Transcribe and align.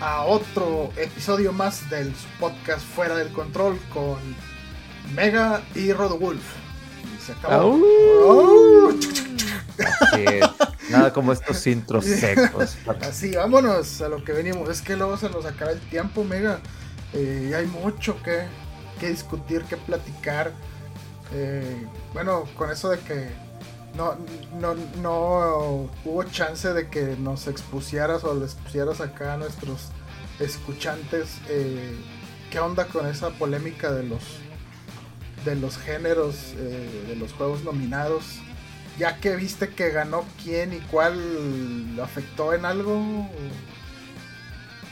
a 0.00 0.24
otro 0.24 0.90
episodio 0.96 1.52
más 1.52 1.88
del 1.90 2.12
podcast 2.38 2.82
Fuera 2.82 3.16
del 3.16 3.32
Control 3.32 3.78
con 3.92 4.18
Mega 5.14 5.62
y 5.74 5.92
Rodowulf. 5.92 6.42
Y 7.04 7.20
se 7.20 7.32
acabó. 7.32 7.78
Oh. 8.24 8.90
Nada 10.90 11.12
como 11.12 11.32
estos 11.32 11.66
intros 11.66 12.04
secos. 12.06 12.76
Así, 13.02 13.36
vámonos 13.36 14.00
a 14.00 14.08
lo 14.08 14.24
que 14.24 14.32
venimos. 14.32 14.68
Es 14.70 14.80
que 14.80 14.96
luego 14.96 15.16
se 15.16 15.28
nos 15.28 15.44
acaba 15.44 15.72
el 15.72 15.80
tiempo, 15.80 16.24
Mega. 16.24 16.60
Eh, 17.12 17.48
y 17.50 17.54
hay 17.54 17.66
mucho 17.66 18.22
que, 18.22 18.44
que 18.98 19.10
discutir, 19.10 19.62
que 19.64 19.76
platicar. 19.76 20.52
Eh, 21.32 21.86
bueno, 22.14 22.44
con 22.56 22.70
eso 22.70 22.88
de 22.88 22.98
que 23.00 23.30
no, 23.96 24.16
no, 24.60 24.74
no 25.02 25.90
hubo 26.04 26.24
chance 26.24 26.72
de 26.72 26.88
que 26.88 27.16
nos 27.18 27.46
expusieras 27.46 28.24
o 28.24 28.34
les 28.34 28.54
pusieras 28.54 29.00
acá 29.00 29.34
a 29.34 29.36
nuestros 29.36 29.88
escuchantes. 30.38 31.38
eh, 31.48 31.94
¿Qué 32.50 32.58
onda 32.58 32.86
con 32.86 33.06
esa 33.06 33.30
polémica 33.30 33.92
de 33.92 34.02
los 34.04 34.22
de 35.44 35.54
los 35.56 35.78
géneros 35.78 36.34
eh, 36.56 37.04
de 37.08 37.16
los 37.16 37.32
juegos 37.32 37.62
nominados? 37.64 38.24
Ya 38.98 39.16
que 39.18 39.36
viste 39.36 39.68
que 39.70 39.90
ganó 39.90 40.24
quién 40.42 40.72
y 40.74 40.78
cuál 40.90 41.94
lo 41.96 42.02
afectó 42.04 42.52
en 42.52 42.64
algo. 42.64 43.26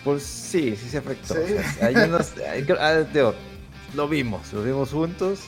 Pues 0.04 0.22
sí, 0.22 0.76
sí 0.76 0.88
se 0.88 0.98
afectó. 0.98 1.34
Sí. 1.34 1.40
O 1.54 1.62
sea, 1.74 1.86
hay 1.88 1.94
unos- 1.96 2.32
hay- 2.38 2.66
ah, 2.80 2.94
digo, 3.12 3.34
lo 3.94 4.08
vimos, 4.08 4.52
lo 4.52 4.62
vimos 4.62 4.90
juntos. 4.90 5.40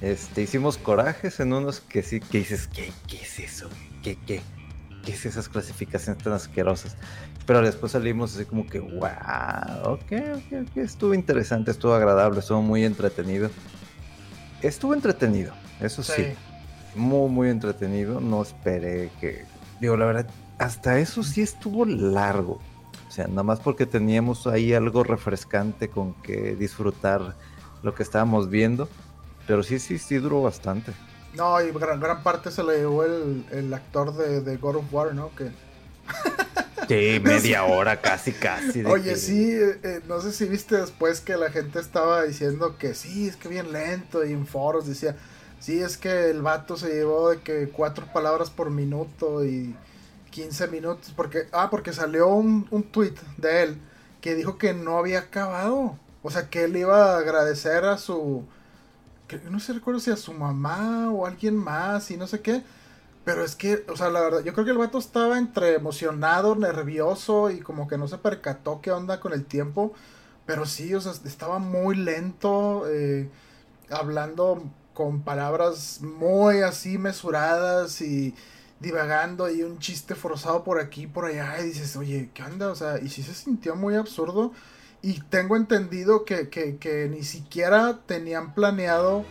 Este, 0.00 0.42
hicimos 0.42 0.76
corajes 0.76 1.40
en 1.40 1.52
unos 1.52 1.80
que 1.80 2.02
sí, 2.02 2.20
que 2.20 2.38
dices, 2.38 2.68
¿qué, 2.68 2.92
qué 3.06 3.22
es 3.22 3.38
eso? 3.38 3.68
¿Qué, 4.02 4.18
qué? 4.26 4.40
¿Qué 5.04 5.12
es 5.12 5.26
esas 5.26 5.48
clasificaciones 5.48 6.22
tan 6.22 6.32
asquerosas? 6.32 6.96
Pero 7.46 7.60
después 7.62 7.92
salimos 7.92 8.34
así 8.34 8.44
como 8.44 8.66
que, 8.66 8.80
wow, 8.80 9.92
ok, 9.92 10.12
ok, 10.36 10.68
ok, 10.68 10.76
estuvo 10.76 11.14
interesante, 11.14 11.70
estuvo 11.70 11.92
agradable, 11.94 12.40
estuvo 12.40 12.62
muy 12.62 12.84
entretenido. 12.84 13.50
Estuvo 14.62 14.94
entretenido, 14.94 15.52
eso 15.80 16.02
sí. 16.02 16.12
Sí. 16.16 16.24
Muy, 16.94 17.28
muy 17.28 17.50
entretenido. 17.50 18.20
No 18.20 18.42
esperé 18.42 19.10
que. 19.20 19.44
Digo, 19.80 19.96
la 19.96 20.06
verdad, 20.06 20.26
hasta 20.58 20.98
eso 20.98 21.22
sí 21.22 21.42
estuvo 21.42 21.84
largo. 21.84 22.60
O 23.08 23.10
sea, 23.10 23.26
nada 23.26 23.42
más 23.42 23.60
porque 23.60 23.84
teníamos 23.86 24.46
ahí 24.46 24.72
algo 24.72 25.04
refrescante 25.04 25.88
con 25.88 26.14
que 26.22 26.56
disfrutar 26.56 27.36
lo 27.82 27.94
que 27.94 28.02
estábamos 28.02 28.48
viendo. 28.48 28.88
Pero 29.46 29.62
sí, 29.62 29.78
sí, 29.78 29.98
sí 29.98 30.16
duró 30.18 30.42
bastante. 30.42 30.92
No, 31.32 31.60
y 31.60 31.70
gran, 31.72 32.00
gran 32.00 32.22
parte 32.22 32.50
se 32.50 32.62
lo 32.62 32.72
llevó 32.72 33.04
el, 33.04 33.46
el 33.50 33.74
actor 33.74 34.14
de, 34.16 34.40
de 34.40 34.56
God 34.56 34.76
of 34.76 34.92
War, 34.92 35.14
¿no? 35.14 35.34
Que, 35.34 35.52
Sí, 36.88 37.18
media 37.20 37.64
hora 37.64 38.00
casi, 38.00 38.32
casi. 38.34 38.82
de 38.82 38.90
Oye, 38.90 39.04
que- 39.04 39.16
sí, 39.16 39.50
eh, 39.52 39.80
eh, 39.82 40.00
no 40.06 40.20
sé 40.20 40.32
si 40.32 40.46
viste 40.46 40.76
después 40.76 41.20
que 41.20 41.36
la 41.36 41.50
gente 41.50 41.80
estaba 41.80 42.22
diciendo 42.24 42.76
que 42.78 42.94
sí, 42.94 43.26
es 43.28 43.36
que 43.36 43.48
bien 43.48 43.72
lento 43.72 44.24
y 44.24 44.32
en 44.32 44.46
foros 44.46 44.86
decía, 44.86 45.16
sí, 45.58 45.80
es 45.80 45.96
que 45.96 46.30
el 46.30 46.42
vato 46.42 46.76
se 46.76 46.88
llevó 46.92 47.30
de 47.30 47.40
que 47.40 47.70
cuatro 47.70 48.06
palabras 48.12 48.50
por 48.50 48.70
minuto 48.70 49.44
y 49.44 49.74
15 50.30 50.68
minutos, 50.68 51.12
porque, 51.16 51.48
ah, 51.52 51.68
porque 51.70 51.92
salió 51.92 52.28
un, 52.28 52.66
un 52.70 52.82
tweet 52.82 53.14
de 53.38 53.62
él 53.62 53.78
que 54.20 54.34
dijo 54.34 54.58
que 54.58 54.74
no 54.74 54.98
había 54.98 55.20
acabado, 55.20 55.98
o 56.22 56.30
sea, 56.30 56.50
que 56.50 56.64
él 56.64 56.76
iba 56.76 57.14
a 57.14 57.18
agradecer 57.18 57.84
a 57.86 57.96
su, 57.98 58.44
no 59.50 59.60
sé, 59.60 59.72
recuerdo 59.72 60.00
si 60.00 60.10
a 60.10 60.16
su 60.16 60.32
mamá 60.32 61.10
o 61.10 61.26
alguien 61.26 61.56
más 61.56 62.10
y 62.10 62.16
no 62.16 62.26
sé 62.26 62.40
qué, 62.40 62.62
pero 63.24 63.42
es 63.42 63.56
que, 63.56 63.84
o 63.88 63.96
sea, 63.96 64.10
la 64.10 64.20
verdad, 64.20 64.44
yo 64.44 64.52
creo 64.52 64.64
que 64.66 64.72
el 64.72 64.78
vato 64.78 64.98
estaba 64.98 65.38
entre 65.38 65.74
emocionado, 65.74 66.56
nervioso 66.56 67.50
y 67.50 67.60
como 67.60 67.88
que 67.88 67.96
no 67.98 68.06
se 68.06 68.18
percató 68.18 68.80
qué 68.82 68.92
onda 68.92 69.20
con 69.20 69.32
el 69.32 69.46
tiempo. 69.46 69.94
Pero 70.46 70.66
sí, 70.66 70.94
o 70.94 71.00
sea, 71.00 71.12
estaba 71.24 71.58
muy 71.58 71.96
lento, 71.96 72.84
eh, 72.88 73.30
hablando 73.90 74.62
con 74.92 75.22
palabras 75.22 76.00
muy 76.02 76.60
así 76.62 76.98
mesuradas 76.98 78.00
y 78.02 78.34
divagando 78.80 79.50
y 79.50 79.62
un 79.62 79.78
chiste 79.78 80.14
forzado 80.14 80.64
por 80.64 80.80
aquí 80.80 81.02
y 81.04 81.06
por 81.06 81.24
allá. 81.26 81.60
Y 81.60 81.68
dices, 81.68 81.96
oye, 81.96 82.30
¿qué 82.34 82.42
onda? 82.42 82.68
O 82.70 82.74
sea, 82.74 82.98
y 83.00 83.08
sí 83.08 83.22
se 83.22 83.34
sintió 83.34 83.74
muy 83.76 83.94
absurdo. 83.96 84.52
Y 85.04 85.20
tengo 85.22 85.56
entendido 85.56 86.24
que, 86.24 86.48
que, 86.48 87.08
ni 87.10 87.22
siquiera 87.24 88.00
tenían 88.06 88.54
planeado 88.54 89.24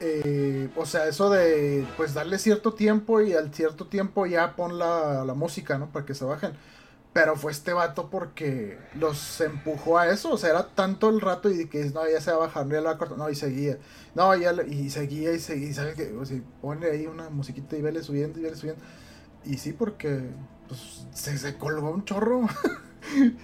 eh, 0.00 0.70
o 0.76 0.86
sea, 0.86 1.06
eso 1.08 1.30
de 1.30 1.86
pues 1.96 2.14
darle 2.14 2.38
cierto 2.38 2.74
tiempo 2.74 3.20
y 3.22 3.34
al 3.34 3.54
cierto 3.54 3.86
tiempo 3.88 4.26
ya 4.26 4.56
pon 4.56 4.78
la, 4.78 5.24
la 5.24 5.34
música, 5.34 5.78
¿no? 5.78 5.92
Para 5.92 6.06
que 6.06 6.14
se 6.14 6.24
bajen. 6.24 6.52
Pero 7.12 7.36
fue 7.36 7.52
este 7.52 7.72
vato 7.74 8.10
porque 8.10 8.78
los 8.94 9.40
empujó 9.42 9.98
a 9.98 10.08
eso. 10.10 10.32
O 10.32 10.38
sea, 10.38 10.50
era 10.50 10.68
tanto 10.74 11.10
el 11.10 11.20
rato 11.20 11.50
y 11.50 11.68
que 11.68 11.84
no, 11.90 12.08
ya 12.10 12.20
se 12.20 12.30
va 12.32 12.38
a 12.38 12.40
bajar, 12.40 12.68
ya 12.68 12.76
la 12.80 12.90
va 12.90 12.90
a 12.92 12.98
cortar. 12.98 13.18
No, 13.18 13.30
y 13.30 13.34
seguía. 13.36 13.78
No, 14.14 14.34
ya 14.36 14.52
le- 14.52 14.68
y 14.68 14.90
seguía 14.90 15.32
y 15.34 15.40
seguía. 15.40 15.68
Y 15.70 15.74
sabe 15.74 15.94
que, 15.94 16.12
o 16.14 16.24
sea, 16.26 16.38
ahí 16.92 17.06
una 17.06 17.30
musiquita 17.30 17.76
y 17.76 17.82
vele 17.82 18.02
subiendo 18.02 18.38
y 18.40 18.42
vele 18.44 18.56
subiendo. 18.56 18.82
Y 19.44 19.58
sí, 19.58 19.72
porque 19.74 20.22
pues, 20.68 21.06
se, 21.14 21.38
se 21.38 21.58
colgó 21.58 21.90
un 21.92 22.04
chorro. 22.04 22.42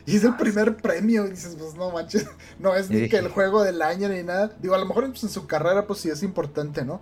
y 0.07 0.17
es 0.17 0.25
el 0.25 0.37
primer 0.37 0.77
premio. 0.77 1.27
Y 1.27 1.31
dices, 1.31 1.57
pues 1.59 1.75
no 1.75 1.91
manches. 1.91 2.27
No 2.59 2.75
es 2.75 2.91
ni 2.91 3.09
que 3.09 3.19
el 3.19 3.29
juego 3.29 3.63
del 3.63 3.83
año 3.83 4.09
ni 4.09 4.23
nada. 4.23 4.53
Digo, 4.61 4.75
a 4.75 4.79
lo 4.79 4.87
mejor 4.87 5.09
pues, 5.11 5.23
en 5.25 5.29
su 5.31 5.47
carrera, 5.47 5.87
pues 5.87 6.01
sí 6.01 6.11
es 6.11 6.23
importante, 6.23 6.85
¿no? 6.85 7.01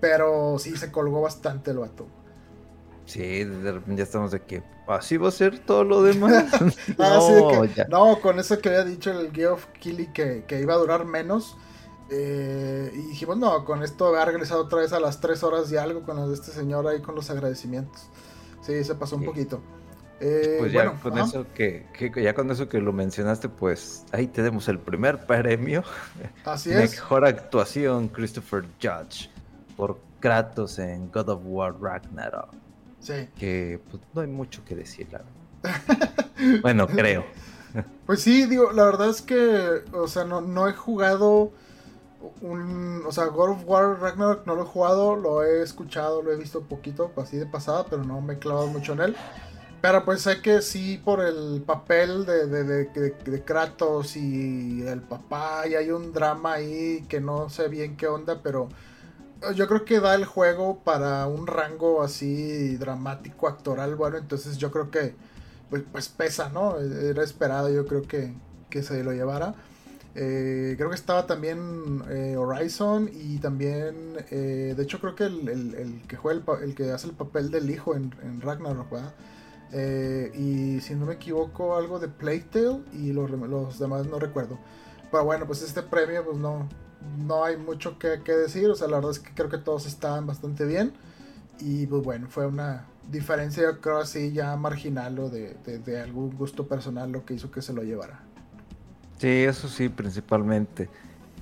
Pero 0.00 0.58
sí 0.58 0.76
se 0.76 0.90
colgó 0.92 1.20
bastante 1.22 1.70
el 1.70 1.78
vato. 1.78 2.06
Sí, 3.06 3.44
de 3.44 3.72
repente 3.72 3.96
ya 3.98 4.04
estamos 4.04 4.30
de 4.30 4.40
que 4.40 4.62
así 4.88 5.18
va 5.18 5.28
a 5.28 5.32
ser 5.32 5.58
todo 5.58 5.84
lo 5.84 6.02
demás. 6.02 6.44
Ah, 6.98 7.20
sí, 7.26 7.32
de 7.34 7.40
no, 7.42 7.62
que- 7.62 7.68
ya. 7.74 7.86
no, 7.88 8.20
con 8.20 8.38
eso 8.38 8.58
que 8.60 8.68
había 8.70 8.84
dicho 8.84 9.10
el 9.10 9.30
Geoff 9.32 9.66
Keighley 9.80 10.12
que, 10.12 10.44
que 10.46 10.60
iba 10.60 10.74
a 10.74 10.78
durar 10.78 11.04
menos. 11.04 11.56
eh, 12.10 12.90
y 12.94 13.08
dijimos, 13.08 13.36
no, 13.38 13.64
con 13.64 13.82
esto 13.82 14.14
ha 14.16 14.24
regresado 14.24 14.62
otra 14.62 14.78
vez 14.80 14.92
a 14.92 15.00
las 15.00 15.20
3 15.20 15.42
horas 15.42 15.70
y 15.72 15.76
algo 15.76 16.02
con 16.02 16.16
los 16.16 16.28
de 16.28 16.34
este 16.34 16.50
señor 16.52 16.86
ahí 16.86 17.00
con 17.00 17.14
los 17.14 17.28
agradecimientos. 17.30 18.08
Sí, 18.62 18.82
se 18.84 18.94
pasó 18.94 19.16
un 19.16 19.22
Sí. 19.22 19.26
poquito. 19.28 19.60
Eh, 20.20 20.56
Pues 20.60 20.72
ya 20.72 20.84
bueno, 20.84 21.00
con 21.02 21.12
ajá. 21.14 21.24
eso 21.24 21.46
que, 21.54 21.86
que- 21.92 22.22
ya 22.22 22.34
con 22.34 22.50
eso 22.50 22.68
que 22.68 22.80
lo 22.80 22.92
mencionaste, 22.92 23.48
pues 23.48 24.04
ahí 24.12 24.26
tenemos 24.26 24.68
el 24.68 24.78
primer 24.78 25.26
premio. 25.26 25.82
Así 26.44 26.70
es. 26.70 26.92
Mejor 26.92 27.24
actuación, 27.26 28.08
Christopher 28.08 28.64
Judge, 28.80 29.28
por 29.76 29.98
Kratos 30.20 30.78
en 30.78 31.10
God 31.10 31.28
of 31.30 31.40
War 31.44 31.74
Ragnarok. 31.80 32.50
Sí. 33.00 33.28
Que 33.36 33.80
pues, 33.90 34.02
no 34.14 34.20
hay 34.22 34.28
mucho 34.28 34.64
que 34.64 34.74
decir, 34.74 35.06
la 35.12 35.18
verdad. 35.18 36.04
bueno, 36.62 36.86
creo. 36.86 37.24
Pues 38.06 38.20
sí, 38.22 38.46
digo, 38.46 38.70
la 38.70 38.84
verdad 38.84 39.10
es 39.10 39.20
que, 39.20 39.82
o 39.92 40.06
sea, 40.06 40.22
no, 40.24 40.40
no 40.40 40.68
he 40.68 40.72
jugado 40.74 41.50
un, 42.40 43.02
o 43.04 43.10
sea, 43.10 43.24
God 43.26 43.50
of 43.50 43.64
War 43.66 43.98
Ragnarok 44.00 44.46
no 44.46 44.54
lo 44.54 44.62
he 44.62 44.66
jugado, 44.66 45.16
lo 45.16 45.42
he 45.42 45.60
escuchado, 45.62 46.22
lo 46.22 46.30
he 46.32 46.36
visto 46.36 46.62
poquito, 46.62 47.10
así 47.16 47.36
de 47.36 47.46
pasada, 47.46 47.84
pero 47.90 48.04
no 48.04 48.20
me 48.20 48.34
he 48.34 48.38
clavado 48.38 48.68
mucho 48.68 48.92
en 48.92 49.00
él. 49.00 49.16
Pero 49.84 50.02
pues 50.06 50.22
sé 50.22 50.40
que 50.40 50.62
sí, 50.62 50.98
por 51.04 51.20
el 51.20 51.60
papel 51.60 52.24
de, 52.24 52.46
de, 52.46 52.64
de- 52.64 53.44
Kratos 53.44 54.16
y 54.16 54.80
el 54.86 55.02
papá, 55.02 55.68
y 55.68 55.74
hay 55.74 55.90
un 55.90 56.10
drama 56.14 56.54
ahí 56.54 57.04
que 57.06 57.20
no 57.20 57.50
sé 57.50 57.68
bien 57.68 57.94
qué 57.98 58.06
onda, 58.06 58.40
pero 58.42 58.70
yo 59.54 59.68
creo 59.68 59.84
que 59.84 60.00
da 60.00 60.14
el 60.14 60.24
juego 60.24 60.78
para 60.84 61.26
un 61.26 61.46
rango 61.46 62.02
así 62.02 62.76
dramático, 62.76 63.46
actoral, 63.46 63.94
bueno, 63.96 64.16
entonces 64.16 64.56
yo 64.56 64.70
creo 64.70 64.90
que 64.90 65.14
pues, 65.68 65.82
pues 65.92 66.08
pesa, 66.08 66.48
¿no? 66.48 66.78
Era 66.80 67.22
esperado, 67.22 67.68
yo 67.68 67.86
creo 67.86 68.02
que, 68.02 68.32
que 68.70 68.82
se 68.82 69.04
lo 69.04 69.12
llevara. 69.12 69.54
Eh, 70.14 70.74
creo 70.78 70.90
que 70.90 70.96
estaba 70.96 71.26
también 71.26 72.02
eh, 72.10 72.36
Horizon 72.38 73.10
y 73.12 73.38
también, 73.38 74.16
eh, 74.30 74.74
de 74.76 74.82
hecho 74.82 75.00
creo 75.00 75.14
que 75.14 75.24
el, 75.24 75.48
el- 75.48 76.02
que 76.08 76.16
juega 76.16 76.40
el, 76.58 76.64
el 76.70 76.74
que 76.74 76.90
hace 76.92 77.08
el 77.08 77.14
papel 77.14 77.50
del 77.50 77.68
hijo 77.70 77.96
en, 77.96 78.14
en 78.22 78.40
Ragnarok, 78.40 78.90
¿verdad? 78.90 79.14
Eh, 79.76 80.30
y 80.34 80.80
si 80.80 80.94
no 80.94 81.06
me 81.06 81.14
equivoco, 81.14 81.76
algo 81.76 81.98
de 81.98 82.06
Playtale 82.06 82.80
y 82.92 83.12
los, 83.12 83.28
los 83.30 83.78
demás 83.78 84.06
no 84.06 84.20
recuerdo. 84.20 84.56
Pero 85.10 85.24
bueno, 85.24 85.46
pues 85.46 85.62
este 85.62 85.82
premio, 85.82 86.24
pues 86.24 86.38
no, 86.38 86.68
no 87.18 87.44
hay 87.44 87.56
mucho 87.56 87.98
que, 87.98 88.20
que, 88.22 88.32
decir. 88.32 88.70
O 88.70 88.76
sea, 88.76 88.86
la 88.86 88.96
verdad 88.96 89.10
es 89.10 89.18
que 89.18 89.34
creo 89.34 89.50
que 89.50 89.58
todos 89.58 89.86
estaban 89.86 90.26
bastante 90.26 90.64
bien. 90.64 90.92
Y 91.58 91.86
pues 91.86 92.02
bueno, 92.04 92.28
fue 92.30 92.46
una 92.46 92.86
diferencia, 93.10 93.78
creo 93.80 93.98
así, 93.98 94.32
ya 94.32 94.56
marginal 94.56 95.18
o 95.18 95.28
de, 95.28 95.56
de, 95.66 95.78
de 95.78 96.00
algún 96.00 96.36
gusto 96.36 96.68
personal 96.68 97.10
lo 97.10 97.24
que 97.24 97.34
hizo 97.34 97.50
que 97.50 97.60
se 97.60 97.72
lo 97.72 97.82
llevara. 97.82 98.20
Sí, 99.18 99.28
eso 99.28 99.68
sí, 99.68 99.88
principalmente. 99.88 100.88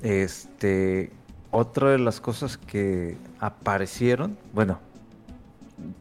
Este, 0.00 1.12
otra 1.50 1.90
de 1.90 1.98
las 1.98 2.20
cosas 2.20 2.56
que 2.56 3.18
aparecieron, 3.40 4.38
bueno, 4.54 4.80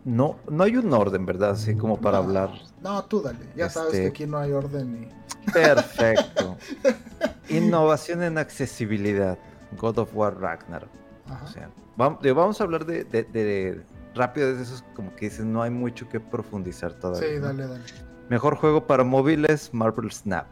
no, 0.06 0.38
no 0.50 0.63
hay 0.63 0.78
un 0.78 0.94
orden, 0.94 1.25
¿verdad? 1.25 1.51
Así 1.51 1.75
como 1.75 2.00
para 2.00 2.19
no, 2.19 2.24
hablar. 2.25 2.51
No, 2.81 3.04
tú 3.06 3.22
dale, 3.22 3.39
ya 3.56 3.68
este... 3.68 3.80
sabes 3.80 3.92
que 3.94 4.07
aquí 4.07 4.25
no 4.25 4.38
hay 4.38 4.51
orden. 4.51 5.04
Y... 5.04 5.51
Perfecto. 5.51 6.57
Innovación 7.50 8.24
en 8.24 8.38
accesibilidad. 8.38 9.38
God 9.78 10.00
of 10.00 10.16
War 10.16 10.39
Ragnarok. 10.39 10.89
O 11.44 11.48
sea, 11.48 11.69
vamos, 11.95 12.19
vamos, 12.22 12.60
a 12.60 12.63
hablar 12.63 12.86
de, 12.86 13.06
de, 13.06 13.24
de 13.24 13.81
rápido 14.13 14.54
de 14.54 14.62
esos 14.62 14.83
como 14.95 15.16
que 15.16 15.30
dicen 15.30 15.54
no 15.54 15.62
hay 15.62 15.72
mucho 15.72 16.10
que 16.10 16.19
profundizar 16.19 16.94
todavía. 16.94 17.30
Sí, 17.30 17.39
dale, 17.39 17.68
dale. 17.68 17.83
Mejor 18.30 18.56
juego 18.56 18.88
para 18.88 19.04
móviles, 19.04 19.74
Marvel 19.74 20.12
Snap. 20.12 20.48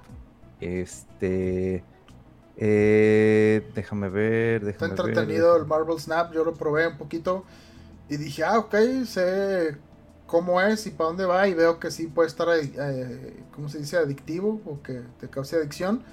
Este. 0.60 1.84
Eh, 2.58 3.70
déjame 3.74 4.10
ver. 4.10 4.66
Déjame 4.66 4.94
Está 4.94 5.04
entretenido 5.04 5.54
ver. 5.54 5.62
el 5.62 5.68
Marvel 5.68 6.00
Snap. 6.00 6.34
Yo 6.34 6.44
lo 6.44 6.54
probé 6.54 6.88
un 6.88 6.98
poquito. 6.98 7.46
Y 8.10 8.18
dije, 8.18 8.44
ah, 8.44 8.58
ok, 8.58 8.76
sé 9.06 9.78
cómo 10.26 10.62
es 10.62 10.86
y 10.88 10.92
para 10.92 11.10
dónde 11.10 11.26
va. 11.26 11.48
Y 11.48 11.54
veo 11.54 11.80
que 11.80 11.92
sí 11.92 12.08
puede 12.08 12.28
estar, 12.28 12.48
eh, 12.50 13.44
¿cómo 13.54 13.70
se 13.70 13.80
dice? 13.80 13.98
Adictivo 13.98 14.62
o 14.66 14.82
que 14.82 15.02
te 15.20 15.30
cause 15.30 15.58
adicción. 15.58 16.04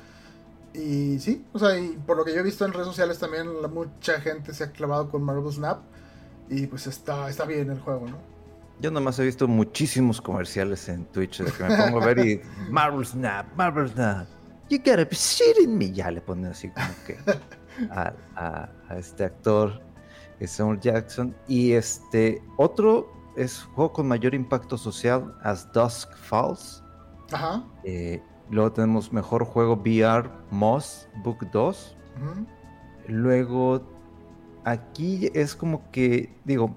Y 0.75 1.19
sí, 1.21 1.45
o 1.53 1.59
sea, 1.59 1.79
y 1.79 1.97
por 2.07 2.19
lo 2.19 2.25
que 2.25 2.35
yo 2.35 2.41
he 2.41 2.43
visto 2.43 2.67
en 2.67 2.73
redes 2.73 2.87
sociales 2.87 3.19
también, 3.19 3.63
la, 3.63 3.69
mucha 3.69 4.21
gente 4.21 4.53
se 4.53 4.65
ha 4.65 4.73
clavado 4.73 5.11
con 5.11 5.23
Marvel 5.23 5.51
Snap. 5.51 5.81
Y 6.51 6.67
pues 6.67 6.87
está, 6.87 7.29
está 7.29 7.45
bien 7.45 7.71
el 7.71 7.81
juego, 7.81 8.07
¿no? 8.09 8.19
Yo 8.79 8.91
nomás 8.91 9.19
he 9.19 9.25
visto 9.25 9.49
muchísimos 9.49 10.21
comerciales 10.21 10.87
en 10.91 11.07
Twitch 11.07 11.43
de 11.43 11.51
que 11.51 11.65
me 11.65 11.77
pongo 11.77 12.03
a 12.03 12.07
ver 12.07 12.19
y 12.19 12.41
Marvel 12.71 13.07
Snap, 13.07 13.47
Marvel 13.57 13.89
Snap. 13.89 14.27
You 14.69 14.79
gotta 14.79 15.05
be 15.05 15.17
shitting 15.17 15.77
me. 15.79 15.93
Ya 15.93 16.11
le 16.11 16.21
ponen 16.21 16.51
así 16.51 16.69
como 16.69 16.89
que 17.07 17.17
a, 17.91 18.13
a, 18.37 18.69
a 18.89 18.99
este 18.99 19.25
actor, 19.25 19.81
Samuel 20.45 20.81
Jackson. 20.81 21.35
Y 21.49 21.73
este 21.73 22.43
otro 22.57 23.11
es 23.37 23.63
juego 23.75 23.93
con 23.93 24.09
mayor 24.09 24.35
impacto 24.35 24.77
social, 24.77 25.35
As 25.43 25.71
Dusk 25.73 26.15
Falls. 26.17 26.83
Ajá. 27.33 27.65
Eh, 27.85 28.23
luego 28.51 28.73
tenemos 28.73 29.13
mejor 29.13 29.45
juego 29.45 29.75
VR, 29.75 30.31
Moss 30.51 31.09
Book 31.23 31.47
2. 31.53 31.97
Uh 32.17 32.25
-huh. 32.25 32.47
Luego, 33.09 33.83
aquí 34.65 35.31
es 35.33 35.55
como 35.55 35.91
que, 35.91 36.35
digo, 36.45 36.77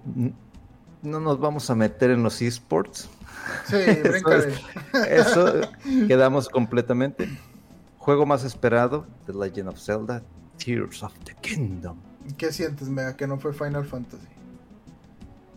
no 1.01 1.19
nos 1.19 1.39
vamos 1.39 1.69
a 1.69 1.75
meter 1.75 2.11
en 2.11 2.23
los 2.23 2.41
esports. 2.41 3.09
Sí, 3.65 3.75
eso, 3.77 4.31
es, 4.33 4.61
eso 5.09 5.61
quedamos 6.07 6.49
completamente. 6.49 7.27
Juego 7.97 8.25
más 8.25 8.43
esperado, 8.43 9.05
The 9.25 9.33
Legend 9.33 9.69
of 9.69 9.79
Zelda, 9.79 10.21
Tears 10.57 11.03
of 11.03 11.13
the 11.23 11.33
Kingdom. 11.41 11.97
¿Qué 12.37 12.51
sientes, 12.51 12.89
Mega? 12.89 13.15
Que 13.15 13.27
no 13.27 13.37
fue 13.39 13.53
Final 13.53 13.85
Fantasy. 13.85 14.27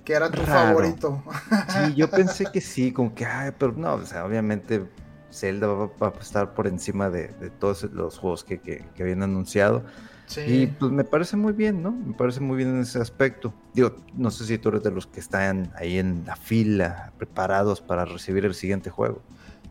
Que 0.05 0.15
era 0.15 0.31
tu 0.31 0.43
Raro. 0.43 0.77
favorito. 0.79 1.23
Sí, 1.69 1.95
yo 1.95 2.11
pensé 2.11 2.47
que 2.53 2.61
sí, 2.61 2.93
como 2.93 3.15
que, 3.15 3.25
ay, 3.25 3.53
pero 3.57 3.73
no, 3.73 3.95
o 3.95 4.05
sea, 4.05 4.25
obviamente 4.25 4.85
Zelda 5.31 5.69
va, 5.69 5.87
va 6.03 6.09
a 6.09 6.21
estar 6.21 6.55
por 6.55 6.67
encima 6.67 7.09
de, 7.09 7.29
de 7.29 7.51
todos 7.51 7.85
los 7.85 8.19
juegos 8.19 8.43
que, 8.43 8.59
que, 8.61 8.85
que 8.95 9.03
habían 9.03 9.23
anunciado. 9.23 9.85
Sí. 10.27 10.41
Y 10.41 10.67
pues 10.67 10.91
me 10.91 11.05
parece 11.05 11.37
muy 11.37 11.53
bien, 11.53 11.83
¿no? 11.83 11.93
Me 11.93 12.15
parece 12.15 12.41
muy 12.41 12.57
bien 12.57 12.71
en 12.71 12.81
ese 12.81 12.99
aspecto. 13.01 13.53
Digo, 13.75 13.97
no 14.15 14.31
sé 14.31 14.45
si 14.45 14.59
tú 14.59 14.71
eres 14.71 14.83
de 14.83 14.91
los 14.91 15.07
que 15.07 15.21
están 15.21 15.71
ahí 15.77 15.99
en 15.99 16.25
la 16.27 16.37
fila, 16.37 17.13
preparados 17.19 17.81
para 17.81 18.05
recibir 18.05 18.45
el 18.45 18.55
siguiente 18.55 18.91
juego. 18.91 19.23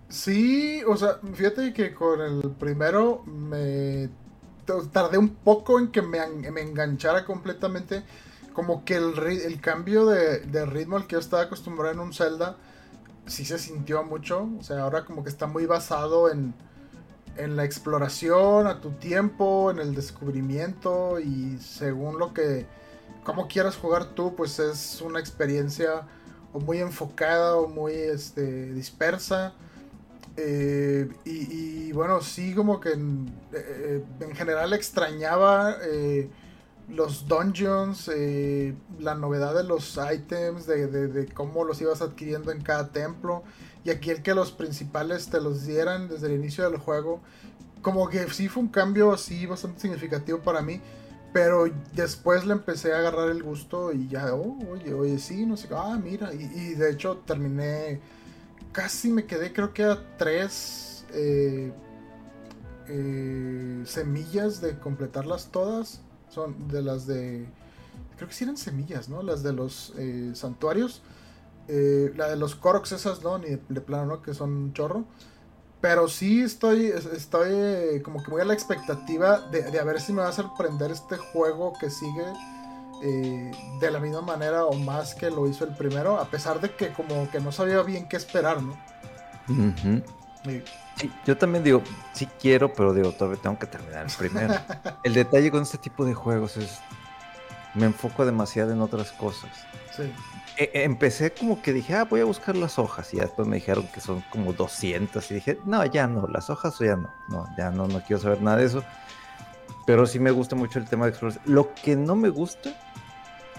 Sí, 0.07 0.81
o 0.88 0.95
sea, 0.98 1.19
fíjate 1.33 1.74
que 1.74 1.94
con 1.94 2.21
el 2.21 2.51
primero 2.59 3.24
me 3.25 4.09
tardé 4.92 5.18
un 5.18 5.30
poco 5.30 5.80
en 5.80 5.90
que 5.92 6.02
me, 6.02 6.25
me 6.28 6.62
enganchara 6.62 7.25
completamente. 7.25 8.04
Como 8.54 8.84
que 8.84 8.96
el, 8.96 9.18
el 9.19 9.62
cambio 9.62 10.06
de, 10.06 10.40
de, 10.40 10.66
ritmo 10.66 10.98
al 10.98 11.08
que 11.08 11.13
yo 11.13 11.19
estaba 11.19 11.44
acostumbrado 11.44 11.94
en 11.94 12.00
un 12.00 12.13
Zelda 12.13 12.58
sí 13.25 13.46
se 13.46 13.60
sintió 13.60 14.04
mucho. 14.04 14.50
O 14.60 14.63
sea, 14.63 14.81
ahora 14.81 15.06
como 15.06 15.24
que 15.24 15.30
está 15.30 15.48
muy 15.48 15.66
basado 15.66 16.30
en, 16.30 16.54
en 17.38 17.56
la 17.56 17.63
exploración, 17.63 18.68
a 18.68 18.81
tu 18.81 18.92
tiempo, 18.92 19.72
en 19.72 19.80
el 19.80 19.96
descubrimiento 19.96 21.19
y 21.19 21.58
según 21.60 22.19
lo 22.19 22.34
que, 22.34 22.66
como 23.24 23.48
quieras 23.48 23.78
jugar 23.78 24.06
tú, 24.13 24.36
pues 24.36 24.60
es 24.60 25.02
una 25.02 25.19
experiencia 25.19 26.04
o 26.54 26.60
muy 26.60 26.80
enfocada 26.80 27.56
o 27.56 27.68
muy 27.68 27.94
este, 27.94 28.74
dispersa. 28.74 29.54
Eh, 30.38 31.10
y, 31.25 31.92
bueno, 31.92 32.22
sí 32.22 32.54
como 32.54 32.80
que 32.80 32.94
en, 32.94 33.31
eh, 33.54 34.04
en 34.19 34.36
general 34.36 34.74
extrañaba 34.74 35.75
eh, 35.83 36.30
los 36.92 37.28
dungeons, 37.28 38.10
eh, 38.13 38.75
la 39.00 39.16
novedad 39.16 39.56
de 39.56 39.63
los 39.63 39.98
items, 40.13 40.66
de, 40.68 41.30
cómo 41.33 41.63
los 41.63 41.81
ibas 41.81 42.01
adquiriendo 42.01 42.51
en 42.51 42.62
cada 42.62 42.89
templo. 42.89 43.44
Y 43.83 43.89
aquí 43.89 44.12
el 44.12 44.22
que 44.22 44.36
los 44.36 44.51
principales 44.51 45.30
te 45.30 45.42
los 45.42 45.66
dieran 45.66 46.07
desde 46.07 46.28
el 46.28 46.34
inicio 46.34 46.69
del 46.69 46.80
juego. 46.80 47.22
Como 47.81 48.10
que 48.10 48.30
sí 48.30 48.48
fue 48.48 48.63
un 48.63 48.69
cambio 48.69 49.12
así 49.12 49.45
bastante 49.45 49.81
significativo 49.81 50.39
para 50.39 50.62
mí. 50.62 50.81
Pero 51.34 51.66
después 51.94 52.45
le 52.45 52.54
empecé 52.54 52.94
a 52.94 52.98
agarrar 52.98 53.30
el 53.30 53.42
gusto 53.42 53.94
y 53.94 54.10
ya, 54.10 54.36
oh, 54.36 54.57
oye, 54.69 54.94
oye, 54.94 55.18
sí, 55.18 55.45
no 55.45 55.56
sé, 55.56 55.69
ah, 55.74 55.98
mira. 56.01 56.34
Y 56.34 56.74
de 56.74 56.92
hecho 56.92 57.22
terminé 57.25 58.01
casi 58.71 59.09
me 59.12 59.25
quedé, 59.25 59.53
creo 59.53 59.73
que 59.73 59.83
a 59.83 60.00
tres 60.18 61.06
eh, 61.13 61.71
eh, 62.88 63.83
semillas 63.85 64.62
de 64.62 64.77
completarlas 64.79 65.47
todas. 65.51 66.01
Son 66.29 66.68
de 66.69 66.81
las 66.81 67.06
de. 67.07 67.45
Creo 68.15 68.29
que 68.29 68.33
sí 68.33 68.44
eran 68.44 68.57
semillas, 68.57 69.09
¿no? 69.09 69.21
Las 69.21 69.44
de 69.44 69.53
los 69.53 69.94
eh, 69.97 70.31
santuarios. 70.33 71.01
la 71.68 72.29
de 72.29 72.35
los 72.35 72.56
Koroks, 72.56 72.91
esas 72.91 73.23
no, 73.23 73.38
ni 73.38 73.50
de, 73.50 73.81
plano, 73.81 74.06
¿no? 74.06 74.21
Que 74.21 74.33
son 74.33 74.51
un 74.51 74.74
chorro. 74.74 75.06
Pero 75.81 76.07
sí 76.07 76.41
estoy, 76.41 76.85
estoy 76.85 78.01
como 78.03 78.24
que 78.24 78.29
voy 78.29 78.41
a 78.41 78.46
la 78.46 78.53
expectativa 78.53 79.39
de, 79.50 79.63
de 79.63 79.79
a 79.79 79.84
ver 79.84 80.00
si 80.00 80.13
me 80.13 80.22
va 80.22 80.29
a 80.29 80.31
sorprender 80.31 80.91
este 80.91 81.17
juego 81.17 81.74
que 81.79 81.89
sigue 81.89 82.25
eh, 83.01 83.51
de 83.79 83.91
la 83.91 84.00
misma 84.00 84.22
manera 84.22 84.65
o 84.65 84.74
más 84.74 85.15
que 85.15 85.29
lo 85.29 85.48
hizo 85.48 85.63
el 85.65 85.75
primero, 85.75 86.20
a 86.20 86.25
pesar 86.25 86.60
de 86.60 86.72
que 86.72 86.91
como 86.91 87.29
que 87.29 87.39
no 87.39 87.51
sabía 87.51 87.81
bien 87.81 88.08
qué 88.08 88.17
esperar, 88.17 88.62
¿no? 88.62 88.74
Uh 89.50 89.53
-huh. 89.53 90.03
sí. 90.46 90.63
Sí, 90.98 91.12
yo 91.25 91.36
también 91.36 91.63
digo, 91.63 91.81
sí 92.13 92.27
quiero, 92.39 92.74
pero 92.74 92.93
digo, 92.93 93.12
todavía 93.12 93.41
tengo 93.41 93.58
que 93.58 93.65
terminar 93.65 94.05
el 94.05 94.12
primero. 94.12 94.53
el 95.03 95.13
detalle 95.13 95.50
con 95.50 95.63
este 95.63 95.77
tipo 95.77 96.05
de 96.05 96.13
juegos 96.13 96.58
es, 96.58 96.79
me 97.74 97.86
enfoco 97.86 98.25
demasiado 98.25 98.72
en 98.72 98.81
otras 98.81 99.12
cosas. 99.12 99.50
Sí. 99.96 100.13
E 100.58 100.84
empecé 100.84 101.31
como 101.31 101.62
que 101.62 101.74
dije, 101.74 101.96
ah, 101.96 102.03
voy 102.03 102.22
a 102.22 102.25
buscar 102.25 102.55
las 102.55 102.77
hojas, 102.77 103.13
y 103.13 103.17
después 103.17 103.48
me 103.48 103.55
dijeron 103.55 103.88
que 103.88 104.00
son 104.00 104.24
como 104.29 104.53
200, 104.53 105.31
y 105.31 105.34
dije, 105.36 105.60
no, 105.65 105.84
ya 105.86 106.05
no, 106.05 106.27
las 106.27 106.50
hojas 106.50 106.77
ya 106.77 106.98
no, 106.98 107.10
no, 107.29 107.48
ya 107.58 107.72
no, 107.72 107.88
no 107.88 108.01
quiero 108.03 108.22
saber 108.22 108.41
nada 108.41 108.58
de 108.58 108.65
eso. 108.65 108.84
Pero 109.88 110.05
sí 110.05 110.20
me 110.20 110.29
gusta 110.29 110.55
mucho 110.55 110.77
el 110.77 110.88
tema 110.88 111.05
de 111.05 111.12
exploración. 111.12 111.43
Lo 111.48 111.74
que 111.74 111.96
no 111.96 112.15
me 112.15 112.29
gusta 112.29 112.70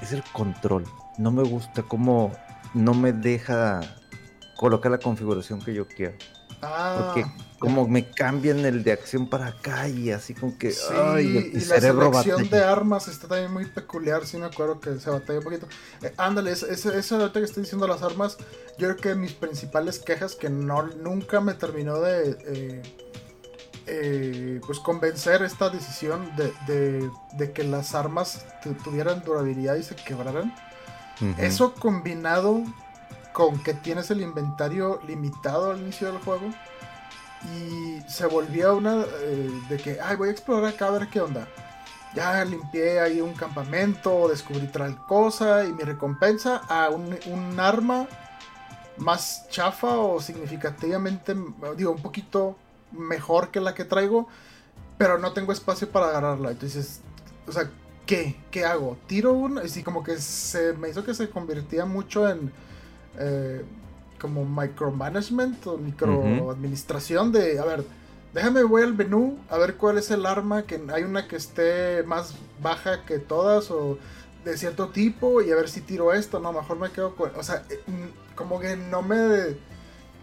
es 0.03 0.13
el 0.13 0.23
control. 0.33 0.85
No 1.19 1.31
me 1.31 1.43
gusta 1.43 1.83
cómo 1.83 2.33
no 2.75 2.95
me 2.95 3.13
deja 3.13 3.81
colocar 4.57 4.91
la 4.93 4.99
configuración 4.99 5.61
que 5.61 5.75
yo 5.75 5.87
quiero. 5.87 6.15
Ah, 6.65 7.13
Porque 7.15 7.29
como 7.59 7.89
me 7.89 8.09
cambian 8.11 8.61
el 8.65 8.85
de 8.85 8.93
acción 8.93 9.29
para 9.29 9.49
acá 9.49 9.89
y 9.89 10.11
así 10.11 10.33
como 10.35 10.57
que 10.59 10.71
sí, 10.71 10.93
ay, 10.93 11.51
el 11.55 11.57
y 11.57 11.61
cerebro 11.61 12.11
la 12.11 12.23
selección 12.23 12.45
batalla. 12.51 12.57
de 12.67 12.71
armas 12.71 13.09
está 13.09 13.27
también 13.29 13.53
muy 13.53 13.67
peculiar, 13.67 14.25
sí 14.27 14.37
me 14.37 14.47
acuerdo 14.47 14.79
que 14.79 14.99
se 14.99 15.11
batalla 15.11 15.39
un 15.41 15.45
poquito. 15.45 15.67
Eh, 16.03 16.13
ándale, 16.17 16.53
eso, 16.53 16.67
eso, 16.69 16.93
eso 16.93 17.17
ahorita 17.17 17.41
que 17.41 17.47
estoy 17.47 17.65
diciendo 17.65 17.87
las 17.89 18.03
armas, 18.03 18.37
yo 18.79 18.89
creo 18.89 18.97
que 18.97 19.15
mis 19.17 19.33
principales 19.33 19.99
quejas 19.99 20.37
que 20.37 20.51
no 20.51 20.83
nunca 21.03 21.41
me 21.41 21.55
terminó 21.55 22.01
de 22.01 22.37
eh, 22.47 22.83
eh, 23.87 24.61
pues 24.67 24.79
convencer 24.81 25.43
esta 25.43 25.71
decisión 25.71 26.35
de, 26.37 26.53
de, 26.67 27.11
de 27.33 27.53
que 27.53 27.65
las 27.65 27.95
armas 27.95 28.45
tuvieran 28.85 29.23
durabilidad 29.23 29.77
y 29.77 29.83
se 29.83 29.95
quebraran. 29.95 30.55
Uh 31.21 31.25
-huh. 31.25 31.39
Eso 31.39 31.75
combinado 31.75 32.63
con 33.33 33.63
que 33.63 33.75
tienes 33.75 34.11
el 34.11 34.21
inventario 34.21 35.01
limitado 35.07 35.71
al 35.73 35.81
inicio 35.81 36.07
del 36.13 36.21
juego 36.23 36.51
y 37.57 38.01
se 38.09 38.27
volvió 38.27 38.77
una 38.77 39.03
eh, 39.03 39.51
de 39.69 39.77
que, 39.79 40.01
ay, 40.01 40.17
voy 40.17 40.29
a 40.29 40.33
explorar 40.33 40.75
acá 40.75 40.89
a 40.89 40.91
ver 40.91 41.09
qué 41.09 41.21
onda. 41.21 41.49
Ya 42.15 42.45
limpié 42.45 43.01
ahí 43.01 43.21
un 43.21 43.33
campamento, 43.33 44.29
descubrí 44.29 44.67
tal 44.67 44.97
cosa 45.07 45.65
y 45.65 45.73
mi 45.73 45.83
recompensa 45.83 46.59
a 46.69 46.91
un, 46.91 47.19
un 47.27 47.59
arma 47.59 48.07
más 48.99 49.49
chafa 49.49 49.97
o 49.97 50.21
significativamente, 50.21 51.35
digo, 51.77 51.93
un 51.93 52.03
poquito 52.03 52.57
mejor 52.93 53.51
que 53.51 53.61
la 53.61 53.75
que 53.75 53.85
traigo, 53.85 54.29
pero 54.99 55.19
no 55.19 55.33
tengo 55.33 55.53
espacio 55.53 55.89
para 55.91 56.09
agarrarla. 56.09 56.51
Entonces, 56.51 57.01
o 57.47 57.53
sea, 57.53 57.71
¿qué? 58.07 58.37
¿Qué 58.51 58.65
hago? 58.65 58.97
¿Tiro 59.07 59.33
una? 59.33 59.65
Y 59.65 59.69
sí, 59.69 59.83
como 59.83 60.03
que 60.03 60.19
se 60.19 60.73
me 60.75 60.89
hizo 60.89 61.05
que 61.05 61.15
se 61.15 61.29
convertía 61.31 61.85
mucho 61.85 62.29
en 62.29 62.53
eh, 63.19 63.65
como 64.21 64.45
micromanagement 64.45 65.67
o 65.67 65.77
microadministración 65.79 67.33
de, 67.33 67.59
a 67.59 67.65
ver, 67.65 67.85
déjame 68.33 68.63
voy 68.63 68.83
al 68.83 68.95
menú 68.95 69.39
a 69.51 69.59
ver 69.59 69.75
cuál 69.75 69.99
es 69.99 70.11
el 70.11 70.27
arma, 70.27 70.63
que 70.63 70.81
hay 70.93 71.03
una 71.03 71.27
que 71.27 71.37
esté 71.37 72.05
más 72.05 72.35
baja 72.63 73.05
que 73.05 73.19
todas 73.19 73.71
o 73.71 73.99
de 74.45 74.57
cierto 74.57 74.89
tipo 74.89 75.43
y 75.43 75.51
a 75.51 75.57
ver 75.57 75.69
si 75.69 75.81
tiro 75.81 76.13
esto, 76.13 76.39
no, 76.39 76.53
mejor 76.53 76.79
me 76.79 76.91
quedo 76.91 77.17
con, 77.17 77.33
o 77.37 77.43
sea, 77.43 77.65
eh, 77.69 77.81
como 78.35 78.61
que 78.61 78.77
no 78.77 79.03
me 79.03 79.57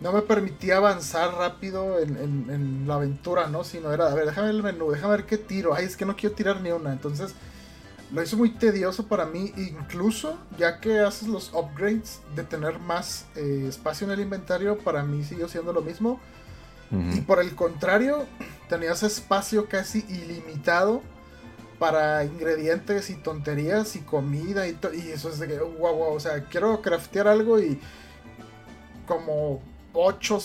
no 0.01 0.13
me 0.13 0.21
permitía 0.21 0.77
avanzar 0.77 1.33
rápido 1.33 1.99
en, 1.99 2.15
en, 2.17 2.87
la 2.87 2.95
aventura, 2.95 3.47
¿no? 3.47 3.63
Sino 3.63 3.91
era, 3.91 4.07
a 4.07 4.15
ver, 4.15 4.27
déjame 4.27 4.49
el 4.49 4.63
menú, 4.63 4.91
déjame 4.91 5.17
ver 5.17 5.25
qué 5.25 5.37
tiro. 5.37 5.73
Ay, 5.73 5.85
es 5.85 5.97
que 5.97 6.05
no 6.05 6.15
quiero 6.15 6.35
tirar 6.35 6.61
ni 6.61 6.71
una. 6.71 6.93
Entonces, 6.93 7.35
lo 8.11 8.23
hizo 8.23 8.37
muy 8.37 8.49
tedioso 8.51 9.07
para 9.07 9.25
mí, 9.25 9.53
incluso 9.57 10.37
ya 10.57 10.79
que 10.79 10.99
haces 10.99 11.27
los 11.27 11.53
upgrades 11.53 12.21
de 12.35 12.43
tener 12.43 12.79
más 12.79 13.25
eh, 13.35 13.65
espacio 13.67 14.07
en 14.07 14.13
el 14.13 14.21
inventario, 14.21 14.77
para 14.77 15.03
mí 15.03 15.23
siguió 15.23 15.47
siendo 15.47 15.73
lo 15.73 15.81
mismo. 15.81 16.19
Y 16.91 17.21
por 17.21 17.39
el 17.39 17.53
contrario, 17.53 18.25
tenías 18.67 19.03
espacio 19.03 19.67
casi 19.69 19.99
ilimitado 20.09 21.03
para 21.77 22.23
ingredientes 22.23 23.11
y 23.11 23.15
tonterías 23.15 23.95
y 23.95 23.99
comida 23.99 24.67
y, 24.67 24.77
y 24.95 25.11
eso 25.11 25.29
es 25.29 25.37
de 25.37 25.47
que, 25.47 25.59
wow, 25.59 25.95
wow, 25.95 26.13
o 26.15 26.19
sea, 26.19 26.45
quiero 26.45 26.81
craftear 26.81 27.27
algo 27.27 27.59
y 27.59 27.79
como 29.05 29.61
8, 29.93 30.39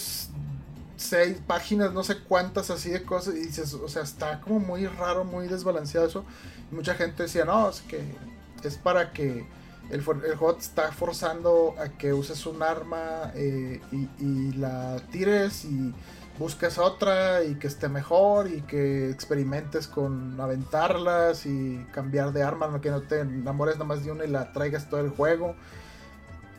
6 0.97 1.39
páginas, 1.47 1.93
no 1.93 2.03
sé 2.05 2.19
cuántas 2.19 2.71
así 2.71 2.91
de 2.91 3.03
cosas. 3.03 3.35
Y 3.35 3.41
dices, 3.41 3.75
o 3.75 3.89
sea, 3.89 4.03
está 4.03 4.41
como 4.41 4.61
muy 4.61 4.87
raro, 4.87 5.25
muy 5.25 5.49
desbalanceado 5.49 6.07
eso. 6.07 6.25
Mucha 6.71 6.95
gente 6.95 7.25
decía, 7.25 7.45
no, 7.45 7.69
es 7.69 7.83
que 7.83 8.03
es 8.63 8.77
para 8.77 9.13
que 9.13 9.47
el, 9.91 10.01
el 10.01 10.37
juego 10.37 10.57
está 10.59 10.93
forzando 10.93 11.75
a 11.79 11.89
que 11.89 12.13
uses 12.13 12.47
un 12.47 12.63
arma 12.63 13.33
eh, 13.35 13.81
y, 14.19 14.53
la 14.53 14.97
tires 15.11 15.65
y 15.65 15.93
busques 16.39 16.79
otra 16.79 17.45
y 17.45 17.57
que 17.57 17.67
esté 17.67 17.89
mejor 17.89 18.49
y 18.49 18.63
que 18.63 19.11
experimentes 19.11 19.87
con 19.87 20.41
aventarlas 20.41 21.47
y 21.47 21.85
cambiar 21.93 22.33
de 22.33 22.43
arma, 22.43 22.81
que 22.81 22.91
no 22.91 23.03
te 23.03 23.21
enamores 23.21 23.75
nada 23.75 23.85
más 23.85 24.05
de 24.05 24.11
una 24.11 24.25
y 24.25 24.29
la 24.29 24.53
traigas 24.53 24.89
todo 24.89 25.01
el 25.01 25.11
juego. 25.11 25.55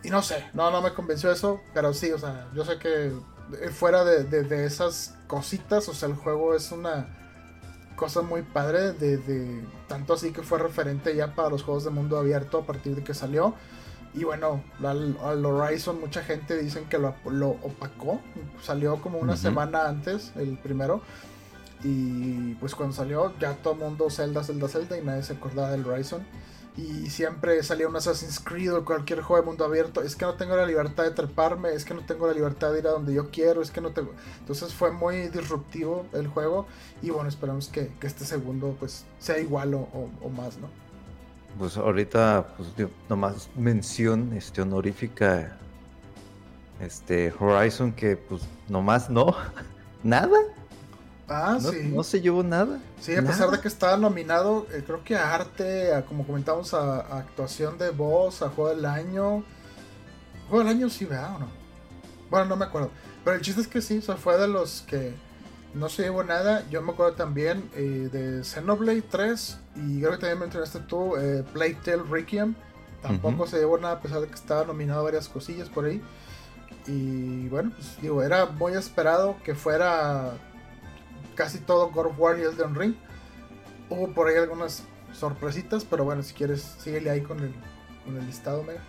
Y 0.06 0.12
no 0.12 0.22
sé, 0.22 0.46
no, 0.54 0.70
no 0.70 0.84
me 0.84 0.94
convenció 0.94 1.32
eso, 1.32 1.62
pero 1.74 1.92
sí, 1.92 2.12
o 2.12 2.20
sea, 2.20 2.48
yo 2.54 2.64
sé 2.64 2.78
que 2.78 3.08
eh, 3.08 3.70
fuera 3.72 4.04
de, 4.04 4.66
esas 4.66 5.16
cositas, 5.26 5.90
o 5.90 5.96
sea, 5.96 6.10
el 6.10 6.16
juego 6.16 6.54
es 6.54 6.72
una 6.72 7.08
cosa 7.96 8.22
muy 8.22 8.44
padre, 8.44 8.94
de, 8.94 9.64
tanto 9.88 10.14
así 10.14 10.32
que 10.32 10.44
fue 10.44 10.60
referente 10.60 11.16
ya 11.16 11.34
para 11.34 11.50
los 11.50 11.64
juegos 11.64 11.86
de 11.86 11.90
mundo 11.90 12.20
abierto 12.20 12.60
a 12.60 12.66
partir 12.68 12.96
de 12.96 13.04
que 13.04 13.16
salió. 13.16 13.56
Y 14.14 14.26
bueno, 14.26 14.64
al, 14.84 15.44
Horizon 15.44 16.00
mucha 16.00 16.22
gente 16.24 16.56
dicen 16.56 16.86
que 16.86 17.00
lo, 17.00 17.50
opacó, 17.64 18.22
salió 18.62 19.02
como 19.02 19.18
una 19.18 19.36
semana 19.36 19.88
antes, 19.88 20.34
el 20.36 20.60
primero. 20.60 21.02
Y 21.84 22.54
pues 22.56 22.76
cuando 22.76 22.96
salió 22.96 23.34
ya 23.40 23.56
todo 23.56 23.74
el 23.74 23.80
mundo 23.80 24.12
Zelda, 24.12 24.44
Zelda, 24.44 24.68
Zelda 24.68 24.98
y 25.00 25.02
nadie 25.02 25.24
se 25.24 25.34
acordaba 25.34 25.72
del 25.72 25.86
Horizon 25.86 26.26
y 26.78 27.10
siempre 27.10 27.64
salía 27.64 27.88
un 27.88 27.96
Assassin's 27.96 28.40
Creed 28.40 28.74
o 28.74 28.84
cualquier 28.84 29.22
juego 29.22 29.42
de 29.42 29.48
mundo 29.48 29.64
abierto, 29.64 30.02
es 30.02 30.16
que 30.16 30.26
no 30.26 30.34
tengo 30.34 30.58
la 30.58 30.66
libertad 30.66 31.04
de 31.04 31.12
treparme, 31.12 31.74
es 31.74 31.86
que 31.86 31.94
no 31.94 32.02
tengo 32.02 32.28
la 32.28 32.34
libertad 32.34 32.74
de 32.74 32.80
ir 32.80 32.88
a 32.88 32.92
donde 32.92 33.14
yo 33.14 33.30
quiero, 33.32 33.62
es 33.62 33.72
que 33.72 33.80
no 33.80 33.92
tengo... 33.92 34.12
Entonces 34.40 34.74
fue 34.74 34.92
muy 34.92 35.30
disruptivo 35.30 36.06
el 36.14 36.28
juego 36.28 36.68
y 37.02 37.12
bueno, 37.12 37.30
esperamos 37.30 37.70
que, 37.70 37.92
este 38.02 38.26
segundo 38.26 38.76
pues 38.80 39.06
sea 39.20 39.40
igual 39.40 39.74
o, 39.74 40.30
más, 40.36 40.58
¿no? 40.58 40.68
Pues 41.58 41.78
ahorita, 41.78 42.54
pues 42.58 42.90
nomás 43.08 43.50
mención 43.56 44.34
este, 44.34 44.62
honorífica, 44.62 45.58
este 46.82 47.34
Horizon 47.40 47.94
que 47.94 48.18
pues 48.18 48.42
nomás 48.68 49.10
no, 49.10 49.34
nada. 50.04 50.38
Ah, 51.28 51.58
no, 51.60 51.72
sí. 51.72 51.92
No 51.92 52.04
se 52.04 52.22
llevó 52.22 52.44
nada. 52.44 52.80
Sí, 53.00 53.16
a 53.16 53.24
pesar 53.24 53.50
de 53.50 53.60
que 53.60 53.68
estaba 53.68 53.98
nominado, 53.98 54.68
eh, 54.72 54.84
creo 54.86 55.04
que 55.04 55.16
a 55.16 55.34
arte, 55.34 55.94
a, 55.94 56.06
como 56.06 56.26
comentamos, 56.26 56.74
a, 56.74 57.18
actuación 57.18 57.78
de 57.78 57.90
voz, 57.90 58.42
a 58.42 58.50
juego 58.50 58.76
del 58.76 58.86
año. 58.86 59.44
¿Juego 60.50 60.64
del 60.64 60.78
año 60.78 60.90
sí, 60.90 61.06
¿verdad 61.06 61.36
o 61.36 61.40
no? 61.40 61.48
Bueno, 62.30 62.46
no 62.46 62.56
me 62.56 62.66
acuerdo. 62.66 62.92
Pero 63.24 63.38
el 63.38 63.42
chiste 63.42 63.62
es 63.62 63.68
que 63.68 63.82
sí, 63.82 63.98
o 63.98 64.02
sea, 64.02 64.18
fue 64.18 64.38
de 64.38 64.48
los 64.48 64.82
que 64.82 65.16
no 65.74 65.90
se 65.90 66.04
llevó 66.04 66.24
nada. 66.24 66.64
Yo 66.70 66.82
me 66.84 66.92
acuerdo 66.92 67.14
también 67.14 67.70
eh, 67.76 68.10
de 68.12 68.44
Xenoblade 68.44 69.02
3 69.02 69.58
y 69.76 70.00
creo 70.00 70.12
que 70.12 70.18
también 70.18 70.40
mencionaste 70.40 70.80
tú, 70.82 71.16
eh, 71.18 71.44
Playtale 71.54 72.04
Requiem. 72.04 72.56
Tampoco 73.02 73.46
se 73.46 73.58
llevó 73.58 73.78
nada 73.78 73.96
a 73.96 74.02
pesar 74.02 74.20
de 74.22 74.28
que 74.28 74.34
estaba 74.34 74.66
nominado 74.66 75.02
a 75.02 75.04
varias 75.04 75.30
cosillas 75.30 75.70
por 75.70 75.86
ahí. 75.86 76.02
Y 76.88 77.48
bueno, 77.50 77.72
pues 77.76 78.02
digo, 78.02 78.24
era 78.24 78.48
muy 78.48 78.74
esperado 78.74 79.38
que 79.44 79.54
fuera 79.54 80.34
casi 81.36 81.60
todo 81.60 81.90
God 81.92 82.08
of 82.08 82.20
War 82.20 82.40
y 82.40 82.44
Elden 82.44 82.76
Ring. 82.76 82.96
Hubo 83.90 84.12
por 84.14 84.28
ahí 84.28 84.38
algunas 84.38 84.84
sorpresitas, 85.14 85.86
pero 85.86 86.04
bueno, 86.04 86.24
si 86.24 86.34
quieres, 86.34 86.62
síguele 86.80 87.10
ahí 87.10 87.22
con 87.22 87.40
el, 87.40 87.54
con 88.04 88.18
el 88.18 88.26
listado, 88.26 88.64
Mega. 88.64 88.82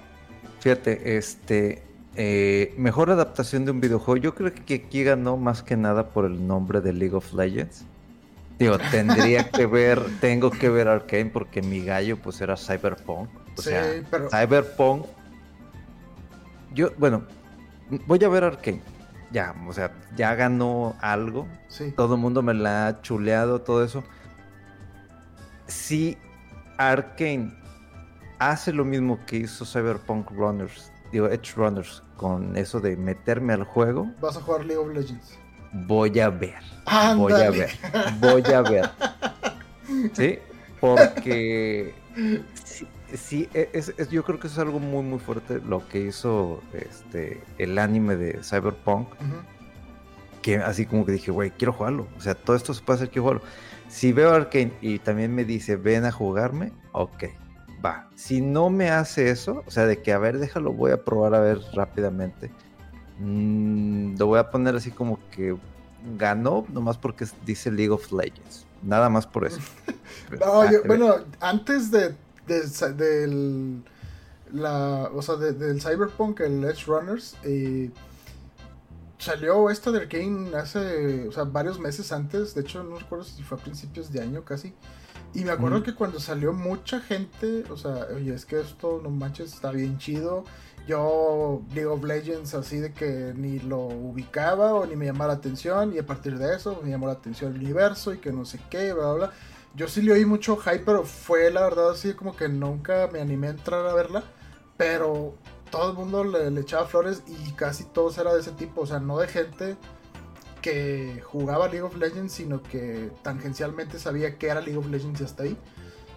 Fíjate, 0.60 1.16
este. 1.16 1.82
Eh, 2.18 2.72
mejor 2.78 3.10
adaptación 3.10 3.66
de 3.66 3.72
un 3.72 3.80
videojuego. 3.80 4.16
Yo 4.16 4.34
creo 4.34 4.50
que 4.54 4.74
aquí 4.86 5.04
ganó 5.04 5.36
más 5.36 5.62
que 5.62 5.76
nada 5.76 6.08
por 6.08 6.24
el 6.24 6.46
nombre 6.46 6.80
de 6.80 6.94
League 6.94 7.14
of 7.14 7.34
Legends. 7.34 7.84
Digo, 8.58 8.78
tendría 8.90 9.50
que 9.50 9.66
ver, 9.66 10.02
tengo 10.20 10.50
que 10.50 10.70
ver 10.70 10.88
Arkane 10.88 11.26
porque 11.26 11.60
mi 11.60 11.84
gallo 11.84 12.16
pues 12.16 12.40
era 12.40 12.56
Cyberpunk. 12.56 13.28
O 13.58 13.60
sea, 13.60 13.84
Cyberpunk. 14.30 15.04
Yo, 16.72 16.90
bueno, 16.96 17.24
voy 18.06 18.24
a 18.24 18.28
ver 18.30 18.44
Arkane 18.44 18.80
ya, 19.30 19.54
o 19.66 19.72
sea, 19.72 19.92
ya 20.16 20.34
ganó 20.34 20.96
algo. 21.00 21.46
Todo 21.96 22.14
el 22.14 22.20
mundo 22.20 22.42
me 22.42 22.54
la 22.54 22.88
ha 22.88 23.02
chuleado, 23.02 23.60
todo 23.60 23.84
eso. 23.84 24.04
Si 25.66 26.16
Arkane 26.78 27.52
hace 28.38 28.72
lo 28.72 28.84
mismo 28.84 29.18
que 29.26 29.38
hizo 29.38 29.64
Cyberpunk 29.64 30.30
Runners, 30.30 30.92
digo, 31.12 31.28
Edge 31.28 31.54
Runners, 31.56 32.02
con 32.16 32.56
eso 32.56 32.80
de 32.80 32.96
meterme 32.96 33.52
al 33.52 33.64
juego. 33.64 34.10
Vas 34.20 34.36
a 34.36 34.40
jugar 34.40 34.64
League 34.64 34.80
of 34.80 34.94
Legends. 34.94 35.38
Voy 35.72 36.18
a 36.20 36.30
ver. 36.30 36.54
Voy 37.16 37.32
a 37.32 37.50
ver. 37.50 37.70
Voy 38.20 38.42
a 38.52 38.62
ver. 38.62 38.90
¿Sí? 40.12 40.38
Porque 40.80 41.94
sí, 43.14 43.48
e, 43.54 43.70
es, 43.72 43.92
yo 44.10 44.24
creo 44.24 44.38
que 44.38 44.46
eso 44.46 44.60
es 44.60 44.66
algo 44.66 44.80
muy, 44.80 45.02
muy 45.02 45.18
fuerte 45.18 45.60
lo 45.60 45.86
que 45.88 46.00
hizo 46.00 46.60
este 46.72 47.42
el 47.58 47.78
anime 47.78 48.16
de 48.16 48.42
Cyberpunk. 48.42 49.08
Que 50.42 50.58
así 50.58 50.86
como 50.86 51.04
que 51.04 51.12
dije, 51.12 51.30
güey, 51.30 51.50
quiero 51.50 51.72
jugarlo. 51.72 52.06
O 52.16 52.20
sea, 52.20 52.34
todo 52.34 52.56
esto 52.56 52.72
se 52.72 52.82
puede 52.82 52.98
hacer, 52.98 53.10
quiero 53.10 53.22
jugarlo. 53.22 53.42
Si 53.88 54.12
veo 54.12 54.32
Arkane 54.32 54.72
y 54.80 54.98
también 54.98 55.34
me 55.34 55.44
dice, 55.44 55.76
ven 55.76 56.04
a 56.04 56.12
jugarme, 56.12 56.72
ok, 56.92 57.24
va. 57.84 58.08
Si 58.14 58.40
no 58.40 58.70
me 58.70 58.90
hace 58.90 59.30
eso, 59.30 59.62
o 59.66 59.70
sea, 59.70 59.86
de 59.86 60.02
que, 60.02 60.12
a 60.12 60.18
ver, 60.18 60.38
déjalo, 60.38 60.72
voy 60.72 60.92
a 60.92 61.04
probar 61.04 61.34
a 61.34 61.40
ver 61.40 61.60
rápidamente. 61.72 62.50
Mm, 63.18 64.16
lo 64.18 64.26
voy 64.26 64.38
a 64.38 64.50
poner 64.50 64.76
así 64.76 64.90
como 64.90 65.18
que 65.30 65.56
ganó, 66.18 66.64
nomás 66.68 66.98
porque 66.98 67.26
dice 67.44 67.70
League 67.70 67.90
of 67.90 68.12
Legends. 68.12 68.66
Nada 68.82 69.08
más 69.08 69.26
por 69.26 69.46
eso. 69.46 69.60
no, 70.40 70.62
bueno, 70.86 71.16
antes 71.40 71.90
de 71.90 72.14
del, 72.46 73.82
la, 74.52 75.10
o 75.12 75.22
sea, 75.22 75.36
del 75.36 75.80
Cyberpunk, 75.80 76.40
el 76.40 76.64
Edge 76.64 76.84
Runners, 76.86 77.36
eh, 77.42 77.90
salió 79.18 79.70
esto 79.70 79.92
del 79.92 80.02
Arkane 80.02 80.54
hace, 80.56 81.28
o 81.28 81.32
sea, 81.32 81.44
varios 81.44 81.78
meses 81.78 82.12
antes, 82.12 82.54
de 82.54 82.60
hecho 82.60 82.82
no 82.82 82.98
recuerdo 82.98 83.24
si 83.24 83.42
fue 83.42 83.58
a 83.58 83.60
principios 83.60 84.12
de 84.12 84.20
año 84.20 84.44
casi, 84.44 84.74
y 85.34 85.44
me 85.44 85.50
acuerdo 85.50 85.82
que 85.82 85.94
cuando 85.94 86.20
salió 86.20 86.52
mucha 86.52 87.00
gente, 87.00 87.64
o 87.70 87.76
sea, 87.76 88.06
oye, 88.14 88.32
es 88.32 88.46
que 88.46 88.60
esto, 88.60 89.00
no 89.02 89.10
manches, 89.10 89.52
está 89.52 89.70
bien 89.70 89.98
chido, 89.98 90.44
yo 90.86 91.62
League 91.74 91.86
of 91.86 92.04
Legends 92.04 92.54
así 92.54 92.78
de 92.78 92.92
que 92.92 93.32
ni 93.34 93.58
lo 93.58 93.80
ubicaba 93.80 94.72
o 94.72 94.86
ni 94.86 94.94
me 94.94 95.06
llamaba 95.06 95.32
la 95.32 95.38
atención, 95.38 95.92
y 95.92 95.98
a 95.98 96.06
partir 96.06 96.38
de 96.38 96.54
eso 96.54 96.80
me 96.82 96.90
llamó 96.90 97.06
la 97.06 97.14
atención 97.14 97.54
el 97.54 97.60
universo 97.60 98.14
y 98.14 98.18
que 98.18 98.32
no 98.32 98.44
sé 98.44 98.60
qué, 98.70 98.92
bla, 98.92 99.12
bla, 99.12 99.14
bla 99.14 99.32
yo 99.76 99.88
sí 99.88 100.00
le 100.02 100.12
oí 100.12 100.24
mucho 100.24 100.56
hype, 100.56 100.80
pero 100.80 101.04
fue 101.04 101.50
la 101.50 101.62
verdad 101.62 101.90
así 101.90 102.14
como 102.14 102.34
que 102.34 102.48
nunca 102.48 103.08
me 103.12 103.20
animé 103.20 103.48
a 103.48 103.50
entrar 103.50 103.86
a 103.86 103.94
verla. 103.94 104.24
Pero 104.78 105.34
todo 105.70 105.90
el 105.90 105.96
mundo 105.96 106.24
le, 106.24 106.60
echaba 106.60 106.86
flores 106.86 107.22
y 107.26 107.52
casi 107.52 107.84
todos 107.84 108.16
era 108.18 108.32
de 108.34 108.40
ese 108.40 108.52
tipo. 108.52 108.80
O 108.80 108.86
sea, 108.86 109.00
no 109.00 109.18
de 109.18 109.28
gente 109.28 109.76
que 110.62 111.22
jugaba 111.24 111.68
League 111.68 111.82
of 111.82 111.96
Legends, 111.96 112.32
sino 112.32 112.62
que 112.62 113.12
tangencialmente 113.22 113.98
sabía 113.98 114.38
que 114.38 114.48
era 114.48 114.60
League 114.60 114.78
of 114.78 114.88
Legends 114.88 115.20
y 115.20 115.24
hasta 115.24 115.42
ahí. 115.44 115.56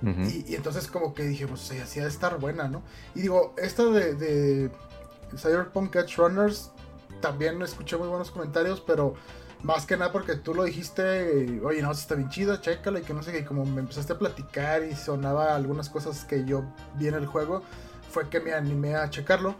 y, 0.01 0.55
entonces 0.55 0.87
como 0.87 1.13
que 1.13 1.23
dije, 1.23 1.45
pues 1.45 1.59
sí, 1.61 1.77
así 1.77 1.99
de 1.99 2.07
estar 2.07 2.39
buena, 2.39 2.69
¿no? 2.69 2.81
Y 3.13 3.21
digo, 3.21 3.53
esta 3.57 3.83
de, 3.85 4.71
Cyberpunk 5.35 5.95
Edge 5.97 6.15
Runners 6.15 6.71
también 7.21 7.61
escuché 7.61 7.97
muy 7.97 8.07
buenos 8.07 8.31
comentarios, 8.31 8.81
pero 8.81 9.15
más 9.63 9.85
que 9.85 9.97
nada 9.97 10.11
porque 10.11 10.35
tú 10.35 10.53
lo 10.53 10.63
dijiste, 10.63 11.61
oye, 11.63 11.81
no, 11.81 11.91
está 11.91 12.15
bien 12.15 12.29
chido, 12.29 12.55
chécala 12.57 12.99
y 12.99 13.01
que 13.03 13.13
no 13.13 13.23
sé 13.23 13.31
qué, 13.31 13.45
como 13.45 13.65
me 13.65 13.81
empezaste 13.81 14.13
a 14.13 14.17
platicar 14.17 14.83
y 14.83 14.95
sonaba 14.95 15.55
algunas 15.55 15.89
cosas 15.89 16.23
que 16.23 16.45
yo 16.45 16.63
vi 16.95 17.07
en 17.07 17.15
el 17.15 17.25
juego, 17.25 17.63
fue 18.09 18.29
que 18.29 18.39
me 18.39 18.53
animé 18.53 18.95
a 18.95 19.09
checarlo, 19.09 19.55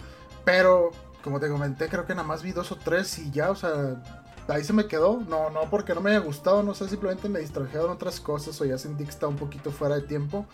pero 0.45 0.91
como 1.23 1.39
te 1.39 1.49
comenté, 1.49 1.89
creo 1.89 2.05
que 2.05 2.15
nada 2.15 2.27
más 2.27 2.43
vi 2.43 2.51
dos 2.51 2.71
o 2.71 2.77
tres 2.77 3.19
y 3.19 3.29
ya, 3.31 3.51
o 3.51 3.55
sea, 3.55 4.01
ahí 4.47 4.63
se 4.63 4.73
me 4.73 4.87
quedó, 4.87 5.21
no, 5.27 5.49
no 5.49 5.69
porque 5.69 5.93
no 5.93 6.01
me 6.01 6.11
haya 6.11 6.19
gustado, 6.19 6.63
no 6.63 6.73
sé, 6.73 6.87
simplemente 6.87 7.27
me 7.27 7.39
distrajeron 7.39 7.91
otras 7.91 8.19
cosas 8.19 8.59
o 8.61 8.65
ya 8.65 8.77
sentí 8.77 9.03
que 9.03 9.09
estaba 9.09 9.31
un 9.31 9.37
poquito 9.37 9.71
fuera 9.71 9.95
de 9.95 10.01
tiempo. 10.01 10.45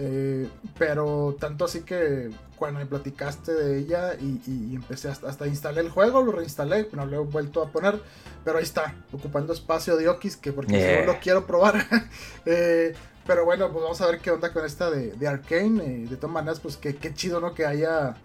Eh, 0.00 0.48
pero 0.78 1.36
tanto 1.40 1.64
así 1.64 1.80
que 1.80 2.30
cuando 2.56 2.78
me 2.78 2.86
platicaste 2.86 3.52
de 3.52 3.78
ella 3.78 4.14
y, 4.14 4.72
empecé 4.72 5.08
hasta, 5.08 5.28
hasta, 5.28 5.48
instalé 5.48 5.80
el 5.80 5.90
juego, 5.90 6.22
lo 6.22 6.30
reinstalé, 6.30 6.88
no 6.92 7.04
lo 7.04 7.16
he 7.16 7.24
vuelto 7.24 7.62
a 7.62 7.72
poner, 7.72 8.00
pero 8.44 8.58
ahí 8.58 8.62
está, 8.64 8.94
ocupando 9.12 9.52
espacio 9.52 9.96
de 9.96 10.08
Okis, 10.08 10.36
que 10.36 10.52
porque 10.52 11.02
lo 11.04 11.18
quiero 11.18 11.46
probar. 11.46 11.84
Eh, 12.46 12.94
pero 13.26 13.44
bueno, 13.44 13.70
pues 13.70 13.82
vamos 13.82 14.00
a 14.00 14.06
ver 14.06 14.20
qué 14.20 14.30
onda 14.30 14.52
con 14.54 14.64
esta 14.64 14.90
de, 14.90 15.12
de 15.12 15.28
Arkane. 15.28 15.84
Eh, 15.84 16.06
de 16.08 16.16
todas 16.16 16.32
maneras, 16.32 16.60
pues 16.60 16.78
qué, 16.78 16.96
qué 16.96 17.12
chido, 17.12 17.40
¿no? 17.40 17.52
Que 17.52 17.66
haya 17.66 18.16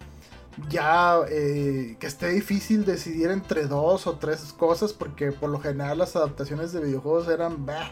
ya 0.70 1.20
que 1.28 1.98
esté 2.02 2.30
difícil 2.30 2.86
decidir 2.86 3.32
entre 3.32 3.66
dos 3.66 4.08
o 4.08 4.18
tres 4.18 4.54
cosas, 4.54 4.94
porque 4.94 5.32
por 5.32 5.50
lo 5.50 5.60
general 5.60 5.98
las 5.98 6.16
adaptaciones 6.16 6.72
de 6.72 6.82
videojuegos 6.82 7.28
eran 7.28 7.66
bah, 7.66 7.92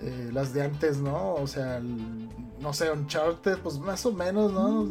eh, 0.00 0.30
las 0.32 0.52
de 0.54 0.62
antes, 0.62 0.98
¿no? 0.98 1.34
O 1.34 1.46
sea, 1.46 1.80
no 1.80 2.72
sé, 2.72 2.90
Uncharted, 2.90 3.58
pues 3.58 3.78
más 3.78 4.06
o 4.06 4.12
menos, 4.12 4.52
¿no? 4.52 4.86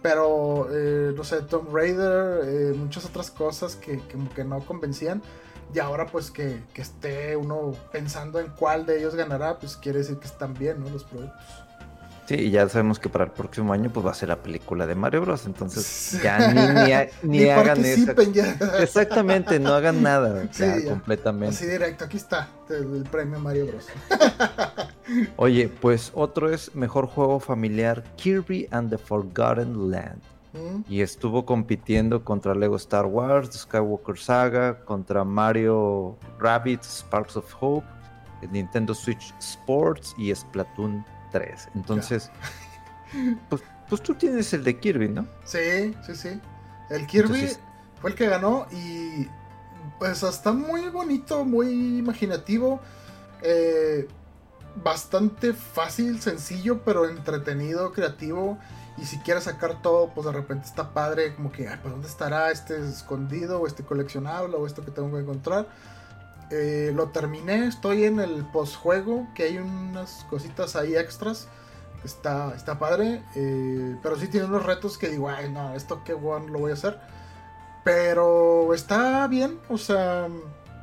pero, 0.00 0.68
eh, 0.70 1.12
no 1.14 1.22
sé, 1.24 1.42
Tomb 1.42 1.74
Raider, 1.74 2.40
eh, 2.44 2.74
muchas 2.74 3.04
otras 3.04 3.30
cosas 3.30 3.76
que, 3.76 4.00
que, 4.34 4.44
no 4.44 4.60
convencían. 4.60 5.22
Y 5.74 5.80
ahora 5.80 6.06
pues 6.06 6.30
que, 6.30 6.62
que, 6.72 6.80
esté 6.80 7.36
uno 7.36 7.74
pensando 7.92 8.40
en 8.40 8.48
cuál 8.58 8.86
de 8.86 8.98
ellos 9.00 9.14
ganará, 9.14 9.58
pues 9.58 9.76
quiere 9.76 9.98
decir 9.98 10.16
que 10.16 10.26
están 10.26 10.54
bien, 10.54 10.80
¿no? 10.80 10.88
Los 10.88 11.04
productos. 11.04 11.67
Sí, 12.28 12.34
y 12.34 12.50
ya 12.50 12.68
sabemos 12.68 12.98
que 12.98 13.08
para 13.08 13.24
el 13.24 13.30
próximo 13.30 13.72
año 13.72 13.88
pues 13.90 14.04
va 14.04 14.10
a 14.10 14.14
ser 14.14 14.28
la 14.28 14.36
película 14.36 14.86
de 14.86 14.94
Mario 14.94 15.22
Bros. 15.22 15.46
Entonces 15.46 16.20
ya 16.22 16.52
ni, 17.22 17.38
ni, 17.38 17.48
hagan 17.48 17.82
eso. 17.82 18.12
Exactamente, 18.80 19.58
no 19.58 19.72
hagan 19.72 20.02
nada. 20.02 20.46
completamente. 20.86 21.56
Así 21.56 21.64
directo, 21.64 22.04
aquí 22.04 22.18
está 22.18 22.50
el, 22.68 23.04
premio 23.10 23.40
Mario 23.40 23.68
Bros. 23.68 23.86
Oye, 25.36 25.70
pues 25.70 26.12
otro 26.14 26.52
es 26.52 26.74
mejor 26.74 27.06
juego 27.06 27.40
familiar 27.40 28.04
Kirby 28.16 28.68
and 28.72 28.90
the 28.90 28.98
Forgotten 28.98 29.90
Land. 29.90 30.20
Mm. 30.52 30.82
Y 30.86 31.00
estuvo 31.00 31.46
compitiendo 31.46 32.26
contra 32.26 32.54
Lego 32.54 32.76
Star 32.76 33.06
Wars, 33.06 33.54
Skywalker 33.54 34.18
Saga, 34.18 34.84
contra 34.84 35.24
Mario 35.24 36.18
Rabbit, 36.38 36.82
Sparks 36.82 37.38
of 37.38 37.50
Hope, 37.58 37.86
Nintendo 38.52 38.92
Switch 38.92 39.32
Sports 39.38 40.14
y 40.18 40.34
Splatoon 40.34 41.06
3. 41.30 41.68
Entonces, 41.74 42.30
pues, 43.48 43.62
pues, 43.88 44.02
tú 44.02 44.14
tienes 44.14 44.52
el 44.52 44.64
de 44.64 44.78
Kirby, 44.78 45.08
¿no? 45.08 45.26
Sí, 45.44 45.94
sí, 46.06 46.14
sí. 46.14 46.40
El 46.90 47.06
Kirby 47.06 47.50
fue 48.00 48.10
el 48.10 48.16
que 48.16 48.28
ganó 48.28 48.66
y 48.70 49.28
pues 49.98 50.22
está 50.22 50.52
muy 50.52 50.88
bonito, 50.88 51.44
muy 51.44 51.98
imaginativo. 51.98 52.80
Eh, 53.42 54.08
bastante 54.82 55.52
fácil, 55.52 56.20
sencillo, 56.20 56.82
pero 56.84 57.08
entretenido, 57.08 57.92
creativo. 57.92 58.58
Y 58.96 59.04
si 59.04 59.18
quieres 59.18 59.44
sacar 59.44 59.80
todo, 59.80 60.10
pues 60.12 60.26
de 60.26 60.32
repente 60.32 60.66
está 60.66 60.92
padre, 60.92 61.34
como 61.34 61.52
que, 61.52 61.68
ay, 61.68 61.78
¿pues 61.80 61.92
dónde 61.92 62.08
estará 62.08 62.50
este 62.50 62.78
escondido 62.88 63.60
o 63.60 63.66
este 63.66 63.84
coleccionable 63.84 64.56
o 64.56 64.66
esto 64.66 64.84
que 64.84 64.90
tengo 64.90 65.12
que 65.12 65.22
encontrar? 65.22 65.68
Eh, 66.50 66.92
lo 66.94 67.08
terminé, 67.08 67.66
estoy 67.66 68.04
en 68.04 68.20
el 68.20 68.44
postjuego, 68.46 69.26
que 69.34 69.44
hay 69.44 69.58
unas 69.58 70.24
cositas 70.30 70.76
ahí 70.76 70.96
extras. 70.96 71.48
Está, 72.04 72.54
está 72.54 72.78
padre, 72.78 73.22
eh, 73.34 73.96
pero 74.02 74.16
sí 74.16 74.28
tiene 74.28 74.46
unos 74.46 74.64
retos 74.64 74.98
que 74.98 75.08
digo, 75.08 75.28
ay, 75.28 75.50
no, 75.50 75.74
esto 75.74 76.02
qué 76.04 76.14
bueno 76.14 76.46
lo 76.48 76.60
voy 76.60 76.70
a 76.70 76.74
hacer. 76.74 76.98
Pero 77.84 78.72
está 78.72 79.26
bien, 79.26 79.58
o 79.68 79.78
sea, 79.78 80.28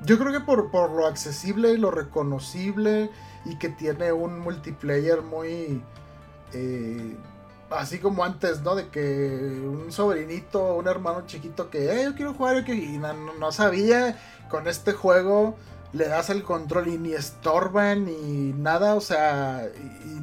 yo 0.04 0.20
creo 0.20 0.32
que 0.32 0.42
por, 0.42 0.72
por 0.72 0.92
lo 0.92 1.08
accesible 1.08 1.72
y 1.72 1.78
lo 1.78 1.90
reconocible 1.90 3.10
y 3.46 3.56
que 3.58 3.70
tiene 3.70 4.12
un 4.12 4.40
multiplayer 4.40 5.22
muy... 5.22 5.82
Eh, 6.54 7.16
así 7.70 8.00
como 8.00 8.24
antes, 8.24 8.62
¿no? 8.62 8.76
De 8.76 8.88
que 8.90 9.62
un 9.64 9.92
sobrinito, 9.92 10.76
un 10.76 10.88
hermano 10.88 11.26
chiquito 11.26 11.70
que, 11.70 11.92
eh, 11.92 12.04
yo 12.06 12.16
quiero 12.16 12.34
jugar 12.34 12.68
y 12.70 12.98
no, 12.98 13.52
sabía, 13.52 14.18
con 14.50 14.68
este 14.68 14.94
juego 14.94 15.56
le 15.94 16.08
das 16.08 16.30
el 16.30 16.44
control 16.44 16.90
y 16.90 16.98
ni 16.98 17.14
estorban 17.14 18.06
ni 18.06 18.54
nada, 18.54 18.96
o 18.96 19.02
sea, 19.02 19.70
y 20.06 20.20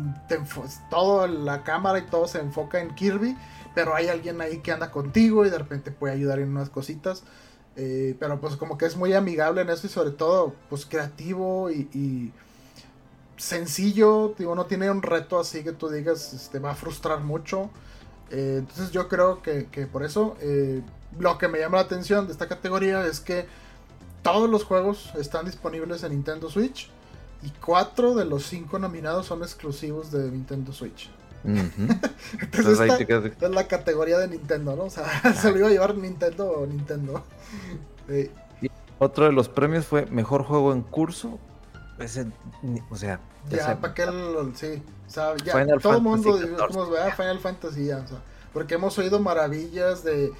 todo 0.91 1.27
la 1.27 1.63
cámara 1.63 1.99
y 1.99 2.03
todo 2.03 2.29
se 2.29 2.41
enfoca 2.41 2.81
en 2.81 2.95
Kirby, 2.95 3.37
pero 3.75 3.95
hay 3.95 4.09
alguien 4.09 4.41
ahí 4.41 4.59
que 4.59 4.73
anda 4.73 4.91
contigo 4.91 5.47
y 5.47 5.51
de 5.51 5.59
repente 5.59 5.91
puede 5.91 6.15
ayudar 6.15 6.41
en 6.41 6.51
unas 6.51 6.69
cositas. 6.69 7.23
Eh, 7.75 8.17
pero 8.21 8.39
pues 8.39 8.57
como 8.57 8.77
que 8.77 8.85
es 8.85 8.99
muy 8.99 9.15
amigable 9.15 9.63
en 9.63 9.71
eso 9.71 9.87
y 9.87 9.91
sobre 9.91 10.11
todo 10.11 10.55
pues 10.69 10.85
creativo 10.85 11.71
y 11.71 12.31
sencillo, 13.43 14.35
digo, 14.39 14.55
no 14.55 14.67
tiene 14.67 14.89
un 14.89 15.03
reto 15.03 15.41
así 15.41 15.65
que 15.65 15.73
tú 15.73 15.89
digas, 15.89 16.31
te 16.31 16.37
este, 16.37 16.59
va 16.61 16.71
a 16.71 16.75
frustrar 16.77 17.21
mucho. 17.21 17.71
Eh, 18.31 18.59
entonces 18.61 18.93
yo 18.93 19.09
creo 19.09 19.43
que, 19.43 19.65
por 19.91 20.05
eso 20.05 20.37
eh, 20.41 20.81
lo 21.19 21.39
que 21.39 21.49
me 21.49 21.59
llama 21.59 21.79
la 21.79 21.83
atención 21.83 22.27
de 22.27 22.33
esta 22.33 22.47
categoría 22.47 23.05
es 23.05 23.19
que 23.19 23.47
todos 24.23 24.49
los 24.49 24.63
juegos 24.65 25.11
están 25.19 25.45
disponibles 25.45 26.05
en 26.05 26.13
Nintendo 26.13 26.49
Switch 26.49 26.89
y 27.43 27.51
cuatro 27.51 28.15
de 28.15 28.25
los 28.25 28.45
cinco 28.45 28.79
nominados 28.79 29.27
son 29.27 29.43
exclusivos 29.43 30.13
de 30.13 30.31
Nintendo 30.31 30.73
Switch. 30.73 31.11
Entonces 31.45 32.79
esta, 32.79 33.47
es 33.47 33.51
la 33.51 33.67
categoría 33.67 34.19
de 34.19 34.29
Nintendo, 34.29 34.77
¿no? 34.77 34.85
O 34.85 34.91
sea, 34.91 35.35
se 35.35 35.51
lo 35.51 35.59
iba 35.59 35.67
a 35.67 35.71
llevar 35.73 35.97
Nintendo 35.97 36.49
o 36.49 36.65
Nintendo. 36.65 37.25
Otro 39.01 39.25
de 39.25 39.33
los 39.33 39.49
premios 39.49 39.85
fue 39.85 40.07
Mejor 40.07 40.45
Juego 40.45 40.73
en 40.73 40.83
Curso. 40.83 41.41
Ese, 42.03 42.27
o 42.91 42.97
sea, 42.97 43.21
ya, 43.49 43.81
para 43.81 43.95
que 43.95 44.05
sí, 44.55 44.83
o 45.07 45.11
sea, 45.11 45.37
ya 45.37 45.79
todo 45.79 45.97
el 45.97 46.03
mundo 46.03 46.37
decimos, 46.37 46.89
Final 47.17 47.39
Fantasy 47.39 47.87
ya, 47.87 47.99
o 47.99 48.09
sea, 48.09 48.19
porque 48.53 48.75
hemos 48.75 48.99
oído 48.99 49.21
maravillas 49.21 50.03
de, 50.03 50.33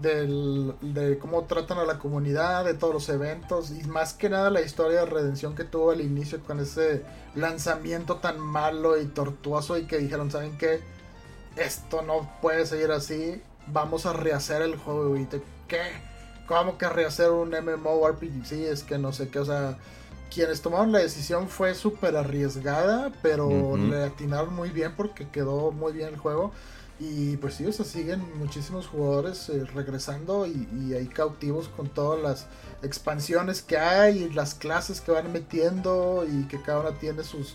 de 0.00 1.18
cómo 1.18 1.44
tratan 1.44 1.78
a 1.78 1.84
la 1.84 1.98
comunidad, 1.98 2.64
de 2.64 2.74
todos 2.74 2.94
los 2.94 3.08
eventos 3.08 3.70
y 3.70 3.82
más 3.84 4.14
que 4.14 4.28
nada 4.28 4.50
la 4.50 4.60
historia 4.60 5.00
de 5.00 5.06
redención 5.06 5.56
que 5.56 5.64
tuvo 5.64 5.90
al 5.90 6.00
inicio 6.00 6.40
con 6.44 6.60
ese 6.60 7.02
lanzamiento 7.34 8.16
tan 8.16 8.38
malo 8.38 9.00
y 9.00 9.06
tortuoso 9.06 9.76
y 9.76 9.86
que 9.86 9.98
dijeron, 9.98 10.30
¿saben 10.30 10.56
qué? 10.56 10.80
Esto 11.56 12.02
no 12.02 12.30
puede 12.40 12.64
seguir 12.66 12.92
así, 12.92 13.42
vamos 13.66 14.06
a 14.06 14.12
rehacer 14.12 14.62
el 14.62 14.76
juego 14.76 15.16
y 15.16 15.24
te, 15.24 15.42
¿qué? 15.66 15.82
¿Cómo 16.46 16.78
que 16.78 16.88
rehacer 16.88 17.30
un 17.30 17.50
MMORPG? 17.50 18.46
Sí, 18.46 18.64
es 18.64 18.82
que 18.82 18.98
no 18.98 19.12
sé 19.12 19.28
qué, 19.28 19.40
o 19.40 19.44
sea 19.44 19.76
quienes 20.32 20.60
tomaron 20.60 20.92
la 20.92 20.98
decisión 20.98 21.48
fue 21.48 21.74
súper 21.74 22.16
arriesgada, 22.16 23.12
pero 23.22 23.76
le 23.76 24.04
atinaron 24.04 24.54
muy 24.54 24.70
bien 24.70 24.94
porque 24.96 25.28
quedó 25.28 25.72
muy 25.72 25.92
bien 25.92 26.08
el 26.08 26.16
juego. 26.16 26.52
Y 27.00 27.36
pues 27.36 27.54
sí, 27.54 27.64
o 27.64 27.72
sea, 27.72 27.84
siguen 27.84 28.24
muchísimos 28.38 28.88
jugadores 28.88 29.48
eh, 29.50 29.64
regresando 29.72 30.46
y, 30.46 30.68
y, 30.72 30.94
ahí 30.94 31.06
cautivos 31.06 31.68
con 31.68 31.88
todas 31.88 32.20
las 32.20 32.46
expansiones 32.82 33.62
que 33.62 33.78
hay 33.78 34.24
y 34.24 34.30
las 34.30 34.54
clases 34.56 35.00
que 35.00 35.12
van 35.12 35.32
metiendo 35.32 36.26
y 36.28 36.48
que 36.48 36.60
cada 36.60 36.80
una 36.80 36.98
tiene 36.98 37.22
sus, 37.22 37.54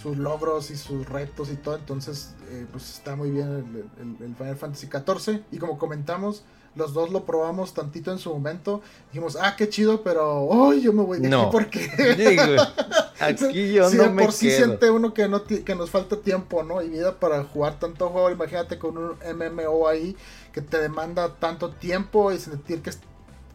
sus 0.00 0.16
logros 0.16 0.70
y 0.70 0.76
sus 0.76 1.08
retos 1.08 1.50
y 1.50 1.56
todo. 1.56 1.74
Entonces, 1.74 2.34
eh, 2.50 2.66
pues 2.70 2.88
está 2.90 3.16
muy 3.16 3.30
bien 3.30 3.84
el, 3.98 4.24
el 4.24 4.36
Final 4.36 4.56
Fantasy 4.56 4.86
XIV. 4.86 5.42
Y 5.50 5.58
como 5.58 5.76
comentamos, 5.76 6.44
los 6.76 6.92
dos 6.92 7.10
lo 7.10 7.24
probamos 7.24 7.72
tantito 7.72 8.10
en 8.10 8.18
su 8.18 8.32
momento. 8.32 8.82
Dijimos, 9.12 9.38
ah, 9.40 9.54
qué 9.56 9.68
chido, 9.68 10.02
pero 10.02 10.40
hoy 10.42 10.82
yo 10.82 10.92
me 10.92 11.02
voy 11.02 11.20
de 11.20 11.28
aquí 11.28 11.46
porque. 11.52 11.90
aquí 13.20 13.72
yo 13.72 13.90
no 13.90 14.10
me 14.10 14.24
por 14.24 14.32
sí 14.32 14.50
siente 14.50 14.90
uno 14.90 15.14
que, 15.14 15.28
no 15.28 15.44
que 15.44 15.74
nos 15.74 15.90
falta 15.90 16.16
tiempo, 16.16 16.62
¿no? 16.62 16.82
Y 16.82 16.88
vida 16.88 17.18
para 17.20 17.44
jugar 17.44 17.78
tanto 17.78 18.08
juego. 18.08 18.30
Imagínate 18.30 18.78
con 18.78 18.98
un 18.98 19.16
MMO 19.36 19.86
ahí 19.86 20.16
que 20.52 20.60
te 20.60 20.80
demanda 20.80 21.34
tanto 21.36 21.70
tiempo 21.70 22.32
y 22.32 22.38
sentir 22.38 22.82
que, 22.82 22.90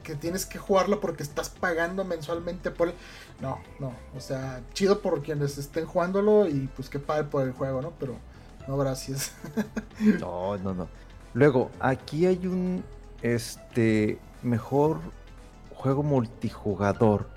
que 0.03 0.15
tienes 0.15 0.45
que 0.45 0.57
jugarlo 0.57 1.01
porque 1.01 1.23
estás 1.23 1.49
pagando 1.49 2.05
mensualmente 2.05 2.71
por 2.71 2.93
No, 3.41 3.59
no. 3.79 3.93
O 4.15 4.21
sea, 4.21 4.61
chido 4.73 5.01
por 5.01 5.21
quienes 5.23 5.57
estén 5.57 5.85
jugándolo 5.85 6.47
y 6.47 6.69
pues 6.75 6.89
qué 6.89 6.99
padre 6.99 7.25
por 7.25 7.43
el 7.43 7.51
juego, 7.51 7.81
¿no? 7.81 7.91
Pero 7.99 8.15
no, 8.65 8.77
gracias. 8.77 9.33
no, 10.21 10.57
no, 10.57 10.73
no. 10.73 10.87
Luego, 11.33 11.69
aquí 11.79 12.25
hay 12.25 12.47
un 12.47 12.83
este, 13.21 14.19
mejor 14.43 14.99
juego 15.75 16.03
multijugador. 16.03 17.27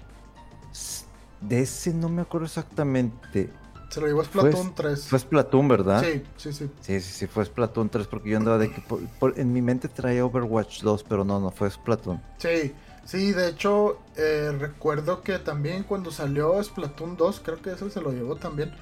De 1.41 1.61
ese 1.61 1.93
no 1.93 2.09
me 2.09 2.23
acuerdo 2.23 2.47
exactamente. 2.47 3.51
Se 3.91 4.01
lo 4.01 4.07
llevó 4.07 4.25
Splatoon 4.25 4.75
3. 4.75 5.07
Fue 5.07 5.19
Splatoon, 5.19 5.69
¿verdad? 5.69 6.03
Sí, 6.03 6.23
sí, 6.37 6.53
sí. 6.53 6.71
Sí, 6.81 7.01
sí, 7.01 7.13
sí, 7.13 7.27
fue 7.27 7.45
Splatoon 7.45 7.91
3 7.91 8.07
porque 8.07 8.31
yo 8.31 8.39
andaba 8.39 8.57
de 8.59 8.71
que 8.73 8.81
por- 8.81 9.07
por- 9.19 9.39
en 9.39 9.53
mi 9.53 9.61
mente 9.61 9.89
traía 9.89 10.25
Overwatch 10.25 10.81
2, 10.83 11.05
pero 11.05 11.25
no, 11.25 11.39
no 11.41 11.51
fue 11.51 11.71
Splatoon. 11.71 12.23
Sí, 12.39 12.73
sí, 13.05 13.33
de 13.33 13.49
hecho, 13.49 13.99
eh, 14.17 14.51
recuerdo 14.59 15.23
que 15.23 15.39
también 15.41 15.83
cuando 15.83 16.11
salió 16.11 16.63
Splatoon 16.63 17.17
2, 17.19 17.41
creo 17.45 17.61
que 17.61 17.73
ese 17.73 17.91
se 17.91 18.01
lo 18.01 18.13
llevó 18.13 18.37
también. 18.37 18.73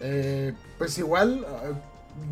eh, 0.00 0.54
pues 0.78 0.98
igual, 0.98 1.46
ah, 1.48 1.70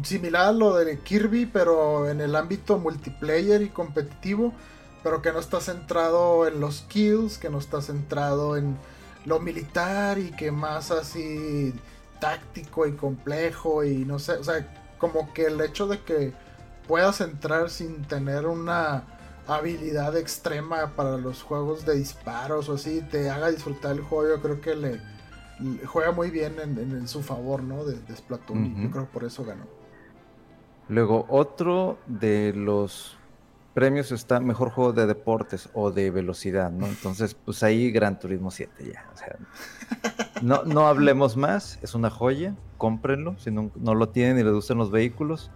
similar 0.03 0.49
a 0.49 0.53
lo 0.53 0.77
de 0.77 0.99
Kirby, 0.99 1.47
pero 1.47 2.09
en 2.09 2.21
el 2.21 2.37
ámbito 2.37 2.79
multiplayer 2.79 3.63
y 3.63 3.69
competitivo, 3.69 4.53
pero 5.03 5.23
que 5.23 5.33
no 5.33 5.39
está 5.39 5.61
centrado 5.61 6.47
en 6.47 6.61
los 6.61 6.83
kills, 6.83 7.39
que 7.39 7.51
no 7.51 7.59
está 7.59 7.83
centrado 7.83 8.57
en 8.57 8.77
lo 9.25 9.41
militar 9.41 10.19
y 10.19 10.31
que 10.33 10.51
más 10.51 10.91
así 10.91 11.75
táctico 12.21 12.87
y 12.87 12.93
complejo 12.93 13.85
y 13.85 14.05
no 14.05 14.19
sé, 14.19 14.33
o 14.33 14.45
sea, 14.45 14.67
como 14.99 15.33
que 15.33 15.47
el 15.47 15.61
hecho 15.61 15.89
de 15.89 16.01
que 16.01 16.33
puedas 16.87 17.21
entrar 17.21 17.71
sin 17.71 18.05
tener 18.05 18.47
una 18.47 19.05
habilidad 19.47 20.17
extrema 20.17 20.95
para 20.95 21.17
los 21.17 21.43
juegos 21.43 21.85
de 21.85 21.97
disparos 21.97 22.69
o 22.69 22.75
así, 22.75 23.03
te 23.11 23.29
haga 23.31 23.51
disfrutar 23.51 23.93
el 23.93 24.03
juego, 24.03 24.37
yo 24.37 24.43
creo 24.43 24.61
que 24.61 24.77
le, 24.77 25.01
juega 25.87 26.13
muy 26.13 26.31
bien 26.31 26.55
en, 26.63 26.79
en- 26.79 26.97
en 26.97 27.09
su 27.09 27.23
favor, 27.23 27.63
¿no? 27.63 27.85
De, 27.85 27.99
de 27.99 28.17
Splatoon, 28.17 28.67
y 28.67 28.83
yo 28.85 28.91
creo 28.91 29.05
que 29.07 29.13
por 29.13 29.25
eso 29.25 29.45
ganó. 29.45 29.65
Luego, 30.89 31.27
otro 31.29 31.99
de 32.07 32.53
los 32.55 33.17
premios 33.75 34.13
está 34.13 34.41
mejor 34.41 34.71
juego 34.71 34.93
de 34.93 35.07
deportes 35.07 35.71
o 35.73 35.91
de 35.91 36.11
velocidad, 36.11 36.71
¿no? 36.71 36.87
Entonces, 36.87 37.35
pues 37.35 37.63
ahí 37.63 37.91
Gran 37.91 38.19
Turismo 38.19 38.51
7 38.51 38.93
ya. 38.93 39.07
O 39.15 39.17
sea, 39.17 39.37
no, 40.43 40.65
no 40.65 40.87
hablemos 40.87 41.37
más, 41.37 41.79
es 41.83 41.95
una 41.95 42.11
joya, 42.11 42.55
cómprenlo 42.77 43.39
si 43.39 43.51
no, 43.51 43.71
no 43.77 43.95
lo 43.95 44.09
tienen 44.11 44.39
y 44.39 44.43
les 44.43 44.53
gustan 44.53 44.77
los 44.79 44.91
vehículos. 44.91 45.51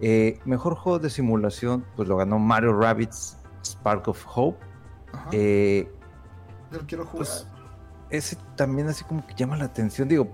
Eh, 0.00 0.38
mejor 0.44 0.76
juego 0.76 1.00
de 1.00 1.10
simulación, 1.10 1.84
pues 1.96 2.08
lo 2.08 2.16
ganó 2.16 2.38
Mario 2.38 2.78
Rabbids 2.78 3.38
Spark 3.64 4.06
of 4.06 4.24
Hope. 4.32 4.58
Eh, 5.32 5.90
yo 6.70 6.78
lo 6.78 6.86
quiero 6.86 7.04
jugar. 7.06 7.26
pues 7.26 7.46
ese 8.10 8.36
también 8.56 8.88
así 8.88 9.04
como 9.04 9.26
que 9.26 9.34
llama 9.34 9.56
la 9.56 9.64
atención. 9.64 10.08
Digo, 10.08 10.28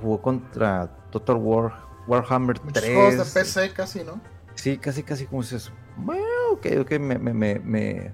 jugó 0.00 0.20
contra 0.22 0.88
Total 1.10 1.36
War, 1.36 1.72
Warhammer 2.06 2.60
Muchos 2.62 2.82
3. 2.82 2.94
juegos 2.94 3.34
de 3.34 3.40
PC 3.40 3.72
casi, 3.72 4.04
¿no? 4.04 4.20
Sí, 4.54 4.78
casi, 4.78 5.02
casi 5.02 5.26
como 5.26 5.42
dices, 5.42 5.72
bueno, 5.96 6.24
ok, 6.52 6.66
ok, 6.80 6.90
me, 6.98 7.18
me, 7.18 7.32
me, 7.34 7.58
me, 7.60 8.12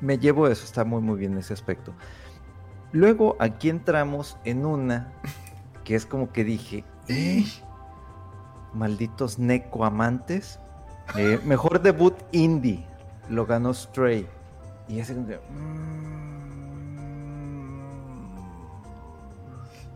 me 0.00 0.18
llevo 0.18 0.46
eso, 0.48 0.64
está 0.64 0.84
muy, 0.84 1.00
muy 1.02 1.18
bien 1.18 1.36
ese 1.38 1.52
aspecto. 1.52 1.92
Luego 2.92 3.36
aquí 3.40 3.68
entramos 3.70 4.36
en 4.44 4.66
una 4.66 5.12
que 5.84 5.94
es 5.94 6.04
como 6.06 6.30
que 6.32 6.44
dije, 6.44 6.84
"Eh, 7.08 7.44
malditos 8.74 9.38
necoamantes, 9.38 10.58
eh, 11.16 11.40
mejor 11.44 11.80
debut 11.82 12.14
indie, 12.32 12.86
lo 13.28 13.46
ganó 13.46 13.72
Stray. 13.74 14.26
Y 14.88 15.00
ese 15.00 15.14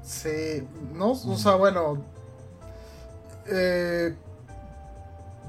Sí, 0.06 0.66
no, 0.94 1.10
o 1.12 1.36
sea, 1.36 1.56
bueno. 1.56 2.00
eh, 3.48 4.14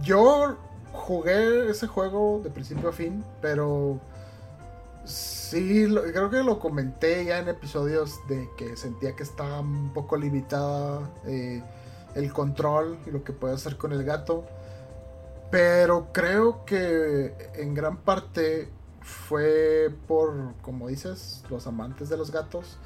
yo 0.02 0.58
jugué 0.94 1.70
ese 1.70 1.86
juego 1.88 2.42
de 2.44 2.50
principio 2.50 2.90
a 2.90 2.92
fin, 2.92 3.24
pero 3.42 4.00
sí, 5.06 5.86
lo- 5.88 6.02
creo 6.04 6.30
que 6.32 6.42
lo 6.44 6.60
comenté 6.60 7.24
ya 7.26 7.38
en 7.40 7.50
episodios 7.50 8.16
de 8.28 8.50
que 8.58 8.76
sentía 8.78 9.16
que 9.16 9.24
estaba 9.24 9.60
un 9.60 9.94
poco 9.94 10.18
limitada 10.18 11.02
eh, 11.26 11.62
el 12.16 12.34
control 12.34 12.98
y 13.06 13.12
lo 13.12 13.24
que 13.24 13.34
puede 13.34 13.54
hacer 13.54 13.78
con 13.78 13.92
el 13.94 14.04
gato. 14.04 14.44
Pero 15.52 16.08
creo 16.14 16.66
que 16.66 17.34
en 17.56 17.74
gran 17.74 17.98
parte 17.98 18.70
fue 19.02 19.90
por, 20.08 20.54
como 20.62 20.88
dices, 20.90 21.44
los 21.50 21.68
amantes 21.68 22.10
de 22.10 22.18
los 22.18 22.32
gatos. 22.32 22.78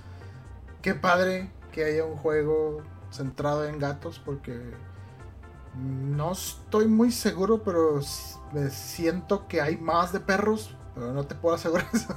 Qué 0.83 0.93
padre 0.93 1.49
que 1.71 1.85
haya 1.85 2.05
un 2.05 2.15
juego 2.15 2.81
centrado 3.11 3.67
en 3.67 3.79
gatos 3.79 4.21
porque 4.23 4.73
no 5.75 6.33
estoy 6.33 6.87
muy 6.87 7.11
seguro, 7.11 7.63
pero 7.63 7.99
me 8.51 8.69
siento 8.69 9.47
que 9.47 9.61
hay 9.61 9.77
más 9.77 10.11
de 10.11 10.19
perros, 10.19 10.75
pero 10.93 11.13
no 11.13 11.25
te 11.25 11.35
puedo 11.35 11.55
asegurar 11.55 11.87
eso. 11.93 12.15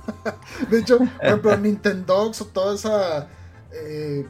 de 0.70 0.78
hecho, 0.80 0.98
por 0.98 1.24
ejemplo, 1.24 1.56
Nintendogs 1.58 2.40
o 2.42 2.46
toda 2.46 2.74
esa 2.74 3.28
eh, 3.72 4.26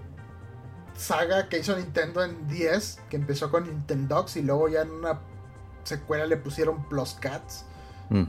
saga 0.96 1.48
que 1.48 1.58
hizo 1.58 1.76
Nintendo 1.76 2.22
en 2.22 2.46
10, 2.48 3.00
que 3.08 3.16
empezó 3.16 3.50
con 3.50 3.64
Nintendogs 3.64 4.36
y 4.36 4.42
luego 4.42 4.68
ya 4.68 4.82
en 4.82 4.90
una 4.90 5.20
secuela 5.84 6.26
le 6.26 6.36
pusieron 6.36 6.88
Plus 6.88 7.14
Cats. 7.14 7.66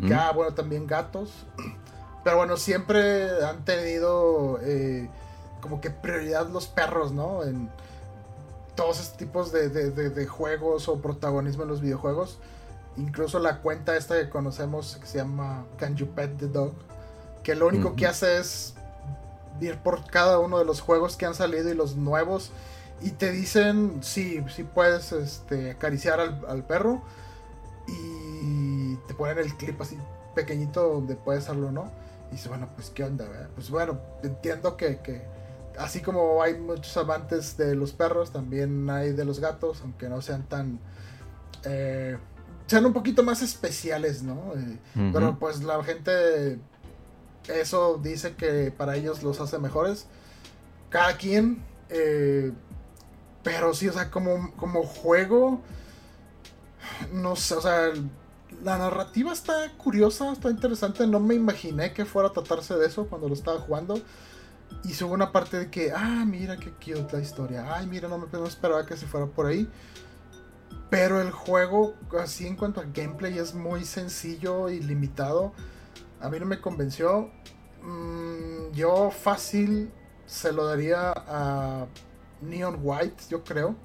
Que, 0.07 0.15
ah, 0.15 0.31
bueno, 0.33 0.55
también 0.55 0.87
gatos. 0.87 1.45
Pero 2.23 2.37
bueno, 2.37 2.57
siempre 2.57 3.29
han 3.45 3.63
tenido 3.65 4.59
eh, 4.63 5.11
como 5.65 5.81
que 5.81 5.89
prioridad 5.89 6.47
los 6.49 6.67
perros, 6.67 7.11
¿no? 7.11 7.43
En 7.43 7.69
todos 8.75 8.99
estos 8.99 9.17
tipos 9.17 9.51
de, 9.51 9.69
de- 9.69 9.89
de- 9.91 10.09
de 10.09 10.25
juegos 10.27 10.87
o 10.87 11.01
protagonismo 11.01 11.63
en 11.63 11.69
los 11.69 11.81
videojuegos. 11.81 12.37
Incluso 12.97 13.39
la 13.39 13.61
cuenta 13.61 13.97
esta 13.97 14.15
que 14.15 14.29
conocemos 14.29 14.97
que 15.01 15.07
se 15.07 15.17
llama 15.17 15.65
Can 15.77 15.95
You 15.95 16.07
Pet 16.07 16.37
the 16.37 16.47
Dog. 16.47 16.73
Que 17.43 17.55
lo 17.55 17.67
único 17.67 17.95
que 17.95 18.05
hace 18.07 18.37
es 18.37 18.73
ir 19.59 19.77
por 19.79 20.05
cada 20.05 20.39
uno 20.39 20.59
de 20.59 20.65
los 20.65 20.81
juegos 20.81 21.17
que 21.17 21.25
han 21.25 21.33
salido 21.35 21.69
y 21.69 21.73
los 21.73 21.95
nuevos. 21.95 22.51
Y 23.01 23.11
te 23.11 23.31
dicen, 23.31 23.99
sí, 24.01 24.43
sí 24.53 24.63
puedes 24.63 25.11
este, 25.11 25.71
acariciar 25.71 26.19
al, 26.19 26.45
al 26.47 26.63
perro. 26.63 27.01
Y 27.87 28.95
te 29.07 29.13
ponen 29.13 29.37
el 29.39 29.55
clip 29.55 29.81
así 29.81 29.97
pequeñito 30.33 30.87
donde 30.89 31.15
puedes 31.15 31.43
hacerlo, 31.43 31.71
¿no? 31.71 31.91
Y 32.29 32.33
dices, 32.33 32.47
bueno, 32.49 32.67
pues 32.75 32.89
qué 32.89 33.03
onda, 33.03 33.25
¿verdad? 33.27 33.49
Pues 33.55 33.69
bueno, 33.69 33.99
entiendo 34.23 34.75
que, 34.77 34.97
que 34.99 35.21
así 35.77 36.01
como 36.01 36.41
hay 36.41 36.55
muchos 36.55 36.95
amantes 36.97 37.57
de 37.57 37.75
los 37.75 37.93
perros, 37.93 38.31
también 38.31 38.89
hay 38.89 39.13
de 39.13 39.25
los 39.25 39.39
gatos, 39.39 39.81
aunque 39.81 40.09
no 40.09 40.21
sean 40.21 40.47
tan... 40.47 40.79
eh, 41.63 42.17
sean 42.67 42.85
un 42.85 42.93
poquito 42.93 43.23
más 43.23 43.41
especiales, 43.41 44.23
¿no? 44.23 44.53
Eh. 44.55 44.79
Pero 45.13 45.37
pues 45.39 45.63
la 45.63 45.83
gente... 45.83 46.59
Eso 47.47 47.99
dice 48.01 48.33
que 48.33 48.71
para 48.71 48.95
ellos 48.95 49.21
los 49.21 49.39
hace 49.39 49.59
mejores. 49.59 50.07
Cada 50.89 51.15
quien. 51.17 51.63
eh, 51.89 52.51
pero 53.43 53.75
sí, 53.75 53.87
o 53.87 53.93
sea, 53.93 54.09
como, 54.09 54.51
como 54.55 54.81
juego 54.81 55.61
no 57.11 57.35
sé, 57.35 57.55
o 57.55 57.61
sea, 57.61 57.89
la 58.63 58.77
narrativa 58.77 59.33
está 59.33 59.71
curiosa, 59.77 60.31
está 60.31 60.49
interesante. 60.49 61.05
No 61.07 61.19
me 61.19 61.35
imaginé 61.35 61.93
que 61.93 62.05
fuera 62.05 62.29
a 62.29 62.31
tratarse 62.31 62.75
de 62.75 62.87
eso 62.87 63.07
cuando 63.07 63.27
lo 63.27 63.33
estaba 63.33 63.59
jugando. 63.59 63.99
Y 64.83 65.03
hubo 65.03 65.13
una 65.13 65.31
parte 65.31 65.57
de 65.57 65.71
que, 65.71 65.91
ah, 65.91 66.23
mira 66.27 66.57
qué 66.57 66.71
cute 66.71 67.07
la 67.13 67.19
historia. 67.19 67.75
Ay, 67.75 67.87
mira, 67.87 68.07
no 68.07 68.17
me 68.17 68.27
no 68.31 68.45
esperaba 68.45 68.85
que 68.85 68.95
se 68.95 69.07
fuera 69.07 69.25
por 69.25 69.47
ahí. 69.47 69.67
Pero 70.89 71.21
el 71.21 71.31
juego, 71.31 71.95
así 72.19 72.45
en 72.45 72.55
cuanto 72.55 72.81
a 72.81 72.85
gameplay, 72.85 73.37
es 73.37 73.55
muy 73.55 73.83
sencillo 73.83 74.69
y 74.69 74.79
limitado. 74.79 75.53
A 76.21 76.29
mí 76.29 76.39
no 76.39 76.45
me 76.45 76.61
convenció. 76.61 77.31
Mm, 77.81 78.71
yo 78.73 79.11
fácil 79.11 79.91
se 80.25 80.51
lo 80.51 80.65
daría 80.65 81.13
a 81.15 81.87
Neon 82.41 82.79
White, 82.81 83.23
yo 83.29 83.43
creo 83.43 83.75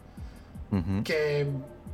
Ujú. 0.70 1.02
que 1.04 1.46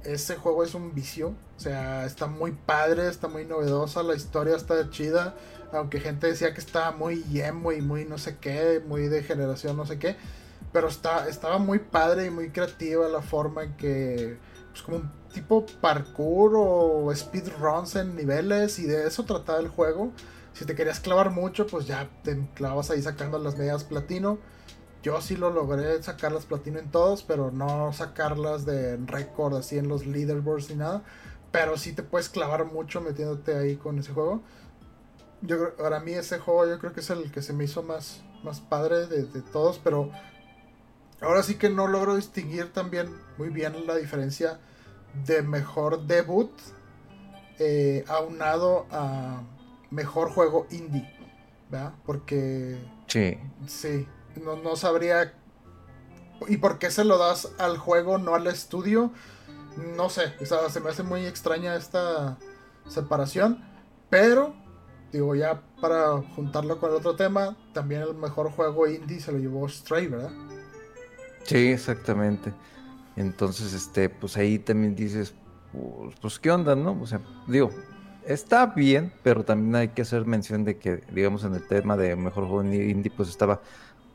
ese 0.05 0.37
juego 0.37 0.63
es 0.65 0.75
un 0.75 0.95
vicio. 0.95 1.35
O 1.57 1.61
sea, 1.61 2.05
está 2.05 2.27
muy 2.27 2.53
padre, 2.53 3.09
está 3.09 3.29
muy 3.29 3.45
novedosa, 3.45 4.03
la 4.03 4.15
historia 4.15 4.57
está 4.57 4.91
chida. 4.91 5.35
Aunque 5.73 6.01
gente 6.01 6.27
decía 6.27 6.55
que 6.55 6.61
estaba 6.61 6.93
muy 6.93 7.25
emo 7.35 7.73
y 7.73 7.81
muy 7.81 8.05
no 8.05 8.19
sé 8.19 8.39
qué, 8.39 8.83
muy 8.87 9.09
de 9.09 9.23
generación 9.23 9.77
no 9.77 9.87
sé 9.87 9.99
qué. 9.99 10.17
Pero 10.73 10.89
está, 10.89 11.29
estaba 11.29 11.59
muy 11.59 11.79
padre 11.79 12.27
y 12.27 12.31
muy 12.31 12.51
creativa 12.51 13.09
la 13.09 13.23
forma 13.23 13.65
en 13.65 13.77
que, 13.77 14.39
pues 14.71 14.83
como 14.83 14.99
un 14.99 15.11
tipo 15.33 15.67
parkour 15.81 16.53
o 16.57 17.15
speedruns 17.15 17.97
en 17.97 18.17
niveles 18.17 18.79
y 18.79 18.87
de 18.87 19.07
eso 19.07 19.25
trataba 19.25 19.59
el 19.59 19.69
juego. 19.69 20.13
Si 20.53 20.65
te 20.65 20.75
querías 20.75 21.01
clavar 21.01 21.31
mucho, 21.31 21.67
pues 21.67 21.87
ya 21.87 22.09
te 22.23 22.39
clavas 22.55 22.91
ahí 22.91 23.03
sacando 23.03 23.39
las 23.39 23.59
medias 23.59 23.85
platino. 23.85 24.39
Yo 25.03 25.21
sí 25.21 25.37
lo 25.37 25.51
logré 25.51 26.03
sacar 26.03 26.33
las 26.33 26.47
platino 26.47 26.79
en 26.79 26.91
todos, 26.91 27.23
pero 27.23 27.51
no 27.51 27.93
sacarlas 27.93 28.65
de 28.65 28.97
récord 28.97 29.55
así 29.55 29.79
en 29.79 29.89
los 29.89 30.07
leaderboards 30.07 30.71
ni 30.71 30.77
nada. 30.77 31.03
Pero 31.53 31.77
sí 31.77 31.93
te 31.93 32.03
puedes 32.03 32.29
clavar 32.29 32.65
mucho 32.65 33.01
metiéndote 33.01 33.57
ahí 33.57 33.77
con 33.77 33.99
ese 33.99 34.13
juego. 34.13 34.43
Yo 35.43 35.77
para 35.77 36.01
mí 36.01 36.13
ese 36.13 36.39
juego 36.39 36.67
yo 36.67 36.79
creo 36.79 36.93
que 36.93 37.01
es 37.01 37.11
el 37.11 37.31
que 37.31 37.43
se 37.43 37.53
me 37.53 37.65
hizo 37.65 37.83
más, 37.83 38.23
más 38.43 38.61
padre 38.61 39.07
de, 39.07 39.25
de 39.25 39.43
todos, 39.43 39.79
pero 39.83 40.11
ahora 41.21 41.43
sí 41.43 41.57
que 41.57 41.69
no 41.69 41.87
logro 41.87 42.17
distinguir 42.17 42.73
también 42.73 43.15
muy 43.39 43.51
bien 43.51 43.87
la 43.87 43.97
diferencia 43.97 44.61
de 45.25 45.43
mejor 45.43 46.07
debut 46.07 46.51
eh, 47.59 48.05
aunado 48.09 48.87
a 48.91 49.43
mejor 49.91 50.31
juego 50.31 50.67
indie, 50.71 51.11
¿verdad? 51.71 51.95
Porque 52.05 52.79
Sí. 53.07 53.39
Sí, 53.67 54.07
no, 54.43 54.57
no 54.57 54.77
sabría 54.77 55.33
¿Y 56.49 56.59
por 56.59 56.79
qué 56.79 56.91
se 56.91 57.05
lo 57.05 57.19
das 57.19 57.49
al 57.59 57.79
juego, 57.79 58.19
no 58.19 58.35
al 58.35 58.47
estudio? 58.47 59.11
No 59.97 60.09
sé, 60.11 60.35
o 60.41 60.47
sea, 60.47 60.69
se 60.71 60.81
me 60.81 60.91
hace 60.91 61.03
muy 61.03 61.25
extraña 61.25 61.77
esta 61.77 62.39
separación, 62.89 63.65
pero 64.11 64.55
digo, 65.13 65.35
ya 65.35 65.63
para 65.81 66.19
juntarlo 66.35 66.79
con 66.79 66.91
el 66.91 66.97
otro 66.97 67.17
tema, 67.17 67.57
también 67.73 68.03
el 68.03 68.15
mejor 68.15 68.51
juego 68.51 68.87
indie 68.87 69.21
se 69.21 69.33
lo 69.33 69.39
llevó 69.39 69.69
Stray, 69.69 70.09
¿verdad? 70.09 70.31
Sí, 71.45 71.69
exactamente. 71.69 72.53
Entonces, 73.17 73.73
este, 73.73 74.09
pues 74.09 74.37
ahí 74.37 74.59
también 74.59 74.95
dices, 74.95 75.35
pues, 75.73 76.15
pues, 76.21 76.39
qué 76.39 76.51
onda, 76.51 76.75
¿no? 76.75 77.01
O 77.01 77.07
sea, 77.07 77.21
digo, 77.47 77.71
está 78.27 78.67
bien, 78.67 79.13
pero 79.23 79.45
también 79.45 79.75
hay 79.77 79.89
que 79.89 80.03
hacer 80.03 80.27
mención 80.27 80.65
de 80.65 80.79
que, 80.79 81.03
digamos, 81.13 81.45
en 81.45 81.55
el 81.55 81.67
tema 81.67 81.97
de 81.97 82.17
mejor 82.17 82.47
juego 82.47 82.63
indie, 82.65 83.13
pues 83.15 83.29
estaba 83.29 83.61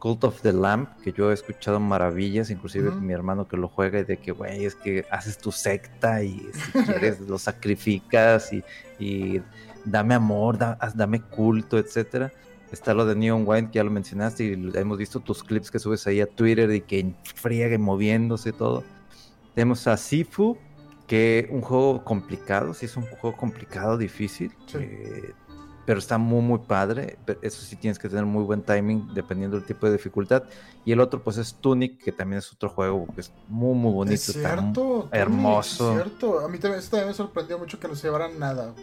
Cult 0.02 0.24
of 0.24 0.42
the 0.42 0.52
Lamp, 0.52 0.90
que 1.04 1.12
yo 1.12 1.30
he 1.30 1.34
escuchado 1.34 1.80
maravillas, 1.80 2.50
inclusive 2.50 2.90
mi 2.90 3.14
hermano 3.14 3.48
que 3.48 3.56
lo 3.56 3.68
juega, 3.68 4.00
y 4.00 4.04
de 4.04 4.18
que, 4.18 4.32
güey, 4.32 4.66
es 4.66 4.74
que 4.74 5.06
haces 5.12 5.38
tu 5.38 5.52
secta 5.52 6.24
y 6.24 6.50
si 6.54 6.72
quieres 6.84 7.20
lo 7.30 7.38
sacrificas 7.38 8.52
y, 9.00 9.42
dame 9.86 10.14
amor, 10.16 10.58
dame 10.96 11.22
culto, 11.22 11.78
etcétera. 11.78 12.32
Está 12.72 12.94
lo 12.94 13.06
de 13.06 13.16
Neon 13.16 13.44
White, 13.46 13.70
que 13.72 13.78
ya 13.78 13.84
lo 13.84 13.92
mencionaste, 13.92 14.46
y 14.46 14.72
hemos 14.76 14.98
visto 14.98 15.20
tus 15.20 15.44
clips 15.44 15.70
que 15.70 15.80
subes 15.80 16.08
ahí 16.08 16.22
a 16.22 16.28
Twitter 16.28 16.72
y 16.72 16.82
que 16.82 17.14
friega 17.36 17.76
y 17.76 17.78
moviéndose 17.78 18.50
y 18.50 18.54
todo. 18.54 18.84
Tenemos 19.54 19.86
a 19.88 19.98
Sifu, 19.98 20.58
que 21.06 21.50
un 21.52 21.60
juego 21.60 22.06
complicado, 22.06 22.74
sí 22.74 22.86
es 22.86 22.96
un 22.96 23.04
juego 23.04 23.36
complicado, 23.36 23.98
difícil. 23.98 24.54
Eh, 24.76 25.34
pero 25.86 26.00
está 26.00 26.18
muy, 26.18 26.42
muy 26.42 26.60
padre. 26.60 27.18
Eso 27.42 27.62
sí 27.64 27.76
tienes 27.76 28.00
que 28.00 28.08
tener 28.08 28.26
muy 28.26 28.44
buen 28.44 28.62
timing 28.62 29.14
dependiendo 29.14 29.58
del 29.58 29.66
tipo 29.66 29.88
de 29.88 29.94
dificultad. 29.94 30.44
Y 30.86 30.94
el 30.94 31.02
otro, 31.02 31.22
pues 31.22 31.38
es 31.38 31.56
Tunic, 31.56 32.02
que 32.02 32.14
también 32.14 32.40
es 32.40 32.54
otro 32.54 32.70
juego 32.70 33.08
que 33.14 33.20
es 33.20 33.34
muy, 33.50 33.76
muy 33.76 33.92
bonito. 33.92 34.16
Es 34.16 34.24
cierto, 34.24 35.10
hermoso. 35.12 35.92
Es 35.92 36.04
cierto. 36.04 36.40
A 36.40 36.48
mí 36.48 36.58
también, 36.60 36.82
también, 36.84 37.08
me 37.08 37.14
sorprendió 37.14 37.60
mucho 37.60 37.78
que 37.78 37.90
no 37.90 37.96
se 37.96 38.08
llevaran 38.08 38.40
nada. 38.40 38.74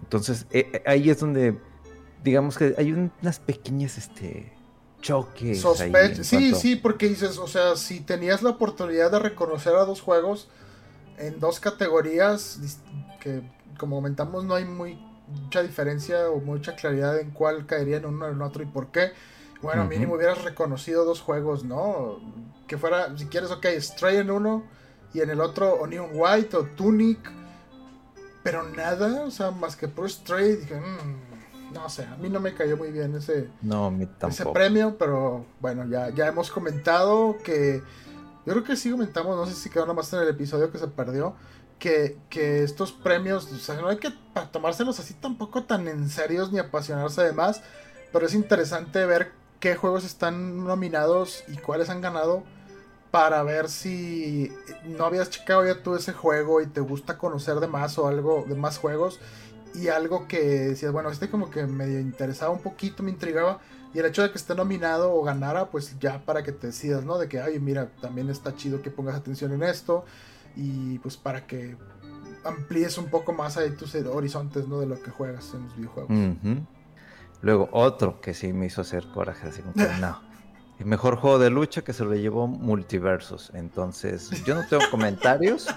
Entonces, 0.00 0.46
eh, 0.50 0.70
eh, 0.72 0.82
ahí 0.86 1.10
es 1.10 1.20
donde, 1.20 1.58
digamos 2.22 2.56
que 2.56 2.74
hay 2.78 2.92
unas 2.92 3.38
pequeñas, 3.40 3.98
este 3.98 4.52
choques. 5.00 5.62
Sí, 6.22 6.54
sí, 6.54 6.76
porque 6.76 7.08
dices, 7.08 7.38
o 7.38 7.46
sea, 7.46 7.76
si 7.76 8.00
tenías 8.00 8.42
la 8.42 8.50
oportunidad 8.50 9.10
de 9.10 9.18
reconocer 9.18 9.74
a 9.74 9.84
dos 9.84 10.00
juegos 10.00 10.48
en 11.18 11.38
dos 11.38 11.60
categorías 11.60 12.58
que, 13.20 13.42
como 13.78 13.96
comentamos, 13.96 14.44
no 14.44 14.54
hay 14.54 14.64
muy 14.64 14.98
mucha 15.28 15.62
diferencia 15.62 16.28
o 16.30 16.40
mucha 16.40 16.74
claridad 16.74 17.18
en 17.18 17.30
cuál 17.30 17.66
caería 17.66 17.96
en 17.96 18.06
uno 18.06 18.28
en 18.28 18.40
otro 18.42 18.62
y 18.62 18.66
por 18.66 18.88
qué. 18.88 19.12
Bueno, 19.62 19.86
mínimo 19.86 20.14
hubieras 20.14 20.44
reconocido 20.44 21.06
dos 21.06 21.22
juegos, 21.22 21.64
¿no? 21.64 22.20
Que 22.66 22.76
fuera, 22.76 23.16
si 23.16 23.26
quieres, 23.26 23.50
ok, 23.50 23.66
Stray 23.78 24.18
en 24.18 24.30
uno 24.30 24.64
y 25.14 25.20
en 25.20 25.30
el 25.30 25.40
otro 25.40 25.74
Onion 25.76 26.10
White 26.12 26.56
o 26.56 26.64
Tunic. 26.64 27.18
Pero 28.44 28.62
nada, 28.62 29.22
o 29.22 29.30
sea, 29.30 29.50
más 29.50 29.74
que 29.74 29.88
Stray, 30.06 30.56
dije, 30.56 30.76
mm, 30.76 31.72
no 31.72 31.88
sé, 31.88 32.04
a 32.04 32.16
mí 32.16 32.28
no 32.28 32.40
me 32.40 32.54
cayó 32.54 32.76
muy 32.76 32.92
bien 32.92 33.16
ese, 33.16 33.48
no, 33.62 33.92
ese 34.28 34.44
premio, 34.46 34.96
pero 34.98 35.46
bueno, 35.60 35.86
ya, 35.86 36.10
ya 36.10 36.28
hemos 36.28 36.50
comentado 36.50 37.38
que, 37.42 37.82
yo 38.44 38.52
creo 38.52 38.62
que 38.62 38.76
sí 38.76 38.90
comentamos, 38.90 39.34
no 39.34 39.46
sé 39.46 39.54
si 39.54 39.70
quedó 39.70 39.84
nada 39.84 39.94
más 39.94 40.12
en 40.12 40.20
el 40.20 40.28
episodio 40.28 40.70
que 40.70 40.76
se 40.76 40.86
perdió, 40.88 41.34
que, 41.78 42.18
estos 42.62 42.92
premios, 42.92 43.50
o 43.50 43.56
sea, 43.56 43.76
no 43.76 43.88
hay 43.88 43.96
que 43.96 44.12
tomárselos 44.52 45.00
así 45.00 45.14
tampoco 45.14 45.64
tan 45.64 45.88
en 45.88 46.08
serios 46.10 46.52
ni 46.52 46.58
apasionarse 46.58 47.22
de 47.22 47.32
más, 47.32 47.62
pero 48.12 48.26
es 48.26 48.34
interesante 48.34 49.04
ver 49.06 49.32
qué 49.58 49.74
juegos 49.74 50.04
están 50.04 50.64
nominados 50.64 51.44
y 51.48 51.56
cuáles 51.56 51.88
han 51.88 52.02
ganado 52.02 52.44
para 53.14 53.44
ver 53.44 53.68
si 53.68 54.50
no 54.84 55.04
habías 55.04 55.30
checado 55.30 55.64
ya 55.64 55.84
tú 55.84 55.94
ese 55.94 56.12
juego 56.12 56.60
y 56.60 56.66
te 56.66 56.80
gusta 56.80 57.16
conocer 57.16 57.60
de 57.60 57.68
más 57.68 57.96
o 57.96 58.08
algo 58.08 58.44
de 58.48 58.56
más 58.56 58.78
juegos 58.78 59.20
y 59.72 59.86
algo 59.86 60.26
que 60.26 60.40
decías, 60.40 60.90
bueno, 60.90 61.10
este 61.10 61.30
como 61.30 61.48
que 61.48 61.64
me 61.64 61.86
interesaba 62.00 62.50
un 62.50 62.58
poquito, 62.58 63.04
me 63.04 63.12
intrigaba 63.12 63.60
y 63.94 64.00
el 64.00 64.06
hecho 64.06 64.22
de 64.22 64.32
que 64.32 64.36
esté 64.36 64.56
nominado 64.56 65.14
o 65.14 65.22
ganara, 65.22 65.70
pues 65.70 65.96
ya 66.00 66.24
para 66.24 66.42
que 66.42 66.50
te 66.50 66.66
decidas, 66.66 67.04
¿no? 67.04 67.16
De 67.16 67.28
que, 67.28 67.40
ay, 67.40 67.60
mira, 67.60 67.88
también 68.00 68.30
está 68.30 68.56
chido 68.56 68.82
que 68.82 68.90
pongas 68.90 69.14
atención 69.14 69.52
en 69.52 69.62
esto 69.62 70.04
y 70.56 70.98
pues 70.98 71.16
para 71.16 71.46
que 71.46 71.76
amplíes 72.42 72.98
un 72.98 73.10
poco 73.10 73.32
más 73.32 73.56
ahí 73.56 73.70
tus 73.76 73.94
horizontes 73.94 74.66
¿no? 74.66 74.80
de 74.80 74.86
lo 74.86 75.00
que 75.00 75.12
juegas 75.12 75.54
en 75.54 75.62
los 75.62 75.76
videojuegos. 75.76 76.10
Luego 77.42 77.68
otro 77.70 78.20
que 78.20 78.34
sí 78.34 78.52
me 78.52 78.66
hizo 78.66 78.80
hacer 78.80 79.06
coraje, 79.14 79.46
así 79.46 79.62
como 79.62 79.74
que 79.74 79.86
no. 80.00 80.33
El 80.78 80.86
mejor 80.86 81.16
juego 81.16 81.38
de 81.38 81.50
lucha 81.50 81.82
que 81.82 81.92
se 81.92 82.04
lo 82.04 82.14
llevó 82.14 82.46
Multiversos. 82.46 83.50
Entonces, 83.54 84.30
yo 84.44 84.54
no 84.54 84.66
tengo 84.66 84.82
comentarios, 84.90 85.68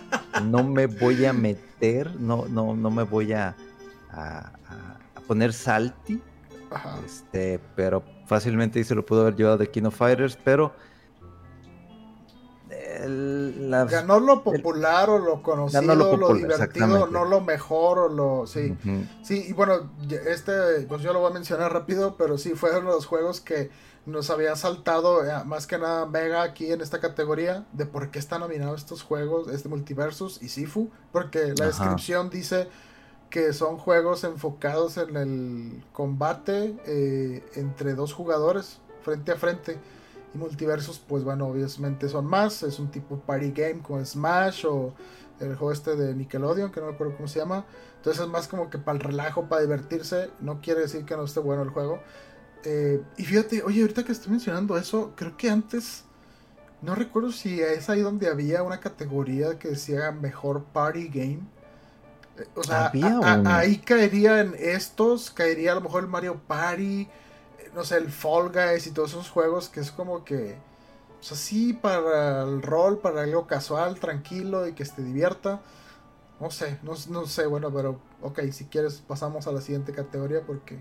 no 0.44 0.64
me 0.64 0.88
voy 0.88 1.26
a 1.26 1.34
meter, 1.34 2.16
no, 2.20 2.46
no, 2.48 2.76
no 2.76 2.90
me 2.90 3.04
voy 3.04 3.34
a, 3.34 3.56
a, 4.12 4.52
poner 5.28 5.54
salty. 5.54 6.22
Este, 7.06 7.60
pero 7.76 8.04
fácilmente 8.26 8.84
se 8.84 8.96
lo 8.96 9.06
pudo 9.06 9.22
haber 9.22 9.36
llevado 9.36 9.58
de 9.58 9.70
Kino 9.70 9.92
Fighters, 9.92 10.38
pero 10.44 10.74
ganó 13.90 14.20
lo 14.20 14.44
popular 14.44 15.10
o 15.10 15.20
lo 15.20 15.42
conocido, 15.42 15.96
lo, 15.96 16.34
divertido, 16.34 17.08
no 17.08 17.26
lo 17.26 17.42
mejor 17.42 18.00
o 18.00 18.10
lo 18.10 18.48
sí. 18.48 18.76
Sí, 19.24 19.46
y 19.48 19.54
bueno, 19.54 19.92
este 20.28 20.82
pues 20.88 21.02
yo 21.02 21.14
lo 21.14 21.20
voy 21.20 21.32
a 21.32 21.34
mencionar 21.34 21.72
rápido, 21.74 22.16
pero 22.18 22.38
sí 22.38 22.52
fue 22.52 22.72
uno 22.72 22.90
de 22.90 22.96
los 22.96 23.06
juegos 23.06 23.42
que 23.42 23.70
nos 24.08 24.30
había 24.30 24.56
saltado 24.56 25.24
eh, 25.24 25.44
más 25.46 25.68
que 25.68 25.78
nada 25.78 26.06
Mega 26.06 26.42
aquí 26.42 26.72
en 26.72 26.82
esta 26.82 27.00
categoría 27.00 27.66
de 27.74 27.86
por 27.86 28.10
qué 28.10 28.20
están 28.20 28.40
nominados 28.40 28.82
estos 28.82 29.04
juegos, 29.04 29.50
este 29.50 29.70
Multiversus 29.70 30.42
y 30.42 30.50
Sifu, 30.50 30.90
porque 31.12 31.54
la 31.58 31.68
descripción 31.68 32.30
dice 32.30 32.68
que 33.30 33.52
son 33.52 33.78
juegos 33.78 34.24
enfocados 34.24 34.98
en 34.98 35.18
el 35.18 35.84
combate 35.92 36.76
eh, 36.86 37.46
entre 37.56 37.94
dos 37.94 38.14
jugadores 38.14 38.80
frente 39.04 39.34
a 39.34 39.36
frente 39.36 39.78
multiversos, 40.34 41.00
pues 41.00 41.24
bueno, 41.24 41.48
obviamente 41.48 42.08
son 42.10 42.26
más. 42.26 42.64
Es 42.64 42.80
un 42.80 42.90
tipo 42.90 43.20
party 43.20 43.52
game 43.52 43.80
como 43.82 44.04
Smash 44.04 44.66
o 44.66 44.94
el 45.40 45.56
juego 45.56 45.72
este 45.72 45.96
de 45.96 46.16
Nickelodeon, 46.16 46.72
que 46.72 46.80
no 46.80 46.88
me 46.88 46.94
acuerdo 46.94 47.16
cómo 47.16 47.28
se 47.28 47.40
llama. 47.40 47.66
Entonces 47.98 48.24
es 48.24 48.30
más 48.30 48.48
como 48.48 48.70
que 48.70 48.78
para 48.78 48.98
el 48.98 49.04
relajo, 49.04 49.48
para 49.50 49.62
divertirse. 49.62 50.30
No 50.40 50.62
quiere 50.62 50.82
decir 50.82 51.06
que 51.06 51.18
no 51.18 51.24
esté 51.24 51.40
bueno 51.40 51.64
el 51.64 51.70
juego. 51.70 52.00
Eh, 52.64 53.02
y 53.18 53.24
fíjate, 53.24 53.64
oye, 53.64 53.82
ahorita 53.82 54.04
que 54.04 54.12
estoy 54.12 54.32
mencionando 54.32 54.78
eso, 54.78 55.14
creo 55.16 55.38
que 55.38 55.50
antes, 55.50 56.04
no 56.82 56.96
recuerdo 56.96 57.32
si 57.32 57.62
es 57.62 57.90
ahí 57.90 58.02
donde 58.02 58.28
había 58.28 58.64
una 58.64 58.80
categoría 58.80 59.58
que 59.58 59.70
decía 59.70 60.12
mejor 60.12 60.64
party 60.66 61.08
game. 61.08 61.40
Eh, 62.38 62.48
o 62.56 62.64
sea, 62.64 62.92
ahí 63.46 63.78
caería 63.78 64.42
en 64.42 64.54
estos, 64.58 65.32
caería 65.32 65.72
a 65.72 65.76
lo 65.76 65.82
mejor 65.82 66.04
el 66.04 66.10
Mario 66.10 66.42
Party 66.48 67.08
no 67.78 67.84
sé, 67.84 67.98
el 67.98 68.12
Fall 68.12 68.52
Guys 68.52 68.88
y 68.88 68.92
todos 68.92 69.12
esos 69.12 69.30
juegos 69.30 69.70
que 69.70 69.80
es 69.80 69.92
como 69.92 70.26
que, 70.26 70.58
o 71.20 71.24
sea, 71.24 71.38
sí, 71.38 71.74
para 71.74 72.42
el 72.42 72.64
rol, 72.64 72.98
para 72.98 73.22
algo 73.22 73.46
casual, 73.46 74.00
tranquilo 74.00 74.68
y 74.68 74.74
que 74.74 74.84
te 74.84 75.04
divierta. 75.04 75.62
No 76.40 76.50
sé, 76.50 76.80
no, 76.82 77.26
sé, 77.26 77.46
bueno, 77.46 77.72
pero 77.72 78.00
ok, 78.22 78.42
si 78.52 78.66
quieres 78.66 79.04
pasamos 79.08 79.48
a 79.48 79.52
la 79.52 79.62
siguiente 79.62 79.94
categoría 79.94 80.42
porque 80.46 80.80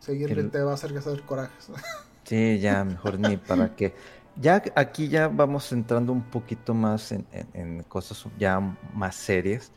seguirle 0.00 0.44
te 0.44 0.60
va 0.60 0.72
a 0.72 0.74
hacer 0.74 0.92
que 0.92 0.98
hacer 0.98 1.22
corajes. 1.22 1.70
Sí, 2.24 2.58
ya, 2.58 2.84
mejor 2.84 3.18
ni 3.18 3.38
para 3.38 3.74
que... 3.74 3.94
Ya 4.36 4.62
aquí 4.76 5.08
ya 5.08 5.28
vamos 5.28 5.72
entrando 5.72 6.12
un 6.12 6.22
poquito 6.22 6.74
más 6.74 7.10
en, 7.10 7.82
cosas 7.84 8.26
ya 8.38 8.60
más 8.92 9.14
serias. 9.14 9.72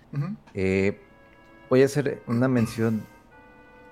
Eh, 0.53 0.99
voy 1.69 1.81
a 1.81 1.85
hacer 1.85 2.21
una 2.27 2.49
mención 2.49 3.05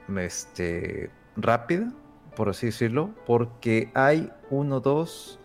este, 0.09 1.09
rápida 1.37 1.89
por 2.39 2.47
así 2.47 2.67
decirlo, 2.67 3.09
porque 3.25 3.91
hay 3.93 4.31
uno, 4.49 4.79
dos, 4.79 5.41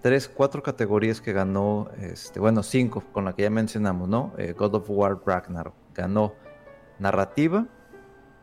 tres, 0.00 0.28
cuatro 0.28 0.60
categorías 0.60 1.20
que 1.20 1.32
ganó, 1.32 1.88
este, 2.00 2.40
bueno, 2.40 2.64
cinco 2.64 3.04
con 3.12 3.24
la 3.24 3.32
que 3.32 3.42
ya 3.42 3.50
mencionamos, 3.50 4.08
¿no? 4.08 4.32
Eh, 4.36 4.52
God 4.52 4.74
of 4.74 4.90
War 4.90 5.20
Ragnarok 5.24 5.74
ganó 5.94 6.34
narrativa, 6.98 7.64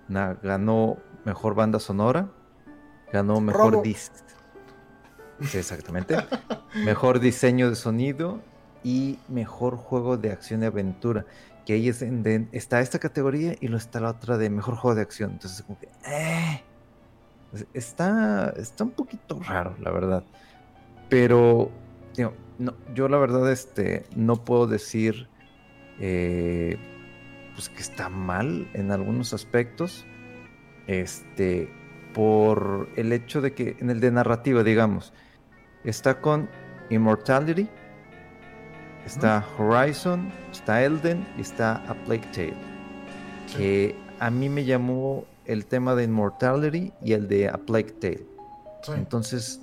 ganó 0.08 0.96
mejor 1.30 1.54
banda 1.54 1.80
sonora, 1.80 2.32
ganó 3.14 3.40
mejor 3.40 3.84
diseño. 3.84 4.18
exactamente. 5.54 6.16
mejor 6.84 7.20
diseño 7.20 7.70
de 7.70 7.76
sonido 7.76 8.42
y 8.84 9.20
mejor 9.28 9.78
juego 9.78 10.18
de 10.18 10.32
acción 10.32 10.64
y 10.64 10.66
aventura. 10.66 11.28
Que 11.68 11.74
ahí 11.74 11.88
es 11.88 12.02
está 12.52 12.82
esta 12.82 12.98
categoría 12.98 13.56
y 13.60 13.68
lo 13.68 13.78
está 13.78 14.00
la 14.00 14.10
otra 14.10 14.40
de 14.40 14.50
mejor 14.50 14.76
juego 14.76 14.96
de 14.96 15.04
acción. 15.04 15.34
Entonces, 15.34 15.62
como 15.62 15.78
que, 15.80 15.88
eh, 16.08 16.64
Está, 17.74 18.54
está 18.58 18.84
un 18.84 18.92
poquito 18.92 19.40
raro, 19.40 19.76
la 19.80 19.92
verdad. 19.92 20.24
Pero, 21.10 21.72
no, 22.58 22.74
yo 22.96 23.08
la 23.08 23.18
verdad 23.18 23.52
este, 23.52 24.06
no 24.16 24.44
puedo 24.46 24.68
decir 24.68 25.28
eh, 26.00 26.78
pues 27.56 27.70
que 27.70 27.82
está 27.82 28.10
mal 28.10 28.70
en 28.74 28.92
algunos 28.92 29.34
aspectos. 29.34 30.06
Este, 30.90 31.70
por 32.16 32.90
el 32.96 33.14
hecho 33.14 33.42
de 33.42 33.54
que 33.54 33.78
en 33.80 33.92
el 33.92 34.00
de 34.00 34.10
narrativa, 34.10 34.64
digamos, 34.64 35.14
está 35.84 36.20
con 36.20 36.50
Immortality, 36.90 37.70
está 39.06 39.46
Horizon, 39.60 40.32
está 40.52 40.84
Elden 40.84 41.28
y 41.38 41.42
está 41.42 41.76
A 41.88 41.94
Plague 41.94 42.26
Tale. 42.34 42.58
Que 43.56 43.96
a 44.20 44.32
mí 44.32 44.50
me 44.50 44.66
llamó 44.66 45.26
el 45.46 45.68
tema 45.68 45.94
de 45.94 46.06
Immortality 46.06 46.92
y 47.04 47.14
el 47.14 47.28
de 47.28 47.50
A 47.50 47.60
Plague 47.60 47.92
Tale. 47.92 48.26
Entonces, 48.96 49.62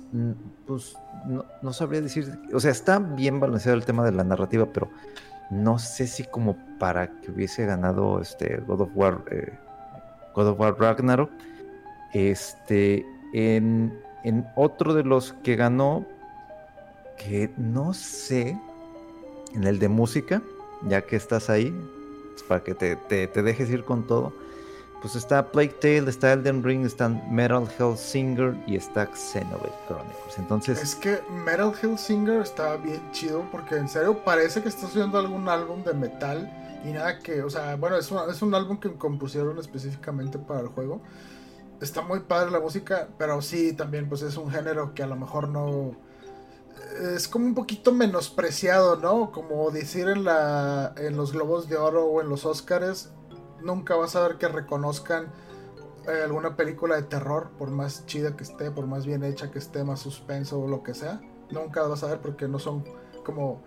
pues 0.65 0.95
no, 1.61 1.73
sabría 1.73 1.99
decir, 1.99 2.39
o 2.53 2.59
sea, 2.61 2.71
está 2.71 2.99
bien 2.99 3.41
balanceado 3.41 3.77
el 3.77 3.83
tema 3.83 4.05
de 4.05 4.13
la 4.13 4.23
narrativa, 4.23 4.65
pero 4.71 4.89
no 5.51 5.77
sé 5.77 6.07
si 6.07 6.23
como 6.23 6.55
para 6.79 7.19
que 7.19 7.31
hubiese 7.31 7.65
ganado 7.65 8.21
este 8.21 8.63
God 8.65 8.81
of 8.81 8.91
War, 8.95 9.25
eh, 9.29 9.57
God 10.37 10.49
of 10.49 10.59
War 10.59 10.79
Ragnarok. 10.79 11.31
Este, 12.13 13.05
en, 13.33 13.99
en 14.23 14.47
otro 14.55 14.93
de 14.93 15.03
los 15.03 15.33
que 15.43 15.55
ganó, 15.55 16.05
que 17.17 17.49
no 17.57 17.93
sé, 17.93 18.57
en 19.55 19.63
el 19.63 19.79
de 19.79 19.89
música, 19.89 20.41
ya 20.87 21.01
que 21.01 21.15
estás 21.15 21.49
ahí, 21.49 21.75
para 22.47 22.63
que 22.63 22.75
te, 22.75 22.95
te, 22.95 23.41
dejes 23.41 23.69
ir 23.71 23.83
con 23.83 24.05
todo. 24.05 24.31
Pues 25.01 25.15
está 25.15 25.51
Plague 25.51 25.75
Tale, 25.81 26.09
está 26.09 26.33
Elden 26.33 26.63
Ring, 26.63 26.85
está 26.85 27.09
Metal 27.09 27.67
Singer 27.97 28.55
y 28.67 28.75
está 28.75 29.07
Xenoblade 29.13 29.73
Chronicles. 29.87 30.37
Entonces. 30.37 30.81
Es 30.81 30.95
que 30.95 31.19
Metal 31.45 31.73
Singer 31.97 32.41
está 32.41 32.77
bien 32.77 33.01
chido 33.11 33.43
porque 33.51 33.75
en 33.75 33.89
serio 33.89 34.23
parece 34.23 34.61
que 34.61 34.69
estás 34.69 34.95
oyendo 34.95 35.17
algún 35.17 35.49
álbum 35.49 35.83
de 35.83 35.93
metal 35.93 36.51
y 36.85 36.91
nada 36.91 37.19
que. 37.19 37.43
O 37.43 37.49
sea, 37.49 37.75
bueno, 37.75 37.97
es 37.97 38.11
un, 38.11 38.29
es 38.29 38.41
un 38.41 38.53
álbum 38.55 38.79
que 38.79 38.93
compusieron 38.95 39.57
específicamente 39.59 40.39
para 40.39 40.61
el 40.61 40.67
juego. 40.67 41.01
Está 41.81 42.01
muy 42.01 42.21
padre 42.21 42.51
la 42.51 42.59
música, 42.59 43.09
pero 43.17 43.41
sí, 43.41 43.73
también 43.73 44.09
pues 44.09 44.21
es 44.23 44.35
un 44.37 44.49
género 44.49 44.93
que 44.95 45.03
a 45.03 45.07
lo 45.07 45.15
mejor 45.15 45.47
no 45.47 45.95
es 47.15 47.27
como 47.27 47.45
un 47.45 47.55
poquito 47.55 47.91
menospreciado, 47.91 48.97
¿no? 48.97 49.31
Como 49.31 49.69
decir 49.71 50.07
en, 50.07 50.23
la, 50.23 50.93
en 50.97 51.17
los 51.17 51.33
Globos 51.33 51.69
de 51.69 51.77
Oro 51.77 52.05
o 52.05 52.21
en 52.21 52.29
los 52.29 52.45
Oscars, 52.45 53.11
nunca 53.61 53.95
vas 53.95 54.15
a 54.15 54.27
ver 54.27 54.37
que 54.37 54.47
reconozcan 54.47 55.31
eh, 56.07 56.21
alguna 56.23 56.55
película 56.55 56.95
de 56.95 57.03
terror, 57.03 57.51
por 57.57 57.69
más 57.69 58.05
chida 58.05 58.35
que 58.35 58.43
esté, 58.43 58.71
por 58.71 58.87
más 58.87 59.05
bien 59.05 59.23
hecha 59.23 59.51
que 59.51 59.59
esté, 59.59 59.83
más 59.83 59.99
suspenso 59.99 60.59
o 60.59 60.67
lo 60.67 60.83
que 60.83 60.93
sea. 60.93 61.21
Nunca 61.51 61.83
vas 61.83 62.03
a 62.03 62.07
ver 62.07 62.19
porque 62.19 62.47
no 62.47 62.59
son 62.59 62.83
como 63.25 63.63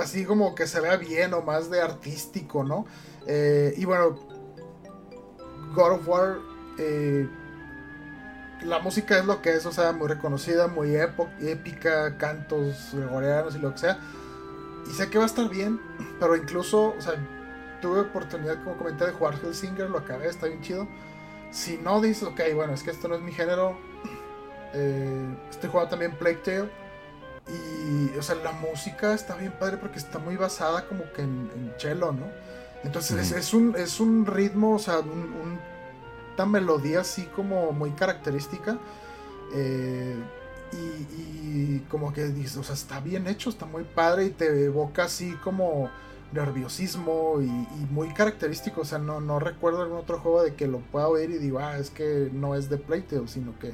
así 0.00 0.24
como 0.24 0.54
que 0.54 0.66
se 0.66 0.80
vea 0.80 0.96
bien 0.96 1.34
o 1.34 1.42
más 1.42 1.70
de 1.70 1.80
artístico, 1.80 2.64
¿no? 2.64 2.86
Eh, 3.26 3.74
y 3.76 3.84
bueno, 3.84 4.18
God 5.74 5.92
of 5.92 6.08
War 6.08 6.38
eh, 6.78 7.28
la 8.62 8.78
música 8.78 9.18
es 9.18 9.24
lo 9.24 9.40
que 9.42 9.54
es, 9.54 9.66
o 9.66 9.72
sea, 9.72 9.92
muy 9.92 10.08
reconocida, 10.08 10.66
muy 10.66 10.96
épica, 10.96 12.16
cantos 12.18 12.90
gregorianos 12.92 13.54
y 13.54 13.58
lo 13.58 13.72
que 13.72 13.78
sea. 13.78 13.98
Y 14.86 14.90
sé 14.92 15.08
que 15.08 15.18
va 15.18 15.24
a 15.24 15.26
estar 15.26 15.48
bien, 15.48 15.80
pero 16.18 16.36
incluso, 16.36 16.94
o 16.96 17.00
sea, 17.00 17.14
tuve 17.80 18.00
oportunidad, 18.00 18.62
como 18.62 18.76
comenté, 18.76 19.06
de 19.06 19.12
jugar 19.12 19.34
Hellsinger, 19.42 19.88
lo 19.88 19.98
acabé, 19.98 20.28
está 20.28 20.46
bien 20.46 20.60
chido. 20.60 20.86
Si 21.50 21.78
no 21.78 22.00
dices, 22.00 22.24
ok, 22.24 22.40
bueno, 22.54 22.74
es 22.74 22.82
que 22.82 22.90
esto 22.90 23.08
no 23.08 23.14
es 23.14 23.22
mi 23.22 23.32
género, 23.32 23.78
eh, 24.74 25.36
estoy 25.50 25.70
jugando 25.70 25.90
también 25.90 26.12
Plague 26.12 26.36
Tale. 26.44 26.70
Y, 27.50 28.16
o 28.16 28.22
sea, 28.22 28.36
la 28.36 28.52
música 28.52 29.14
está 29.14 29.34
bien 29.34 29.52
padre 29.52 29.76
porque 29.76 29.98
está 29.98 30.18
muy 30.18 30.36
basada 30.36 30.86
como 30.86 31.10
que 31.12 31.22
en, 31.22 31.72
cello, 31.78 32.12
¿no? 32.12 32.26
Entonces 32.84 33.32
es, 33.32 33.52
un, 33.52 33.74
es 33.76 34.00
un 34.00 34.24
ritmo, 34.24 34.74
o 34.74 34.78
sea, 34.78 35.00
un 35.00 35.58
melodía 36.46 37.00
así 37.00 37.24
como 37.24 37.72
muy 37.72 37.90
característica. 37.90 38.78
Eh, 39.54 40.16
y, 40.72 41.80
como 41.90 42.12
que 42.12 42.26
dices, 42.26 42.56
o 42.56 42.62
sea, 42.62 42.74
está 42.74 43.00
bien 43.00 43.26
hecho, 43.26 43.50
está 43.50 43.66
muy 43.66 43.82
padre 43.82 44.26
y 44.26 44.30
te 44.30 44.66
evoca 44.66 45.04
así 45.04 45.32
como 45.42 45.90
nerviosismo 46.32 47.40
y, 47.40 47.48
muy 47.92 48.12
característico. 48.14 48.82
O 48.82 48.84
sea, 48.84 48.98
no, 48.98 49.20
no 49.20 49.40
recuerdo 49.40 49.82
algún 49.82 49.98
otro 49.98 50.20
juego 50.20 50.42
de 50.42 50.54
que 50.54 50.68
lo 50.68 50.78
pueda 50.78 51.08
oír 51.08 51.30
y 51.30 51.38
digo, 51.38 51.58
ah, 51.58 51.76
es 51.78 51.90
que 51.90 52.30
no 52.32 52.54
es 52.54 52.70
de 52.70 52.78
Playtale, 52.78 53.26
sino 53.26 53.58
que 53.58 53.72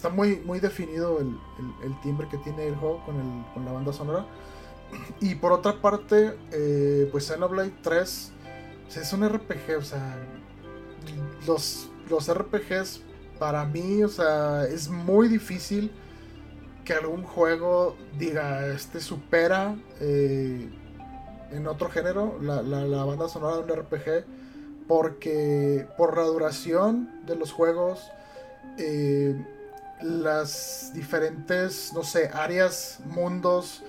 está 0.00 0.08
muy, 0.08 0.36
muy 0.40 0.60
definido 0.60 1.18
el, 1.20 2.00
timbre 2.02 2.26
que 2.30 2.38
tiene 2.38 2.66
el 2.66 2.74
juego 2.74 3.04
con, 3.04 3.16
el, 3.16 3.44
con 3.52 3.64
la 3.66 3.72
banda 3.72 3.92
sonora. 3.92 4.24
Y 5.20 5.34
por 5.34 5.52
otra 5.52 5.80
parte, 5.80 6.38
eh, 6.52 7.08
pues 7.12 7.28
Xenoblade 7.28 7.72
3 7.82 8.32
es 8.96 9.12
un 9.12 9.28
RPG, 9.28 9.78
o 9.78 9.82
sea, 9.82 10.16
los 11.46 11.90
los 12.10 12.32
RPGs, 12.32 13.02
para 13.38 13.64
mí, 13.64 14.02
o 14.02 14.08
sea, 14.08 14.64
es 14.64 14.88
muy 14.88 15.28
difícil 15.28 15.90
que 16.84 16.92
algún 16.92 17.22
juego 17.22 17.96
diga, 18.18 18.66
este 18.66 19.00
supera 19.00 19.76
eh, 20.00 20.68
en 21.52 21.66
otro 21.66 21.88
género 21.88 22.38
la, 22.42 23.04
banda 23.04 23.28
sonora 23.28 23.56
de 23.56 23.72
un 23.72 23.78
RPG, 23.78 24.24
porque 24.88 25.86
por 25.96 26.16
la 26.16 26.24
duración 26.24 27.24
de 27.26 27.36
los 27.36 27.52
juegos, 27.52 28.10
eh, 28.76 29.40
las 30.02 30.92
diferentes, 30.94 31.92
no 31.92 32.02
sé, 32.02 32.30
áreas, 32.32 32.98
mundos, 33.06 33.82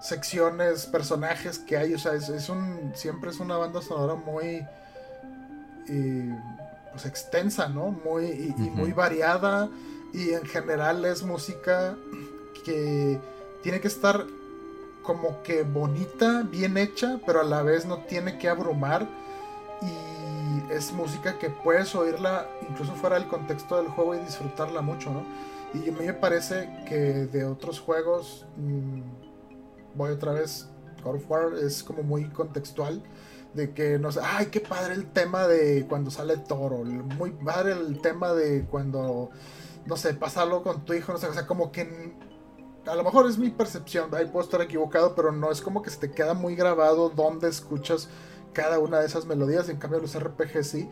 secciones, 0.00 0.86
personajes 0.86 1.58
que 1.58 1.76
hay, 1.76 1.94
o 1.94 1.98
sea, 1.98 2.14
es, 2.14 2.48
un, 2.48 2.92
siempre 2.94 3.30
es 3.30 3.40
una 3.40 3.56
banda 3.56 3.82
sonora 3.82 4.14
muy... 4.14 4.66
Eh, 5.88 6.36
pues, 6.98 7.06
extensa, 7.06 7.68
¿no? 7.68 7.92
Muy, 8.04 8.54
y, 8.58 8.70
muy 8.70 8.90
variada. 8.90 9.68
Y 10.12 10.30
en 10.30 10.44
general 10.46 11.04
es 11.04 11.22
música 11.22 11.94
que 12.64 13.20
tiene 13.62 13.80
que 13.80 13.86
estar 13.86 14.26
como 15.04 15.40
que 15.44 15.62
bonita, 15.62 16.42
bien 16.42 16.76
hecha, 16.76 17.20
pero 17.24 17.40
a 17.40 17.44
la 17.44 17.62
vez 17.62 17.86
no 17.86 17.98
tiene 17.98 18.36
que 18.36 18.48
abrumar. 18.48 19.06
Y 19.80 20.72
es 20.72 20.92
música 20.92 21.38
que 21.38 21.50
puedes 21.50 21.94
oírla 21.94 22.48
incluso 22.68 22.94
fuera 22.94 23.16
del 23.16 23.28
contexto 23.28 23.76
del 23.76 23.86
juego 23.86 24.16
y 24.16 24.18
disfrutarla 24.18 24.80
mucho, 24.80 25.10
¿no? 25.10 25.22
Y 25.74 25.88
a 25.88 25.92
mí 25.92 26.06
me 26.06 26.14
parece 26.14 26.68
que 26.86 27.26
de 27.26 27.44
otros 27.44 27.80
juegos, 27.80 28.46
mm, 28.56 29.00
voy 29.94 30.10
otra 30.10 30.32
vez, 30.32 30.68
God 31.04 31.16
of 31.16 31.30
War 31.30 31.54
es 31.54 31.82
como 31.82 32.02
muy 32.02 32.28
contextual 32.30 33.02
de 33.54 33.72
que 33.72 33.98
no 33.98 34.12
sé, 34.12 34.20
ay, 34.22 34.46
qué 34.46 34.60
padre 34.60 34.94
el 34.94 35.10
tema 35.10 35.46
de 35.46 35.86
cuando 35.88 36.10
sale 36.10 36.36
toro, 36.36 36.84
muy 36.84 37.30
padre 37.32 37.72
el 37.72 38.00
tema 38.00 38.32
de 38.32 38.66
cuando, 38.66 39.30
no 39.86 39.96
sé, 39.96 40.14
pasa 40.14 40.42
algo 40.42 40.62
con 40.62 40.84
tu 40.84 40.94
hijo, 40.94 41.12
no 41.12 41.18
sé, 41.18 41.26
o 41.26 41.34
sea, 41.34 41.46
como 41.46 41.72
que 41.72 42.14
a 42.86 42.94
lo 42.94 43.04
mejor 43.04 43.28
es 43.28 43.38
mi 43.38 43.50
percepción, 43.50 44.14
ahí 44.14 44.26
puedo 44.26 44.44
estar 44.44 44.60
equivocado, 44.62 45.14
pero 45.14 45.32
no 45.32 45.50
es 45.50 45.60
como 45.60 45.82
que 45.82 45.90
se 45.90 45.98
te 45.98 46.10
queda 46.10 46.34
muy 46.34 46.56
grabado 46.56 47.10
donde 47.10 47.48
escuchas 47.48 48.08
cada 48.52 48.78
una 48.78 49.00
de 49.00 49.06
esas 49.06 49.26
melodías, 49.26 49.68
en 49.68 49.76
cambio 49.76 50.00
los 50.00 50.18
RPG 50.18 50.64
sí, 50.64 50.88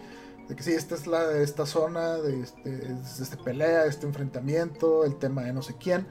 de 0.49 0.57
que 0.57 0.63
sí, 0.63 0.73
esta 0.73 0.95
es 0.95 1.07
la 1.07 1.39
esta 1.39 1.67
zona, 1.67 2.15
de 2.15 2.43
este, 2.43 2.71
de 2.71 3.03
este 3.03 3.37
pelea, 3.37 3.87
este 3.87 4.07
enfrentamiento, 4.07 5.05
el 5.05 5.17
tema 5.17 5.43
de 5.43 5.53
no 5.53 5.63
sé 5.63 5.77
quién. 5.79 6.07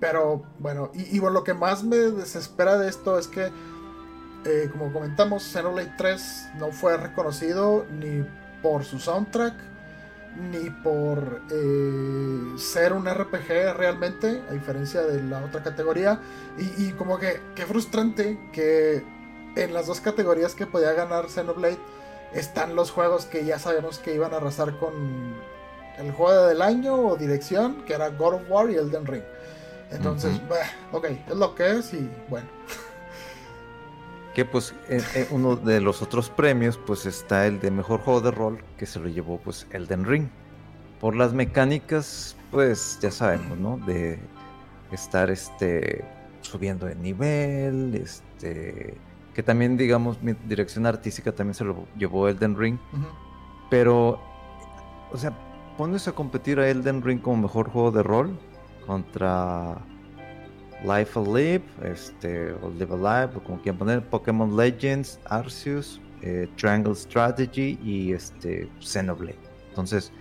Pero 0.00 0.42
bueno, 0.58 0.90
y, 0.94 1.16
y 1.16 1.18
bueno, 1.18 1.34
lo 1.34 1.44
que 1.44 1.54
más 1.54 1.84
me 1.84 1.96
desespera 1.96 2.78
de 2.78 2.88
esto 2.88 3.18
es 3.18 3.28
que 3.28 3.50
eh, 4.44 4.68
como 4.72 4.92
comentamos, 4.92 5.44
Xenoblade 5.44 5.94
3 5.96 6.50
no 6.58 6.72
fue 6.72 6.96
reconocido 6.96 7.86
ni 7.90 8.24
por 8.60 8.84
su 8.84 8.98
soundtrack, 8.98 9.54
ni 10.50 10.68
por 10.82 11.42
eh, 11.50 12.58
ser 12.58 12.92
un 12.92 13.08
RPG 13.08 13.76
realmente, 13.76 14.42
a 14.48 14.52
diferencia 14.52 15.02
de 15.02 15.22
la 15.22 15.44
otra 15.44 15.62
categoría. 15.62 16.20
Y, 16.58 16.90
como 16.92 17.18
que, 17.18 17.40
qué 17.54 17.66
frustrante 17.66 18.38
que 18.52 19.04
en 19.54 19.74
las 19.74 19.86
dos 19.86 20.00
categorías 20.00 20.54
que 20.54 20.66
podía 20.66 20.92
ganar 20.92 21.28
Xenoblade 21.28 21.78
están 22.34 22.74
los 22.74 22.90
juegos 22.90 23.26
que 23.26 23.44
ya 23.44 23.58
sabemos 23.58 23.98
que 23.98 24.14
iban 24.14 24.32
a 24.32 24.38
arrasar 24.38 24.76
con 24.78 24.92
el 25.98 26.12
juego 26.12 26.46
del 26.46 26.62
año 26.62 26.94
o 26.94 27.16
dirección, 27.16 27.84
que 27.84 27.94
era 27.94 28.08
God 28.08 28.34
of 28.34 28.42
War 28.48 28.70
y 28.70 28.76
Elden 28.76 29.06
Ring. 29.06 29.22
Entonces, 29.90 30.40
ok, 30.90 31.04
es 31.28 31.36
lo 31.36 31.54
que 31.54 31.70
es 31.70 31.92
y 31.92 32.08
bueno. 32.28 32.46
que 34.34 34.44
pues 34.46 34.74
uno 35.30 35.56
de 35.56 35.80
los 35.80 36.00
otros 36.00 36.30
premios 36.30 36.78
pues 36.86 37.04
está 37.04 37.46
el 37.46 37.60
de 37.60 37.70
mejor 37.70 38.00
juego 38.00 38.20
de 38.22 38.30
rol 38.30 38.64
que 38.78 38.86
se 38.86 38.98
lo 38.98 39.08
llevó 39.08 39.38
pues 39.38 39.66
Elden 39.70 40.06
Ring 40.06 40.28
por 41.00 41.14
las 41.14 41.34
mecánicas 41.34 42.34
pues 42.50 42.98
ya 43.02 43.10
sabemos 43.10 43.58
no 43.58 43.78
de 43.84 44.18
estar 44.90 45.30
este 45.30 46.02
subiendo 46.40 46.86
de 46.86 46.94
nivel 46.94 47.94
este 47.94 48.94
que 49.34 49.42
también 49.42 49.76
digamos 49.76 50.22
mi 50.22 50.32
dirección 50.46 50.86
artística 50.86 51.32
también 51.32 51.54
se 51.54 51.64
lo 51.64 51.86
llevó 51.96 52.28
Elden 52.28 52.56
Ring 52.56 52.78
pero 53.70 54.20
o 55.10 55.16
sea 55.16 55.36
pones 55.76 56.06
a 56.08 56.12
competir 56.12 56.60
a 56.60 56.68
Elden 56.68 57.02
Ring 57.02 57.20
como 57.20 57.42
mejor 57.42 57.70
juego 57.70 57.90
de 57.90 58.02
rol 58.02 58.38
contra 58.86 59.78
Life 60.84 61.18
Alive, 61.18 61.62
este, 61.84 62.52
o 62.54 62.70
Live 62.70 62.92
Alive, 62.92 63.36
o 63.36 63.44
como 63.44 63.62
quieran 63.62 63.78
poner, 63.78 64.02
Pokémon 64.10 64.56
Legends, 64.56 65.20
Arceus, 65.26 66.00
eh, 66.22 66.48
Triangle 66.56 66.96
Strategy 66.96 67.78
y 67.84 68.12
este, 68.12 68.68
Xenoblade. 68.80 69.38
Entonces, 69.68 70.12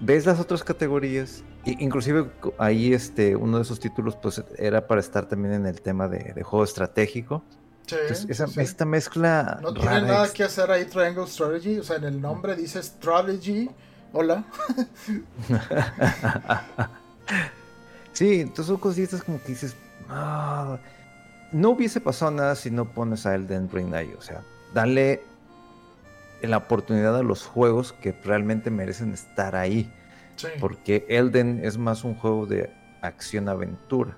ves 0.00 0.26
las 0.26 0.38
otras 0.38 0.62
categorías 0.62 1.42
Inclusive 1.66 2.30
ahí 2.58 2.92
este, 2.92 3.34
uno 3.36 3.56
de 3.56 3.62
esos 3.62 3.80
títulos 3.80 4.16
pues 4.16 4.42
era 4.58 4.86
para 4.86 5.00
estar 5.00 5.26
también 5.26 5.54
en 5.54 5.66
el 5.66 5.80
tema 5.80 6.08
de, 6.08 6.34
de 6.34 6.42
juego 6.42 6.62
estratégico. 6.62 7.42
Sí, 7.86 7.96
Entonces, 8.00 8.26
esa- 8.30 8.46
sí. 8.46 8.60
Esta 8.60 8.84
mezcla 8.84 9.58
No 9.62 9.72
tiene 9.74 10.02
nada 10.02 10.32
que 10.32 10.42
hacer 10.44 10.70
ahí 10.70 10.84
Triangle 10.86 11.26
Strategy. 11.26 11.78
O 11.78 11.84
sea, 11.84 11.96
en 11.96 12.04
el 12.04 12.20
nombre 12.20 12.56
dice 12.56 12.82
Strategy. 12.82 13.70
Hola. 14.12 14.44
Sí, 18.12 18.42
entonces 18.42 18.66
son 18.66 18.76
cositas 18.76 19.22
como 19.24 19.40
que 19.42 19.48
dices, 19.48 19.74
"Ah, 20.08 20.78
no 21.50 21.70
hubiese 21.70 22.00
pasado 22.00 22.30
nada 22.30 22.54
si 22.54 22.70
no 22.70 22.84
pones 22.84 23.26
a 23.26 23.34
Elden 23.34 23.68
Ring 23.72 23.92
ahí. 23.92 24.14
O 24.16 24.22
sea, 24.22 24.42
dale 24.72 25.22
la 26.42 26.58
oportunidad 26.58 27.16
a 27.16 27.22
los 27.24 27.44
juegos 27.44 27.92
que 27.92 28.12
realmente 28.24 28.70
merecen 28.70 29.12
estar 29.12 29.56
ahí. 29.56 29.92
Sí. 30.36 30.46
Porque 30.60 31.06
Elden 31.08 31.60
es 31.64 31.76
más 31.78 32.04
un 32.04 32.14
juego 32.14 32.46
de 32.46 32.70
acción-aventura. 33.02 34.16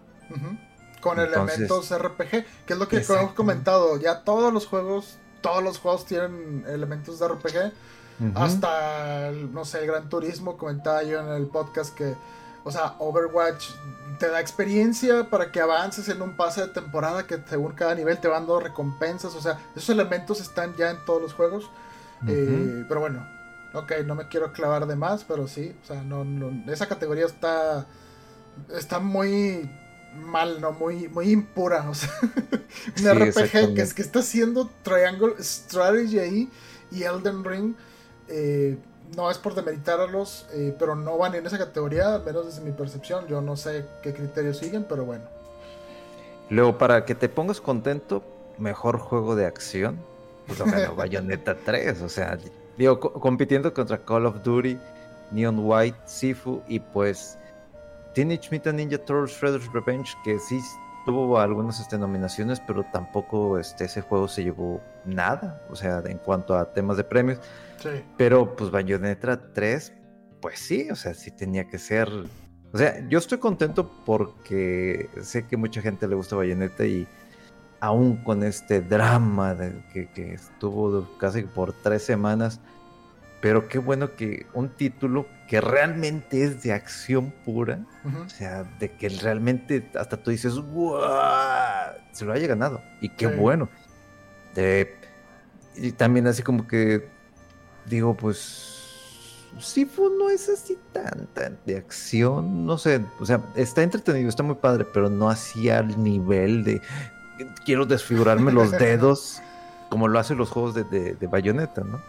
Con 1.09 1.21
Entonces- 1.21 1.57
elementos 1.59 1.91
RPG, 1.91 2.45
que 2.67 2.73
es 2.73 2.79
lo 2.79 2.89
que 2.89 2.97
hemos 2.99 3.33
comentado. 3.35 3.97
Ya 3.99 4.23
todos 4.25 4.53
los 4.53 4.67
juegos, 4.67 5.19
todos 5.41 5.63
los 5.63 5.79
juegos 5.79 6.05
tienen 6.07 6.65
elementos 6.69 7.19
de 7.19 7.29
RPG. 7.29 7.73
Hasta, 8.35 9.31
no 9.31 9.65
sé, 9.65 9.81
el 9.81 9.87
Gran 9.89 10.09
Turismo, 10.09 10.57
comentaba 10.57 11.03
yo 11.03 11.21
en 11.21 11.29
el 11.29 11.47
podcast 11.49 11.95
que, 11.95 12.15
o 12.65 12.71
sea, 12.73 12.95
Overwatch 12.99 13.71
te 14.19 14.29
da 14.31 14.41
experiencia 14.41 15.29
para 15.29 15.53
que 15.53 15.61
avances 15.61 16.09
en 16.09 16.23
un 16.23 16.35
pase 16.35 16.63
de 16.63 16.69
temporada 16.69 17.27
que 17.27 17.39
según 17.49 17.73
cada 17.73 17.95
nivel 17.95 18.19
te 18.19 18.29
van 18.29 18.41
dando 18.47 18.59
recompensas. 18.61 19.35
O 19.35 19.41
sea, 19.43 19.59
esos 19.77 19.91
elementos 19.91 20.41
están 20.41 20.75
ya 20.77 20.91
en 20.91 21.05
todos 21.05 21.21
los 21.21 21.35
juegos. 21.35 21.71
Eh, 22.27 22.85
pero 22.89 23.01
bueno, 23.01 23.27
ok, 23.75 23.93
no 24.07 24.15
me 24.15 24.29
quiero 24.29 24.51
clavar 24.53 24.87
de 24.87 24.97
más, 24.97 25.23
pero 25.25 25.47
sí, 25.47 25.77
o 25.83 25.87
sea, 25.87 26.03
no, 26.03 26.25
no- 26.25 26.73
esa 26.73 26.87
categoría 26.89 27.27
está, 27.27 27.85
está 28.75 28.99
muy 28.99 29.71
mal, 30.17 30.61
¿no? 30.61 30.73
Muy, 30.73 31.09
muy 31.09 31.31
impura, 31.31 31.89
o 31.89 31.95
sea, 31.95 32.11
un 32.23 32.33
Sí, 32.97 33.09
RPG 33.09 33.75
que, 33.75 33.83
es, 33.83 33.95
que 33.95 34.03
está 34.03 34.21
haciendo 34.21 34.71
Triangle 34.83 35.35
Strategy 35.41 36.19
ahí 36.19 36.51
y 36.91 37.03
Elden 37.05 37.45
Ring, 37.45 37.75
eh, 38.29 38.77
no 39.17 39.31
es 39.31 39.39
por 39.39 39.55
demeritarlos, 39.55 40.47
eh, 40.53 40.75
pero 40.79 40.97
no 40.97 41.17
van 41.19 41.35
en 41.35 41.47
esa 41.47 41.59
categoría, 41.59 42.15
al 42.15 42.25
menos 42.25 42.47
desde 42.47 42.61
mi 42.63 42.73
percepción, 42.73 43.27
yo 43.29 43.41
no 43.41 43.57
sé 43.57 43.87
qué 44.03 44.13
criterios 44.13 44.59
siguen, 44.59 44.85
pero 44.89 45.05
bueno. 45.05 45.25
Luego, 46.49 46.79
para 46.79 47.05
que 47.05 47.15
te 47.15 47.29
pongas 47.29 47.61
contento, 47.61 48.23
mejor 48.59 48.99
juego 48.99 49.35
de 49.37 49.47
acción, 49.47 49.99
pues 50.47 50.59
lo 50.59 50.67
ganó 50.67 50.95
Bayonetta 50.95 51.57
3. 51.65 52.03
O 52.03 52.09
sea, 52.09 52.39
digo, 52.77 53.01
co- 53.01 53.13
compitiendo 53.15 53.73
contra 53.75 54.05
Call 54.05 54.27
of 54.27 54.43
Duty, 54.43 54.79
Neon 55.33 55.59
White, 55.59 55.99
Sifu 56.07 56.63
y 56.69 56.79
pues 56.81 57.39
Teenage 58.17 58.49
Mutant 58.51 58.79
Ninja 58.79 58.97
Turtles 58.97 59.37
Shredder's 59.37 59.71
Revenge, 59.75 60.17
que 60.25 60.39
sí 60.39 60.59
tuvo 61.05 61.39
algunas 61.39 61.79
este, 61.81 61.99
nominaciones, 61.99 62.61
pero 62.67 62.83
tampoco 62.85 63.59
este, 63.59 63.85
ese 63.85 64.01
juego 64.01 64.27
se 64.27 64.43
llevó 64.43 64.81
nada, 65.05 65.63
o 65.69 65.77
sea, 65.77 66.03
en 66.07 66.17
cuanto 66.17 66.57
a 66.57 66.73
temas 66.73 66.97
de 66.97 67.05
premios. 67.05 67.41
Sí. 67.77 67.91
Pero 68.17 68.57
pues 68.57 68.71
Bayonetta 68.71 69.53
3, 69.53 69.93
pues 70.41 70.59
sí, 70.59 70.89
o 70.91 70.97
sea, 70.97 71.13
sí 71.13 71.31
tenía 71.31 71.69
que 71.69 71.77
ser. 71.79 72.09
O 72.73 72.79
sea, 72.79 73.07
yo 73.07 73.19
estoy 73.19 73.37
contento 73.37 73.91
porque 74.07 75.11
sé 75.21 75.47
que 75.47 75.59
mucha 75.59 75.83
gente 75.83 76.09
le 76.09 76.15
gusta 76.15 76.37
Bayonetta 76.37 76.87
y 76.87 77.07
aún 77.81 78.17
con 78.25 78.43
este 78.45 78.81
drama 78.81 79.55
de 79.55 79.85
que, 79.93 80.09
que 80.09 80.33
estuvo 80.33 81.07
casi 81.19 81.43
por 81.43 81.75
tres 81.75 82.03
semanas, 82.03 82.61
pero 83.43 83.69
qué 83.69 83.79
bueno 83.79 84.17
que 84.17 84.47
un 84.55 84.71
título 84.71 85.27
que 85.47 85.61
realmente 85.61 86.43
es 86.45 86.63
de 86.63 86.73
acción 86.73 87.33
pura, 87.45 87.81
o 88.05 88.29
sea, 88.29 88.65
de 88.81 88.91
que 88.93 89.09
realmente 89.09 89.91
hasta 89.99 90.17
tú 90.17 90.31
dices, 90.31 90.55
¡guau! 90.57 91.93
Se 92.13 92.25
lo 92.25 92.33
haya 92.33 92.47
ganado. 92.49 92.81
Y 93.01 93.09
qué 93.11 93.29
Sí. 93.29 93.35
bueno. 93.37 93.69
De- 94.55 94.97
y 95.77 95.93
también 95.93 96.27
así 96.27 96.43
como 96.43 96.67
que 96.67 97.09
digo, 97.85 98.17
pues 98.17 98.73
Sifu 99.61 100.11
no 100.19 100.29
es 100.31 100.49
así 100.49 100.77
tan, 100.93 101.27
tan 101.33 101.59
de 101.65 101.77
acción, 101.77 102.67
no 102.67 102.77
sé, 102.79 103.01
o 103.21 103.25
sea, 103.27 103.41
está 103.55 103.83
entretenido, 103.83 104.29
está 104.29 104.43
muy 104.43 104.57
padre, 104.57 104.85
pero 104.93 105.09
no 105.09 105.29
así 105.31 105.71
al 105.71 106.03
nivel 106.03 106.65
de 106.65 106.81
quiero 107.65 107.87
desfigurarme 107.87 108.53
los 108.53 108.71
dedos 108.79 109.41
como 109.89 110.09
lo 110.09 110.19
hacen 110.19 110.37
los 110.39 110.51
juegos 110.51 110.75
de, 110.75 110.85
de, 110.85 111.15
de 111.15 111.27
Bayonetta, 111.27 111.83
¿no? 111.83 112.01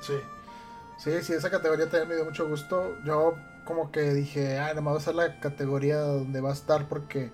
Sí. 0.00 0.14
Sí, 1.04 1.22
sí, 1.22 1.34
esa 1.34 1.50
categoría 1.50 1.84
también 1.84 2.08
me 2.08 2.14
dio 2.14 2.24
mucho 2.24 2.48
gusto. 2.48 2.96
Yo 3.04 3.34
como 3.66 3.92
que 3.92 4.14
dije, 4.14 4.58
ah, 4.58 4.72
nomás 4.72 4.94
va 4.94 4.98
a 4.98 5.00
ser 5.02 5.14
la 5.14 5.38
categoría 5.38 5.98
donde 5.98 6.40
va 6.40 6.48
a 6.48 6.54
estar 6.54 6.88
porque, 6.88 7.30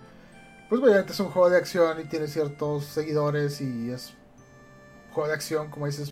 pues 0.68 0.82
obviamente 0.82 1.12
es 1.12 1.20
un 1.20 1.30
juego 1.30 1.50
de 1.50 1.56
acción 1.58 2.00
y 2.00 2.04
tiene 2.04 2.26
ciertos 2.26 2.84
seguidores 2.86 3.60
y 3.60 3.92
es 3.92 4.14
un 5.06 5.14
juego 5.14 5.28
de 5.28 5.34
acción, 5.34 5.70
como 5.70 5.86
dices, 5.86 6.10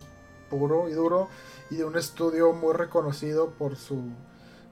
puro 0.49 0.89
y 0.89 0.93
duro 0.93 1.31
y 1.69 1.77
de 1.77 1.85
un 1.85 1.97
estudio 1.97 2.53
muy 2.53 2.75
reconocido 2.75 3.51
por 3.51 3.75
su, 3.75 4.05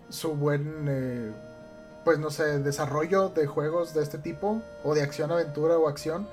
su 0.08 0.36
buen, 0.36 0.86
eh, 0.88 1.32
pues 2.04 2.20
no 2.20 2.30
sé, 2.30 2.60
desarrollo 2.60 3.30
de 3.30 3.48
juegos 3.48 3.94
de 3.94 4.02
este 4.04 4.18
tipo 4.18 4.62
o 4.84 4.94
de 4.94 5.02
acción, 5.02 5.32
aventura 5.32 5.76
o 5.76 5.88
acción. 5.88 6.28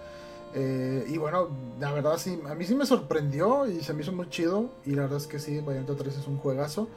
Eh, 0.56 1.06
y 1.08 1.18
bueno, 1.18 1.49
la 1.80 1.91
verdad 1.91 2.18
sí, 2.18 2.39
a 2.47 2.54
mí 2.54 2.66
sí 2.66 2.76
me 2.76 2.86
sorprendió 2.86 3.66
y 3.68 3.82
se 3.82 3.93
me 3.93 4.01
hizo 4.04 4.12
muy 4.12 4.30
chido. 4.30 4.70
Y 4.86 4.91
la 4.91 5.04
verdad 5.04 5.18
es 5.18 5.28
que 5.28 5.39
sí, 5.39 5.60
Bayonetta 5.60 5.95
3 5.95 6.18
es 6.18 6.28
un 6.28 6.38
juegazo. 6.38 6.88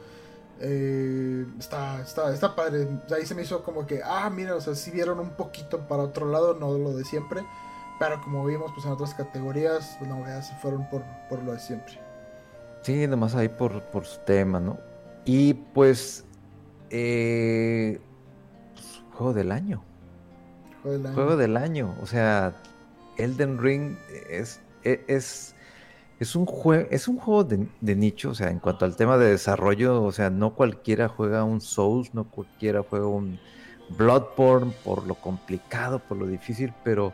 Eh, 0.59 1.45
está, 1.59 2.01
está, 2.01 2.33
está 2.33 2.55
padre. 2.55 2.87
Ahí 3.15 3.25
se 3.25 3.35
me 3.35 3.43
hizo 3.43 3.63
como 3.63 3.85
que, 3.85 4.01
ah, 4.03 4.29
mira, 4.29 4.55
o 4.55 4.61
sea, 4.61 4.75
sí 4.75 4.91
vieron 4.91 5.19
un 5.19 5.31
poquito 5.31 5.87
para 5.87 6.03
otro 6.03 6.29
lado, 6.29 6.55
no 6.55 6.77
lo 6.77 6.95
de 6.95 7.03
siempre. 7.03 7.43
Pero 7.99 8.21
como 8.21 8.45
vimos, 8.45 8.71
pues 8.73 8.85
en 8.85 8.91
otras 8.91 9.13
categorías, 9.15 9.97
pues 9.99 10.45
se 10.45 10.55
fueron 10.55 10.87
por, 10.89 11.03
por 11.29 11.41
lo 11.43 11.53
de 11.53 11.59
siempre. 11.59 11.99
Sí, 12.83 13.07
nomás 13.07 13.35
ahí 13.35 13.49
por, 13.49 13.81
por 13.85 14.05
su 14.05 14.19
tema, 14.19 14.59
¿no? 14.59 14.77
Y 15.25 15.55
pues, 15.55 16.25
eh, 16.91 17.99
pues, 18.73 19.03
juego 19.13 19.33
del 19.33 19.51
año. 19.51 19.83
Juego 20.83 20.97
del 20.97 21.05
año. 21.07 21.15
Juego 21.15 21.37
del 21.37 21.57
año. 21.57 21.95
O 22.01 22.05
sea, 22.05 22.53
Elden 23.17 23.57
Ring 23.61 23.97
es, 24.29 24.61
e- 24.83 25.03
es, 25.07 25.55
es, 26.19 26.35
un, 26.35 26.45
jue- 26.45 26.87
es 26.91 27.07
un 27.07 27.17
juego 27.17 27.43
de, 27.43 27.67
de 27.81 27.95
nicho. 27.95 28.29
O 28.31 28.35
sea, 28.35 28.49
en 28.49 28.59
cuanto 28.59 28.85
al 28.85 28.95
tema 28.95 29.17
de 29.17 29.29
desarrollo, 29.31 30.03
o 30.03 30.11
sea, 30.11 30.29
no 30.29 30.53
cualquiera 30.55 31.07
juega 31.07 31.43
un 31.43 31.61
Souls, 31.61 32.13
no 32.13 32.25
cualquiera 32.29 32.83
juega 32.87 33.07
un 33.07 33.39
Bloodborne 33.97 34.73
por 34.83 35.07
lo 35.07 35.15
complicado, 35.15 35.99
por 35.99 36.17
lo 36.17 36.27
difícil, 36.27 36.73
pero 36.83 37.13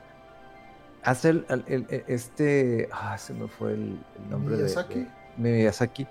hace 1.04 1.30
el, 1.30 1.46
el- 1.50 1.86
el- 1.90 2.04
este. 2.08 2.90
Ah, 2.92 3.18
se 3.18 3.34
me 3.34 3.48
fue 3.48 3.74
el, 3.74 3.98
el 4.18 4.30
nombre 4.30 4.56
de- 4.58 4.64
Miyazaki. 4.64 5.00
de. 5.00 5.08
Miyazaki. 5.38 6.08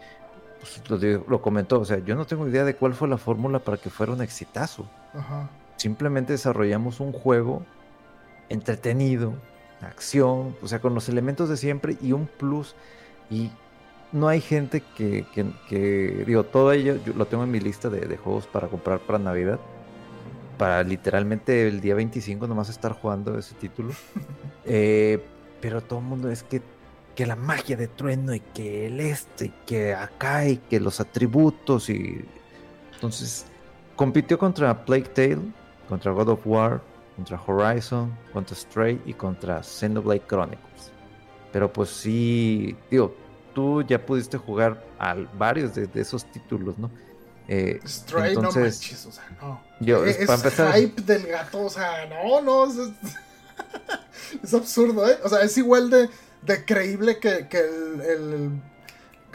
Pues, 0.61 0.89
lo, 0.89 0.97
digo- 0.99 1.25
lo 1.29 1.43
comentó, 1.43 1.81
o 1.81 1.85
sea, 1.85 1.99
yo 1.99 2.15
no 2.15 2.25
tengo 2.25 2.47
idea 2.47 2.65
de 2.65 2.77
cuál 2.77 2.95
fue 2.95 3.09
la 3.09 3.19
fórmula 3.19 3.59
para 3.59 3.79
que 3.79 3.91
fuera 3.91 4.13
un 4.13 4.23
exitazo 4.23 4.89
Ajá. 5.13 5.51
simplemente 5.77 6.35
desarrollamos 6.35 7.01
un 7.01 7.11
juego 7.13 7.65
entretenido, 8.49 9.35
acción, 9.83 10.57
o 10.63 10.69
sea, 10.69 10.81
con 10.81 10.95
los 10.95 11.09
elementos 11.09 11.49
de 11.49 11.57
siempre 11.57 11.97
y 12.01 12.13
un 12.13 12.27
plus. 12.27 12.75
Y 13.31 13.51
no 14.13 14.29
hay 14.29 14.41
gente 14.41 14.83
que, 14.97 15.27
que- 15.35 15.53
que- 15.69 16.25
digo, 16.27 16.45
todo 16.45 16.73
ello 16.73 16.97
yo 17.05 17.13
lo 17.15 17.27
tengo 17.27 17.45
en 17.45 17.51
mi 17.51 17.61
lista 17.61 17.91
de, 17.91 18.01
de 18.07 18.17
juegos 18.17 18.47
para 18.47 18.69
comprar 18.69 19.01
para 19.01 19.19
Navidad. 19.19 19.61
Para 20.59 20.83
literalmente 20.85 21.67
el 21.69 21.81
día 21.81 21.95
25 21.95 22.47
nomás 22.47 22.69
estar 22.69 22.93
jugando 22.93 23.39
ese 23.39 23.55
título. 23.55 23.93
Eh, 24.65 25.35
pero 25.61 25.83
todo 25.83 25.99
el 25.99 26.05
mundo 26.05 26.31
es 26.31 26.45
que, 26.45 26.63
que 27.17 27.27
la 27.27 27.35
magia 27.35 27.77
de 27.77 27.89
trueno 27.89 28.33
y 28.35 28.41
que 28.41 28.87
el 28.87 29.01
este, 29.01 29.47
y 29.47 29.51
que 29.67 29.93
acá 29.95 30.47
y 30.49 30.59
que 30.59 30.79
los 30.81 31.01
atributos 31.01 31.91
y... 31.91 32.25
Entonces, 32.95 33.47
compitió 33.97 34.39
contra 34.39 34.85
Plague 34.85 35.09
Tale, 35.09 35.41
contra 35.89 36.13
God 36.13 36.29
of 36.31 36.47
War, 36.47 36.83
contra 37.17 37.41
Horizon, 37.47 38.17
contra 38.33 38.57
Stray 38.57 39.01
y 39.07 39.15
contra 39.15 39.63
Xenoblade 39.63 40.23
Chronicles. 40.27 40.91
Pero 41.53 41.73
pues 41.73 41.91
sí, 41.91 42.77
digo, 42.91 43.15
tú 43.55 43.83
ya 43.83 44.05
pudiste 44.05 44.39
jugar 44.39 44.83
a 44.99 45.15
varios 45.37 45.75
de, 45.75 45.87
de 45.87 46.01
esos 46.01 46.25
títulos, 46.33 46.79
¿no? 46.79 46.91
Eh, 47.49 47.81
Stray, 47.87 48.35
no 48.35 48.41
entonces, 48.41 48.81
manches, 48.81 49.07
o 49.07 49.13
sea, 49.13 49.25
no. 49.41 49.61
yo, 49.81 50.05
es 50.07 50.21
es, 50.21 50.27
para 50.27 50.39
empezar, 50.39 50.75
hype 50.75 51.03
del 51.03 51.27
gato, 51.27 51.63
o 51.63 51.71
sea, 51.71 52.07
no, 52.07 52.41
no, 52.41 52.67
es, 52.67 52.91
es 54.43 54.55
absurdo, 54.55 55.09
¿eh? 55.11 55.19
O 55.25 55.29
sea, 55.29 55.43
es 55.43 55.59
igual 55.59 55.91
de, 55.91 56.09
de 56.43 56.65
creíble 56.65 57.19
que, 57.19 57.49
que 57.49 57.59
el, 57.59 58.01
el, 58.01 58.51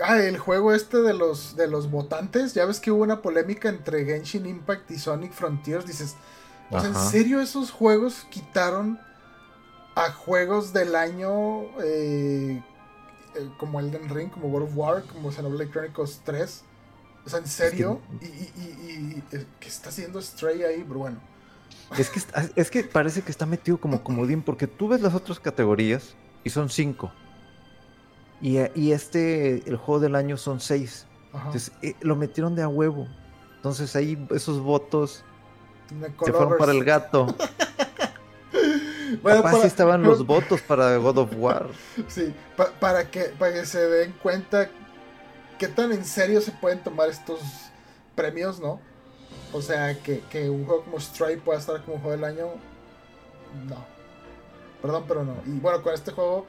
ah, 0.01 0.19
el 0.19 0.38
juego 0.38 0.73
este 0.73 0.97
de 1.01 1.13
los, 1.13 1.55
de 1.55 1.67
los 1.67 1.91
votantes. 1.91 2.53
Ya 2.53 2.65
ves 2.65 2.80
que 2.80 2.91
hubo 2.91 3.03
una 3.03 3.21
polémica 3.21 3.69
entre 3.69 4.05
Genshin 4.05 4.45
Impact 4.45 4.89
y 4.91 4.99
Sonic 4.99 5.34
Frontiers. 5.34 5.86
Dices, 5.86 6.15
o 6.70 6.80
sea, 6.80 6.89
¿en 6.89 6.95
Ajá. 6.95 7.09
serio 7.09 7.41
esos 7.41 7.72
juegos 7.72 8.26
quitaron 8.30 8.99
a 9.95 10.11
juegos 10.11 10.74
del 10.74 10.95
año 10.95 11.61
eh, 11.84 12.61
eh, 13.36 13.49
como 13.57 13.80
Elden 13.80 14.09
Ring, 14.09 14.30
como 14.30 14.47
World 14.47 14.70
of 14.70 14.78
War, 14.78 15.03
como 15.03 15.32
Xenoblade 15.32 15.72
Chronicles 15.72 16.22
3? 16.24 16.63
O 17.26 17.30
sea, 17.30 17.39
en 17.39 17.47
serio. 17.47 17.99
Y, 18.22 18.26
y, 18.26 18.51
y, 18.57 19.24
y, 19.36 19.45
¿qué 19.59 19.68
está 19.68 19.89
haciendo 19.89 20.22
Stray 20.22 20.63
ahí? 20.63 20.84
Pero 20.88 20.99
bueno. 20.99 21.18
Es 21.97 22.09
que, 22.09 22.22
es 22.55 22.70
que 22.72 22.84
parece 22.84 23.22
que 23.22 23.32
está 23.32 23.45
metido 23.45 23.78
como 23.80 24.03
comodín, 24.03 24.41
porque 24.41 24.68
tú 24.68 24.88
ves 24.88 25.01
las 25.01 25.13
otras 25.13 25.39
categorías 25.39 26.15
y 26.43 26.49
son 26.49 26.70
cinco. 26.70 27.11
Y, 28.41 28.57
y 28.76 28.91
este, 28.91 29.68
el 29.68 29.78
juego 29.78 29.99
del 29.99 30.15
año 30.15 30.38
son 30.38 30.59
seis. 30.59 31.05
Entonces, 31.34 31.72
eh, 31.82 31.95
lo 32.01 32.15
metieron 32.15 32.55
de 32.55 32.63
a 32.63 32.68
huevo. 32.68 33.07
Entonces 33.57 33.95
ahí 33.95 34.18
esos 34.32 34.61
votos 34.61 35.24
se 35.89 36.31
fueron 36.31 36.57
para 36.57 36.71
el 36.71 36.83
gato. 36.83 37.27
bueno, 39.21 39.43
Capaz 39.43 39.65
estaban 39.65 40.03
los 40.03 40.25
votos 40.25 40.61
para 40.61 40.97
God 40.97 41.17
of 41.17 41.31
War. 41.35 41.67
Sí, 42.07 42.33
para, 42.79 43.09
que, 43.09 43.25
para 43.38 43.53
que 43.53 43.65
se 43.65 43.88
den 43.88 44.13
cuenta 44.21 44.69
qué 45.57 45.67
tan 45.67 45.91
en 45.91 46.05
serio 46.05 46.41
se 46.41 46.51
pueden 46.51 46.83
tomar 46.83 47.09
estos 47.09 47.39
premios, 48.15 48.59
¿no? 48.59 48.79
O 49.53 49.61
sea, 49.61 49.97
que, 50.01 50.21
que 50.29 50.49
un 50.49 50.65
juego 50.65 50.83
como 50.83 50.99
Stripe 50.99 51.38
pueda 51.38 51.59
estar 51.59 51.81
como 51.83 51.99
juego 51.99 52.11
del 52.11 52.23
año, 52.23 52.47
no. 53.67 53.85
Perdón, 54.81 55.05
pero 55.07 55.23
no. 55.23 55.35
Y 55.45 55.59
bueno, 55.59 55.81
con 55.81 55.93
este 55.93 56.11
juego, 56.11 56.45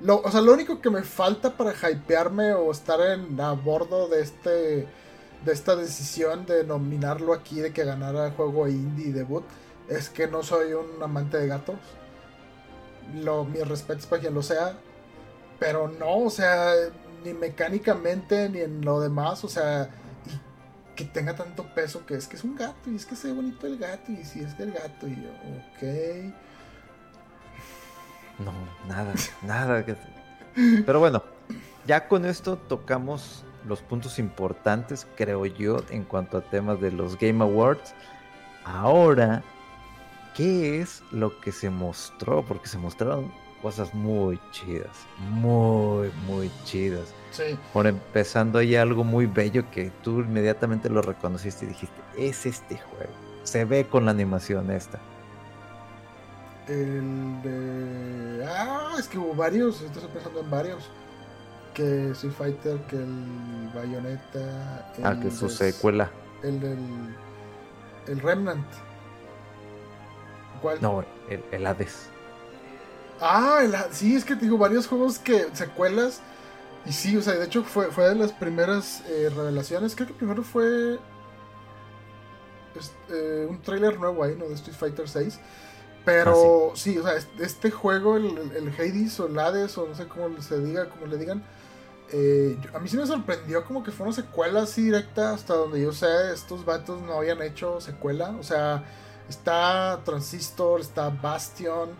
lo, 0.00 0.20
o 0.20 0.30
sea, 0.30 0.40
lo 0.40 0.52
único 0.52 0.80
que 0.80 0.90
me 0.90 1.02
falta 1.02 1.56
para 1.56 1.72
hypearme 1.72 2.52
o 2.54 2.70
estar 2.70 3.00
en, 3.00 3.40
a 3.40 3.52
bordo 3.52 4.08
de 4.08 4.20
este 4.20 4.86
de 5.46 5.52
esta 5.52 5.76
decisión 5.76 6.44
de 6.44 6.64
nominarlo 6.64 7.32
aquí, 7.32 7.60
de 7.60 7.72
que 7.72 7.84
ganara 7.84 8.32
juego 8.32 8.66
indie 8.66 9.12
debut, 9.12 9.44
es 9.88 10.10
que 10.10 10.26
no 10.26 10.42
soy 10.42 10.72
un 10.72 11.00
amante 11.00 11.38
de 11.38 11.46
gatos. 11.46 11.76
Lo, 13.14 13.44
mis 13.44 13.66
respetos 13.66 14.06
para 14.06 14.20
quien 14.20 14.34
lo 14.34 14.42
sea. 14.42 14.76
Pero 15.60 15.88
no, 15.88 16.18
o 16.18 16.30
sea, 16.30 16.72
ni 17.24 17.32
mecánicamente 17.32 18.48
ni 18.48 18.60
en 18.60 18.84
lo 18.84 19.00
demás, 19.00 19.44
o 19.44 19.48
sea, 19.48 19.88
que 20.96 21.04
tenga 21.04 21.34
tanto 21.36 21.72
peso 21.74 22.04
que 22.04 22.14
es 22.14 22.26
que 22.26 22.36
es 22.36 22.44
un 22.44 22.56
gato 22.56 22.90
y 22.90 22.96
es 22.96 23.06
que 23.06 23.14
se 23.14 23.28
ve 23.28 23.34
bonito 23.34 23.66
el 23.68 23.78
gato 23.78 24.10
y 24.10 24.24
si 24.24 24.40
es 24.40 24.58
del 24.58 24.72
gato 24.72 25.06
y 25.06 25.14
yo, 25.14 25.30
ok. 25.60 26.34
No, 28.40 28.52
nada, 28.88 29.14
nada. 29.42 29.84
Pero 30.84 30.98
bueno, 30.98 31.22
ya 31.86 32.08
con 32.08 32.26
esto 32.26 32.58
tocamos 32.58 33.45
los 33.66 33.82
puntos 33.82 34.18
importantes, 34.18 35.06
creo 35.16 35.46
yo, 35.46 35.78
en 35.90 36.04
cuanto 36.04 36.38
a 36.38 36.42
temas 36.42 36.80
de 36.80 36.92
los 36.92 37.18
Game 37.18 37.42
Awards. 37.42 37.94
Ahora, 38.64 39.42
¿qué 40.34 40.80
es 40.80 41.02
lo 41.10 41.40
que 41.40 41.52
se 41.52 41.70
mostró? 41.70 42.44
Porque 42.44 42.68
se 42.68 42.78
mostraron 42.78 43.32
cosas 43.62 43.92
muy 43.94 44.40
chidas, 44.52 44.96
muy, 45.30 46.10
muy 46.26 46.50
chidas. 46.64 47.12
Sí. 47.32 47.58
Por 47.72 47.86
empezando 47.86 48.58
hay 48.58 48.76
algo 48.76 49.04
muy 49.04 49.26
bello 49.26 49.68
que 49.70 49.90
tú 50.02 50.20
inmediatamente 50.20 50.88
lo 50.88 51.02
reconociste 51.02 51.64
y 51.64 51.68
dijiste, 51.68 52.00
es 52.16 52.46
este 52.46 52.78
juego. 52.78 53.12
Se 53.42 53.64
ve 53.64 53.86
con 53.86 54.04
la 54.04 54.10
animación 54.10 54.70
esta. 54.70 54.98
El 56.68 57.42
de... 57.42 58.46
Ah, 58.48 58.94
es 58.98 59.06
que 59.06 59.18
hubo 59.18 59.34
varios, 59.34 59.82
estoy 59.82 60.02
pensando 60.12 60.40
en 60.40 60.50
varios 60.50 60.90
que 61.76 62.10
Street 62.12 62.32
Fighter, 62.32 62.78
que 62.88 62.96
el 62.96 63.70
Bayonetta. 63.74 64.92
El 64.96 65.06
ah, 65.06 65.20
que 65.20 65.30
su 65.30 65.48
secuela. 65.50 66.10
El 66.42 66.58
del. 66.58 66.78
El 68.08 68.20
Remnant. 68.20 68.66
¿Cuál? 70.62 70.78
No, 70.80 71.04
el, 71.28 71.44
el 71.52 71.66
Hades. 71.66 72.08
Ah, 73.20 73.60
el, 73.62 73.74
sí, 73.92 74.16
es 74.16 74.24
que 74.24 74.34
digo, 74.34 74.56
varios 74.56 74.86
juegos 74.86 75.18
que 75.18 75.46
secuelas. 75.52 76.22
Y 76.86 76.92
sí, 76.92 77.16
o 77.16 77.22
sea, 77.22 77.34
de 77.34 77.44
hecho 77.44 77.62
fue, 77.62 77.90
fue 77.90 78.08
de 78.08 78.14
las 78.14 78.32
primeras 78.32 79.02
eh, 79.08 79.28
revelaciones. 79.34 79.94
Creo 79.94 80.08
que 80.08 80.14
primero 80.14 80.42
fue. 80.42 80.98
Eh, 83.10 83.46
un 83.48 83.60
tráiler 83.60 83.98
nuevo 83.98 84.24
ahí, 84.24 84.34
¿no? 84.38 84.48
De 84.48 84.54
Street 84.54 84.76
Fighter 84.76 85.08
6. 85.08 85.38
Pero 86.06 86.70
ah, 86.72 86.76
sí. 86.76 86.96
o 86.96 87.02
sea, 87.02 87.14
este 87.40 87.70
juego, 87.70 88.16
el, 88.16 88.38
el, 88.54 88.68
Hades 88.68 89.18
o 89.20 89.26
el 89.26 89.38
Hades, 89.38 89.76
o 89.76 89.88
no 89.88 89.94
sé 89.94 90.06
cómo 90.06 90.40
se 90.40 90.60
diga, 90.60 90.88
como 90.88 91.06
le 91.06 91.18
digan, 91.18 91.42
eh, 92.12 92.56
a 92.72 92.78
mí 92.78 92.88
sí 92.88 92.96
me 92.96 93.06
sorprendió 93.06 93.64
como 93.64 93.82
que 93.82 93.90
fue 93.90 94.06
una 94.06 94.14
secuela 94.14 94.62
así 94.62 94.82
directa 94.82 95.32
hasta 95.32 95.54
donde 95.54 95.82
yo 95.82 95.92
sé, 95.92 96.32
estos 96.32 96.64
vatos 96.64 97.02
no 97.02 97.14
habían 97.14 97.42
hecho 97.42 97.80
secuela. 97.80 98.30
O 98.38 98.42
sea, 98.42 98.84
está 99.28 100.00
Transistor, 100.04 100.80
está 100.80 101.08
Bastion 101.10 101.90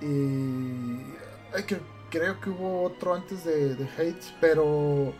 y... 0.00 1.62
que, 1.66 1.80
creo 2.10 2.40
que 2.40 2.50
hubo 2.50 2.82
otro 2.84 3.14
antes 3.14 3.44
de, 3.44 3.74
de 3.74 3.88
Hades, 3.88 4.32
pero... 4.40 5.14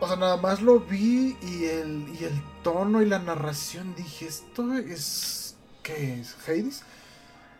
O 0.00 0.06
sea, 0.06 0.16
nada 0.16 0.36
más 0.36 0.62
lo 0.62 0.78
vi 0.78 1.36
y 1.42 1.64
el, 1.64 2.08
y 2.20 2.24
el 2.24 2.42
tono 2.62 3.02
y 3.02 3.06
la 3.06 3.18
narración 3.18 3.94
dije, 3.96 4.26
esto 4.26 4.74
es... 4.74 5.56
¿Qué 5.82 6.20
es? 6.20 6.36
¿Hades? 6.46 6.84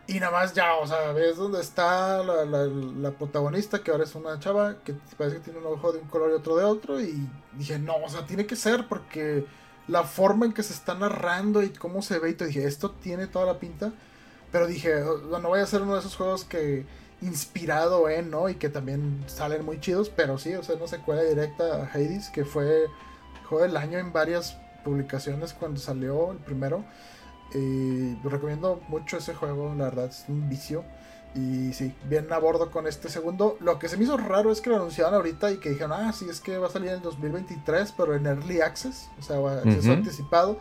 Y 0.09 0.19
nada 0.19 0.31
más 0.31 0.55
ya, 0.55 0.73
o 0.73 0.87
sea, 0.87 1.11
ves 1.11 1.37
dónde 1.37 1.61
está 1.61 2.23
la, 2.23 3.11
protagonista, 3.11 3.83
que 3.83 3.91
ahora 3.91 4.05
es 4.05 4.15
una 4.15 4.39
chava, 4.39 4.77
que 4.83 4.95
parece 5.15 5.37
que 5.37 5.43
tiene 5.43 5.59
un 5.59 5.67
ojo 5.67 5.91
de 5.91 5.99
un 5.99 6.07
color 6.07 6.31
y 6.31 6.33
otro 6.33 6.55
de 6.55 6.63
otro. 6.63 6.99
Y 6.99 7.29
dije, 7.53 7.77
no, 7.77 7.95
o 7.97 8.09
sea, 8.09 8.25
tiene 8.25 8.47
que 8.47 8.55
ser, 8.55 8.87
porque 8.87 9.45
la 9.87 10.03
forma 10.03 10.47
en 10.47 10.53
que 10.53 10.63
se 10.63 10.73
está 10.73 10.95
narrando 10.95 11.61
y 11.61 11.69
cómo 11.69 12.01
se 12.01 12.17
ve, 12.17 12.31
y 12.31 12.33
te 12.33 12.47
dije, 12.47 12.65
esto 12.65 12.89
tiene 12.89 13.27
toda 13.27 13.45
la 13.45 13.59
pinta. 13.59 13.93
Pero 14.51 14.65
dije, 14.65 14.95
no 14.99 15.47
voy 15.47 15.59
a 15.59 15.67
ser 15.67 15.83
uno 15.83 15.93
de 15.93 15.99
esos 15.99 16.15
juegos 16.15 16.43
que 16.43 16.87
inspirado 17.21 18.09
en, 18.09 18.31
¿no? 18.31 18.49
Y 18.49 18.55
que 18.55 18.69
también 18.69 19.23
salen 19.27 19.63
muy 19.63 19.79
chidos, 19.79 20.09
pero 20.09 20.39
sí, 20.39 20.55
o 20.55 20.63
sea, 20.63 20.75
no 20.77 20.87
secuela 20.87 21.21
directa 21.21 21.83
a 21.83 21.85
Hades, 21.85 22.29
que 22.29 22.45
fue 22.45 22.87
juego 23.47 23.63
del 23.63 23.77
año 23.77 23.99
en 23.99 24.11
varias 24.11 24.57
publicaciones 24.83 25.53
cuando 25.53 25.79
salió 25.79 26.31
el 26.31 26.39
primero. 26.39 26.83
Eh, 27.53 28.15
recomiendo 28.23 28.81
mucho 28.87 29.17
ese 29.17 29.33
juego, 29.33 29.73
la 29.75 29.85
verdad 29.85 30.05
es 30.05 30.25
un 30.27 30.49
vicio. 30.49 30.83
Y 31.35 31.73
sí, 31.73 31.93
bien 32.05 32.31
a 32.33 32.39
bordo 32.39 32.71
con 32.71 32.87
este 32.87 33.09
segundo. 33.09 33.57
Lo 33.59 33.77
que 33.77 33.87
se 33.87 33.97
me 33.97 34.03
hizo 34.03 34.17
raro 34.17 34.51
es 34.51 34.61
que 34.61 34.69
lo 34.69 34.77
anunciaban 34.77 35.13
ahorita 35.13 35.51
y 35.51 35.57
que 35.57 35.69
dijeron, 35.69 35.93
ah, 35.93 36.11
sí, 36.11 36.25
es 36.29 36.39
que 36.39 36.57
va 36.57 36.67
a 36.67 36.71
salir 36.71 36.89
en 36.89 37.01
2023, 37.01 37.93
pero 37.95 38.15
en 38.15 38.25
Early 38.25 38.61
Access, 38.61 39.09
o 39.19 39.21
sea, 39.21 39.37
acceso 39.37 39.91
anticipado, 39.91 40.57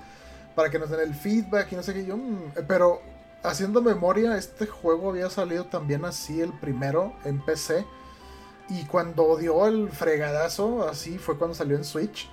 para 0.55 0.71
que 0.71 0.79
nos 0.79 0.91
den 0.91 1.01
el 1.01 1.15
feedback 1.15 1.73
y 1.73 1.77
no 1.77 1.83
sé 1.83 1.95
qué. 1.95 2.05
Yo, 2.05 2.17
mm, 2.19 2.53
pero 2.67 3.01
haciendo 3.43 3.81
memoria, 3.81 4.37
este 4.37 4.67
juego 4.67 5.11
había 5.11 5.31
salido 5.31 5.65
también 5.65 6.05
así 6.05 6.41
el 6.41 6.53
primero 6.53 7.15
en 7.25 7.41
PC. 7.41 7.87
Y 8.69 8.85
cuando 8.85 9.39
dio 9.39 9.67
el 9.67 9.89
fregadazo, 9.89 10.87
así 10.87 11.17
fue 11.17 11.39
cuando 11.39 11.55
salió 11.55 11.79
en 11.79 11.85
Switch 11.85 12.29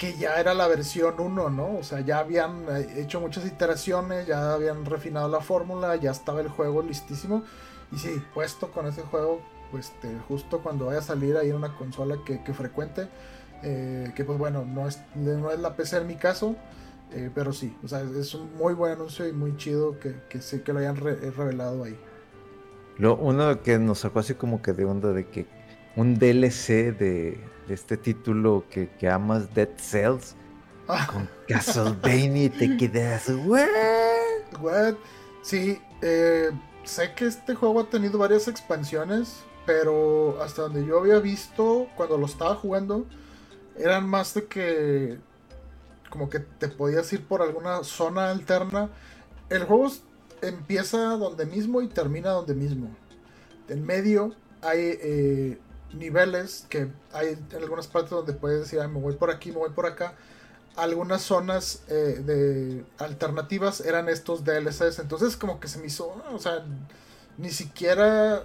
que 0.00 0.14
ya 0.14 0.40
era 0.40 0.54
la 0.54 0.66
versión 0.66 1.20
1, 1.20 1.50
¿no? 1.50 1.76
O 1.76 1.82
sea, 1.82 2.00
ya 2.00 2.20
habían 2.20 2.64
eh, 2.70 3.02
hecho 3.02 3.20
muchas 3.20 3.44
iteraciones, 3.44 4.26
ya 4.26 4.54
habían 4.54 4.86
refinado 4.86 5.28
la 5.28 5.42
fórmula, 5.42 5.94
ya 5.96 6.10
estaba 6.10 6.40
el 6.40 6.48
juego 6.48 6.80
listísimo. 6.80 7.44
Y 7.92 7.98
sí, 7.98 8.22
puesto 8.32 8.72
con 8.72 8.86
ese 8.86 9.02
juego, 9.02 9.42
pues 9.70 9.92
justo 10.26 10.60
cuando 10.60 10.86
vaya 10.86 11.00
a 11.00 11.02
salir 11.02 11.36
ahí 11.36 11.50
en 11.50 11.56
una 11.56 11.76
consola 11.76 12.16
que, 12.24 12.42
que 12.42 12.54
frecuente, 12.54 13.08
eh, 13.62 14.10
que 14.14 14.24
pues 14.24 14.38
bueno, 14.38 14.64
no 14.64 14.88
es, 14.88 15.02
no 15.14 15.50
es 15.50 15.60
la 15.60 15.76
PC 15.76 15.98
en 15.98 16.06
mi 16.06 16.16
caso, 16.16 16.56
eh, 17.12 17.28
pero 17.34 17.52
sí, 17.52 17.76
o 17.84 17.88
sea, 17.88 18.00
es 18.00 18.32
un 18.32 18.56
muy 18.56 18.72
buen 18.72 18.92
anuncio 18.92 19.28
y 19.28 19.32
muy 19.32 19.54
chido 19.58 20.00
que, 20.00 20.14
que 20.30 20.40
sí 20.40 20.60
que 20.60 20.72
lo 20.72 20.78
hayan 20.78 20.96
revelado 20.96 21.84
ahí. 21.84 21.98
Lo, 22.96 23.16
uno 23.16 23.60
que 23.60 23.78
nos 23.78 23.98
sacó 23.98 24.20
así 24.20 24.32
como 24.32 24.62
que 24.62 24.72
de 24.72 24.86
onda 24.86 25.12
de 25.12 25.26
que 25.26 25.44
un 25.94 26.18
DLC 26.18 26.96
de, 26.96 27.38
este 27.70 27.96
título 27.96 28.64
que, 28.70 28.88
que 28.90 29.08
amas, 29.08 29.54
Dead 29.54 29.70
Cells, 29.76 30.34
ah. 30.88 31.06
con 31.10 31.28
Castlevania 31.48 32.44
y 32.44 32.50
te 32.50 32.76
quedas, 32.78 33.28
¿what? 33.46 33.68
What? 34.60 34.94
Sí, 35.42 35.80
eh, 36.02 36.50
sé 36.84 37.14
que 37.14 37.26
este 37.26 37.54
juego 37.54 37.80
ha 37.80 37.90
tenido 37.90 38.18
varias 38.18 38.48
expansiones, 38.48 39.42
pero 39.66 40.40
hasta 40.42 40.62
donde 40.62 40.84
yo 40.84 40.98
había 40.98 41.18
visto 41.18 41.88
cuando 41.96 42.18
lo 42.18 42.26
estaba 42.26 42.54
jugando, 42.56 43.06
eran 43.76 44.08
más 44.08 44.34
de 44.34 44.46
que 44.46 45.18
como 46.10 46.28
que 46.28 46.40
te 46.40 46.68
podías 46.68 47.10
ir 47.12 47.24
por 47.24 47.40
alguna 47.40 47.84
zona 47.84 48.30
alterna. 48.30 48.90
El 49.48 49.64
juego 49.64 49.90
empieza 50.42 50.98
donde 51.16 51.46
mismo 51.46 51.80
y 51.80 51.88
termina 51.88 52.30
donde 52.30 52.54
mismo. 52.54 52.90
En 53.68 53.86
medio 53.86 54.34
hay 54.60 54.98
eh, 55.00 55.58
niveles 55.92 56.66
que 56.68 56.90
hay 57.12 57.38
en 57.52 57.62
algunas 57.62 57.86
partes 57.86 58.10
donde 58.10 58.32
puedes 58.32 58.60
decir, 58.60 58.80
me 58.88 59.00
voy 59.00 59.14
por 59.14 59.30
aquí, 59.30 59.50
me 59.50 59.58
voy 59.58 59.70
por 59.70 59.86
acá. 59.86 60.14
Algunas 60.76 61.22
zonas 61.22 61.82
eh, 61.88 62.22
de 62.24 62.84
alternativas 62.98 63.80
eran 63.80 64.08
estos 64.08 64.44
DLCs, 64.44 65.00
entonces 65.00 65.36
como 65.36 65.58
que 65.60 65.68
se 65.68 65.78
me 65.78 65.86
hizo, 65.86 66.22
o 66.32 66.38
sea, 66.38 66.64
ni 67.38 67.50
siquiera 67.50 68.44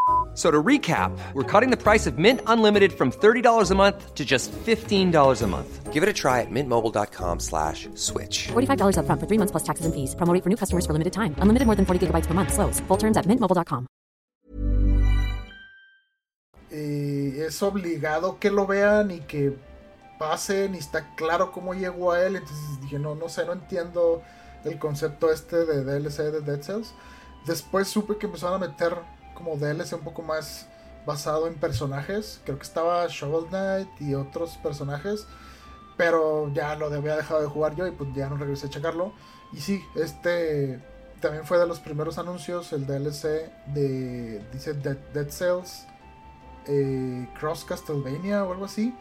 So 0.33 0.49
to 0.49 0.63
recap, 0.63 1.11
we're 1.33 1.43
cutting 1.43 1.71
the 1.71 1.77
price 1.77 2.07
of 2.07 2.17
Mint 2.17 2.39
Unlimited 2.47 2.93
from 2.93 3.11
$30 3.11 3.69
a 3.69 3.75
month 3.75 4.15
to 4.15 4.23
just 4.23 4.49
$15 4.51 5.41
a 5.41 5.47
month. 5.47 5.91
Give 5.91 6.03
it 6.03 6.07
a 6.07 6.13
try 6.13 6.39
at 6.39 6.47
mintmobile.com 6.49 7.39
slash 7.41 7.89
switch. 7.95 8.47
$45 8.53 8.95
upfront 8.95 9.19
for 9.19 9.27
three 9.27 9.37
months 9.37 9.51
plus 9.51 9.63
taxes 9.63 9.85
and 9.85 9.93
fees. 9.93 10.15
Promo 10.15 10.33
rate 10.33 10.41
for 10.41 10.49
new 10.49 10.55
customers 10.55 10.85
for 10.85 10.93
limited 10.93 11.11
time. 11.11 11.35
Unlimited 11.43 11.67
more 11.67 11.75
than 11.75 11.85
40 11.85 12.07
gigabytes 12.07 12.27
per 12.27 12.33
month. 12.33 12.53
Slows. 12.53 12.79
Full 12.87 12.97
terms 12.97 13.17
at 13.17 13.27
mintmobile.com. 13.27 13.87
Y 16.71 16.75
eh, 16.77 17.47
es 17.47 17.61
obligado 17.61 18.39
que 18.39 18.49
lo 18.49 18.65
vean 18.65 19.11
y 19.11 19.19
que 19.27 19.57
pasen 20.17 20.75
y 20.75 20.77
está 20.77 21.13
claro 21.15 21.51
cómo 21.51 21.73
llegó 21.73 22.13
a 22.13 22.21
él. 22.25 22.37
Entonces 22.37 22.79
dije, 22.79 22.97
no, 22.99 23.15
no 23.15 23.27
sé, 23.27 23.43
no 23.45 23.51
entiendo 23.51 24.21
el 24.63 24.79
concepto 24.79 25.29
este 25.29 25.65
de 25.65 25.83
DLC 25.83 26.31
de 26.31 26.39
Dead 26.39 26.61
Cells. 26.61 26.93
Después 27.45 27.89
supe 27.89 28.17
que 28.17 28.27
empezaron 28.27 28.63
a 28.63 28.67
meter 28.67 28.95
como 29.41 29.57
DLC 29.57 29.93
un 29.93 30.01
poco 30.01 30.21
más 30.21 30.67
basado 31.05 31.47
en 31.47 31.55
personajes. 31.55 32.41
Creo 32.45 32.57
que 32.57 32.63
estaba 32.63 33.05
Shovel 33.07 33.47
Knight 33.49 33.89
y 33.99 34.13
otros 34.15 34.57
personajes. 34.57 35.27
Pero 35.97 36.51
ya 36.53 36.75
lo 36.75 36.87
había 36.87 37.15
dejado 37.15 37.41
de 37.41 37.47
jugar 37.47 37.75
yo 37.75 37.85
y 37.87 37.91
pues 37.91 38.09
ya 38.13 38.29
no 38.29 38.37
regresé 38.37 38.67
a 38.67 38.69
checarlo. 38.69 39.13
Y 39.53 39.59
sí, 39.59 39.83
este 39.95 40.79
también 41.21 41.45
fue 41.45 41.59
de 41.59 41.67
los 41.67 41.79
primeros 41.79 42.17
anuncios, 42.17 42.73
el 42.73 42.87
DLC 42.87 43.51
de, 43.67 44.41
dice 44.51 44.73
Dead, 44.73 44.97
Dead 45.13 45.29
Cells, 45.29 45.85
eh, 46.65 47.29
Cross 47.39 47.63
Castlevania 47.65 48.43
o 48.43 48.51
algo 48.51 48.65
así. 48.65 48.93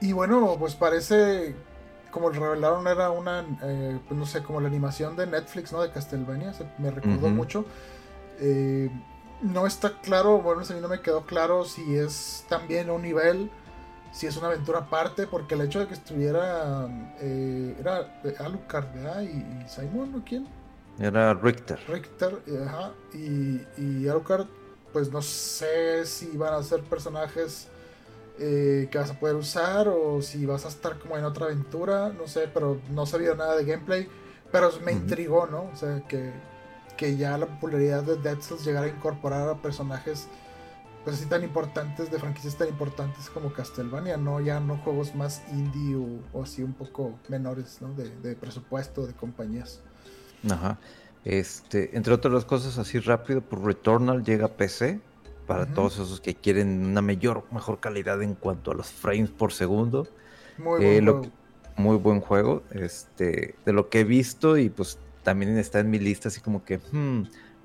Y 0.00 0.12
bueno, 0.12 0.56
pues 0.58 0.76
parece, 0.76 1.56
como 2.12 2.30
revelaron, 2.30 2.86
era 2.86 3.10
una, 3.10 3.44
eh, 3.62 3.98
pues 4.06 4.18
no 4.18 4.24
sé, 4.24 4.42
como 4.42 4.60
la 4.60 4.68
animación 4.68 5.16
de 5.16 5.26
Netflix, 5.26 5.72
¿no? 5.72 5.82
De 5.82 5.90
Castlevania, 5.90 6.52
se, 6.52 6.64
me 6.78 6.90
recordó 6.90 7.28
mucho. 7.28 7.64
Eh, 8.38 8.88
no 9.42 9.66
está 9.66 10.00
claro, 10.00 10.40
bueno, 10.40 10.62
a 10.68 10.72
mí 10.72 10.80
no 10.80 10.88
me 10.88 11.00
quedó 11.00 11.26
claro 11.26 11.64
si 11.64 11.96
es 11.96 12.44
también 12.48 12.90
un 12.90 13.02
nivel, 13.02 13.50
si 14.12 14.26
es 14.26 14.36
una 14.36 14.48
aventura 14.48 14.80
aparte, 14.80 15.26
porque 15.26 15.54
el 15.54 15.62
hecho 15.62 15.80
de 15.80 15.88
que 15.88 15.94
estuviera, 15.94 16.88
eh, 17.20 17.76
era 17.78 18.20
Alucard, 18.38 18.92
¿verdad? 18.94 19.22
Y, 19.22 19.26
y 19.26 19.64
Simon, 19.68 20.14
¿o 20.14 20.24
quién? 20.24 20.46
Era 20.98 21.34
Richter. 21.34 21.78
Richter, 21.88 22.42
ajá, 22.66 22.92
y, 23.12 23.60
y 23.76 24.08
Alucard, 24.08 24.46
pues 24.92 25.10
no 25.10 25.20
sé 25.20 26.06
si 26.06 26.36
van 26.36 26.54
a 26.54 26.62
ser 26.62 26.80
personajes 26.82 27.68
eh, 28.38 28.88
que 28.90 28.98
vas 28.98 29.10
a 29.10 29.18
poder 29.18 29.36
usar 29.36 29.88
o 29.88 30.20
si 30.20 30.44
vas 30.44 30.66
a 30.66 30.68
estar 30.68 30.98
como 30.98 31.16
en 31.16 31.24
otra 31.24 31.46
aventura, 31.46 32.10
no 32.10 32.26
sé, 32.26 32.48
pero 32.52 32.78
no 32.90 33.04
vio 33.04 33.34
nada 33.34 33.56
de 33.56 33.64
gameplay, 33.64 34.08
pero 34.52 34.70
me 34.84 34.92
intrigó, 34.92 35.46
¿no? 35.46 35.70
O 35.72 35.76
sea, 35.76 36.02
que, 36.06 36.32
que 36.96 37.16
ya 37.16 37.38
la 37.38 37.46
popularidad 37.46 38.02
de 38.04 38.16
Dead 38.16 38.40
Cells 38.40 38.64
llegara 38.64 38.86
a 38.86 38.90
incorporar 38.90 39.48
a 39.48 39.62
personajes 39.62 40.28
pues 41.04 41.16
así 41.16 41.26
tan 41.28 41.44
importantes, 41.44 42.10
de 42.10 42.18
franquicias 42.18 42.56
tan 42.56 42.68
importantes 42.68 43.30
como 43.30 43.52
Castlevania, 43.52 44.16
no 44.16 44.40
ya 44.40 44.60
no 44.60 44.78
juegos 44.78 45.14
más 45.14 45.44
indie 45.52 45.96
o, 45.96 46.24
o 46.32 46.42
así 46.42 46.62
un 46.64 46.74
poco 46.74 47.20
menores, 47.28 47.78
¿no? 47.80 47.94
De, 47.94 48.16
de 48.18 48.36
presupuesto, 48.36 49.06
de 49.06 49.14
compañías. 49.14 49.84
Ajá. 50.48 50.80
Este, 51.24 51.96
entre 51.96 52.14
otras 52.14 52.44
cosas, 52.44 52.78
así 52.78 52.98
rápido, 53.00 53.42
por 53.42 53.64
Returnal 53.64 54.22
llega 54.24 54.46
a 54.46 54.56
PC 54.56 55.00
para 55.46 55.72
todos 55.72 55.94
esos 55.94 56.20
que 56.20 56.34
quieren 56.36 56.84
una 56.86 57.02
mayor, 57.02 57.46
mejor 57.50 57.80
calidad 57.80 58.22
en 58.22 58.34
cuanto 58.34 58.70
a 58.72 58.74
los 58.74 58.88
frames 58.92 59.30
por 59.30 59.52
segundo. 59.52 60.12
Muy 60.56 60.80
Eh, 60.80 61.00
buen 61.00 61.02
juego. 61.02 61.32
muy 61.76 61.96
buen 61.96 62.20
juego. 62.20 62.64
Este, 62.70 63.60
de 63.64 63.72
lo 63.72 63.88
que 63.88 64.00
he 64.00 64.04
visto 64.04 64.56
y 64.58 64.70
pues 64.70 64.98
también 65.26 65.58
está 65.58 65.80
en 65.80 65.90
mi 65.90 65.98
lista, 65.98 66.28
así 66.28 66.40
como 66.40 66.64
que, 66.64 66.78
hmm, 66.78 67.22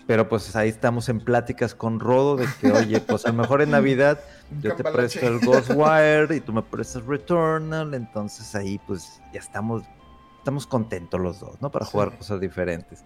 pero 0.07 0.27
pues 0.27 0.55
ahí 0.55 0.67
estamos 0.67 1.09
en 1.09 1.19
pláticas 1.19 1.75
con 1.75 1.99
Rodo 1.99 2.35
de 2.35 2.47
que, 2.59 2.71
oye, 2.71 2.99
pues 3.01 3.23
a 3.25 3.27
lo 3.29 3.35
mejor 3.35 3.61
en 3.61 3.69
Navidad 3.77 4.19
yo 4.59 4.75
te 4.75 4.83
presto 4.83 5.27
el 5.27 5.39
Ghostwire 5.39 6.33
y 6.35 6.39
tú 6.41 6.51
me 6.53 6.63
prestas 6.63 7.05
Returnal, 7.05 7.93
entonces 7.93 8.55
ahí 8.55 8.79
pues 8.87 9.21
ya 9.31 9.39
estamos, 9.39 9.83
estamos 10.39 10.65
contentos 10.65 11.21
los 11.21 11.39
dos, 11.39 11.61
¿no? 11.61 11.69
Para 11.71 11.85
jugar 11.85 12.17
cosas 12.17 12.41
diferentes. 12.41 13.03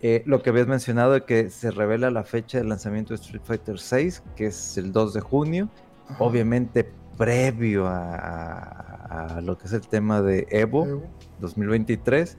Eh, 0.00 0.22
lo 0.26 0.42
que 0.42 0.48
habías 0.50 0.66
mencionado 0.66 1.12
de 1.12 1.24
que 1.24 1.50
se 1.50 1.70
revela 1.70 2.10
la 2.10 2.24
fecha 2.24 2.56
de 2.58 2.64
lanzamiento 2.64 3.14
de 3.14 3.20
Street 3.20 3.42
Fighter 3.44 3.76
VI, 3.76 4.14
que 4.34 4.46
es 4.46 4.78
el 4.78 4.92
2 4.92 5.12
de 5.12 5.20
junio, 5.20 5.68
Ajá. 6.08 6.16
obviamente 6.24 6.90
previo 7.18 7.86
a, 7.86 8.14
a- 8.16 9.36
a 9.36 9.40
lo 9.42 9.56
que 9.58 9.66
es 9.66 9.72
el 9.72 9.86
tema 9.86 10.20
de 10.22 10.46
Evo 10.50 10.84
Evo. 10.86 11.02
2023. 11.40 12.36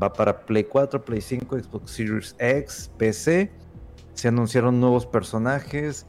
Va 0.00 0.12
para 0.12 0.44
Play 0.44 0.64
4, 0.64 1.04
Play 1.04 1.20
5, 1.20 1.58
Xbox 1.58 1.90
Series 1.90 2.36
X, 2.38 2.90
PC. 2.98 3.50
Se 4.14 4.28
anunciaron 4.28 4.80
nuevos 4.80 5.06
personajes. 5.06 6.06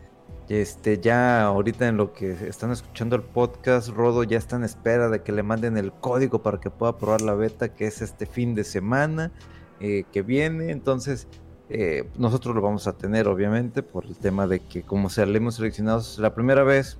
Este, 0.50 1.00
ya 1.00 1.44
ahorita 1.44 1.88
en 1.88 1.98
lo 1.98 2.14
que 2.14 2.32
están 2.32 2.72
escuchando 2.72 3.18
el 3.18 3.22
podcast, 3.22 3.90
Rodo 3.90 4.24
ya 4.24 4.38
está 4.38 4.56
en 4.56 4.64
espera 4.64 5.10
de 5.10 5.22
que 5.22 5.34
le 5.34 5.44
manden 5.44 5.78
el 5.78 5.92
código 5.92 6.42
para 6.42 6.60
que 6.60 6.70
pueda 6.70 6.98
probar 6.98 7.22
la 7.22 7.34
beta, 7.34 7.76
que 7.76 7.88
es 7.88 8.02
este 8.02 8.26
fin 8.26 8.56
de 8.56 8.64
semana 8.64 9.32
eh, 9.80 10.06
que 10.12 10.22
viene. 10.22 10.72
Entonces, 10.72 11.28
eh, 11.70 12.10
nosotros 12.18 12.56
lo 12.56 12.62
vamos 12.62 12.88
a 12.88 12.98
tener, 12.98 13.28
obviamente, 13.28 13.84
por 13.84 14.06
el 14.06 14.18
tema 14.18 14.48
de 14.48 14.60
que 14.62 14.84
como 14.84 15.10
salimos 15.10 15.56
seleccionados 15.56 16.18
la 16.18 16.34
primera 16.34 16.64
vez, 16.64 16.98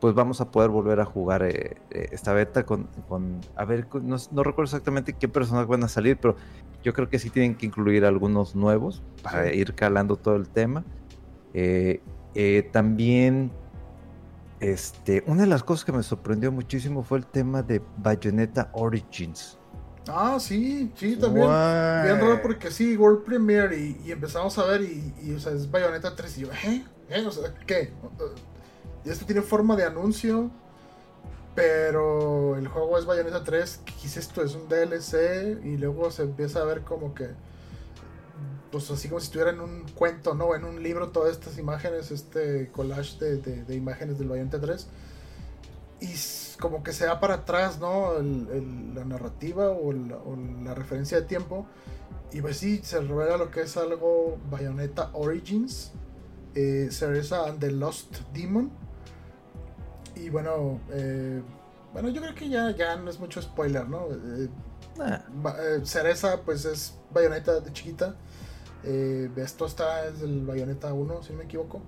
pues 0.00 0.14
vamos 0.14 0.40
a 0.40 0.50
poder 0.50 0.70
volver 0.70 1.00
a 1.00 1.04
jugar 1.04 1.42
eh, 1.42 1.76
eh, 1.90 2.08
esta 2.12 2.32
beta 2.32 2.64
con, 2.64 2.84
con- 3.08 3.40
a 3.56 3.64
ver, 3.64 3.88
no, 4.02 4.16
no 4.30 4.42
recuerdo 4.44 4.64
exactamente 4.64 5.12
qué 5.12 5.28
personajes 5.28 5.68
van 5.68 5.82
a 5.84 5.88
salir, 5.88 6.16
pero 6.18 6.36
yo 6.82 6.92
creo 6.92 7.08
que 7.08 7.18
sí 7.18 7.30
tienen 7.30 7.54
que 7.56 7.66
incluir 7.66 8.04
algunos 8.04 8.54
nuevos 8.54 9.02
para 9.22 9.52
ir 9.52 9.74
calando 9.74 10.16
todo 10.16 10.36
el 10.36 10.48
tema. 10.48 10.84
Eh, 11.54 12.00
eh, 12.34 12.68
también, 12.72 13.50
este, 14.60 15.22
una 15.26 15.42
de 15.42 15.48
las 15.48 15.62
cosas 15.64 15.84
que 15.84 15.92
me 15.92 16.02
sorprendió 16.02 16.52
muchísimo 16.52 17.02
fue 17.02 17.18
el 17.18 17.26
tema 17.26 17.62
de 17.62 17.82
Bayonetta 17.96 18.70
Origins. 18.74 19.58
Ah, 20.08 20.38
sí, 20.40 20.90
sí, 20.96 21.16
también. 21.16 21.46
Bien 21.46 22.20
raro 22.20 22.40
porque 22.40 22.70
sí, 22.70 22.96
World 22.96 23.24
Premiere 23.24 23.76
y, 23.78 24.00
y 24.06 24.12
empezamos 24.12 24.56
a 24.58 24.64
ver 24.64 24.82
y, 24.82 25.12
y, 25.22 25.32
o 25.34 25.38
sea, 25.38 25.52
es 25.52 25.70
Bayonetta 25.70 26.16
3 26.16 26.38
y 26.38 26.40
yo, 26.42 26.48
¿eh? 26.64 26.84
¿Eh? 27.10 27.24
O 27.26 27.30
sea, 27.30 27.52
¿qué? 27.66 27.92
Y 29.04 29.10
esto 29.10 29.24
tiene 29.26 29.42
forma 29.42 29.76
de 29.76 29.84
anuncio, 29.84 30.50
pero 31.54 32.56
el 32.56 32.68
juego 32.68 32.98
es 32.98 33.06
Bayonetta 33.06 33.42
3, 33.42 33.80
¿qué 33.84 34.06
es 34.06 34.16
esto? 34.16 34.42
Es 34.42 34.54
un 34.54 34.68
DLC 34.68 35.64
y 35.64 35.76
luego 35.76 36.10
se 36.10 36.22
empieza 36.22 36.60
a 36.60 36.64
ver 36.64 36.82
como 36.82 37.14
que, 37.14 37.28
pues 38.70 38.90
así 38.90 39.08
como 39.08 39.20
si 39.20 39.26
estuviera 39.26 39.50
en 39.50 39.60
un 39.60 39.84
cuento, 39.94 40.34
¿no? 40.34 40.54
En 40.54 40.64
un 40.64 40.82
libro 40.82 41.08
todas 41.08 41.32
estas 41.32 41.58
imágenes, 41.58 42.10
este 42.10 42.70
collage 42.70 43.18
de, 43.18 43.36
de- 43.38 43.64
de 43.64 43.74
imágenes 43.74 44.18
del 44.18 44.28
Bayonetta 44.28 44.60
3 44.60 44.86
y 46.00 46.14
como 46.60 46.82
que 46.84 46.92
se 46.92 47.06
va 47.06 47.18
para 47.18 47.34
atrás, 47.34 47.78
¿no? 47.80 48.16
El- 48.18 48.46
el- 48.52 48.94
la 48.94 49.04
narrativa 49.04 49.68
o 49.70 49.88
o 49.90 50.36
la 50.64 50.74
referencia 50.74 51.18
de 51.20 51.26
tiempo. 51.26 51.66
Y 52.30 52.42
pues 52.42 52.58
sí, 52.58 52.80
se 52.84 53.00
revela 53.00 53.36
lo 53.38 53.50
que 53.50 53.62
es 53.62 53.76
algo 53.78 54.36
Bayonetta 54.50 55.10
Origins, 55.14 55.92
eh, 56.54 56.88
Cereza 56.92 57.46
and 57.46 57.58
the 57.58 57.70
Lost 57.72 58.16
Demon. 58.34 58.70
Y 60.18 60.30
bueno, 60.30 60.80
eh, 60.90 61.42
bueno, 61.92 62.08
yo 62.10 62.20
creo 62.20 62.34
que 62.34 62.48
ya, 62.48 62.70
ya 62.76 62.96
no 62.96 63.10
es 63.10 63.18
mucho 63.18 63.40
spoiler, 63.40 63.88
¿no? 63.88 64.06
Eh, 64.10 64.48
Ah, 65.00 65.22
eh, 65.60 65.80
Cereza, 65.84 66.40
pues 66.44 66.64
es 66.64 66.94
Bayonetta 67.12 67.60
de 67.60 67.72
chiquita. 67.72 68.16
Eh, 68.84 69.30
esto 69.36 69.66
está 69.66 70.06
es 70.06 70.20
el 70.22 70.44
Bayonetta 70.44 70.92
1, 70.92 71.22
si 71.22 71.32
no 71.32 71.38
me 71.38 71.44
equivoco. 71.44 71.80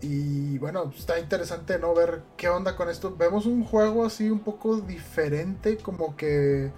Y 0.00 0.58
bueno, 0.58 0.92
está 0.96 1.18
interesante 1.18 1.78
no 1.78 1.94
ver 1.94 2.22
qué 2.36 2.48
onda 2.48 2.76
con 2.76 2.88
esto. 2.90 3.14
Vemos 3.16 3.46
un 3.46 3.64
juego 3.64 4.04
así 4.04 4.30
un 4.30 4.40
poco 4.40 4.80
diferente, 4.80 5.78
como 5.78 6.16
que 6.16 6.72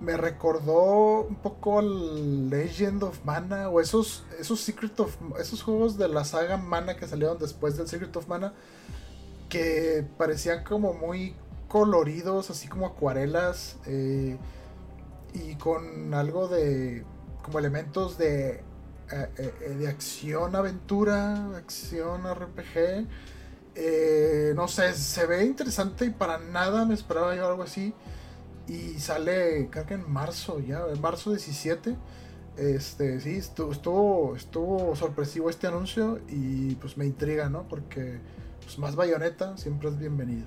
me 0.00 0.16
recordó 0.16 1.22
un 1.22 1.36
poco 1.36 1.78
al 1.78 2.50
Legend 2.50 3.02
of 3.04 3.24
Mana 3.24 3.70
o 3.70 3.80
esos 3.80 4.24
esos 4.38 4.60
Secret 4.60 4.98
of 5.00 5.16
esos 5.40 5.62
juegos 5.62 5.96
de 5.96 6.08
la 6.08 6.24
saga 6.24 6.58
Mana 6.58 6.96
que 6.96 7.06
salieron 7.08 7.38
después 7.38 7.78
del 7.78 7.88
Secret 7.88 8.14
of 8.16 8.28
Mana 8.28 8.52
que 9.48 10.04
parecían 10.18 10.64
como 10.64 10.92
muy 10.92 11.34
coloridos, 11.68 12.50
así 12.50 12.68
como 12.68 12.86
acuarelas 12.86 13.76
eh, 13.86 14.38
y 15.34 15.54
con 15.56 16.14
algo 16.14 16.48
de 16.48 17.04
como 17.42 17.58
elementos 17.58 18.18
de 18.18 18.64
eh, 19.12 19.28
eh, 19.38 19.74
de 19.78 19.86
acción 19.86 20.56
aventura, 20.56 21.56
acción 21.56 22.22
RPG. 22.28 23.06
Eh, 23.76 24.52
no 24.56 24.66
sé, 24.66 24.94
se 24.94 25.26
ve 25.26 25.44
interesante 25.44 26.06
y 26.06 26.10
para 26.10 26.38
nada 26.38 26.84
me 26.84 26.94
esperaba 26.94 27.36
yo 27.36 27.46
algo 27.46 27.62
así. 27.62 27.94
Y 28.66 28.98
sale, 28.98 29.68
creo 29.70 29.86
que 29.86 29.94
en 29.94 30.10
marzo 30.10 30.58
ya, 30.58 30.84
en 30.92 31.00
marzo 31.00 31.30
17. 31.30 31.96
Este, 32.56 33.20
sí, 33.20 33.36
estuvo, 33.36 33.70
estuvo, 33.70 34.36
estuvo 34.36 34.96
sorpresivo 34.96 35.50
este 35.50 35.68
anuncio 35.68 36.20
y 36.28 36.74
pues 36.76 36.96
me 36.96 37.06
intriga, 37.06 37.48
¿no? 37.48 37.68
Porque 37.68 38.18
pues, 38.66 38.78
más 38.80 38.96
bayoneta 38.96 39.56
siempre 39.56 39.88
es 39.88 39.98
bienvenido. 39.98 40.44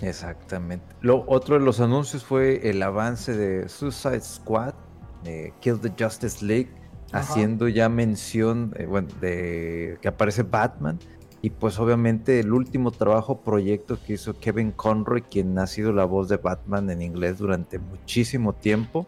Exactamente. 0.00 0.84
Lo 1.00 1.24
otro 1.28 1.58
de 1.58 1.64
los 1.64 1.80
anuncios 1.80 2.24
fue 2.24 2.68
el 2.68 2.82
avance 2.82 3.36
de 3.36 3.68
Suicide 3.68 4.20
Squad, 4.20 4.74
de 5.22 5.54
Kill 5.60 5.78
the 5.78 5.92
Justice 5.96 6.44
League, 6.44 6.70
Ajá. 7.12 7.20
haciendo 7.20 7.68
ya 7.68 7.88
mención, 7.88 8.74
eh, 8.76 8.86
bueno, 8.86 9.08
de 9.20 9.96
que 10.02 10.08
aparece 10.08 10.42
Batman. 10.42 10.98
Y 11.40 11.50
pues 11.50 11.78
obviamente 11.78 12.40
el 12.40 12.52
último 12.52 12.90
trabajo 12.90 13.40
proyecto 13.40 13.96
que 14.04 14.14
hizo 14.14 14.34
Kevin 14.38 14.72
Conroy, 14.72 15.22
quien 15.22 15.56
ha 15.58 15.68
sido 15.68 15.92
la 15.92 16.04
voz 16.04 16.28
de 16.28 16.38
Batman 16.38 16.90
en 16.90 17.00
inglés 17.00 17.38
durante 17.38 17.78
muchísimo 17.78 18.54
tiempo. 18.54 19.06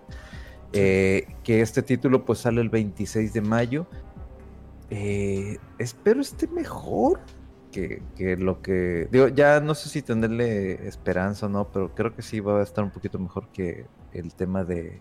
Eh, 0.72 1.26
que 1.44 1.60
este 1.60 1.82
título 1.82 2.24
pues 2.24 2.40
sale 2.40 2.60
el 2.60 2.70
26 2.70 3.32
de 3.32 3.40
mayo. 3.40 3.86
Eh, 4.90 5.58
espero 5.78 6.20
esté 6.20 6.46
mejor 6.48 7.20
que, 7.74 8.02
que, 8.16 8.36
lo 8.36 8.62
que... 8.62 9.08
Digo, 9.10 9.28
ya 9.28 9.58
no 9.58 9.74
sé 9.74 9.88
si 9.88 10.00
tenerle 10.00 10.86
esperanza 10.86 11.46
o 11.46 11.48
no, 11.48 11.66
pero 11.72 11.92
creo 11.92 12.14
que 12.14 12.22
sí 12.22 12.38
va 12.38 12.60
a 12.60 12.62
estar 12.62 12.84
un 12.84 12.90
poquito 12.90 13.18
mejor 13.18 13.48
que 13.48 13.86
el 14.12 14.32
tema 14.34 14.62
de 14.62 15.00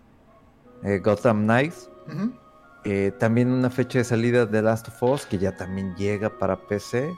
eh, 0.83 0.99
Gotham 0.99 1.43
Knights. 1.43 1.91
Eh, 2.83 3.11
también 3.19 3.51
una 3.51 3.69
fecha 3.69 3.99
de 3.99 4.03
salida 4.03 4.45
de 4.45 4.61
Last 4.61 4.87
of 4.87 5.03
Us 5.03 5.25
que 5.25 5.37
ya 5.37 5.55
también 5.55 5.95
llega 5.95 6.29
para 6.39 6.57
PC. 6.67 7.13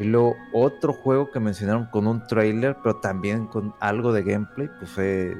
Y 0.00 0.04
luego 0.04 0.36
otro 0.52 0.92
juego 0.92 1.30
que 1.30 1.40
mencionaron 1.40 1.86
con 1.86 2.06
un 2.06 2.24
trailer, 2.26 2.76
pero 2.82 2.96
también 2.96 3.46
con 3.46 3.74
algo 3.80 4.12
de 4.12 4.22
gameplay, 4.22 4.68
pues 4.78 4.90
fue 4.90 5.36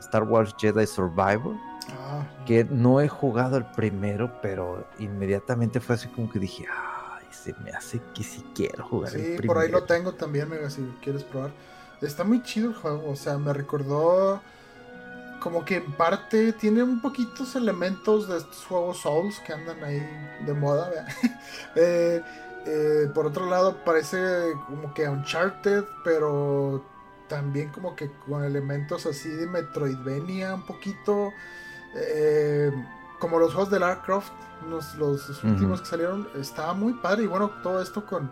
Star 0.00 0.24
Wars 0.24 0.54
Jedi 0.58 0.86
Survivor. 0.86 1.56
Ah. 1.90 2.26
Que 2.46 2.64
no 2.64 3.00
he 3.00 3.08
jugado 3.08 3.56
el 3.56 3.64
primero, 3.64 4.30
pero 4.42 4.86
inmediatamente 4.98 5.80
fue 5.80 5.94
así 5.94 6.08
como 6.08 6.30
que 6.30 6.38
dije, 6.38 6.66
ay, 6.70 6.97
se 7.42 7.54
me 7.64 7.70
hace 7.70 8.00
que 8.14 8.22
si 8.22 8.42
quiero 8.54 8.84
jugar 8.84 9.12
sí, 9.12 9.36
por 9.46 9.58
ahí 9.58 9.70
lo 9.70 9.84
tengo 9.84 10.12
también, 10.12 10.48
Mega, 10.48 10.70
si 10.70 10.82
quieres 11.02 11.22
probar. 11.24 11.50
Está 12.02 12.24
muy 12.24 12.42
chido 12.42 12.68
el 12.68 12.74
juego, 12.74 13.10
o 13.10 13.16
sea, 13.16 13.38
me 13.38 13.52
recordó 13.52 14.40
como 15.40 15.64
que 15.64 15.76
en 15.76 15.92
parte 15.92 16.52
tiene 16.52 16.82
un 16.82 17.00
poquitos 17.00 17.54
elementos 17.56 18.28
de 18.28 18.38
estos 18.38 18.64
juegos 18.66 18.98
Souls 18.98 19.38
que 19.40 19.52
andan 19.52 19.82
ahí 19.82 20.00
de 20.44 20.52
moda. 20.52 20.90
eh, 21.76 22.22
eh, 22.66 23.08
por 23.14 23.26
otro 23.26 23.46
lado, 23.46 23.76
parece 23.84 24.18
como 24.66 24.92
que 24.94 25.08
Uncharted, 25.08 25.84
pero 26.04 26.84
también 27.28 27.70
como 27.70 27.94
que 27.94 28.10
con 28.26 28.44
elementos 28.44 29.06
así 29.06 29.28
de 29.28 29.46
Metroidvania 29.46 30.54
un 30.54 30.66
poquito. 30.66 31.32
Eh, 31.94 32.70
como 33.18 33.38
los 33.38 33.52
juegos 33.52 33.70
de 33.70 33.80
Lara 33.80 34.02
Croft, 34.02 34.32
los, 34.68 34.94
los 34.96 35.44
últimos 35.44 35.80
que 35.80 35.86
salieron, 35.86 36.28
estaba 36.36 36.74
muy 36.74 36.94
padre. 36.94 37.24
Y 37.24 37.26
bueno, 37.26 37.50
todo 37.62 37.82
esto 37.82 38.04
con 38.04 38.30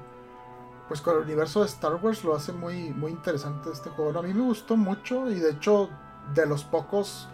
pues 0.89 1.01
con 1.01 1.17
el 1.17 1.23
universo 1.23 1.61
de 1.61 1.67
Star 1.67 1.97
Wars 1.97 2.23
lo 2.25 2.35
hace 2.35 2.53
muy, 2.53 2.91
muy 2.93 3.11
interesante 3.11 3.71
este 3.73 3.91
juego. 3.91 4.19
a 4.19 4.23
mí 4.23 4.33
me 4.33 4.43
gustó 4.43 4.77
mucho 4.77 5.31
y 5.31 5.41
de 5.41 5.51
hecho 5.51 5.91
de 6.35 6.47
los 6.47 6.65
pocos 6.65 7.29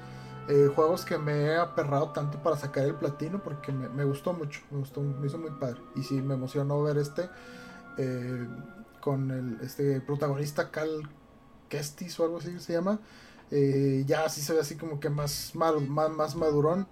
eh, 0.49 0.70
juegos 0.74 1.05
que 1.05 1.18
me 1.18 1.45
he 1.45 1.57
aperrado 1.57 2.11
tanto 2.11 2.43
para 2.43 2.57
sacar 2.57 2.84
el 2.84 2.95
platino 2.95 3.43
porque 3.43 3.70
me, 3.72 4.05
gustó 4.05 4.32
mucho, 4.32 4.61
me 4.70 4.78
gustó, 4.78 5.01
me 5.01 5.26
hizo 5.26 5.38
muy 5.38 5.51
padre. 5.51 5.80
Y 5.95 6.03
sí, 6.03 6.20
me 6.20 6.34
emocionó 6.34 6.82
ver 6.82 6.99
este 6.99 7.28
eh, 7.99 8.49
con 9.01 9.30
el 9.30 9.59
este 9.61 10.01
protagonista 10.01 10.70
Cal 10.70 11.09
Kestis 11.68 12.18
o 12.20 12.24
algo 12.24 12.38
así 12.38 12.59
se 12.59 12.72
llama. 12.72 12.99
Eh, 13.51 14.05
ya 14.07 14.24
así 14.24 14.40
se 14.40 14.55
ve 14.55 14.61
así 14.61 14.76
como 14.76 14.99
que 14.99 15.11
más, 15.11 15.53
más, 15.55 16.11
más 16.11 16.34
madurón. 16.34 16.86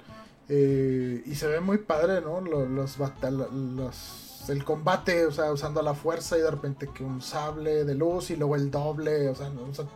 Y 0.55 1.35
se 1.35 1.47
ve 1.47 1.61
muy 1.61 1.79
padre, 1.79 2.21
¿no? 2.21 2.41
Los, 2.41 2.99
los, 2.99 4.49
el 4.49 4.65
combate, 4.65 5.27
o 5.27 5.33
sea, 5.33 5.53
usando 5.53 5.83
la 5.83 5.95
fuerza 5.95 6.37
y 6.37 6.41
de 6.41 6.51
repente 6.51 6.89
que 6.93 7.05
un 7.05 7.23
sable 7.23 7.85
de 7.85 7.95
luz 7.95 8.31
y 8.31 8.37
luego 8.37 8.57
el 8.57 8.71
doble, 8.71 9.29
o 9.29 9.35
sea, 9.35 9.49
o 9.49 9.75
sea 9.75 9.87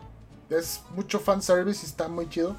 es 0.49 0.83
mucho 0.95 1.19
fanservice 1.19 1.85
y 1.85 1.89
está 1.89 2.07
muy 2.07 2.29
chido. 2.29 2.55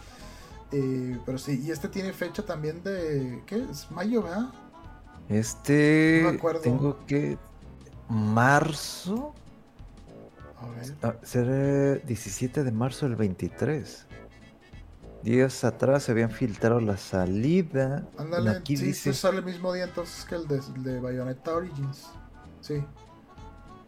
Eh, 0.72 1.18
pero 1.24 1.38
sí, 1.38 1.62
y 1.64 1.70
este 1.70 1.88
tiene 1.88 2.12
fecha 2.12 2.44
también 2.44 2.82
de. 2.82 3.42
¿Qué? 3.46 3.64
Es 3.70 3.90
mayo, 3.90 4.22
¿verdad? 4.22 4.48
Este. 5.28 6.20
No 6.22 6.30
me 6.30 6.36
acuerdo. 6.36 6.60
Tengo 6.60 7.06
que. 7.06 7.38
Marzo. 8.08 9.32
A 10.60 10.66
ver. 10.68 10.94
Ah, 11.02 11.14
será 11.22 11.96
17 11.96 12.64
de 12.64 12.72
marzo 12.72 13.06
del 13.06 13.16
23. 13.16 14.05
Días 15.26 15.64
atrás 15.64 16.04
se 16.04 16.12
habían 16.12 16.30
filtrado 16.30 16.78
la 16.78 16.96
salida. 16.96 18.06
Ándale, 18.16 18.50
aquí 18.50 18.76
sí, 18.76 18.84
dice... 18.84 19.12
sale 19.12 19.38
el 19.38 19.44
mismo 19.44 19.72
día 19.72 19.82
entonces 19.82 20.24
que 20.24 20.36
el 20.36 20.46
de, 20.46 20.60
el 20.76 20.84
de 20.84 21.00
Bayonetta 21.00 21.52
Origins. 21.52 22.06
Sí. 22.60 22.84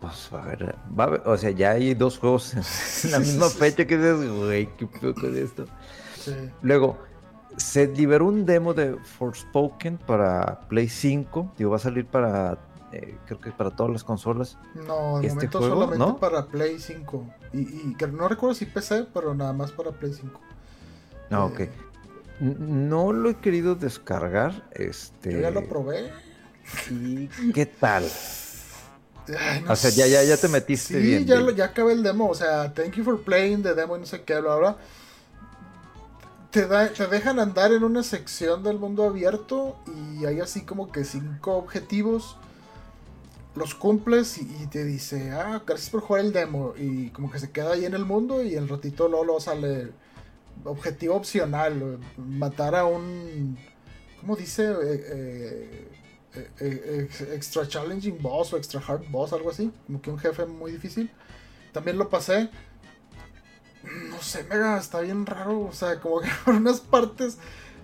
Pues 0.00 0.32
a 0.32 0.40
ver, 0.40 0.74
va 0.98 1.04
a 1.04 1.10
ver, 1.10 1.22
o 1.24 1.36
sea, 1.36 1.50
ya 1.52 1.70
hay 1.70 1.94
dos 1.94 2.18
juegos 2.18 2.54
en 3.04 3.12
la 3.12 3.20
misma 3.20 3.48
fecha 3.50 3.86
que 3.86 3.96
dices, 3.96 4.28
güey, 4.28 4.68
qué 4.76 4.88
poco 4.88 5.30
de 5.30 5.44
esto. 5.44 5.66
Luego, 6.60 6.98
se 7.56 7.86
liberó 7.86 8.26
un 8.26 8.44
demo 8.44 8.74
de 8.74 8.96
Forspoken 8.96 9.96
para 9.98 10.66
Play 10.68 10.88
5. 10.88 11.52
Digo, 11.56 11.70
va 11.70 11.76
a 11.76 11.78
salir 11.78 12.04
para, 12.04 12.58
eh, 12.90 13.16
creo 13.26 13.40
que 13.40 13.52
para 13.52 13.70
todas 13.70 13.92
las 13.92 14.02
consolas. 14.02 14.58
No, 14.74 15.20
de 15.20 15.28
este 15.28 15.46
momento 15.46 15.60
solamente 15.60 16.20
para 16.20 16.46
Play 16.46 16.80
5. 16.80 17.26
Y, 17.52 17.60
y, 17.60 17.96
no 18.12 18.26
recuerdo 18.26 18.56
si 18.56 18.66
PC, 18.66 19.06
pero 19.14 19.36
nada 19.36 19.52
más 19.52 19.70
para 19.70 19.92
Play 19.92 20.12
5. 20.12 20.40
No, 21.30 21.46
ok. 21.46 21.60
Eh, 21.60 21.70
no 22.40 23.12
lo 23.12 23.30
he 23.30 23.36
querido 23.36 23.74
descargar. 23.74 24.68
Este... 24.72 25.32
Yo 25.32 25.40
ya 25.40 25.50
lo 25.50 25.68
probé. 25.68 26.10
¿Y 26.90 27.28
qué 27.52 27.66
tal? 27.66 28.04
o 29.68 29.76
sea, 29.76 29.90
ya, 29.90 30.06
ya, 30.06 30.24
ya 30.24 30.36
te 30.38 30.48
metiste 30.48 31.02
sí, 31.02 31.24
ya, 31.26 31.38
ya 31.52 31.66
acabé 31.66 31.92
el 31.92 32.02
demo. 32.02 32.28
O 32.28 32.34
sea, 32.34 32.72
thank 32.72 32.94
you 32.94 33.04
for 33.04 33.20
playing 33.22 33.62
the 33.62 33.74
demo 33.74 33.96
y 33.96 34.00
no 34.00 34.06
sé 34.06 34.22
qué, 34.22 34.40
bla, 34.40 34.76
Te, 36.50 36.62
te 36.62 37.06
dejan 37.06 37.38
andar 37.38 37.72
en 37.72 37.84
una 37.84 38.02
sección 38.02 38.62
del 38.62 38.78
mundo 38.78 39.04
abierto 39.04 39.76
y 40.18 40.24
hay 40.24 40.40
así 40.40 40.62
como 40.62 40.90
que 40.90 41.04
cinco 41.04 41.56
objetivos. 41.56 42.36
Los 43.54 43.74
cumples 43.74 44.38
y, 44.38 44.66
te 44.68 44.84
dice, 44.84 45.32
ah, 45.32 45.62
gracias 45.66 45.90
por 45.90 46.00
jugar 46.00 46.24
el 46.24 46.32
demo. 46.32 46.74
Y 46.78 47.10
como 47.10 47.30
que 47.30 47.38
se 47.38 47.50
queda 47.50 47.72
ahí 47.72 47.84
en 47.84 47.94
el 47.94 48.04
mundo 48.04 48.42
y 48.42 48.54
el 48.54 48.68
ratito 48.68 49.08
luego, 49.08 49.40
sale 49.40 49.92
objetivo 50.64 51.14
opcional. 51.14 51.98
Matar 52.16 52.74
a 52.74 52.84
un... 52.84 53.58
¿Cómo 54.20 54.36
dice? 54.36 54.64
Eh, 54.64 54.76
eh 54.82 55.88
eh, 56.34 56.50
eh, 56.60 57.34
extra 57.34 57.66
challenging 57.66 58.20
boss 58.20 58.52
o 58.52 58.56
extra 58.56 58.80
hard 58.86 59.08
boss, 59.10 59.32
algo 59.32 59.50
así, 59.50 59.72
como 59.86 60.00
que 60.00 60.10
un 60.10 60.18
jefe 60.18 60.46
muy 60.46 60.72
difícil. 60.72 61.10
También 61.72 61.98
lo 61.98 62.08
pasé. 62.08 62.50
No 64.10 64.20
sé, 64.20 64.44
mega, 64.44 64.78
está 64.78 65.00
bien 65.00 65.26
raro. 65.26 65.60
O 65.60 65.72
sea, 65.72 66.00
como 66.00 66.20
que 66.20 66.28
en 66.46 66.56
unas 66.56 66.80
partes 66.80 67.38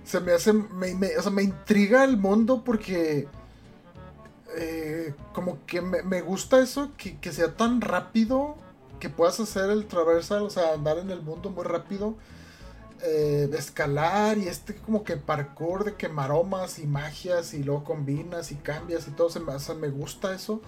se 0.05 0.21
me 0.21 0.33
hace. 0.33 0.53
Me, 0.53 1.17
o 1.17 1.23
sea, 1.23 1.33
me 1.33 1.43
intriga 1.43 2.05
el 2.05 2.17
mundo 2.17 2.63
porque. 2.65 3.29
Eh, 4.57 5.15
como 5.33 5.65
que 5.67 5.81
me, 5.81 6.21
gusta 6.21 6.61
eso, 6.61 6.93
que, 6.97 7.19
que, 7.19 7.33
sea 7.33 7.57
tan 7.57 7.81
rápido 7.81 8.57
que 9.01 9.11
puedas 9.11 9.41
hacer 9.41 9.69
el 9.71 9.87
traversal, 9.87 10.45
o 10.45 10.51
sea, 10.51 10.75
andar 10.75 10.99
en 10.99 11.11
el 11.11 11.23
mundo 11.23 11.51
muy 11.51 11.65
rápido 11.65 12.15
eh, 13.03 13.51
escalar 13.53 14.39
y 14.39 14.49
este 14.49 14.75
como 14.77 15.05
que 15.05 15.17
parkour 15.17 15.85
de 15.85 15.95
que 15.95 16.09
maromas 16.09 16.79
y 16.79 16.87
magias 16.87 17.55
y 17.55 17.63
luego 17.63 17.85
combinas 17.85 18.53
y 18.53 18.57
cambias 18.57 19.09
y 19.09 19.11
todo, 19.11 19.31
se 19.31 19.41
me, 19.41 19.53
me 19.81 19.89
gusta 19.89 20.35
eso. 20.35 20.61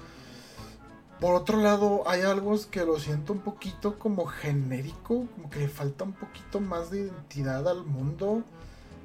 Por 1.20 1.34
otro 1.34 1.58
lado, 1.58 2.02
hay 2.06 2.20
algo 2.22 2.54
que 2.70 2.84
lo 2.84 2.98
siento 2.98 3.32
un 3.32 3.38
poquito 3.40 3.98
como 3.98 4.26
genérico, 4.26 5.26
como 5.34 5.48
que 5.48 5.60
le 5.60 5.68
falta 5.68 6.04
un 6.04 6.12
poquito 6.12 6.60
más 6.60 6.90
de 6.90 7.00
identidad 7.00 7.66
al 7.68 7.84
mundo. 7.84 8.42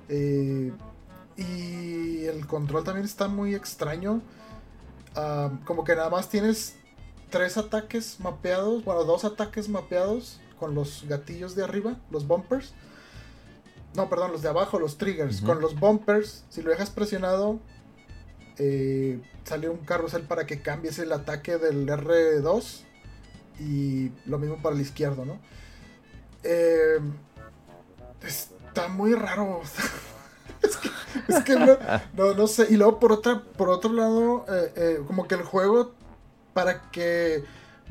Eh, 0.10 0.74
y 1.38 2.26
el 2.26 2.46
control 2.48 2.84
también 2.84 3.06
está 3.06 3.30
muy 3.30 3.56
extraño. 3.56 4.22
Ah, 5.16 5.52
como 5.66 5.84
que 5.86 5.96
nada 5.96 6.10
más 6.10 6.28
tienes 6.28 6.76
tres 7.30 7.58
ataques 7.58 8.20
mapeados, 8.20 8.84
bueno, 8.84 9.06
dos 9.06 9.24
ataques 9.26 9.70
mapeados 9.70 10.40
con 10.60 10.76
los 10.76 11.06
gatillos 11.08 11.56
de 11.56 11.64
arriba, 11.64 11.96
los 12.10 12.28
bumpers. 12.28 12.74
No, 13.94 14.10
perdón, 14.10 14.32
los 14.32 14.42
de 14.42 14.50
abajo, 14.50 14.80
los 14.80 14.98
triggers. 14.98 15.42
Con 15.42 15.60
los 15.60 15.80
bumpers, 15.80 16.46
si 16.50 16.62
lo 16.62 16.70
dejas 16.70 16.90
presionado, 16.90 17.60
eh, 18.58 19.20
sale 19.44 19.68
un 19.68 19.80
carrusel 19.80 20.24
para 20.24 20.46
que 20.46 20.62
cambies 20.62 21.00
el 21.00 21.12
ataque 21.12 21.58
del 21.58 21.88
R2. 21.88 22.84
Y 23.60 24.12
lo 24.26 24.40
mismo 24.40 24.62
para 24.62 24.76
el 24.76 24.82
izquierdo, 24.82 25.26
¿no? 25.26 25.40
Eh, 26.44 27.00
está 28.26 28.88
muy 28.88 29.14
raro. 29.14 29.62
es 31.28 31.44
que, 31.44 31.56
no, 32.16 32.48
sé. 32.48 32.68
Y 32.70 32.78
luego 32.78 33.00
por, 33.00 33.12
otra, 33.12 33.42
por 33.42 33.70
otro 33.70 33.92
lado, 33.92 34.46
eh, 34.50 35.02
como 35.06 35.28
que 35.28 35.36
el 35.36 35.44
juego, 35.44 35.94
para 36.54 36.90
que 36.92 37.44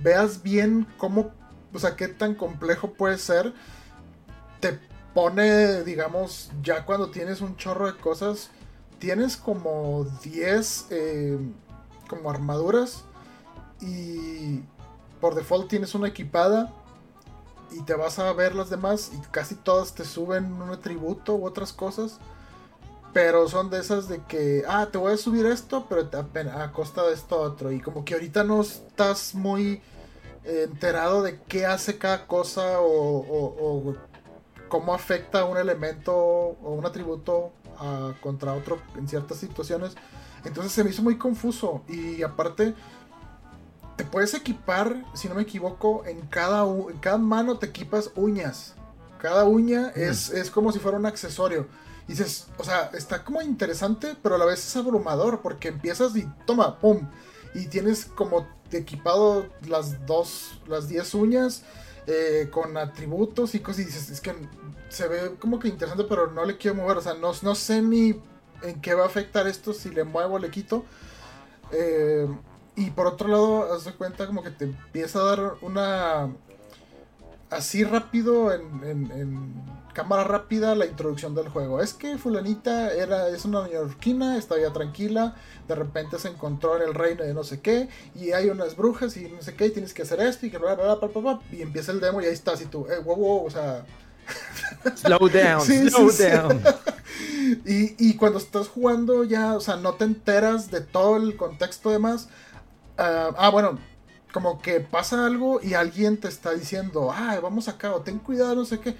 veas 0.03 0.42
bien 0.42 0.86
cómo, 0.96 1.30
o 1.74 1.78
sea, 1.78 1.94
qué 1.94 2.09
tan 2.09 2.34
complejo 2.34 2.94
puede 2.94 3.18
ser, 3.18 3.53
te 4.61 4.78
pone, 5.14 5.82
digamos, 5.84 6.50
ya 6.62 6.84
cuando 6.84 7.11
tienes 7.11 7.40
un 7.40 7.56
chorro 7.56 7.86
de 7.86 7.98
cosas, 7.98 8.50
tienes 8.98 9.36
como 9.36 10.06
10 10.22 10.86
eh, 10.90 11.38
como 12.08 12.30
armaduras 12.30 13.04
y 13.80 14.62
por 15.20 15.34
default 15.34 15.68
tienes 15.68 15.94
una 15.94 16.08
equipada 16.08 16.72
y 17.70 17.82
te 17.82 17.94
vas 17.94 18.18
a 18.18 18.32
ver 18.32 18.54
las 18.54 18.68
demás 18.70 19.12
y 19.14 19.20
casi 19.30 19.54
todas 19.54 19.94
te 19.94 20.04
suben 20.04 20.52
un 20.52 20.70
atributo 20.70 21.34
u 21.34 21.46
otras 21.46 21.72
cosas. 21.72 22.18
Pero 23.12 23.48
son 23.48 23.70
de 23.70 23.80
esas 23.80 24.06
de 24.06 24.22
que, 24.22 24.62
ah, 24.68 24.88
te 24.92 24.96
voy 24.96 25.12
a 25.12 25.16
subir 25.16 25.44
esto, 25.44 25.86
pero 25.88 26.08
a, 26.12 26.62
a 26.62 26.72
costa 26.72 27.02
de 27.04 27.14
esto 27.14 27.40
otro. 27.40 27.72
Y 27.72 27.80
como 27.80 28.04
que 28.04 28.14
ahorita 28.14 28.44
no 28.44 28.61
estás 28.61 29.34
muy 29.34 29.82
enterado 30.44 31.22
de 31.22 31.40
qué 31.42 31.66
hace 31.66 31.98
cada 31.98 32.26
cosa 32.26 32.80
o, 32.80 33.94
cómo 34.71 34.95
afecta 34.95 35.45
un 35.45 35.59
elemento 35.59 36.14
o 36.16 36.73
un 36.73 36.87
atributo 36.87 37.53
contra 38.23 38.55
otro 38.55 38.79
en 38.97 39.07
ciertas 39.09 39.39
situaciones. 39.39 39.95
Entonces 40.45 40.73
se 40.73 40.83
me 40.85 40.91
hizo 40.91 41.03
muy 41.03 41.18
confuso. 41.18 41.83
Y 41.89 42.23
aparte, 42.23 42.75
te 43.97 44.05
puedes 44.05 44.33
equipar, 44.33 45.05
si 45.14 45.29
no 45.29 45.35
me 45.35 45.43
equivoco, 45.43 46.05
en 46.07 46.23
cada, 46.23 46.64
en 46.64 46.99
cada 46.99 47.18
mano 47.18 47.59
te 47.59 47.66
equipas 47.66 48.11
uñas. 48.14 48.75
Cada 49.18 49.45
uña 49.45 49.93
mm. 49.95 50.01
es, 50.01 50.31
es 50.31 50.51
como 50.51 50.73
si 50.73 50.79
fuera 50.79 50.97
un 50.97 51.07
accesorio. 51.07 51.66
Y 52.07 52.12
dices, 52.12 52.49
o 52.57 52.64
sea, 52.64 52.91
está 52.95 53.25
como 53.25 53.43
interesante, 53.43 54.16
pero 54.23 54.37
a 54.37 54.39
la 54.39 54.45
vez 54.45 54.66
es 54.66 54.77
abrumador, 54.77 55.41
porque 55.43 55.68
empiezas 55.68 56.16
y 56.16 56.27
toma, 56.47 56.79
pum. 56.81 57.09
Y 57.55 57.66
tienes 57.66 58.05
como 58.05 58.47
equipado 58.73 59.47
las 59.66 60.07
dos, 60.07 60.61
las 60.66 60.89
10 60.89 61.14
uñas, 61.14 61.64
eh, 62.07 62.48
con 62.51 62.76
atributos 62.76 63.55
y 63.55 63.61
cosas. 63.61 63.80
Y 63.80 63.84
dices, 63.84 64.11
es 64.11 64.20
que 64.20 64.34
se 64.88 65.09
ve 65.09 65.36
como 65.38 65.59
que 65.59 65.68
interesante, 65.68 66.05
pero 66.09 66.30
no 66.30 66.44
le 66.44 66.57
quiero 66.57 66.76
mover. 66.76 66.98
O 66.98 67.03
sea, 67.03 67.14
no, 67.14 67.32
no 67.42 67.55
sé 67.55 67.82
ni 67.82 68.20
en 68.62 68.80
qué 68.80 68.94
va 68.94 69.05
a 69.05 69.07
afectar 69.07 69.46
esto, 69.46 69.72
si 69.72 69.90
le 69.90 70.05
muevo 70.05 70.38
le 70.38 70.51
quito. 70.51 70.84
Eh, 71.72 72.26
y 72.76 72.90
por 72.90 73.07
otro 73.07 73.28
lado, 73.28 73.72
haz 73.72 73.84
de 73.84 73.92
cuenta 73.92 74.26
como 74.26 74.42
que 74.42 74.51
te 74.51 74.64
empieza 74.64 75.20
a 75.20 75.24
dar 75.24 75.55
una... 75.62 76.34
Así 77.51 77.82
rápido 77.82 78.53
en, 78.53 79.53
cámara 80.01 80.24
rápida 80.24 80.74
la 80.74 80.86
introducción 80.86 81.34
del 81.34 81.51
juego. 81.51 81.82
Es 81.82 81.92
que 81.92 82.16
fulanita 82.16 82.90
era, 82.94 83.28
es 83.28 83.44
una 83.44 83.64
neoyorquina, 83.64 84.38
estaba 84.38 84.59
ya 84.59 84.72
tranquila, 84.72 85.34
de 85.68 85.74
repente 85.74 86.18
se 86.18 86.28
encontró 86.28 86.76
en 86.76 86.88
el 86.88 86.94
reino 86.94 87.22
de 87.22 87.34
no 87.34 87.44
sé 87.44 87.61
qué, 87.61 87.90
y 88.14 88.32
hay 88.32 88.48
unas 88.48 88.76
brujas 88.76 89.14
y 89.18 89.28
no 89.28 89.42
sé 89.42 89.55
qué, 89.55 89.66
y 89.66 89.70
tienes 89.72 89.92
que 89.92 90.03
hacer 90.03 90.20
esto, 90.20 90.46
y 90.46 90.51
que 90.51 90.57
bla, 90.57 90.74
bla, 90.74 90.94
bla, 90.94 91.09
bla, 91.09 91.20
bla, 91.20 91.40
y 91.53 91.61
empieza 91.61 91.92
el 91.92 92.01
demo 92.01 92.22
y 92.22 92.24
ahí 92.24 92.32
estás, 92.32 92.62
y 92.62 92.64
tú, 92.64 92.86
eh, 92.86 92.98
wow, 93.05 93.16
wow, 93.16 93.44
o 93.44 93.51
sea... 93.51 93.84
Slow 94.96 95.28
down, 95.28 95.61
slow 95.90 96.11
down. 96.11 96.62
y, 97.66 98.09
y, 98.09 98.16
cuando 98.16 98.38
estás 98.38 98.68
jugando 98.68 99.24
ya, 99.24 99.55
o 99.55 99.61
sea, 99.61 99.76
no 99.76 99.94
te 99.94 100.05
enteras 100.05 100.70
de 100.70 100.80
todo 100.80 101.18
el 101.18 101.36
contexto 101.36 101.90
de 101.90 101.98
más. 101.98 102.28
ah, 102.96 103.32
ah 103.36 103.51
bueno, 103.51 103.78
como 104.32 104.62
que 104.62 104.80
pasa 104.80 105.26
algo 105.26 105.61
y 105.62 105.74
alguien 105.74 106.16
te 106.16 106.28
está 106.28 106.53
diciendo, 106.55 107.11
ah, 107.12 107.38
vamos 107.42 107.68
acá, 107.68 107.94
o 107.94 108.01
ten 108.01 108.18
cuidado, 108.18 108.55
no 108.55 108.64
sé 108.64 108.78
qué. 108.78 108.94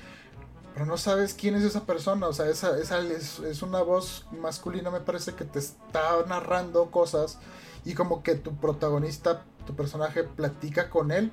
Pero 0.75 0.87
no 0.87 0.97
sabes 0.97 1.35
quién 1.35 1.55
es 1.57 1.62
esa 1.62 1.85
persona, 1.85 2.29
o 2.29 2.33
sea, 2.33 2.49
esa, 2.49 2.79
esa 2.79 3.01
es, 3.01 3.62
una 3.62 3.83
voz 3.83 4.27
masculina, 4.41 4.91
me 4.91 5.01
parece, 5.01 5.35
que 5.35 5.45
te 5.45 5.59
está 5.59 6.25
narrando 6.29 6.91
cosas 6.91 7.39
y 7.85 7.95
como 7.95 8.23
que 8.23 8.35
tu 8.37 8.55
protagonista, 8.57 9.45
tu 9.66 9.75
personaje, 9.75 10.23
platica 10.25 10.89
con 10.89 11.11
él, 11.11 11.33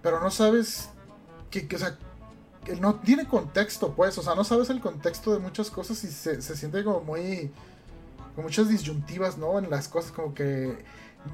pero 0.00 0.20
no 0.20 0.30
sabes 0.30 0.90
que, 1.50 1.66
que 1.66 1.76
o 1.76 1.78
sea, 1.78 1.98
no 2.80 2.96
tiene 2.96 3.26
contexto, 3.26 3.94
pues, 3.94 4.16
o 4.18 4.22
sea, 4.22 4.34
no 4.34 4.44
sabes 4.44 4.70
el 4.70 4.80
contexto 4.80 5.32
de 5.32 5.38
muchas 5.38 5.70
cosas 5.70 6.02
y 6.04 6.08
se, 6.08 6.40
siente 6.42 6.84
como 6.84 7.00
muy, 7.00 7.50
con 8.34 8.44
muchas 8.44 8.68
disyuntivas, 8.68 9.38
¿no? 9.38 9.58
En 9.58 9.70
las 9.70 9.88
cosas, 9.88 10.12
como 10.12 10.34
que, 10.34 10.84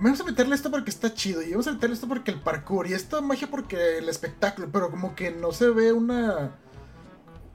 vamos 0.01 0.21
a 0.21 0.25
meterle 0.25 0.55
esto 0.55 0.71
porque 0.71 0.91
está 0.91 1.13
chido, 1.13 1.43
y 1.43 1.51
vamos 1.51 1.67
a 1.67 1.73
meterle 1.73 1.95
esto 1.95 2.09
porque 2.09 2.31
el 2.31 2.41
parkour, 2.41 2.87
y 2.87 2.95
esta 2.95 3.21
magia 3.21 3.51
porque 3.51 3.99
el 3.99 4.09
espectáculo, 4.09 4.69
pero 4.73 4.91
como 4.91 5.15
que 5.15 5.31
no 5.31 5.53
se 5.53 5.69
ve 5.69 5.93
una, 5.93 6.53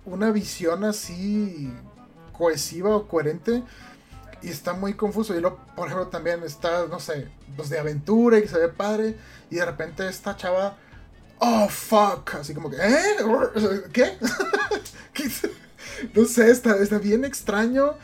una 0.10 0.32
visión 0.32 0.84
así 0.84 1.72
cohesiva 2.34 2.96
o 2.96 3.08
coherente. 3.08 3.64
Y 4.42 4.50
está 4.50 4.74
muy 4.74 4.94
confuso. 4.94 5.36
Y 5.36 5.42
luego, 5.42 5.60
por 5.76 5.88
ejemplo, 5.88 6.08
también 6.08 6.44
está, 6.44 6.88
no 6.88 7.00
sé, 7.00 7.30
los 7.58 7.70
de 7.70 7.80
aventura 7.80 8.40
y 8.40 8.48
se 8.48 8.58
ve 8.58 8.70
padre. 8.70 9.16
Y 9.50 9.56
de 9.56 9.66
repente 9.66 10.08
esta 10.08 10.36
chava 10.36 10.78
oh 11.40 11.68
fuck, 11.70 12.36
así 12.36 12.54
como 12.54 12.70
que, 12.70 12.78
¿eh? 12.78 13.16
¿Qué? 13.94 14.18
no 16.14 16.26
sé, 16.26 16.52
está, 16.52 16.78
está 16.78 17.00
bien 17.00 17.26
extraño. 17.26 17.96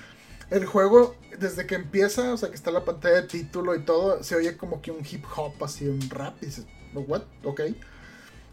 El 0.49 0.65
juego, 0.65 1.15
desde 1.37 1.65
que 1.65 1.75
empieza, 1.75 2.33
o 2.33 2.37
sea, 2.37 2.49
que 2.49 2.55
está 2.55 2.71
la 2.71 2.85
pantalla 2.85 3.21
de 3.21 3.27
título 3.27 3.75
y 3.75 3.83
todo, 3.83 4.23
se 4.23 4.35
oye 4.35 4.57
como 4.57 4.81
que 4.81 4.91
un 4.91 5.05
hip 5.05 5.25
hop, 5.35 5.63
así 5.63 5.87
un 5.87 6.09
rap, 6.09 6.35
y 6.41 6.47
dices, 6.47 6.65
¿what? 6.93 7.23
Ok. 7.43 7.61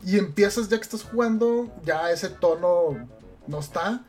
Y 0.05 0.19
empiezas 0.19 0.69
ya 0.69 0.79
que 0.79 0.83
estás 0.83 1.05
jugando, 1.05 1.71
ya 1.85 2.11
ese 2.11 2.29
tono 2.29 3.09
no 3.47 3.59
está. 3.61 4.05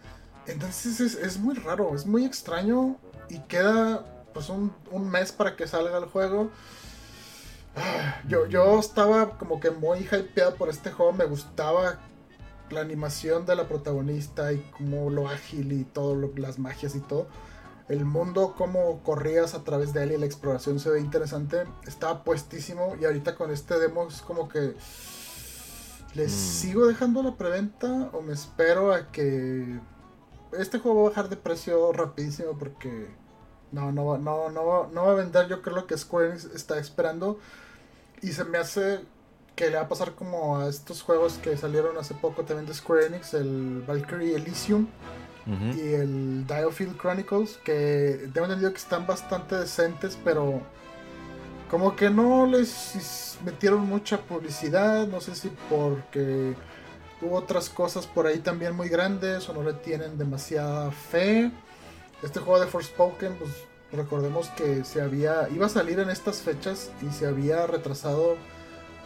Entonces 0.46 1.00
es, 1.00 1.38
muy 1.38 1.56
raro, 1.56 1.96
es 1.96 2.06
muy 2.06 2.26
extraño 2.26 2.98
y 3.30 3.40
queda 3.40 4.06
pues 4.34 4.50
un, 4.50 4.74
un 4.92 5.10
mes 5.10 5.32
para 5.32 5.56
que 5.56 5.68
salga 5.68 5.98
el 5.98 6.06
juego. 6.06 6.52
Yo, 8.28 8.46
yo 8.48 8.80
estaba 8.80 9.38
como 9.38 9.60
que 9.60 9.72
muy 9.72 10.00
hypeado 10.00 10.56
por 10.56 10.70
este 10.70 10.92
juego. 10.92 11.14
Me 11.14 11.26
gustaba 11.26 12.00
la 12.70 12.82
animación 12.82 13.46
de 13.46 13.56
la 13.56 13.68
protagonista 13.68 14.52
y 14.54 14.60
como 14.78 15.10
lo 15.10 15.28
ágil 15.28 15.72
y 15.72 15.84
todo, 15.84 16.30
las 16.36 16.60
magias 16.60 16.96
y 16.96 17.00
todo. 17.00 17.28
El 17.90 18.06
mundo, 18.06 18.56
como 18.58 19.04
corrías 19.04 19.54
a 19.54 19.64
través 19.64 19.94
de 19.94 20.04
él 20.04 20.12
y 20.14 20.18
la 20.18 20.26
exploración 20.26 20.80
se 20.80 20.90
ve 20.90 21.00
interesante. 21.00 21.64
Estaba 21.86 22.24
puestísimo 22.24 22.96
y 23.00 23.06
ahorita 23.06 23.36
con 23.36 23.52
este 23.52 23.80
demo 23.80 24.08
es 24.08 24.22
como 24.22 24.48
que... 24.48 24.76
¿Les 26.14 26.32
mm. 26.32 26.36
sigo 26.36 26.86
dejando 26.88 27.24
la 27.24 27.36
preventa 27.36 28.10
o 28.14 28.22
me 28.22 28.34
espero 28.34 28.94
a 28.94 29.12
que... 29.12 29.80
Este 30.54 30.78
juego 30.78 31.02
va 31.02 31.08
a 31.08 31.10
bajar 31.10 31.30
de 31.30 31.38
precio 31.38 31.92
rapidísimo 31.94 32.58
porque... 32.58 33.08
No, 33.72 33.92
no, 33.92 34.18
no, 34.20 34.52
no, 34.52 34.88
no 34.88 35.06
va 35.06 35.12
a 35.12 35.16
vender 35.16 35.48
yo 35.48 35.64
creo 35.64 35.78
lo 35.78 35.88
que 35.88 35.98
Square 35.98 36.36
está 36.54 36.78
esperando. 36.78 37.40
Y 38.22 38.34
se 38.34 38.44
me 38.44 38.60
hace 38.60 39.02
que 39.56 39.70
le 39.70 39.76
va 39.76 39.84
a 39.84 39.88
pasar 39.88 40.14
como 40.14 40.58
a 40.58 40.68
estos 40.68 41.02
juegos 41.02 41.34
que 41.34 41.58
salieron 41.58 41.98
hace 41.98 42.14
poco 42.14 42.44
también 42.44 42.66
de 42.66 42.74
Square 42.74 43.08
Enix, 43.08 43.34
el 43.34 43.84
Valkyrie 43.88 44.36
Elysium 44.36 44.88
y 45.46 45.94
el 45.94 46.48
Diofield 46.48 46.98
Chronicles, 46.98 47.58
que 47.66 48.30
tengo 48.34 48.46
entendido 48.46 48.72
que 48.72 48.78
están 48.78 49.06
bastante 49.06 49.56
decentes, 49.56 50.18
pero 50.24 50.62
como 51.74 51.96
que 51.96 52.12
no 52.12 52.46
les 52.46 53.40
metieron 53.44 53.88
mucha 53.88 54.20
publicidad, 54.20 55.08
no 55.08 55.20
sé 55.20 55.34
si 55.34 55.50
porque 55.72 56.54
hubo 57.20 57.36
otras 57.36 57.68
cosas 57.68 58.06
por 58.06 58.28
ahí 58.28 58.38
también 58.38 58.76
muy 58.76 58.90
grandes 58.90 59.50
o 59.50 59.54
no 59.54 59.64
le 59.64 59.74
tienen 59.74 60.16
demasiada 60.16 60.92
fe. 60.92 61.50
Este 62.22 62.40
juego 62.40 62.60
de 62.60 62.68
Forspoken, 62.68 63.34
pues 63.38 63.50
Recordemos 63.92 64.50
que 64.50 64.84
se 64.84 65.02
había 65.02 65.48
iba 65.50 65.66
a 65.66 65.70
salir 65.70 66.00
en 66.00 66.12
estas 66.12 66.42
fechas 66.42 66.92
y 67.02 67.12
se 67.12 67.26
había 67.26 67.66
retrasado 67.66 68.38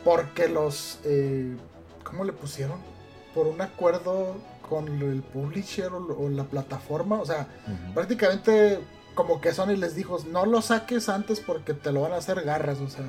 porque 0.04 0.50
los 0.50 1.00
eh, 1.06 1.56
¿cómo 2.04 2.26
le 2.26 2.34
pusieron? 2.34 2.80
Por 3.34 3.48
un 3.48 3.62
acuerdo 3.62 4.36
con 4.68 4.90
el 5.02 5.22
publisher 5.22 5.92
o, 5.94 6.28
la 6.28 6.44
plataforma, 6.44 7.22
o 7.22 7.26
sea, 7.26 7.48
prácticamente 7.94 8.80
como 9.18 9.42
que 9.42 9.52
Sony 9.52 9.76
les 9.76 9.96
dijo, 9.96 10.18
no 10.32 10.46
lo 10.46 10.62
saques 10.62 11.10
antes 11.10 11.42
porque 11.42 11.74
te 11.74 11.92
lo 11.92 12.02
van 12.02 12.14
a 12.14 12.18
hacer 12.18 12.44
garras, 12.44 12.80
o 12.80 12.88
sea, 12.88 13.04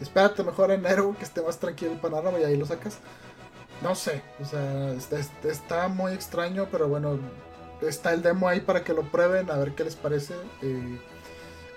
espérate 0.00 0.42
mejor 0.42 0.72
enero 0.72 1.14
que 1.16 1.24
esté 1.24 1.40
más 1.40 1.58
tranquilo 1.58 1.92
el 1.92 1.98
panorama 1.98 2.38
y 2.38 2.44
ahí 2.44 2.56
lo 2.56 2.66
sacas. 2.66 2.98
No 3.80 3.94
sé, 3.94 4.22
o 4.40 4.44
sea, 4.44 4.92
está, 4.92 5.18
está 5.48 5.88
muy 5.88 6.12
extraño, 6.12 6.66
pero 6.70 6.88
bueno, 6.88 7.18
está 7.80 8.12
el 8.12 8.22
demo 8.22 8.48
ahí 8.48 8.60
para 8.60 8.82
que 8.84 8.92
lo 8.92 9.02
prueben, 9.02 9.50
a 9.50 9.56
ver 9.56 9.74
qué 9.74 9.84
les 9.84 9.96
parece. 9.96 10.34
Eh, 10.62 10.98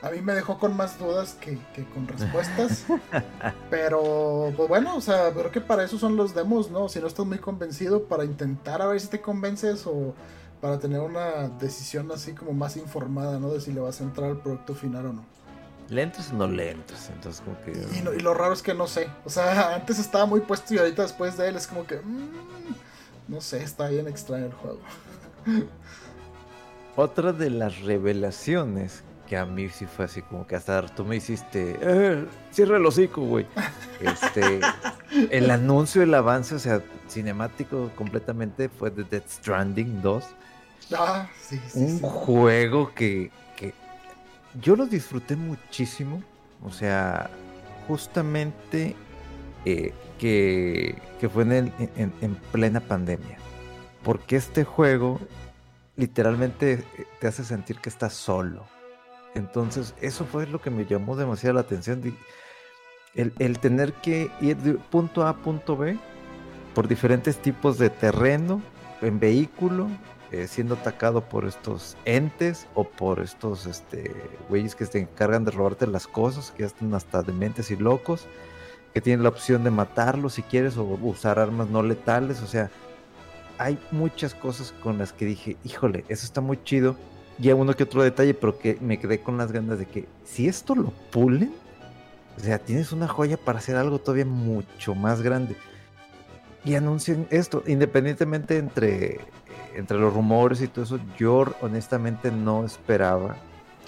a 0.01 0.09
mí 0.09 0.21
me 0.21 0.33
dejó 0.33 0.59
con 0.59 0.75
más 0.75 0.99
dudas 0.99 1.37
que, 1.39 1.57
con 1.93 2.07
respuestas. 2.07 2.85
pero, 3.69 4.51
pues 4.57 4.67
bueno, 4.67 4.95
o 4.95 5.01
sea, 5.01 5.31
creo 5.31 5.51
que 5.51 5.61
para 5.61 5.83
eso 5.83 5.97
son 5.97 6.15
los 6.15 6.33
demos, 6.33 6.69
¿no? 6.69 6.89
Si 6.89 6.99
no 6.99 7.07
estás 7.07 7.25
muy 7.25 7.39
convencido, 7.39 8.03
para 8.03 8.25
intentar 8.25 8.81
a 8.81 8.87
ver 8.87 8.99
si 8.99 9.07
te 9.07 9.21
convences 9.21 9.85
o 9.87 10.13
para 10.61 10.79
tener 10.79 10.99
una 10.99 11.49
decisión 11.59 12.11
así 12.11 12.33
como 12.33 12.53
más 12.53 12.77
informada, 12.77 13.39
¿no? 13.39 13.49
De 13.49 13.61
si 13.61 13.71
le 13.71 13.79
vas 13.81 14.01
a 14.01 14.03
entrar 14.03 14.31
al 14.31 14.37
producto 14.37 14.73
final 14.75 15.07
o 15.07 15.13
no. 15.13 15.25
Lentos 15.89 16.31
o 16.31 16.35
no 16.35 16.47
lentos, 16.47 17.09
entonces 17.13 17.41
como 17.41 17.61
que... 17.61 17.71
Y, 17.97 18.21
lo 18.21 18.33
raro 18.33 18.53
es 18.53 18.63
que 18.63 18.73
no 18.73 18.87
sé, 18.87 19.07
o 19.23 19.29
sea, 19.29 19.75
antes 19.75 19.99
estaba 19.99 20.25
muy 20.25 20.41
puesto 20.41 20.73
y 20.73 20.79
ahorita 20.79 21.03
después 21.03 21.37
de 21.37 21.49
él 21.49 21.55
es 21.55 21.67
como 21.67 21.85
que... 21.85 21.97
Mm, 21.97 22.29
no 23.27 23.41
sé, 23.41 23.63
está 23.63 23.89
bien 23.89 24.07
extraño 24.07 24.45
el 24.45 24.53
juego. 24.53 24.79
Otra 26.95 27.33
de 27.33 27.49
las 27.49 27.81
revelaciones 27.81 29.03
que 29.27 29.37
a 29.37 29.45
mí 29.45 29.69
sí 29.69 29.85
fue 29.85 30.05
así 30.05 30.21
como 30.21 30.45
que 30.45 30.55
hasta 30.55 30.85
tú 30.87 31.03
me 31.03 31.15
hiciste, 31.15 31.77
eh, 31.81 32.25
cierra 32.51 32.77
el 32.77 32.85
hocico, 32.85 33.21
güey. 33.21 33.45
Este, 33.99 34.59
el 35.31 35.49
anuncio, 35.51 36.03
el 36.03 36.13
avance, 36.13 36.55
o 36.55 36.59
sea, 36.59 36.81
cinemático 37.09 37.91
completamente 37.95 38.69
fue 38.69 38.91
de 38.91 39.03
Death 39.03 39.29
Stranding 39.29 40.01
2. 40.01 40.23
Ah, 40.97 41.27
sí, 41.41 41.59
sí. 41.67 41.79
Un 41.79 41.99
juego 41.99 42.93
que, 42.93 43.31
que 43.55 43.73
yo 44.61 44.75
lo 44.75 44.85
disfruté 44.85 45.35
muchísimo, 45.35 46.21
o 46.63 46.71
sea, 46.71 47.29
justamente 47.87 48.95
eh, 49.65 49.93
que, 50.19 51.01
que, 51.19 51.29
fue 51.29 51.43
en, 51.43 51.73
en, 51.95 52.13
en 52.21 52.35
plena 52.51 52.79
pandemia. 52.79 53.37
Porque 54.03 54.35
este 54.35 54.63
juego 54.63 55.19
literalmente 55.95 56.73
eh, 56.73 57.05
te 57.19 57.27
hace 57.27 57.43
sentir 57.43 57.79
que 57.79 57.89
estás 57.89 58.13
solo. 58.13 58.65
Entonces, 59.35 59.93
eso 60.01 60.25
fue 60.25 60.47
lo 60.47 60.59
que 60.59 60.71
me 60.71 60.85
llamó 60.85 61.15
demasiado 61.15 61.53
la 61.53 61.61
atención. 61.61 62.01
El, 63.13 63.33
el 63.37 63.59
tener 63.59 63.93
que 63.93 64.31
ir 64.41 64.57
de 64.57 64.73
punto 64.73 65.23
A 65.23 65.29
a 65.29 65.35
punto 65.35 65.77
B 65.77 65.97
por 66.73 66.87
diferentes 66.87 67.37
tipos 67.37 67.77
de 67.77 67.89
terreno, 67.89 68.61
en 69.01 69.19
vehículo, 69.19 69.87
eh, 70.31 70.47
siendo 70.47 70.75
atacado 70.75 71.21
por 71.21 71.45
estos 71.45 71.95
entes 72.03 72.67
o 72.73 72.83
por 72.83 73.21
estos 73.21 73.65
este, 73.65 74.13
güeyes 74.49 74.75
que 74.75 74.85
se 74.85 74.99
encargan 74.99 75.45
de 75.45 75.51
robarte 75.51 75.87
las 75.87 76.07
cosas, 76.07 76.51
que 76.51 76.63
ya 76.63 76.67
están 76.67 76.93
hasta 76.93 77.21
dementes 77.21 77.71
y 77.71 77.77
locos, 77.77 78.27
que 78.93 79.01
tienen 79.01 79.23
la 79.23 79.29
opción 79.29 79.63
de 79.63 79.71
matarlos 79.71 80.33
si 80.33 80.41
quieres 80.41 80.77
o 80.77 80.83
usar 80.83 81.39
armas 81.39 81.69
no 81.69 81.83
letales, 81.83 82.41
o 82.41 82.47
sea, 82.47 82.71
hay 83.57 83.79
muchas 83.91 84.33
cosas 84.33 84.73
con 84.83 84.97
las 84.97 85.13
que 85.13 85.25
dije, 85.25 85.57
híjole, 85.63 86.03
eso 86.09 86.25
está 86.25 86.41
muy 86.41 86.61
chido. 86.63 86.97
Y 87.39 87.49
a 87.49 87.55
uno 87.55 87.73
que 87.73 87.83
otro 87.83 88.01
detalle, 88.01 88.33
pero 88.33 88.57
que 88.57 88.77
me 88.81 88.99
quedé 88.99 89.19
con 89.19 89.37
las 89.37 89.51
ganas 89.51 89.79
de 89.79 89.85
que 89.85 90.07
si 90.23 90.47
esto 90.47 90.73
lo 90.75 90.91
pulen, 91.11 91.53
o 92.37 92.39
sea, 92.39 92.59
tienes 92.59 92.91
una 92.91 93.07
joya 93.07 93.37
para 93.37 93.59
hacer 93.59 93.75
algo 93.75 93.99
todavía 93.99 94.25
mucho 94.25 94.95
más 94.95 95.21
grande. 95.21 95.55
Y 96.63 96.75
anuncian 96.75 97.27
esto, 97.29 97.63
independientemente 97.67 98.57
entre 98.57 99.19
entre 99.75 99.97
los 99.99 100.13
rumores 100.13 100.61
y 100.61 100.67
todo 100.67 100.85
eso, 100.85 100.99
yo 101.17 101.45
honestamente 101.61 102.31
no 102.31 102.65
esperaba. 102.65 103.35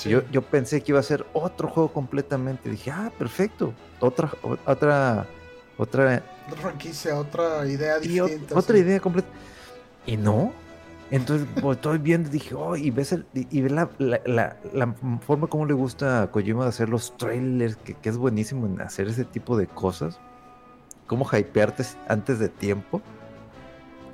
Yo, 0.05 0.21
yo 0.29 0.43
pensé 0.43 0.81
que 0.81 0.91
iba 0.91 0.99
a 0.99 1.03
ser 1.03 1.25
otro 1.33 1.67
juego 1.69 1.91
completamente. 1.91 2.69
Dije, 2.69 2.91
ah, 2.91 3.11
perfecto. 3.17 3.73
Otra, 3.99 4.31
otra, 4.65 5.25
otra. 5.77 6.23
Otra 6.45 6.61
franquicia, 6.61 7.17
otra 7.17 7.65
idea 7.67 7.97
distinta. 7.97 8.55
otra 8.55 8.77
idea 8.77 8.99
completa. 8.99 9.29
Y 10.05 10.17
no. 10.17 10.53
Entonces, 11.09 11.47
pues, 11.61 11.77
estoy 11.77 11.99
viendo, 11.99 12.29
dije, 12.29 12.53
oh, 12.55 12.75
y 12.75 12.91
ves, 12.91 13.13
el, 13.13 13.25
y, 13.33 13.61
ves 13.61 13.71
la, 13.71 13.89
la, 13.97 14.57
la, 14.73 14.93
forma 15.25 15.47
como 15.47 15.65
le 15.65 15.73
gusta 15.73 16.23
a 16.23 16.31
Kojima 16.31 16.63
de 16.63 16.69
hacer 16.69 16.89
los 16.89 17.15
trailers, 17.17 17.77
que, 17.77 17.93
que 17.93 18.09
es 18.09 18.17
buenísimo 18.17 18.65
en 18.65 18.81
hacer 18.81 19.07
ese 19.07 19.23
tipo 19.23 19.57
de 19.57 19.67
cosas. 19.67 20.19
Cómo 21.05 21.25
hypearte 21.31 21.83
antes 22.09 22.39
de 22.39 22.49
tiempo 22.49 23.01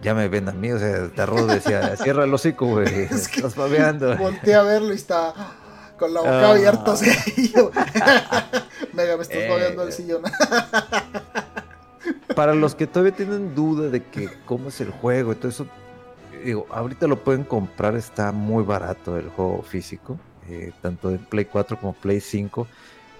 ya 0.03 0.13
me 0.13 0.27
ven 0.27 0.49
a 0.49 0.51
mí, 0.51 0.71
o 0.71 0.77
sea, 0.77 1.09
Tarro 1.09 1.47
decía, 1.47 1.95
cierra 2.03 2.25
el 2.25 2.33
hocico, 2.33 2.67
güey, 2.67 3.03
estás 3.03 3.55
babeando. 3.55 4.15
Volté 4.17 4.53
a 4.53 4.61
verlo 4.61 4.91
y 4.91 4.97
está 4.97 5.33
con 5.97 6.13
la 6.13 6.19
boca 6.19 6.51
abierta, 6.51 6.91
o 6.91 6.97
sea, 6.97 7.15
Mega, 8.93 9.15
me 9.17 9.23
estás 9.23 9.37
eh, 9.37 9.49
babeando 9.49 9.83
el 9.83 9.93
sillón. 9.93 10.23
para 12.35 12.53
los 12.53 12.75
que 12.75 12.85
todavía 12.85 13.15
tienen 13.15 13.55
duda 13.55 13.89
de 13.89 14.03
que 14.03 14.29
cómo 14.45 14.69
es 14.69 14.81
el 14.81 14.91
juego 14.91 15.31
y 15.31 15.35
todo 15.35 15.47
eso, 15.47 15.67
digo, 16.43 16.67
ahorita 16.69 17.07
lo 17.07 17.23
pueden 17.23 17.43
comprar, 17.43 17.95
está 17.95 18.31
muy 18.31 18.63
barato 18.63 19.17
el 19.17 19.29
juego 19.29 19.61
físico, 19.63 20.19
eh, 20.49 20.71
tanto 20.81 21.09
de 21.09 21.19
Play 21.19 21.45
4 21.45 21.79
como 21.79 21.93
Play 21.93 22.19
5. 22.19 22.67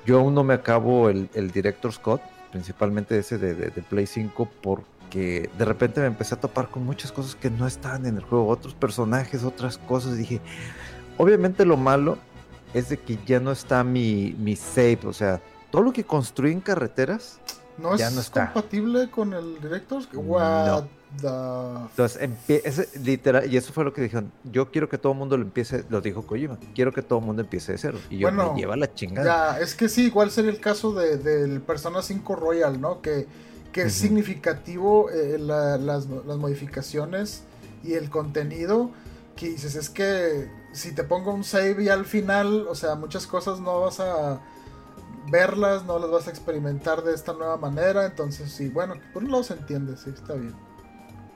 Yo 0.06 0.20
aún 0.20 0.34
no 0.36 0.44
me 0.44 0.54
acabo 0.54 1.10
el, 1.10 1.30
el 1.34 1.52
Director 1.52 1.94
Scott, 1.94 2.22
principalmente 2.52 3.18
ese 3.18 3.38
de, 3.38 3.56
de, 3.56 3.70
de 3.70 3.82
Play 3.82 4.06
5, 4.06 4.50
por 4.62 4.84
que 5.14 5.48
de 5.60 5.66
repente 5.66 6.02
me 6.02 6.08
empecé 6.08 6.34
a 6.34 6.40
topar 6.40 6.70
con 6.70 6.84
muchas 6.84 7.12
cosas 7.12 7.36
que 7.36 7.52
no 7.52 7.68
estaban 7.68 8.08
en 8.08 8.18
el 8.18 8.24
juego, 8.24 8.48
otros 8.48 8.74
personajes, 8.74 9.44
otras 9.44 9.78
cosas. 9.78 10.18
dije, 10.18 10.42
obviamente 11.18 11.66
lo 11.66 11.78
malo 11.78 12.18
es 12.74 12.90
de 12.90 12.98
que 12.98 13.20
ya 13.24 13.40
no 13.40 13.52
está 13.52 13.84
mi, 13.84 14.36
mi 14.40 14.56
save, 14.56 15.02
o 15.06 15.14
sea, 15.14 15.40
todo 15.70 15.84
lo 15.84 15.94
que 15.94 16.04
construí 16.04 16.52
en 16.52 16.62
carreteras 16.62 17.40
no 17.78 17.96
ya 17.96 18.08
es 18.08 18.14
no 18.16 18.22
está. 18.22 18.52
compatible 18.52 19.12
con 19.12 19.34
el 19.34 19.62
Directors. 19.62 20.08
What 20.14 20.86
Entonces, 21.16 22.98
literal, 23.04 23.52
y 23.52 23.58
eso 23.58 23.72
fue 23.74 23.84
lo 23.84 23.94
que 23.94 24.02
dijeron. 24.02 24.32
Yo 24.44 24.72
quiero 24.72 24.90
que 24.90 24.98
todo 24.98 25.14
el 25.14 25.20
mundo 25.20 25.38
lo 25.38 25.44
empiece, 25.44 25.84
lo 25.90 26.02
dijo 26.02 26.24
Kojima, 26.24 26.58
quiero 26.74 26.92
que 26.92 27.02
todo 27.02 27.20
el 27.20 27.26
mundo 27.26 27.42
empiece 27.42 27.72
de 27.72 27.78
cero. 27.78 28.00
Y 28.10 28.18
yo 28.18 28.32
me 28.32 28.54
lleva 28.56 28.76
la 28.76 28.94
chingada. 28.94 29.56
Ya, 29.56 29.60
es 29.60 29.76
que 29.76 29.90
sí, 29.90 30.06
igual 30.06 30.32
sería 30.32 30.52
el 30.52 30.60
caso 30.60 30.94
de, 30.94 31.18
del 31.18 31.62
Persona 31.62 32.02
5 32.02 32.36
Royal, 32.36 32.82
¿no? 32.82 33.02
Que 33.02 33.28
que 33.74 33.82
es 33.82 33.94
significativo 33.94 35.10
eh, 35.10 35.38
las, 35.40 36.08
modificaciones 36.08 37.44
y 37.84 37.94
el 37.96 38.10
contenido 38.10 38.92
que 39.36 39.50
dices, 39.50 39.76
es 39.76 39.90
que 39.90 40.50
si 40.72 40.94
te 40.94 41.04
pongo 41.04 41.34
un 41.34 41.44
save 41.44 41.84
y 41.84 41.90
al 41.90 42.06
final, 42.06 42.68
o 42.70 42.76
sea, 42.76 42.96
muchas 42.96 43.26
cosas 43.26 43.60
no 43.60 43.82
vas 43.82 44.00
a 44.00 44.40
verlas, 45.32 45.84
no 45.86 45.98
las 45.98 46.12
vas 46.12 46.28
a 46.28 46.30
experimentar 46.30 47.04
de 47.04 47.16
esta 47.16 47.34
nueva 47.34 47.58
manera, 47.58 48.06
entonces 48.06 48.52
sí, 48.52 48.70
bueno, 48.70 48.94
por 49.12 49.24
un 49.24 49.32
lado 49.32 49.44
se 49.44 49.54
entiende, 49.54 49.98
sí, 49.98 50.12
está 50.12 50.36
bien. 50.36 50.54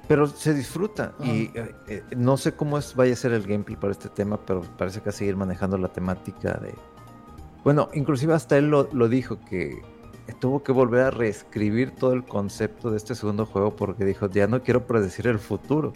Pero 0.08 0.28
se 0.28 0.54
disfruta 0.54 1.14
y 1.22 1.52
eh, 1.54 1.76
eh, 1.88 2.04
no 2.16 2.38
sé 2.38 2.54
cómo 2.54 2.78
es, 2.78 2.96
vaya 2.96 3.14
a 3.14 3.16
ser 3.16 3.34
el 3.34 3.46
gameplay 3.46 3.76
para 3.76 3.92
este 3.92 4.10
tema, 4.10 4.40
pero 4.46 4.62
parece 4.78 5.00
que 5.00 5.06
va 5.06 5.10
a 5.10 5.14
seguir 5.14 5.36
manejando 5.36 5.78
la 5.78 5.90
temática 5.90 6.54
de... 6.54 6.74
Bueno, 7.64 7.90
inclusive 7.94 8.34
hasta 8.34 8.58
él 8.58 8.70
lo, 8.70 8.88
lo 8.94 9.10
dijo 9.10 9.40
que 9.50 9.82
tuvo 10.40 10.64
que 10.64 10.72
volver 10.72 11.02
a 11.02 11.12
reescribir 11.12 11.92
todo 11.92 12.14
el 12.14 12.24
concepto 12.24 12.92
de 12.92 12.98
este 12.98 13.16
segundo 13.16 13.46
juego 13.46 13.76
porque 13.76 14.06
dijo, 14.06 14.30
ya 14.30 14.48
no 14.48 14.62
quiero 14.62 14.86
predecir 14.86 15.28
el 15.28 15.40
futuro. 15.40 15.94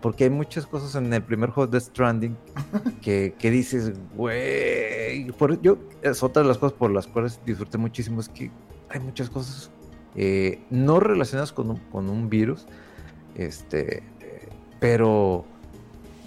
Porque 0.00 0.24
hay 0.24 0.30
muchas 0.30 0.66
cosas 0.66 0.94
en 0.96 1.10
el 1.14 1.22
primer 1.22 1.48
juego 1.48 1.70
de 1.70 1.80
Stranding 1.80 2.36
que, 3.00 3.34
que 3.38 3.50
dices, 3.50 3.94
güey. 4.14 5.32
Yo, 5.62 5.78
es 6.02 6.22
otra 6.22 6.42
de 6.42 6.48
las 6.48 6.58
cosas 6.58 6.76
por 6.76 6.90
las 6.90 7.06
cuales 7.06 7.40
disfruté 7.46 7.78
muchísimo, 7.78 8.20
es 8.20 8.28
que 8.28 8.50
hay 8.90 9.00
muchas 9.00 9.30
cosas 9.30 9.70
eh, 10.14 10.62
no 10.68 11.00
relacionadas 11.00 11.52
con 11.52 11.70
un, 11.70 11.76
con 11.90 12.10
un 12.10 12.28
virus, 12.28 12.66
este, 13.34 14.02
pero 14.80 15.44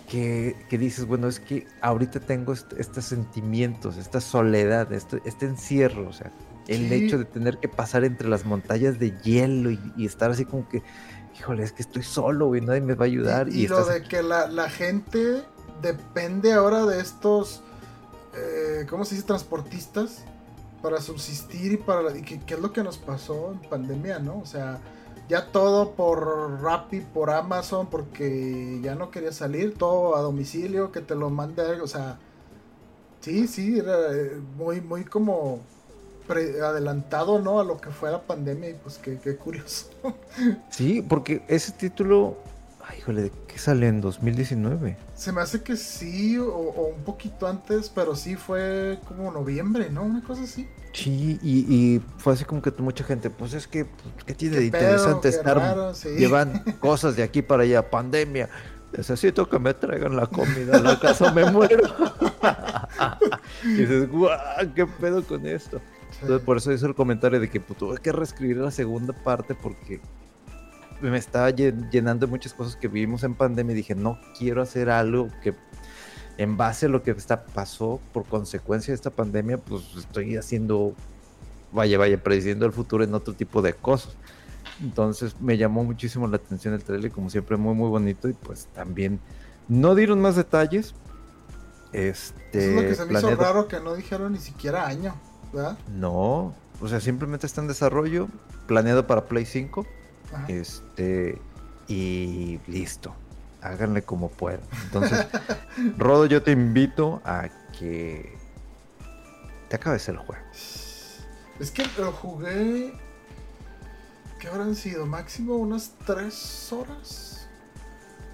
que, 0.09 0.55
que, 0.69 0.77
dices, 0.77 1.05
bueno, 1.05 1.27
es 1.27 1.39
que 1.39 1.67
ahorita 1.81 2.19
tengo 2.21 2.53
estos 2.53 3.05
sentimientos, 3.05 3.97
esta 3.97 4.21
soledad, 4.21 4.91
este, 4.93 5.21
este 5.25 5.45
encierro, 5.45 6.07
o 6.09 6.13
sea, 6.13 6.31
el 6.67 6.91
hecho 6.91 7.17
de 7.17 7.25
tener 7.25 7.57
que 7.59 7.67
pasar 7.67 8.03
entre 8.03 8.27
las 8.27 8.45
montañas 8.45 8.99
de 8.99 9.11
hielo 9.21 9.71
y, 9.71 10.05
estar 10.05 10.31
así 10.31 10.45
como 10.45 10.67
que, 10.67 10.81
híjole, 11.37 11.63
es 11.63 11.71
que 11.71 11.81
estoy 11.81 12.03
solo, 12.03 12.55
y 12.55 12.61
nadie 12.61 12.81
me 12.81 12.95
va 12.95 13.05
a 13.05 13.07
ayudar. 13.07 13.49
Y, 13.49 13.67
lo 13.67 13.85
de 13.85 14.03
que 14.03 14.21
la, 14.23 14.69
gente 14.69 15.43
depende 15.81 16.53
ahora 16.53 16.85
de 16.85 16.99
estos, 16.99 17.61
eh, 18.33 18.85
¿cómo 18.89 19.05
se 19.05 19.15
dice? 19.15 19.27
Transportistas 19.27 20.23
para 20.81 21.01
subsistir 21.01 21.73
y 21.73 21.77
para... 21.77 22.13
¿qué, 22.13 22.39
¿Qué 22.39 22.53
es 22.53 22.59
lo 22.59 22.71
que 22.71 22.83
nos 22.83 22.97
pasó 22.97 23.51
en 23.51 23.69
pandemia, 23.69 24.19
no? 24.19 24.39
O 24.39 24.45
sea, 24.45 24.79
ya 25.29 25.47
todo 25.51 25.91
por 25.91 26.61
Rappi, 26.61 27.01
por 27.01 27.29
Amazon, 27.29 27.87
porque 27.87 28.79
ya 28.81 28.95
no 28.95 29.11
quería 29.11 29.31
salir, 29.31 29.75
todo 29.75 30.15
a 30.15 30.21
domicilio, 30.21 30.91
que 30.91 31.01
te 31.01 31.15
lo 31.15 31.29
mande, 31.29 31.63
o 31.81 31.87
sea... 31.87 32.19
Sí, 33.19 33.47
sí, 33.47 33.79
era 33.79 34.13
eh, 34.13 34.39
muy, 34.55 34.79
muy 34.79 35.03
como 35.03 35.59
adelantado, 36.33 37.39
¿no? 37.39 37.59
A 37.59 37.63
lo 37.63 37.77
que 37.77 37.89
fue 37.89 38.11
la 38.11 38.21
pandemia 38.21 38.69
y 38.69 38.73
pues 38.75 38.97
qué, 38.97 39.35
curioso. 39.35 39.89
Sí, 40.69 41.01
porque 41.01 41.43
ese 41.47 41.71
título, 41.71 42.37
ay, 42.85 42.99
híjole, 42.99 43.23
¿de 43.23 43.31
qué 43.47 43.57
sale 43.57 43.87
en 43.87 44.01
2019? 44.01 44.97
Se 45.15 45.31
me 45.31 45.41
hace 45.41 45.61
que 45.61 45.75
sí, 45.75 46.37
o, 46.37 46.91
un 46.95 47.03
poquito 47.03 47.47
antes, 47.47 47.89
pero 47.89 48.15
sí 48.15 48.35
fue 48.35 48.99
como 49.07 49.31
noviembre, 49.31 49.89
¿no? 49.89 50.03
Una 50.03 50.23
cosa 50.23 50.43
así. 50.43 50.67
Sí, 50.97 51.37
y, 51.43 52.01
fue 52.17 52.33
así 52.33 52.43
como 52.43 52.59
que 52.59 52.71
mucha 52.79 53.03
gente, 53.03 53.29
pues 53.29 53.53
es 53.53 53.67
que, 53.67 53.85
pues, 53.85 54.25
¿qué 54.25 54.33
tiene 54.33 54.57
de 54.57 54.65
interesante 54.65 55.29
estar 55.29 55.93
llevan 56.17 56.63
cosas 56.79 57.15
de 57.15 57.21
aquí 57.21 57.43
para 57.43 57.61
allá? 57.61 57.87
Pandemia. 57.87 58.49
Necesito 58.97 59.47
que 59.47 59.59
me 59.59 59.75
traigan 59.75 60.15
la 60.15 60.25
comida, 60.25 60.79
la 60.79 60.99
casa 60.99 61.31
me 61.33 61.45
muero. 61.51 61.83
y 63.63 63.73
dices, 63.73 64.09
guau, 64.09 64.39
¿qué 64.73 64.87
pedo 64.87 65.23
con 65.23 65.45
esto? 65.45 65.79
Entonces, 66.13 66.43
por 66.43 66.57
eso 66.57 66.71
hice 66.71 66.87
el 66.87 66.95
comentario 66.95 67.39
de 67.39 67.47
que 67.47 67.59
pues, 67.59 67.77
tuve 67.77 67.97
que 67.99 68.11
reescribir 68.11 68.57
la 68.57 68.71
segunda 68.71 69.13
parte 69.13 69.53
porque 69.53 70.01
me 70.99 71.17
estaba 71.19 71.51
llenando 71.51 72.25
de 72.25 72.31
muchas 72.31 72.55
cosas 72.55 72.75
que 72.75 72.87
vivimos 72.87 73.23
en 73.23 73.35
pandemia 73.35 73.73
y 73.73 73.75
dije, 73.75 73.93
no 73.93 74.17
quiero 74.35 74.63
hacer 74.63 74.89
algo 74.89 75.27
que 75.43 75.53
en 76.37 76.55
base 76.55 76.85
a 76.85 76.89
lo 76.89 77.03
que 77.03 77.11
está, 77.11 77.45
pasó 77.45 77.99
por 78.13 78.25
consecuencia 78.25 78.91
de 78.91 78.95
esta 78.95 79.09
pandemia, 79.09 79.57
pues 79.57 79.83
estoy 79.97 80.37
haciendo, 80.37 80.93
vaya, 81.71 81.97
vaya, 81.97 82.21
prediciendo 82.21 82.65
el 82.65 82.71
futuro 82.71 83.03
en 83.03 83.13
otro 83.13 83.33
tipo 83.33 83.61
de 83.61 83.73
cosas. 83.73 84.15
Entonces 84.81 85.35
me 85.41 85.57
llamó 85.57 85.83
muchísimo 85.83 86.27
la 86.27 86.37
atención 86.37 86.73
el 86.75 86.83
trailer, 86.83 87.11
como 87.11 87.31
siempre 87.31 87.57
muy 87.57 87.73
muy 87.73 87.89
bonito 87.89 88.29
y 88.29 88.33
pues 88.33 88.67
también 88.75 89.19
no 89.67 89.95
dieron 89.95 90.21
más 90.21 90.35
detalles. 90.35 90.93
Este, 91.93 92.69
es 92.69 92.75
lo 92.75 92.81
que 92.81 92.95
se 92.95 93.05
me 93.05 93.17
hizo 93.17 93.35
raro 93.35 93.67
que 93.67 93.79
no 93.79 93.95
dijeron 93.95 94.33
ni 94.33 94.39
siquiera 94.39 94.85
año. 94.85 95.15
No, 95.91 96.53
o 96.79 96.87
sea, 96.87 96.99
simplemente 96.99 97.47
está 97.47 97.61
en 97.61 97.67
desarrollo, 97.67 98.27
planeado 98.67 99.07
para 99.07 99.25
Play 99.25 99.45
5. 99.45 99.87
Este, 100.47 101.41
y 101.87 102.59
listo. 102.67 103.15
Háganle 103.61 104.03
como 104.03 104.29
puedan. 104.29 104.61
Entonces, 104.85 105.25
Rodo, 105.97 106.25
yo 106.25 106.43
te 106.43 106.51
invito 106.51 107.21
a 107.25 107.49
que 107.77 108.37
te 109.69 109.75
acabes 109.75 110.07
el 110.09 110.17
juego. 110.17 110.41
Es 111.59 111.71
que 111.71 111.85
lo 111.97 112.11
jugué. 112.11 112.93
¿Qué 114.39 114.47
habrán 114.47 114.75
sido? 114.75 115.05
Máximo 115.07 115.55
unas 115.55 115.91
3 116.05 116.71
horas. 116.73 117.47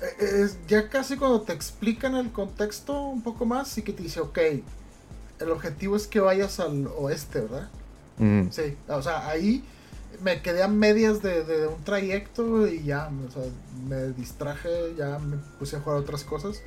eh, 0.01 0.41
es 0.43 0.57
ya 0.67 0.89
casi 0.89 1.15
cuando 1.15 1.41
te 1.41 1.53
explican 1.53 2.15
el 2.15 2.31
contexto 2.31 3.01
un 3.03 3.21
poco 3.21 3.45
más, 3.45 3.69
sí 3.69 3.81
que 3.83 3.93
te 3.93 4.03
dice, 4.03 4.19
ok, 4.19 4.37
el 5.39 5.51
objetivo 5.51 5.95
es 5.95 6.07
que 6.07 6.19
vayas 6.19 6.59
al 6.59 6.87
oeste, 6.87 7.41
¿verdad? 7.41 7.69
Mm. 8.17 8.49
Sí, 8.49 8.77
o 8.89 9.01
sea, 9.01 9.27
ahí 9.27 9.63
me 10.21 10.41
quedé 10.41 10.63
a 10.63 10.67
medias 10.67 11.21
de, 11.21 11.43
de 11.43 11.67
un 11.67 11.83
trayecto 11.83 12.67
y 12.67 12.83
ya, 12.83 13.09
o 13.27 13.31
sea, 13.31 13.43
me 13.87 14.07
distraje, 14.13 14.95
ya 14.97 15.19
me 15.19 15.37
puse 15.59 15.77
a 15.77 15.81
jugar 15.81 15.99
otras 15.99 16.23
cosas. 16.23 16.63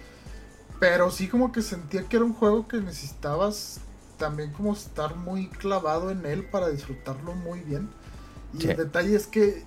Pero 0.79 1.11
sí 1.11 1.29
como 1.29 1.53
que 1.53 1.63
sentía 1.63 2.09
que 2.09 2.17
era 2.17 2.25
un 2.25 2.35
juego 2.35 2.69
que 2.69 2.79
necesitabas 2.81 3.81
también 4.19 4.53
como 4.53 4.73
estar 4.73 5.17
muy 5.17 5.49
clavado 5.49 6.11
en 6.11 6.25
él 6.27 6.45
para 6.45 6.69
disfrutarlo 6.69 7.35
muy 7.35 7.61
bien. 7.61 7.91
Y 8.53 8.63
Sí. 8.63 8.69
el 8.69 8.77
detalle 8.77 9.15
es 9.17 9.27
que 9.27 9.65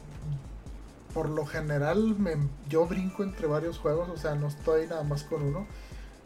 por 1.13 1.29
lo 1.29 1.45
general 1.45 2.15
me, 2.19 2.37
yo 2.67 2.85
brinco 2.87 3.23
entre 3.23 3.47
varios 3.47 3.79
juegos, 3.79 4.09
o 4.09 4.17
sea, 4.17 4.35
no 4.35 4.47
estoy 4.47 4.87
nada 4.87 5.03
más 5.03 5.23
con 5.23 5.41
uno. 5.43 5.67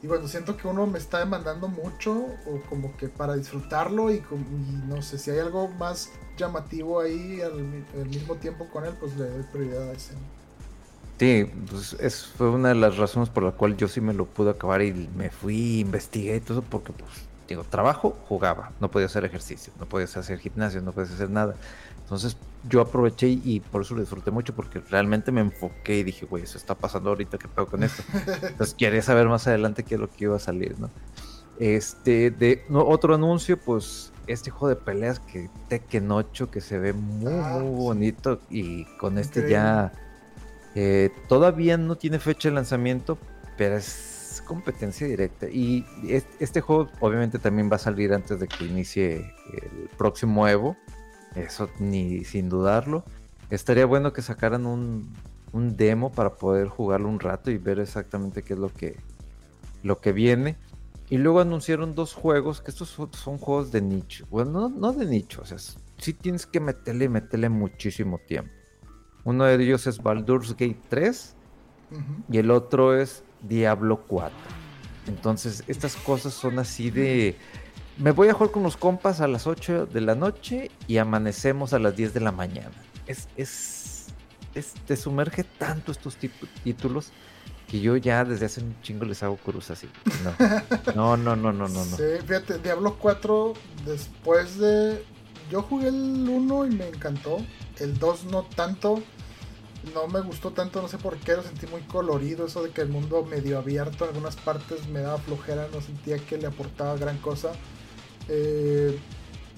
Y 0.04 0.08
bueno, 0.08 0.28
siento 0.28 0.58
que 0.58 0.68
uno 0.68 0.86
me 0.86 1.00
está 1.00 1.20
demandando 1.20 1.70
mucho, 1.70 2.14
o 2.14 2.60
como 2.70 2.96
que 2.98 3.08
para 3.08 3.36
disfrutarlo, 3.36 4.12
y, 4.12 4.22
no 4.88 5.02
sé 5.02 5.18
si 5.18 5.32
hay 5.32 5.40
algo 5.40 5.70
más 5.70 6.12
llamativo 6.38 7.00
ahí 7.00 7.40
al 7.42 8.06
mismo 8.08 8.36
tiempo 8.36 8.68
con 8.68 8.86
él, 8.86 8.94
pues 9.00 9.16
le 9.16 9.30
doy 9.30 9.44
prioridad 9.44 9.90
a 9.90 9.94
ese. 9.94 10.14
Sí, 11.20 11.50
pues 11.70 11.96
es, 12.02 12.26
fue 12.26 12.50
una 12.50 12.70
de 12.70 12.76
las 12.76 12.98
razones 12.98 13.30
por 13.30 13.44
la 13.44 13.52
cual 13.52 13.78
yo 13.78 13.88
sí 13.88 14.02
me 14.02 14.14
lo 14.14 14.26
pude 14.26 14.50
acabar 14.50 14.82
y 14.82 14.92
me 15.16 15.30
fui, 15.30 15.80
investigué 15.80 16.36
y 16.36 16.40
todo, 16.42 16.62
porque 16.64 16.92
pues, 16.92 17.10
digo, 17.48 17.64
trabajo, 17.64 18.18
jugaba, 18.28 18.72
no 18.82 18.92
podía 18.92 19.06
hacer 19.06 19.24
ejercicio, 19.24 19.72
no 19.80 19.86
podía 19.86 20.06
hacer 20.06 20.38
gimnasio, 20.38 20.82
no 20.82 20.92
podía 20.92 21.14
hacer 21.14 21.30
nada. 21.30 21.56
Entonces 22.04 22.38
yo 22.70 22.80
aproveché 22.82 23.28
y, 23.28 23.60
por 23.60 23.82
eso 23.82 23.94
lo 23.96 24.02
disfruté 24.02 24.32
mucho, 24.32 24.54
porque 24.56 24.80
realmente 24.80 25.32
me 25.32 25.42
enfoqué 25.42 25.98
y 26.00 26.04
dije, 26.04 26.26
güey, 26.26 26.44
eso 26.44 26.58
está 26.58 26.76
pasando 26.76 27.10
ahorita, 27.10 27.38
¿qué 27.38 27.48
pedo 27.48 27.68
con 27.68 27.84
esto? 27.84 28.04
Entonces 28.42 28.76
quería 28.78 29.02
saber 29.02 29.28
más 29.28 29.48
adelante 29.48 29.84
qué 29.84 29.96
es 29.96 30.02
lo 30.02 30.10
que 30.10 30.26
iba 30.26 30.36
a 30.36 30.40
salir, 30.40 30.80
¿no? 30.80 30.90
Este, 31.60 32.32
de 32.32 32.64
no, 32.70 32.86
otro 32.86 33.16
anuncio, 33.16 33.58
pues 33.58 34.12
este 34.28 34.50
juego 34.50 34.70
de 34.76 34.82
peleas 34.82 35.20
que 35.20 35.50
Tekken 35.70 36.12
8 36.12 36.50
que 36.50 36.62
se 36.62 36.80
ve 36.80 36.94
muy, 36.94 37.32
Ah, 37.34 37.58
muy 37.60 37.76
bonito 37.76 38.42
y 38.50 38.86
con 38.98 39.18
este 39.18 39.42
Increíble. 39.42 39.52
ya 39.54 39.92
eh, 40.76 41.12
todavía 41.30 41.78
no 41.78 41.96
tiene 41.98 42.18
fecha 42.20 42.50
de 42.50 42.56
lanzamiento, 42.56 43.20
pero 43.58 43.76
es 43.78 44.42
competencia 44.48 45.06
directa. 45.06 45.48
Y 45.48 45.86
es- 46.08 46.26
este 46.40 46.62
juego 46.62 46.90
obviamente 47.00 47.38
también 47.38 47.70
va 47.72 47.76
a 47.76 47.80
salir 47.80 48.14
antes 48.14 48.40
de 48.40 48.48
que 48.48 48.66
inicie 48.66 49.18
el 49.18 49.90
próximo 49.98 50.48
Evo. 50.48 50.76
Eso 51.36 51.70
ni 51.80 52.24
sin 52.24 52.50
dudarlo. 52.50 53.04
Estaría 53.50 53.86
bueno 53.86 54.14
que 54.14 54.22
sacaran 54.22 54.66
un, 54.66 55.14
un 55.52 55.78
demo 55.78 56.12
para 56.12 56.36
poder 56.36 56.68
jugarlo 56.68 57.10
un 57.10 57.20
rato 57.20 57.52
y 57.52 57.58
ver 57.58 57.80
exactamente 57.80 58.44
qué 58.44 58.54
es 58.54 58.60
lo 58.60 58.74
que, 58.74 58.98
lo 59.84 60.00
que 60.00 60.12
viene. 60.12 60.58
Y 61.10 61.18
luego 61.18 61.42
anunciaron 61.42 61.96
dos 61.96 62.14
juegos, 62.14 62.62
que 62.62 62.72
estos 62.72 62.90
son, 62.90 63.14
son 63.14 63.38
juegos 63.38 63.72
de 63.72 63.82
nicho. 63.82 64.26
Bueno, 64.32 64.52
no, 64.52 64.70
no 64.70 64.94
de 64.94 65.06
nicho, 65.06 65.42
o 65.42 65.46
sea, 65.46 65.58
sí 65.98 66.14
tienes 66.14 66.46
que 66.46 66.60
meterle, 66.60 67.10
meterle 67.10 67.50
muchísimo 67.50 68.18
tiempo. 68.18 68.52
Uno 69.24 69.46
de 69.46 69.56
ellos 69.64 69.86
es 69.88 70.02
Baldur's 70.02 70.52
Gate 70.52 70.80
3 70.90 71.36
Ujú. 71.92 72.02
y 72.30 72.38
el 72.40 72.52
otro 72.52 72.98
es 72.98 73.24
Diablo 73.42 74.04
4. 74.08 74.36
Entonces, 75.08 75.64
estas 75.68 75.96
cosas 75.96 76.34
son 76.34 76.60
así 76.60 76.90
de... 76.90 77.38
Me 77.98 78.12
voy 78.12 78.28
a 78.30 78.34
jugar 78.34 78.52
con 78.52 78.64
los 78.64 78.76
compas 78.78 79.22
a 79.22 79.28
las 79.28 79.46
8 79.48 79.86
de 79.86 80.02
la 80.02 80.16
noche 80.16 80.72
y 80.88 80.98
amanecemos 80.98 81.74
a 81.74 81.80
las 81.80 81.96
10 81.96 82.14
de 82.14 82.20
la 82.20 82.32
mañana. 82.32 82.72
Es... 83.08 83.28
es, 83.38 84.08
es- 84.56 84.74
te 84.86 84.96
sumerge 84.98 85.44
tanto 85.44 85.92
estos 85.92 86.18
títulos 86.64 87.12
que 87.68 87.80
yo 87.80 87.96
ya 87.98 88.24
desde 88.26 88.46
hace 88.48 88.62
un 88.62 88.76
chingo 88.82 89.06
les 89.06 89.22
hago 89.24 89.38
cruz 89.38 89.72
así. 89.72 89.88
No, 90.96 91.18
no, 91.18 91.18
no, 91.18 91.36
no, 91.36 91.52
no, 91.54 91.68
no. 91.68 91.86
no. 91.86 91.98
Sí, 91.98 92.04
fíjate, 92.26 92.60
Diablo 92.60 92.98
4, 93.00 93.54
después 93.86 94.58
de. 94.60 95.04
Yo 95.52 95.62
jugué 95.62 95.90
el 95.90 96.28
1 96.28 96.66
y 96.68 96.70
me 96.72 96.88
encantó. 96.88 97.38
El 97.80 97.98
2 98.00 98.26
no 98.26 98.44
tanto. 98.44 99.02
No 99.94 100.08
me 100.08 100.22
gustó 100.22 100.52
tanto, 100.52 100.82
no 100.82 100.88
sé 100.88 100.98
por 100.98 101.18
qué, 101.18 101.36
lo 101.36 101.44
sentí 101.44 101.68
muy 101.68 101.82
colorido. 101.82 102.46
Eso 102.46 102.64
de 102.64 102.70
que 102.70 102.82
el 102.82 102.90
mundo 102.90 103.24
medio 103.26 103.58
abierto 103.58 104.06
en 104.06 104.12
algunas 104.12 104.36
partes 104.38 104.88
me 104.88 105.02
daba 105.02 105.18
flojera, 105.18 105.68
no 105.74 105.82
sentía 105.82 106.18
que 106.20 106.38
le 106.38 106.48
aportaba 106.48 106.96
gran 106.96 107.18
cosa. 107.18 107.52
Eh, 108.30 108.98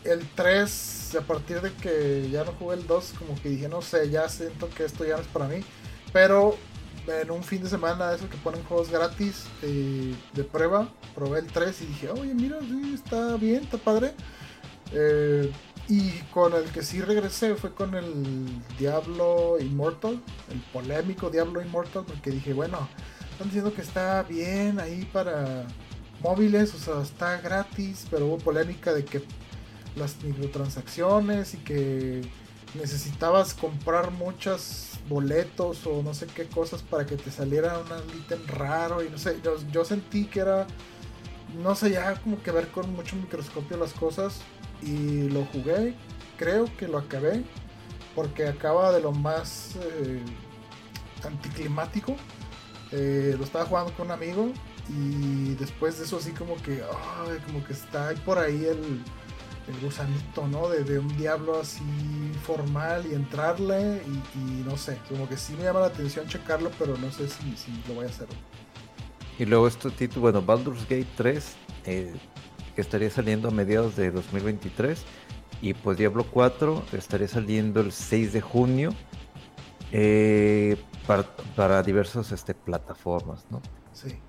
el 0.03 0.27
3, 0.35 1.15
a 1.15 1.21
partir 1.21 1.61
de 1.61 1.73
que 1.73 2.29
ya 2.29 2.43
no 2.43 2.53
jugué 2.53 2.75
el 2.75 2.87
2, 2.87 3.13
como 3.17 3.41
que 3.41 3.49
dije, 3.49 3.67
no 3.67 3.81
sé, 3.81 4.09
ya 4.09 4.29
siento 4.29 4.69
que 4.69 4.85
esto 4.85 5.03
ya 5.05 5.15
no 5.15 5.21
es 5.21 5.27
para 5.27 5.47
mí. 5.47 5.63
Pero 6.13 6.55
en 7.07 7.31
un 7.31 7.43
fin 7.43 7.61
de 7.61 7.69
semana 7.69 8.09
de 8.09 8.15
esos 8.15 8.29
que 8.29 8.37
ponen 8.37 8.63
juegos 8.63 8.89
gratis 8.89 9.45
eh, 9.61 10.15
de 10.33 10.43
prueba, 10.43 10.89
probé 11.13 11.39
el 11.39 11.47
3 11.47 11.81
y 11.81 11.85
dije, 11.85 12.09
oye, 12.09 12.33
mira, 12.33 12.57
está 12.93 13.35
bien, 13.37 13.63
está 13.63 13.77
padre. 13.77 14.13
Eh, 14.91 15.51
y 15.87 16.11
con 16.33 16.53
el 16.53 16.65
que 16.71 16.81
sí 16.81 17.01
regresé 17.01 17.55
fue 17.55 17.73
con 17.73 17.93
el 17.95 18.45
Diablo 18.79 19.57
Immortal, 19.59 20.21
el 20.51 20.59
polémico 20.73 21.29
Diablo 21.29 21.61
Immortal, 21.61 22.05
porque 22.05 22.31
dije, 22.31 22.53
bueno, 22.53 22.87
están 23.31 23.47
diciendo 23.47 23.73
que 23.73 23.81
está 23.81 24.23
bien 24.23 24.79
ahí 24.79 25.07
para 25.11 25.67
móviles, 26.25 26.73
o 26.73 26.79
sea, 26.79 27.01
está 27.03 27.37
gratis, 27.39 28.07
pero 28.09 28.25
hubo 28.25 28.39
polémica 28.39 28.91
de 28.93 29.05
que 29.05 29.21
las 29.95 30.21
microtransacciones 30.23 31.53
y 31.53 31.57
que 31.57 32.21
necesitabas 32.73 33.53
comprar 33.53 34.09
muchos 34.09 34.97
boletos 35.07 35.85
o 35.85 36.01
no 36.01 36.15
sé 36.15 36.25
qué 36.25 36.45
cosas 36.47 36.81
para 36.81 37.05
que 37.05 37.15
te 37.15 37.29
saliera 37.29 37.77
un 37.77 38.17
ítem 38.17 38.39
raro 38.47 39.03
y 39.03 39.09
no 39.09 39.19
sé, 39.19 39.39
yo, 39.71 39.85
sentí 39.85 40.25
que 40.25 40.39
era, 40.39 40.65
no 41.61 41.75
sé, 41.75 41.91
ya 41.91 42.15
como 42.15 42.41
que 42.41 42.49
ver 42.49 42.69
con 42.69 42.91
mucho 42.95 43.15
microscopio 43.15 43.77
las 43.77 43.93
cosas 43.93 44.41
y 44.81 45.29
lo 45.29 45.45
jugué, 45.45 45.93
creo 46.37 46.65
que 46.75 46.87
lo 46.87 46.97
acabé 46.97 47.43
porque 48.15 48.47
acaba 48.47 48.91
de 48.91 49.01
lo 49.01 49.11
más 49.11 49.75
eh, 49.75 50.21
anticlimático. 51.23 52.15
Eh, 52.91 53.35
lo 53.37 53.43
estaba 53.43 53.65
jugando 53.65 53.93
con 53.93 54.07
un 54.07 54.11
amigo 54.11 54.51
y 54.89 55.55
después 55.55 55.97
de 55.97 56.05
eso 56.05 56.17
así 56.17 56.31
como 56.31 56.55
que, 56.57 56.81
como 57.45 57.63
que 57.63 57.73
está 57.73 58.13
por 58.23 58.37
ahí 58.37 58.65
el, 58.65 59.01
el 59.67 59.81
gusanito, 59.81 60.47
¿no? 60.47 60.69
De, 60.69 60.83
de 60.83 60.99
un 60.99 61.17
diablo 61.17 61.59
así 61.59 61.83
formal 62.43 63.05
y 63.09 63.15
entrarle 63.15 64.01
y, 64.35 64.63
no 64.63 64.77
sé, 64.77 64.99
como 65.09 65.27
que 65.27 65.37
sí 65.37 65.53
me 65.57 65.63
llama 65.63 65.79
la 65.81 65.87
atención 65.87 66.27
checarlo, 66.27 66.69
pero 66.77 66.95
no 66.97 67.11
sé 67.11 67.27
si, 67.27 67.55
lo 67.87 67.95
voy 67.95 68.05
a 68.05 68.09
hacer. 68.09 68.27
Y 69.39 69.45
luego 69.45 69.67
este 69.67 69.89
título, 69.89 70.21
bueno, 70.21 70.41
Baldur's 70.41 70.83
Gate 70.83 71.07
3, 71.17 71.55
eh, 71.85 72.13
estaría 72.77 73.09
saliendo 73.09 73.47
a 73.49 73.51
mediados 73.51 73.95
de 73.95 74.11
2023. 74.11 75.03
Y 75.61 75.73
pues 75.73 75.97
Diablo 75.97 76.25
4 76.29 76.83
estaría 76.93 77.27
saliendo 77.27 77.81
el 77.81 77.91
6 77.91 78.33
de 78.33 78.41
junio 78.41 78.93
eh, 79.91 80.77
para, 81.07 81.23
para 81.55 81.81
diversas 81.81 82.31
este, 82.31 82.53
plataformas, 82.53 83.45
¿no? 83.49 83.61
Sí. 83.95 84.19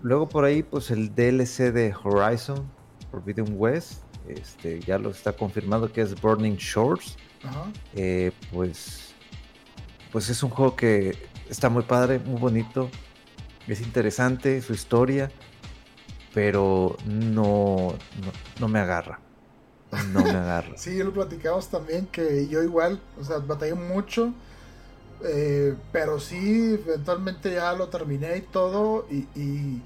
Luego 0.00 0.28
por 0.28 0.44
ahí, 0.44 0.62
pues 0.62 0.90
el 0.92 1.12
DLC 1.14 1.72
de 1.72 1.92
Horizon 2.02 2.70
Forbidden 3.10 3.54
West, 3.56 4.04
este, 4.28 4.80
ya 4.80 4.98
lo 4.98 5.10
está 5.10 5.32
confirmado 5.32 5.92
que 5.92 6.00
es 6.00 6.20
Burning 6.20 6.56
Shores. 6.56 7.16
Ajá. 7.42 7.70
Eh, 7.94 8.30
pues, 8.52 9.14
pues 10.12 10.30
es 10.30 10.42
un 10.42 10.50
juego 10.50 10.76
que 10.76 11.16
está 11.50 11.68
muy 11.68 11.82
padre, 11.82 12.20
muy 12.20 12.40
bonito, 12.40 12.88
es 13.66 13.80
interesante 13.80 14.62
su 14.62 14.72
historia, 14.72 15.30
pero 16.32 16.96
no, 17.04 17.94
no, 18.22 18.32
no 18.60 18.68
me 18.68 18.78
agarra. 18.78 19.18
No 20.12 20.22
me 20.22 20.30
agarra. 20.30 20.76
Sí, 20.76 21.02
lo 21.02 21.12
platicamos 21.12 21.68
también 21.68 22.06
que 22.06 22.46
yo 22.48 22.62
igual, 22.62 23.00
o 23.18 23.24
sea, 23.24 23.38
batallé 23.38 23.74
mucho, 23.74 24.32
eh, 25.24 25.74
pero 25.92 26.20
sí, 26.20 26.74
eventualmente 26.86 27.54
ya 27.54 27.72
lo 27.74 27.88
terminé 27.88 28.38
y 28.38 28.42
todo, 28.42 29.06
y, 29.10 29.82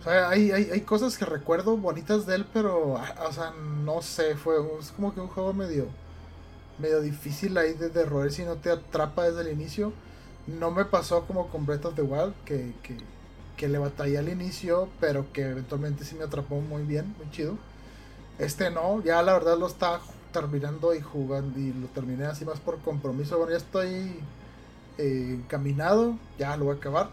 o 0.00 0.04
sea, 0.04 0.28
hay, 0.30 0.50
hay, 0.52 0.70
hay 0.70 0.80
cosas 0.82 1.16
que 1.18 1.24
recuerdo 1.24 1.76
bonitas 1.76 2.26
de 2.26 2.36
él, 2.36 2.46
pero, 2.52 2.94
o 2.94 3.32
sea, 3.32 3.52
no 3.84 4.02
sé, 4.02 4.36
fue 4.36 4.56
es 4.80 4.92
como 4.92 5.14
que 5.14 5.20
un 5.20 5.28
juego 5.28 5.52
medio, 5.54 5.86
medio 6.78 7.00
difícil 7.00 7.56
ahí 7.58 7.74
de, 7.74 7.88
de 7.90 8.04
roer 8.04 8.32
si 8.32 8.44
no 8.44 8.56
te 8.56 8.70
atrapa 8.70 9.24
desde 9.24 9.42
el 9.42 9.52
inicio. 9.58 9.92
No 10.46 10.70
me 10.70 10.84
pasó 10.84 11.26
como 11.26 11.48
con 11.48 11.66
Breath 11.66 11.86
of 11.86 11.94
the 11.94 12.02
Wild, 12.02 12.34
que, 12.44 12.74
que, 12.82 12.96
que 13.56 13.68
le 13.68 13.78
batallé 13.78 14.18
al 14.18 14.28
inicio, 14.28 14.88
pero 15.00 15.26
que 15.32 15.42
eventualmente 15.50 16.04
sí 16.04 16.16
me 16.16 16.24
atrapó 16.24 16.56
muy 16.60 16.82
bien, 16.82 17.14
muy 17.18 17.30
chido. 17.30 17.56
Este 18.38 18.70
no, 18.70 19.02
ya 19.02 19.22
la 19.22 19.34
verdad 19.34 19.58
lo 19.58 19.68
ju- 19.68 20.00
terminando 20.32 20.94
y 20.94 21.00
jugando 21.00 21.58
y 21.60 21.72
lo 21.72 21.86
terminé 21.88 22.26
así 22.26 22.44
más 22.44 22.60
por 22.60 22.78
compromiso. 22.80 23.36
Bueno, 23.38 23.52
ya 23.52 23.58
estoy 23.58 24.12
eh, 24.98 25.36
encaminado, 25.40 26.16
ya 26.38 26.56
lo 26.56 26.66
voy 26.66 26.74
a 26.74 26.78
acabar. 26.78 27.10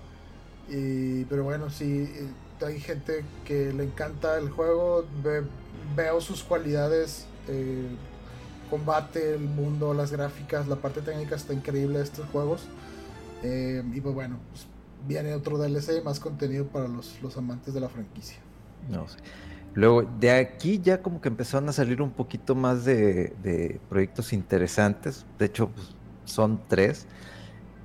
Y- 0.69 1.25
pero 1.25 1.43
bueno, 1.43 1.69
sí, 1.69 2.09
eh, 2.15 2.27
hay 2.65 2.79
gente 2.79 3.23
que 3.45 3.73
le 3.73 3.83
encanta 3.83 4.37
el 4.37 4.49
juego, 4.49 5.05
ve- 5.23 5.43
veo 5.95 6.21
sus 6.21 6.43
cualidades, 6.43 7.25
eh, 7.47 7.87
combate, 8.69 9.33
el 9.35 9.41
mundo, 9.41 9.93
las 9.93 10.11
gráficas, 10.11 10.67
la 10.67 10.77
parte 10.77 11.01
técnica 11.01 11.35
está 11.35 11.53
increíble 11.53 11.97
de 11.97 12.03
estos 12.05 12.25
juegos. 12.29 12.61
Eh, 13.43 13.83
y 13.93 13.99
pues 14.01 14.13
bueno, 14.15 14.37
pues, 14.51 14.65
viene 15.07 15.33
otro 15.33 15.57
DLC 15.57 15.97
y 15.97 16.01
más 16.01 16.19
contenido 16.19 16.65
para 16.65 16.87
los, 16.87 17.21
los 17.21 17.35
amantes 17.37 17.73
de 17.73 17.79
la 17.81 17.89
franquicia. 17.89 18.37
Luego, 19.73 20.03
de 20.03 20.31
aquí 20.31 20.79
ya 20.79 21.01
como 21.01 21.21
que 21.21 21.29
empezaron 21.29 21.67
a 21.69 21.73
salir 21.73 22.01
un 22.01 22.11
poquito 22.11 22.55
más 22.55 22.85
de, 22.85 23.33
de 23.41 23.79
proyectos 23.89 24.33
interesantes. 24.33 25.25
De 25.39 25.45
hecho, 25.45 25.69
pues, 25.69 25.87
son 26.25 26.61
tres. 26.67 27.07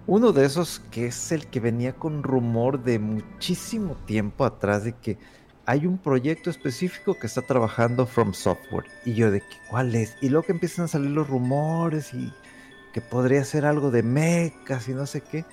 Uno 0.09 0.31
de 0.31 0.47
esos 0.47 0.81
que 0.93 1.07
es 1.07 1.33
el 1.33 1.49
que 1.49 1.59
venía 1.59 1.93
con 1.93 2.23
rumor 2.23 2.85
de 2.85 3.01
muchísimo 3.01 3.97
tiempo 4.07 4.45
atrás 4.45 4.85
de 4.85 4.93
que 4.93 5.19
hay 5.65 5.85
un 5.85 5.99
proyecto 5.99 6.49
específico 6.49 7.19
que 7.19 7.27
está 7.27 7.43
trabajando 7.43 8.07
From 8.07 8.33
Software. 8.33 8.85
Y 9.05 9.15
yo 9.15 9.33
de 9.33 9.41
que, 9.41 9.57
¿cuál 9.69 9.97
es? 9.97 10.17
Y 10.21 10.29
luego 10.29 10.47
que 10.47 10.53
empiezan 10.53 10.85
a 10.85 10.89
salir 10.89 11.11
los 11.11 11.29
rumores 11.29 12.15
y 12.15 12.33
que 12.93 13.01
podría 13.01 13.45
ser 13.45 13.67
algo 13.67 13.91
de 13.91 14.05
mechas 14.05 14.89
y 14.89 14.95
no 14.95 15.07
sé 15.07 15.23
qué. 15.23 15.45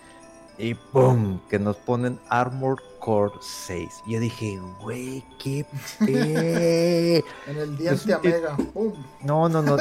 Y 0.57 0.75
¡pum! 0.75 1.39
Que 1.49 1.57
nos 1.57 1.77
ponen 1.77 2.19
Armored 2.29 2.83
Core 2.99 3.33
6. 3.41 4.03
Y 4.05 4.13
yo 4.13 4.19
dije, 4.19 4.59
güey, 4.81 5.23
qué 5.39 5.65
pe... 5.99 7.17
En 7.47 7.57
el 7.57 7.77
diente 7.77 8.17
Mega. 8.23 8.55
¡Pum! 8.55 8.93
No, 9.23 9.49
no, 9.49 9.61
no. 9.61 9.77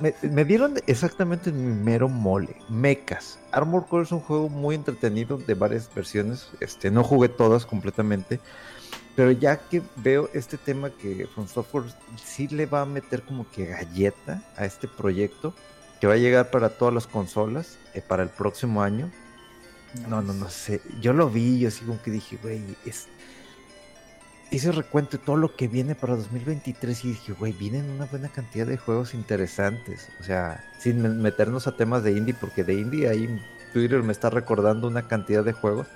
me, 0.00 0.14
me, 0.22 0.44
dieron 0.44 0.74
exactamente 0.86 1.50
mi 1.50 1.74
mero 1.74 2.08
mole. 2.08 2.56
Mechas. 2.68 3.38
Armored 3.52 3.86
Core 3.86 4.04
es 4.04 4.12
un 4.12 4.20
juego 4.20 4.48
muy 4.48 4.74
entretenido 4.74 5.38
de 5.38 5.54
varias 5.54 5.92
versiones. 5.94 6.50
Este, 6.60 6.90
no 6.90 7.02
jugué 7.02 7.28
todas 7.28 7.64
completamente. 7.64 8.38
Pero 9.14 9.30
ya 9.30 9.56
que 9.58 9.82
veo 9.96 10.30
este 10.32 10.56
tema 10.56 10.90
que 10.90 11.26
From 11.34 11.46
Software 11.46 11.84
sí 12.22 12.48
le 12.48 12.66
va 12.66 12.82
a 12.82 12.86
meter 12.86 13.22
como 13.22 13.48
que 13.50 13.66
galleta 13.66 14.42
a 14.56 14.64
este 14.64 14.88
proyecto, 14.88 15.52
que 16.00 16.06
va 16.06 16.14
a 16.14 16.18
llegar 16.18 16.50
para 16.50 16.70
todas 16.70 16.94
las 16.94 17.06
consolas 17.06 17.78
eh, 17.94 18.02
para 18.06 18.22
el 18.22 18.30
próximo 18.30 18.82
año. 18.82 19.10
No, 20.08 20.22
no, 20.22 20.32
no 20.32 20.48
sé. 20.48 20.80
Yo 21.00 21.12
lo 21.12 21.28
vi, 21.28 21.58
yo 21.58 21.68
así 21.68 21.84
como 21.84 22.00
que 22.00 22.10
dije, 22.10 22.38
güey, 22.42 22.62
es... 22.84 23.08
Hice 24.50 24.70
recuento 24.70 25.16
de 25.16 25.24
todo 25.24 25.36
lo 25.36 25.56
que 25.56 25.66
viene 25.66 25.94
para 25.94 26.14
2023 26.14 27.04
y 27.04 27.08
dije, 27.08 27.32
güey, 27.32 27.52
vienen 27.52 27.88
una 27.88 28.04
buena 28.04 28.28
cantidad 28.28 28.66
de 28.66 28.76
juegos 28.76 29.14
interesantes. 29.14 30.08
O 30.20 30.24
sea, 30.24 30.62
sin 30.78 31.22
meternos 31.22 31.66
a 31.66 31.76
temas 31.76 32.02
de 32.02 32.12
indie, 32.12 32.34
porque 32.38 32.62
de 32.62 32.74
indie 32.74 33.08
ahí 33.08 33.40
Twitter 33.72 34.02
me 34.02 34.12
está 34.12 34.28
recordando 34.28 34.88
una 34.88 35.08
cantidad 35.08 35.42
de 35.42 35.54
juegos. 35.54 35.86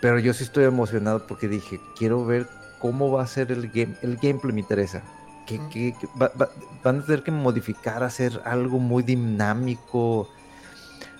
Pero 0.00 0.18
yo 0.18 0.34
sí 0.34 0.42
estoy 0.42 0.64
emocionado 0.64 1.26
porque 1.28 1.46
dije, 1.46 1.80
quiero 1.96 2.24
ver 2.26 2.48
cómo 2.80 3.12
va 3.12 3.22
a 3.22 3.28
ser 3.28 3.52
el 3.52 3.68
game. 3.68 3.94
El 4.02 4.16
gameplay 4.16 4.52
me 4.52 4.60
interesa. 4.60 5.04
Que, 5.46 5.60
que, 5.68 5.94
que 6.00 6.08
va, 6.20 6.32
va, 6.40 6.50
van 6.82 7.00
a 7.00 7.04
tener 7.04 7.22
que 7.22 7.30
modificar, 7.30 8.02
hacer 8.02 8.40
algo 8.44 8.80
muy 8.80 9.04
dinámico. 9.04 10.28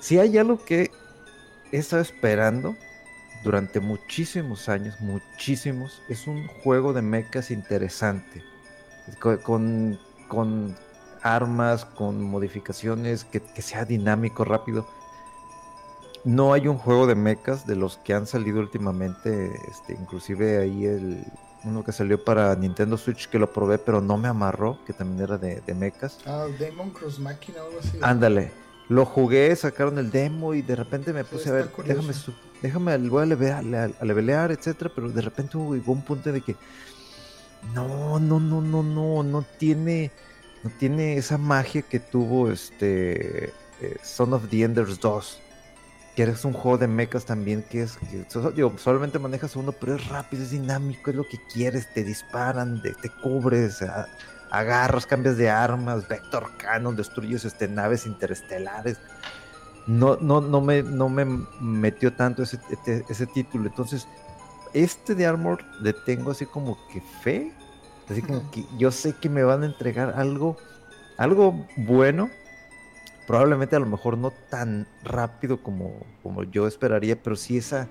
Si 0.00 0.18
hay 0.18 0.38
algo 0.38 0.64
que 0.64 0.90
he 1.72 1.78
estado 1.78 2.02
esperando 2.02 2.76
durante 3.42 3.80
muchísimos 3.80 4.68
años, 4.68 5.00
muchísimos, 5.00 6.02
es 6.08 6.26
un 6.26 6.46
juego 6.46 6.92
de 6.92 7.02
mechas 7.02 7.50
interesante. 7.50 8.44
Con, 9.42 9.98
con 10.28 10.76
armas, 11.22 11.84
con 11.84 12.22
modificaciones, 12.22 13.24
que, 13.24 13.40
que 13.40 13.62
sea 13.62 13.84
dinámico, 13.84 14.44
rápido 14.44 14.86
no 16.24 16.52
hay 16.52 16.68
un 16.68 16.78
juego 16.78 17.06
de 17.06 17.14
mechas 17.14 17.66
de 17.66 17.76
los 17.76 17.96
que 17.98 18.14
han 18.14 18.26
salido 18.26 18.60
últimamente, 18.60 19.52
este, 19.68 19.94
inclusive 19.94 20.58
ahí 20.58 20.86
el 20.86 21.24
uno 21.64 21.84
que 21.84 21.92
salió 21.92 22.22
para 22.22 22.54
Nintendo 22.56 22.96
Switch 22.96 23.28
que 23.28 23.38
lo 23.38 23.52
probé, 23.52 23.78
pero 23.78 24.00
no 24.00 24.18
me 24.18 24.28
amarró, 24.28 24.78
que 24.84 24.92
también 24.92 25.22
era 25.22 25.38
de, 25.38 25.60
de 25.60 25.74
mechas. 25.74 26.18
Ah, 26.26 26.46
Demon 26.58 26.90
Cross 26.90 27.20
Machina 27.20 27.62
o 27.62 27.66
algo 27.66 27.78
así. 27.78 27.98
Ándale, 28.02 28.52
lo 28.92 29.06
jugué, 29.06 29.54
sacaron 29.56 29.98
el 29.98 30.10
demo 30.10 30.54
y 30.54 30.62
de 30.62 30.76
repente 30.76 31.12
me 31.12 31.24
puse 31.24 31.44
sí, 31.44 31.50
a 31.50 31.52
ver, 31.52 31.68
curioso. 31.68 32.02
déjame, 32.62 32.96
déjame, 32.96 33.08
voy 33.08 33.22
a 33.22 33.26
levelear, 33.26 33.92
a 33.98 34.04
levelear, 34.04 34.52
etcétera, 34.52 34.90
pero 34.94 35.08
de 35.08 35.20
repente 35.20 35.56
hubo 35.56 35.92
un 35.92 36.02
punto 36.02 36.30
de 36.30 36.40
que 36.40 36.56
no, 37.74 38.18
no, 38.18 38.40
no, 38.40 38.60
no, 38.60 38.82
no, 38.82 39.22
no 39.22 39.44
tiene, 39.58 40.10
no 40.62 40.70
tiene 40.78 41.16
esa 41.16 41.38
magia 41.38 41.82
que 41.82 42.00
tuvo 42.00 42.50
este 42.50 43.52
eh, 43.80 43.96
Son 44.02 44.32
of 44.32 44.48
the 44.48 44.62
Enders 44.62 45.00
2 45.00 45.38
que 46.14 46.22
eres 46.24 46.44
un 46.44 46.52
juego 46.52 46.76
de 46.76 46.88
mechas 46.88 47.24
también 47.24 47.62
que 47.62 47.82
es 47.82 47.96
que 47.96 48.26
digo, 48.54 48.74
solamente 48.76 49.18
manejas 49.18 49.56
uno, 49.56 49.72
pero 49.72 49.96
es 49.96 50.06
rápido, 50.08 50.42
es 50.42 50.50
dinámico, 50.50 51.10
es 51.10 51.16
lo 51.16 51.26
que 51.26 51.38
quieres, 51.50 51.92
te 51.94 52.04
disparan, 52.04 52.82
te, 52.82 52.92
te 52.92 53.08
cubres, 53.08 53.80
a, 53.80 54.08
agarras, 54.52 55.06
cambias 55.06 55.36
de 55.36 55.50
armas, 55.50 56.06
Vector 56.06 56.56
Cannon, 56.58 56.94
destruyes 56.94 57.44
este, 57.44 57.66
naves 57.66 58.06
interestelares. 58.06 58.98
No, 59.86 60.16
no, 60.20 60.40
no, 60.40 60.60
me, 60.60 60.82
no 60.82 61.08
me 61.08 61.24
metió 61.60 62.12
tanto 62.12 62.44
ese, 62.44 62.60
ese, 62.70 63.04
ese 63.08 63.26
título. 63.26 63.66
Entonces, 63.66 64.06
este 64.74 65.14
de 65.14 65.26
Armor 65.26 65.64
le 65.80 65.92
tengo 65.92 66.30
así 66.30 66.46
como 66.46 66.78
que 66.92 67.00
fe. 67.22 67.52
Así 68.08 68.22
como 68.22 68.48
que 68.50 68.64
yo 68.78 68.92
sé 68.92 69.14
que 69.14 69.28
me 69.28 69.42
van 69.42 69.62
a 69.62 69.66
entregar 69.66 70.14
algo, 70.16 70.56
algo 71.16 71.66
bueno 71.76 72.28
probablemente 73.26 73.76
a 73.76 73.80
lo 73.80 73.86
mejor 73.86 74.18
no 74.18 74.30
tan 74.30 74.86
rápido 75.02 75.62
como, 75.62 76.04
como 76.22 76.42
yo 76.44 76.66
esperaría, 76.66 77.20
pero 77.20 77.36
sí 77.36 77.56
esa, 77.56 77.88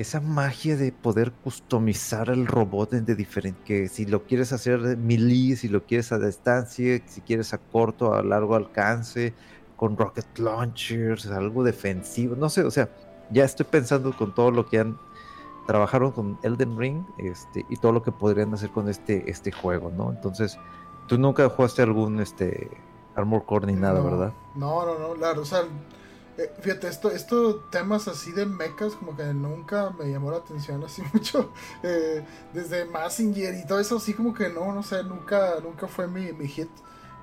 esa 0.00 0.20
magia 0.20 0.76
de 0.76 0.92
poder 0.92 1.30
customizar 1.30 2.30
el 2.30 2.46
robot 2.46 2.90
de 2.92 3.14
diferente, 3.14 3.60
que 3.64 3.88
si 3.88 4.06
lo 4.06 4.24
quieres 4.24 4.52
hacer 4.52 4.96
melee, 4.96 5.56
si 5.56 5.68
lo 5.68 5.84
quieres 5.84 6.10
a 6.12 6.18
distancia, 6.18 7.02
si 7.06 7.20
quieres 7.20 7.52
a 7.52 7.58
corto, 7.58 8.14
a 8.14 8.22
largo 8.22 8.54
alcance, 8.54 9.34
con 9.76 9.98
rocket 9.98 10.38
launchers, 10.38 11.26
algo 11.26 11.64
defensivo, 11.64 12.34
no 12.34 12.48
sé, 12.48 12.64
o 12.64 12.70
sea, 12.70 12.88
ya 13.30 13.44
estoy 13.44 13.66
pensando 13.66 14.16
con 14.16 14.34
todo 14.34 14.50
lo 14.50 14.66
que 14.66 14.78
han 14.78 14.98
trabajaron 15.66 16.10
con 16.10 16.38
Elden 16.42 16.76
Ring 16.76 17.04
este, 17.18 17.64
y 17.68 17.76
todo 17.76 17.92
lo 17.92 18.02
que 18.02 18.10
podrían 18.10 18.52
hacer 18.54 18.70
con 18.70 18.88
este, 18.88 19.30
este 19.30 19.52
juego, 19.52 19.92
¿no? 19.96 20.10
Entonces, 20.10 20.58
¿tú 21.06 21.16
nunca 21.16 21.48
jugaste 21.48 21.82
algún 21.82 22.18
este, 22.18 22.68
Armor 23.14 23.44
Core 23.44 23.66
ni 23.66 23.74
nada, 23.74 24.00
no, 24.00 24.04
¿verdad? 24.04 24.32
No, 24.56 24.84
no, 24.84 24.98
no, 24.98 25.14
claro, 25.14 25.42
o 25.42 25.44
sea, 25.44 25.62
eh, 26.40 26.50
fíjate, 26.60 26.88
esto, 26.88 27.10
esto, 27.10 27.56
temas 27.70 28.08
así 28.08 28.32
de 28.32 28.46
mechas, 28.46 28.94
como 28.94 29.14
que 29.14 29.24
nunca 29.34 29.90
me 29.90 30.10
llamó 30.10 30.30
la 30.30 30.38
atención 30.38 30.82
así 30.82 31.02
mucho. 31.12 31.52
Eh, 31.82 32.24
desde 32.54 32.86
Massinger 32.86 33.54
y 33.54 33.66
todo 33.66 33.78
eso, 33.78 33.96
así 33.96 34.14
como 34.14 34.32
que 34.32 34.48
no, 34.48 34.72
no 34.72 34.82
sé, 34.82 35.02
nunca, 35.04 35.54
nunca 35.62 35.86
fue 35.86 36.06
mi, 36.06 36.32
mi 36.32 36.48
hit. 36.48 36.70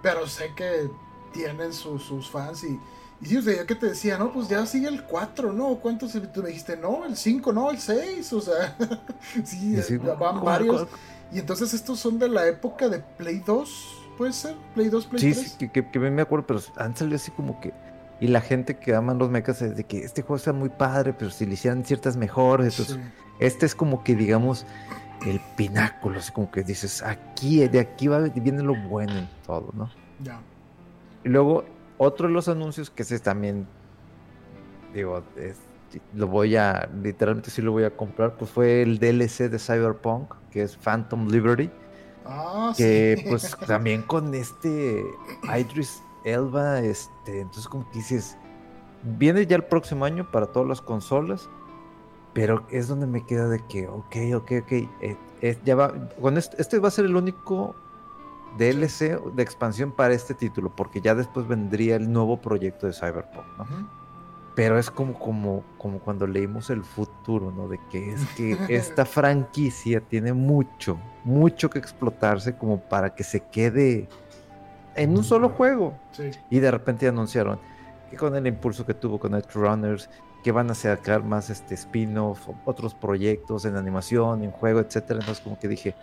Pero 0.04 0.28
sé 0.28 0.54
que 0.56 0.90
tienen 1.34 1.74
su, 1.74 1.98
sus 1.98 2.30
fans 2.30 2.64
y, 2.64 2.80
y 3.22 3.26
sí, 3.26 3.38
o 3.38 3.42
sea, 3.42 3.56
ya 3.56 3.66
que 3.66 3.76
te 3.76 3.88
decía, 3.88 4.18
no, 4.18 4.32
pues 4.32 4.48
ya 4.48 4.66
sigue 4.68 4.88
el 4.88 5.04
4, 5.04 5.52
¿no? 5.52 5.76
¿Cuántos? 5.78 6.12
Tú 6.12 6.44
me 6.44 6.50
dijiste, 6.50 6.78
no, 6.78 7.04
el 7.06 7.18
5, 7.18 7.54
no, 7.54 7.72
el 7.72 7.80
6, 7.80 8.34
o 8.34 8.42
sea, 8.42 8.78
sí, 9.44 9.82
sí, 9.82 9.98
van 9.98 10.18
¿cuál, 10.18 10.40
varios. 10.42 10.84
Cuál? 10.86 11.00
Y 11.32 11.40
entonces 11.40 11.74
estos 11.74 12.00
son 12.00 12.20
de 12.20 12.30
la 12.30 12.48
época 12.48 12.88
de 12.88 13.00
Play 13.00 13.40
2 13.46 13.98
puede 14.18 14.34
ser, 14.34 14.56
Play 14.74 14.90
2, 14.90 15.06
Play 15.06 15.22
sí, 15.22 15.34
3. 15.34 15.52
Sí, 15.52 15.58
que, 15.58 15.72
que, 15.72 15.92
que, 15.92 16.00
me 16.00 16.22
acuerdo, 16.22 16.48
pero 16.48 16.60
han 16.76 16.96
salido 16.96 17.16
así 17.16 17.32
como 17.32 17.62
que. 17.62 17.74
Y 18.20 18.28
la 18.28 18.42
gente 18.42 18.78
que 18.78 18.96
aman 18.96 19.20
los 19.20 19.30
mechas 19.30 19.62
es 19.62 19.76
de 19.76 19.84
que 19.84 20.00
este 20.00 20.22
juego 20.22 20.38
está 20.38 20.54
muy 20.54 20.70
padre, 20.70 21.14
pero 21.14 21.30
si 21.30 21.46
le 21.46 21.54
hicieran 21.54 21.86
ciertas 21.86 22.18
mejores. 22.18 22.80
Entonces, 22.80 22.96
sí. 22.96 23.36
este 23.40 23.66
es 23.66 23.76
como 23.76 24.04
que, 24.04 24.16
digamos, 24.16 24.66
el 25.26 25.40
pináculo. 25.56 26.20
Así 26.20 26.32
como 26.32 26.50
que 26.50 26.64
dices, 26.64 27.04
aquí, 27.04 27.68
de 27.68 27.80
aquí 27.80 28.08
va, 28.08 28.20
viene 28.22 28.64
lo 28.64 28.76
bueno 28.76 29.14
en 29.14 29.30
todo, 29.46 29.72
¿no? 29.74 29.90
Ya. 30.24 30.40
Y 31.24 31.30
luego, 31.30 31.66
otro 31.98 32.28
de 32.28 32.34
los 32.34 32.48
anuncios 32.48 32.90
que 32.90 33.04
ese 33.04 33.20
también, 33.20 33.68
digo, 34.94 35.24
es, 35.36 35.58
lo 36.14 36.28
voy 36.28 36.56
a, 36.56 36.90
literalmente 37.02 37.52
sí 37.52 37.62
lo 37.62 37.72
voy 37.72 37.84
a 37.84 37.96
comprar, 37.96 38.36
pues 38.36 38.52
fue 38.52 38.82
el 38.82 39.00
DLC 39.00 39.50
de 39.50 39.60
Cyberpunk, 39.60 40.34
que 40.52 40.64
es 40.64 40.76
Phantom 40.76 41.28
Liberty. 41.28 41.70
Ah, 42.26 42.74
que 42.76 43.16
sí. 43.18 43.30
pues 43.30 43.56
también 43.68 44.02
con 44.02 44.34
este 44.34 45.02
Idris 45.58 46.02
Elba, 46.28 46.82
este, 46.82 47.42
entonces 47.42 47.68
como 47.68 47.90
que 47.90 48.00
dices, 48.00 48.38
viene 49.04 49.46
ya 49.46 49.56
el 49.56 49.64
próximo 49.64 50.06
año 50.06 50.30
para 50.30 50.48
todas 50.48 50.68
las 50.68 50.82
consolas, 50.82 51.50
pero 52.34 52.66
es 52.70 52.88
donde 52.88 53.08
me 53.08 53.26
queda 53.26 53.48
de 53.48 53.66
que, 53.68 53.88
ok, 53.88 54.16
ok, 54.36 54.52
ok, 54.64 54.72
eh, 54.72 55.18
eh, 55.42 55.58
ya 55.64 55.76
va, 55.76 55.94
con 56.22 56.38
este, 56.38 56.62
este, 56.62 56.80
va 56.80 56.90
a 56.90 56.92
ser 56.92 57.06
el 57.06 57.16
único 57.16 57.76
DLC 58.58 59.20
de 59.36 59.44
expansión 59.44 59.92
para 59.92 60.14
este 60.14 60.34
título, 60.34 60.76
porque 60.76 61.02
ya 61.02 61.16
después 61.16 61.48
vendría 61.48 61.96
el 61.96 62.12
nuevo 62.12 62.42
proyecto 62.42 62.88
de 62.88 62.94
Cyberpunk, 62.94 63.46
¿no? 63.58 63.64
Uh 63.64 63.68
-huh. 63.68 63.88
Pero 64.56 64.80
es 64.80 64.90
como, 64.90 65.14
como, 65.20 65.64
como 65.78 66.00
cuando 66.00 66.26
leímos 66.26 66.72
el 66.72 66.84
futuro, 66.84 67.52
¿no? 67.52 67.68
De 67.68 67.80
que 67.92 68.14
es 68.14 68.26
que 68.36 68.58
esta 68.76 69.06
franquicia 69.06 70.02
tiene 70.02 70.34
mucho, 70.34 70.98
mucho 71.24 71.70
que 71.70 71.78
explotarse 71.78 72.58
como 72.58 72.80
para 72.82 73.14
que 73.14 73.24
se 73.24 73.40
quede 73.40 74.10
en 74.98 75.18
un 75.18 75.24
solo 75.24 75.50
juego. 75.50 75.94
Sí. 76.12 76.32
Y 76.50 76.60
de 76.60 76.72
repente 76.72 77.08
anunciaron 77.08 77.60
que 78.10 78.18
con 78.18 78.36
el 78.36 78.48
impulso 78.48 78.86
que 78.86 78.94
tuvo 78.94 79.20
con 79.20 79.40
Runners, 79.54 80.10
que 80.44 80.52
van 80.52 80.70
a 80.72 80.74
sacar 80.74 81.24
más 81.24 81.50
este 81.50 81.76
spin-off, 81.76 82.50
otros 82.66 82.94
proyectos 82.94 83.66
en 83.66 83.76
animación, 83.76 84.44
en 84.44 84.52
juego, 84.52 84.80
etcétera. 84.80 85.20
Entonces 85.20 85.44
como 85.44 85.60
que 85.60 85.68
dije, 85.68 85.96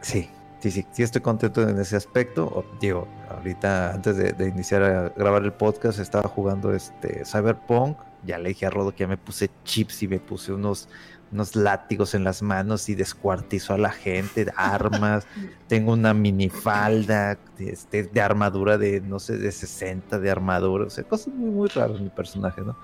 sí, 0.00 0.30
sí, 0.60 0.70
sí, 0.70 0.86
sí 0.90 1.02
estoy 1.02 1.22
contento 1.22 1.62
en 1.68 1.78
ese 1.78 1.96
aspecto. 1.96 2.64
Digo, 2.80 3.06
ahorita 3.30 3.92
antes 3.92 4.16
de, 4.16 4.32
de, 4.32 4.48
iniciar 4.48 4.82
a 4.82 5.08
grabar 5.10 5.44
el 5.44 5.52
podcast 5.52 5.98
estaba 5.98 6.28
jugando 6.28 6.72
este 6.72 7.24
Cyberpunk 7.24 7.96
ya 8.26 8.38
le 8.38 8.50
dije 8.50 8.66
a 8.66 8.70
Rodo 8.70 8.92
que 8.92 9.00
ya 9.04 9.08
me 9.08 9.16
puse 9.16 9.50
chips 9.64 10.02
y 10.02 10.08
me 10.08 10.18
puse 10.18 10.52
unos, 10.52 10.88
unos 11.32 11.56
látigos 11.56 12.14
en 12.14 12.24
las 12.24 12.42
manos 12.42 12.88
y 12.88 12.94
descuartizo 12.94 13.74
a 13.74 13.78
la 13.78 13.90
gente, 13.90 14.46
armas. 14.56 15.26
Tengo 15.68 15.92
una 15.92 16.14
minifalda 16.14 17.38
este, 17.58 18.04
de 18.04 18.20
armadura 18.20 18.78
de, 18.78 19.00
no 19.00 19.18
sé, 19.18 19.36
de 19.36 19.50
60 19.50 20.18
de 20.18 20.30
armadura. 20.30 20.86
O 20.86 20.90
sea, 20.90 21.04
cosas 21.04 21.34
muy, 21.34 21.50
muy 21.50 21.68
raras 21.68 22.00
mi 22.00 22.10
personaje, 22.10 22.62
¿no? 22.62 22.76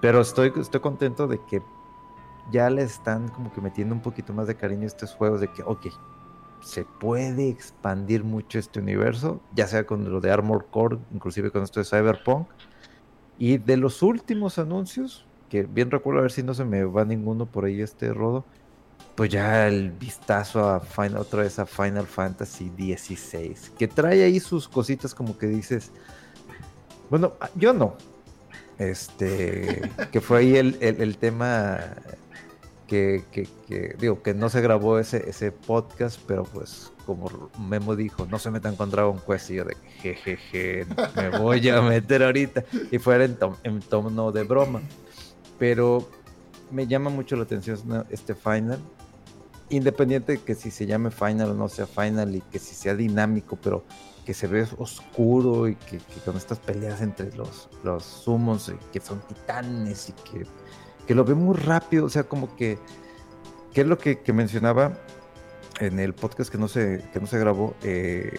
Pero 0.00 0.20
estoy, 0.20 0.52
estoy 0.56 0.80
contento 0.80 1.26
de 1.26 1.40
que 1.48 1.62
ya 2.50 2.68
le 2.70 2.82
están 2.82 3.28
como 3.28 3.52
que 3.52 3.60
metiendo 3.60 3.94
un 3.94 4.02
poquito 4.02 4.32
más 4.32 4.46
de 4.46 4.54
cariño 4.54 4.82
a 4.82 4.86
estos 4.86 5.14
juegos, 5.14 5.40
de 5.40 5.48
que, 5.48 5.62
ok, 5.62 5.86
se 6.60 6.84
puede 6.84 7.48
expandir 7.48 8.24
mucho 8.24 8.58
este 8.58 8.80
universo, 8.80 9.40
ya 9.54 9.66
sea 9.66 9.84
con 9.86 10.10
lo 10.10 10.20
de 10.20 10.30
Armor 10.30 10.66
Core, 10.70 10.98
inclusive 11.12 11.50
con 11.50 11.62
esto 11.62 11.80
de 11.80 11.86
Cyberpunk. 11.86 12.48
Y 13.38 13.58
de 13.58 13.76
los 13.76 14.02
últimos 14.02 14.58
anuncios, 14.58 15.26
que 15.54 15.62
bien 15.62 15.88
recuerdo 15.88 16.18
a 16.18 16.22
ver 16.22 16.32
si 16.32 16.42
no 16.42 16.52
se 16.52 16.64
me 16.64 16.82
va 16.82 17.04
ninguno 17.04 17.46
por 17.46 17.64
ahí 17.64 17.80
este 17.80 18.12
rodo, 18.12 18.44
pues 19.14 19.30
ya 19.30 19.68
el 19.68 19.92
vistazo 19.92 20.68
a 20.68 20.80
Final, 20.80 21.18
otra 21.18 21.42
vez 21.42 21.60
a 21.60 21.64
Final 21.64 22.08
Fantasy 22.08 22.72
XVI, 22.76 23.54
que 23.78 23.86
trae 23.86 24.24
ahí 24.24 24.40
sus 24.40 24.66
cositas 24.66 25.14
como 25.14 25.38
que 25.38 25.46
dices, 25.46 25.92
bueno, 27.08 27.34
yo 27.54 27.72
no, 27.72 27.94
este, 28.80 29.92
que 30.10 30.20
fue 30.20 30.38
ahí 30.40 30.56
el, 30.56 30.76
el 30.80 31.16
tema 31.18 31.78
que, 32.88 33.46
digo, 34.00 34.24
que 34.24 34.34
no 34.34 34.48
se 34.48 34.60
grabó 34.60 34.98
ese, 34.98 35.30
ese 35.30 35.52
podcast, 35.52 36.20
pero 36.26 36.42
pues 36.42 36.90
como 37.06 37.30
Memo 37.60 37.94
dijo, 37.94 38.26
no 38.28 38.40
se 38.40 38.50
metan 38.50 38.74
con 38.74 38.90
Dragon 38.90 39.20
Quest 39.24 39.50
y 39.50 39.54
yo 39.54 39.64
de 39.64 39.76
jejeje, 40.00 40.84
me 41.14 41.28
voy 41.38 41.68
a 41.68 41.80
meter 41.80 42.24
ahorita 42.24 42.64
y 42.90 42.98
fuera 42.98 43.24
en, 43.24 43.38
en 43.62 43.78
tono 43.82 44.32
de 44.32 44.42
broma. 44.42 44.82
Pero 45.58 46.08
me 46.70 46.86
llama 46.86 47.10
mucho 47.10 47.36
la 47.36 47.44
atención 47.44 48.06
este 48.10 48.34
final, 48.34 48.78
independiente 49.70 50.32
de 50.32 50.38
que 50.38 50.54
si 50.54 50.70
se 50.70 50.86
llame 50.86 51.10
final 51.10 51.50
o 51.50 51.54
no 51.54 51.68
sea 51.68 51.86
final 51.86 52.34
y 52.34 52.40
que 52.40 52.58
si 52.58 52.74
sea 52.74 52.94
dinámico, 52.94 53.56
pero 53.56 53.84
que 54.24 54.34
se 54.34 54.46
ve 54.46 54.66
oscuro 54.78 55.68
y 55.68 55.76
que, 55.76 55.98
con 56.24 56.36
estas 56.36 56.58
peleas 56.58 57.02
entre 57.02 57.34
los, 57.36 57.68
los 57.82 58.02
sumos, 58.04 58.72
que 58.92 59.00
son 59.00 59.20
titanes 59.28 60.08
y 60.08 60.12
que 60.12 60.46
que 61.06 61.14
lo 61.14 61.24
ve 61.24 61.34
muy 61.34 61.56
rápido, 61.56 62.06
o 62.06 62.08
sea, 62.08 62.24
como 62.24 62.54
que, 62.56 62.78
¿qué 63.72 63.82
es 63.82 63.86
lo 63.86 63.98
que, 63.98 64.20
mencionaba 64.32 64.98
en 65.80 65.98
el 65.98 66.14
podcast 66.14 66.50
que 66.50 66.58
no 66.58 66.68
se, 66.68 67.04
que 67.12 67.20
no 67.20 67.26
se 67.26 67.38
grabó? 67.38 67.74
Eh, 67.82 68.38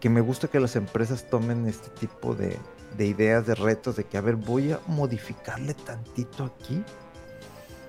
que 0.00 0.08
me 0.08 0.20
gusta 0.20 0.48
que 0.48 0.58
las 0.58 0.74
empresas 0.76 1.28
tomen 1.28 1.66
este 1.68 1.88
tipo 1.90 2.34
de, 2.34 2.56
de 2.96 3.06
ideas, 3.06 3.46
de 3.46 3.54
retos, 3.54 3.96
de 3.96 4.04
que, 4.04 4.16
a 4.16 4.20
ver, 4.20 4.36
voy 4.36 4.72
a 4.72 4.80
modificarle 4.86 5.74
tantito 5.74 6.44
aquí 6.44 6.82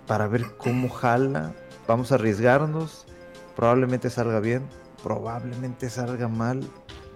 para 0.07 0.27
ver 0.27 0.43
cómo 0.57 0.89
jala, 0.89 1.53
vamos 1.87 2.11
a 2.11 2.15
arriesgarnos, 2.15 3.05
probablemente 3.55 4.09
salga 4.09 4.39
bien, 4.39 4.63
probablemente 5.01 5.89
salga 5.89 6.27
mal, 6.27 6.61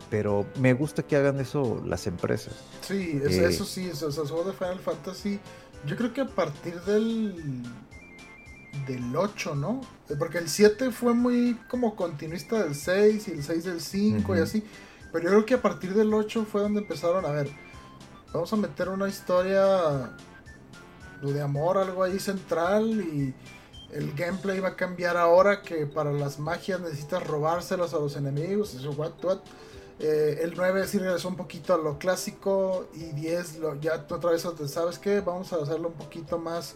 pero 0.10 0.46
me 0.60 0.74
gusta 0.74 1.04
que 1.04 1.16
hagan 1.16 1.40
eso 1.40 1.82
las 1.86 2.08
empresas. 2.08 2.54
Sí, 2.82 3.20
eso, 3.24 3.42
eh, 3.42 3.50
eso 3.50 3.66
sí, 3.66 3.90
eso, 3.92 4.10
eso 4.10 4.44
de 4.44 4.54
Final 4.54 4.80
Fantasy 4.80 5.40
yo 5.86 5.96
creo 5.96 6.14
que 6.14 6.22
a 6.22 6.28
partir 6.28 6.80
del. 6.82 7.64
del 8.88 9.16
8, 9.16 9.56
¿no? 9.56 9.82
Porque 10.18 10.38
el 10.40 10.50
7 10.50 10.92
fue 10.92 11.14
muy 11.14 11.58
como 11.70 11.96
continuista 11.96 12.64
del 12.64 12.76
6 12.76 13.28
y 13.28 13.32
el 13.32 13.44
6 13.44 13.64
del 13.64 13.82
5 13.82 14.36
y 14.36 14.40
así. 14.40 14.64
Pero 15.12 15.26
yo 15.26 15.30
creo 15.30 15.46
que 15.46 15.54
a 15.56 15.62
partir 15.62 15.94
del 15.94 16.14
8 16.14 16.46
fue 16.50 16.62
donde 16.62 16.82
empezaron 16.82 17.26
a 17.26 17.30
ver. 17.30 17.50
Vamos 18.34 18.52
a 18.52 18.56
meter 18.58 18.90
una 18.90 19.08
historia 19.08 20.12
de 21.22 21.42
amor, 21.42 21.78
algo 21.78 22.04
ahí 22.04 22.20
central 22.20 23.02
y 23.02 23.34
el 23.92 24.14
gameplay 24.14 24.60
va 24.60 24.70
a 24.70 24.76
cambiar 24.76 25.18
ahora 25.18 25.62
que 25.62 25.86
para 25.86 26.12
las 26.12 26.38
magias 26.38 26.80
necesitas 26.82 27.26
robárselas 27.26 27.94
a 27.94 28.00
los 28.00 28.16
enemigos. 28.16 28.76
Eso, 28.76 28.92
what, 28.92 29.14
what. 29.24 29.40
Eh, 30.00 30.40
el 30.44 30.54
9 30.56 30.86
sí 30.88 31.00
regresó 31.00 31.30
un 31.30 31.38
poquito 31.38 31.74
a 31.74 31.78
lo 31.78 31.98
clásico 31.98 32.88
y 32.94 33.06
10 33.14 33.60
lo, 33.60 33.80
ya 33.80 34.06
otra 34.10 34.32
vez, 34.32 34.46
¿sabes 34.68 35.00
qué? 35.00 35.22
Vamos 35.22 35.52
a 35.54 35.56
hacerlo 35.58 35.88
un 35.88 35.96
poquito 35.96 36.38
más 36.38 36.76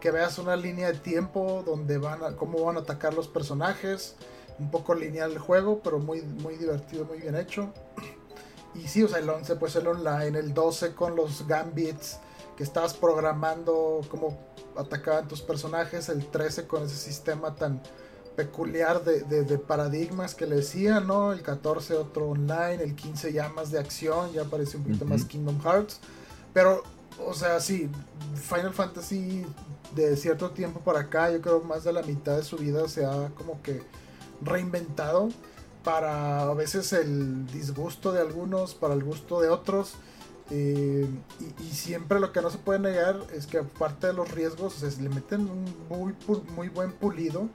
que 0.00 0.10
veas 0.10 0.38
una 0.38 0.56
línea 0.56 0.90
de 0.90 0.98
tiempo 0.98 1.62
donde 1.66 1.98
van 1.98 2.24
a, 2.24 2.36
cómo 2.36 2.64
van 2.64 2.76
a 2.76 2.80
atacar 2.80 3.12
los 3.12 3.28
personajes. 3.28 4.16
Un 4.58 4.70
poco 4.70 4.94
lineal 4.94 5.32
el 5.32 5.38
juego, 5.38 5.80
pero 5.82 5.98
muy, 5.98 6.22
muy 6.22 6.56
divertido, 6.56 7.04
muy 7.04 7.18
bien 7.18 7.36
hecho. 7.36 7.72
Y 8.74 8.88
sí, 8.88 9.02
o 9.02 9.08
sea, 9.08 9.18
el 9.18 9.28
11 9.28 9.56
pues 9.56 9.76
el 9.76 9.86
online, 9.86 10.38
el 10.38 10.54
12 10.54 10.94
con 10.94 11.16
los 11.16 11.46
gambits 11.46 12.18
que 12.56 12.62
estabas 12.62 12.94
programando 12.94 14.00
cómo 14.10 14.38
atacaban 14.76 15.28
tus 15.28 15.42
personajes, 15.42 16.08
el 16.08 16.26
13 16.26 16.66
con 16.66 16.84
ese 16.84 16.96
sistema 16.96 17.54
tan 17.54 17.82
peculiar 18.36 19.04
de, 19.04 19.58
paradigmas 19.58 20.34
que 20.34 20.46
le 20.46 20.56
decía, 20.56 21.00
¿no? 21.00 21.32
El 21.32 21.42
14 21.42 21.94
otro 21.94 22.30
online, 22.30 22.82
el 22.82 22.94
15 22.94 23.32
ya 23.32 23.48
más 23.50 23.70
de 23.70 23.78
acción, 23.78 24.32
ya 24.32 24.44
parece 24.44 24.78
un 24.78 24.84
poquito 24.84 25.04
más 25.04 25.24
Kingdom 25.24 25.60
Hearts. 25.60 26.00
Pero, 26.54 26.82
o 27.26 27.34
sea, 27.34 27.60
sí, 27.60 27.90
Final 28.34 28.72
Fantasy 28.72 29.44
de 29.94 30.16
cierto 30.16 30.50
tiempo 30.50 30.80
para 30.80 31.00
acá, 31.00 31.30
yo 31.30 31.40
creo 31.42 31.60
más 31.60 31.84
de 31.84 31.92
la 31.92 32.02
mitad 32.02 32.36
de 32.36 32.42
su 32.42 32.56
vida 32.56 32.88
se 32.88 33.04
ha 33.04 33.28
como 33.36 33.60
que 33.62 33.82
reinventado 34.40 35.28
para 35.84 36.42
a 36.42 36.54
veces 36.54 36.92
el 36.92 37.46
disgusto 37.46 38.12
de 38.12 38.20
algunos, 38.20 38.74
para 38.74 38.94
el 38.94 39.04
gusto 39.04 39.40
de 39.40 39.48
otros. 39.48 39.94
Eh, 40.50 41.08
y, 41.60 41.70
siempre 41.70 42.20
lo 42.20 42.32
que 42.32 42.42
no 42.42 42.50
se 42.50 42.58
puede 42.58 42.78
negar 42.78 43.16
es 43.32 43.46
que 43.46 43.58
aparte 43.58 44.08
de 44.08 44.12
los 44.12 44.30
riesgos, 44.30 44.74
se 44.74 45.00
le 45.00 45.08
meten 45.08 45.48
un 45.48 45.64
muy, 45.88 46.14
muy 46.54 46.68
buen 46.68 46.92
pulido 46.92 47.48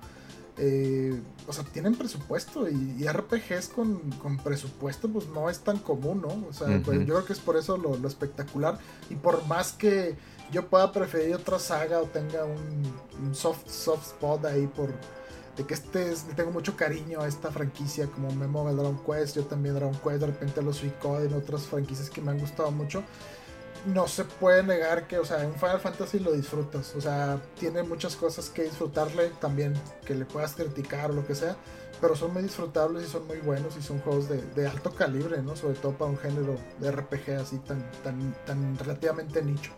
eh, 0.60 1.22
o 1.46 1.54
sea, 1.54 1.64
tienen 1.66 1.96
presupuesto 1.96 2.68
y, 2.68 3.08
RPGs 3.08 3.70
con, 3.70 4.00
presupuesto 4.44 5.08
pues 5.08 5.28
no 5.28 5.52
es 5.52 5.60
tan 5.60 5.78
común, 5.78 6.22
¿no? 6.22 6.48
O 6.50 6.54
sea, 6.54 6.82
pues, 6.84 7.00
yo 7.00 7.14
creo 7.14 7.26
que 7.26 7.34
es 7.34 7.40
por 7.40 7.58
eso 7.58 7.78
lo, 7.78 7.96
espectacular 8.08 8.80
y 9.10 9.16
por 9.16 9.46
más 9.46 9.72
que 9.72 10.16
yo 10.52 10.68
pueda 10.68 10.92
preferir 10.92 11.36
otra 11.36 11.60
saga 11.60 12.00
o 12.02 12.06
tenga 12.06 12.44
un, 12.44 13.36
soft, 13.36 13.70
soft 13.70 14.08
spot 14.08 14.46
ahí 14.46 14.66
por 14.66 14.92
de 15.58 15.66
que 15.66 15.74
este 15.74 16.12
es, 16.12 16.24
tengo 16.36 16.52
mucho 16.52 16.76
cariño 16.76 17.22
a 17.22 17.28
esta 17.28 17.52
franquicia 17.52 18.08
como 18.08 18.32
Memo 18.32 18.64
Dragon 18.72 19.00
Quest, 19.04 19.36
yo 19.36 19.46
también 19.46 19.76
Dragon 19.76 19.96
Quest, 19.96 20.22
de 20.22 20.28
repente 20.28 20.62
los 20.62 20.78
Suicode 20.78 21.26
en 21.26 21.34
otras 21.34 21.64
franquicias 21.64 22.10
que 22.10 22.22
me 22.22 22.32
han 22.32 22.40
gustado 22.40 22.72
mucho 22.72 23.04
no 23.86 24.08
se 24.08 24.26
puede 24.26 24.64
negar 24.64 25.08
que, 25.08 25.18
o 25.18 25.26
sea, 25.26 25.44
en 25.44 25.54
Final 25.54 25.80
Fantasy 25.80 26.20
lo 26.20 26.34
disfrutas. 26.34 26.94
O 26.96 27.02
sea, 27.02 27.42
tiene 27.60 27.84
muchas 27.84 28.16
cosas 28.16 28.50
que 28.50 28.64
disfrutarle 28.64 29.30
también, 29.40 29.74
que 30.06 30.14
le 30.16 30.26
puedas 30.26 30.56
criticar 30.56 31.12
o 31.12 31.14
lo 31.14 31.26
que 31.26 31.36
sea. 31.36 31.56
Pero 32.02 32.16
son 32.16 32.34
muy 32.34 32.44
disfrutables 32.44 33.04
y 33.04 33.08
son 33.08 33.26
muy 33.26 33.38
buenos 33.38 33.76
y 33.78 33.82
son 33.82 34.00
juegos 34.00 34.28
de, 34.30 34.68
alto 34.68 34.94
calibre, 34.94 35.42
¿no? 35.42 35.56
Sobre 35.56 35.76
todo 35.76 35.94
para 35.94 36.12
un 36.12 36.18
género 36.18 36.56
de 36.80 36.92
RPG 36.92 37.32
así 37.42 37.58
tan, 37.60 37.90
tan, 38.04 38.36
tan 38.46 38.78
relativamente 38.78 39.42
nicho. 39.42 39.72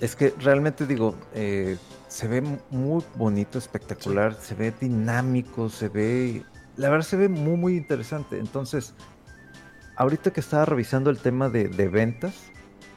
Es 0.00 0.14
que 0.14 0.32
realmente 0.38 0.86
digo, 0.86 1.14
eh, 1.34 1.76
se 2.06 2.28
ve 2.28 2.42
muy 2.70 3.02
bonito, 3.16 3.58
espectacular, 3.58 4.34
se 4.34 4.54
ve 4.54 4.72
dinámico, 4.80 5.68
se 5.68 5.88
ve... 5.88 6.42
La 6.76 6.90
verdad 6.90 7.04
se 7.04 7.16
ve 7.16 7.28
muy, 7.28 7.56
muy 7.56 7.76
interesante. 7.76 8.38
Entonces, 8.38 8.94
ahorita 9.96 10.32
que 10.32 10.40
estaba 10.40 10.64
revisando 10.64 11.10
el 11.10 11.18
tema 11.18 11.48
de, 11.48 11.68
de 11.68 11.88
ventas, 11.88 12.34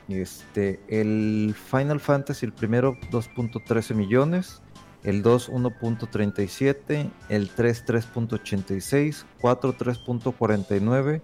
este, 0.08 0.80
el 0.88 1.56
Final 1.56 2.00
Fantasy, 2.00 2.46
el 2.46 2.54
primero 2.54 2.96
2.13 3.12 3.96
millones, 3.96 4.62
el 5.04 5.24
2 5.24 5.52
1.37, 5.52 7.10
el 7.30 7.50
3 7.50 7.86
3.86, 7.86 9.26
4 9.40 9.78
3.49, 9.78 11.22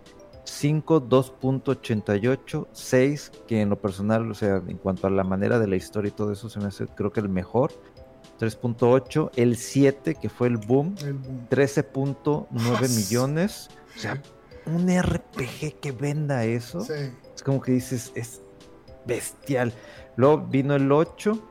5 0.48 1.10
2.88, 1.10 2.68
6 2.72 3.32
que 3.48 3.62
en 3.62 3.70
lo 3.70 3.80
personal, 3.80 4.32
o 4.32 4.34
sea, 4.34 4.62
en 4.68 4.78
cuanto 4.78 5.08
a 5.08 5.10
la 5.10 5.24
manera 5.24 5.60
de 5.60 5.68
la 5.68 5.76
historia 5.76 6.10
y 6.10 6.12
todo 6.12 6.32
eso 6.32 6.50
se 6.50 6.60
me 6.60 6.68
hace 6.68 6.88
creo 6.88 7.12
que 7.12 7.20
el 7.20 7.30
mejor. 7.30 7.72
3.8, 8.40 9.32
el 9.36 9.58
7 9.58 10.16
que 10.16 10.30
fue 10.30 10.48
el 10.48 10.58
boom, 10.58 10.96
boom. 10.96 11.48
13.9 11.50 12.50
millones. 12.96 13.70
O 13.96 14.00
sea, 14.00 14.22
un 14.66 14.88
RPG 14.88 15.80
que 15.82 15.92
venda 15.92 16.46
eso. 16.46 16.82
Es 16.82 17.44
como 17.44 17.62
que 17.62 17.74
dices, 17.74 18.12
es 18.16 18.42
bestial. 19.06 19.74
Luego 20.16 20.46
vino 20.48 20.76
el 20.76 20.92
8 20.92 21.42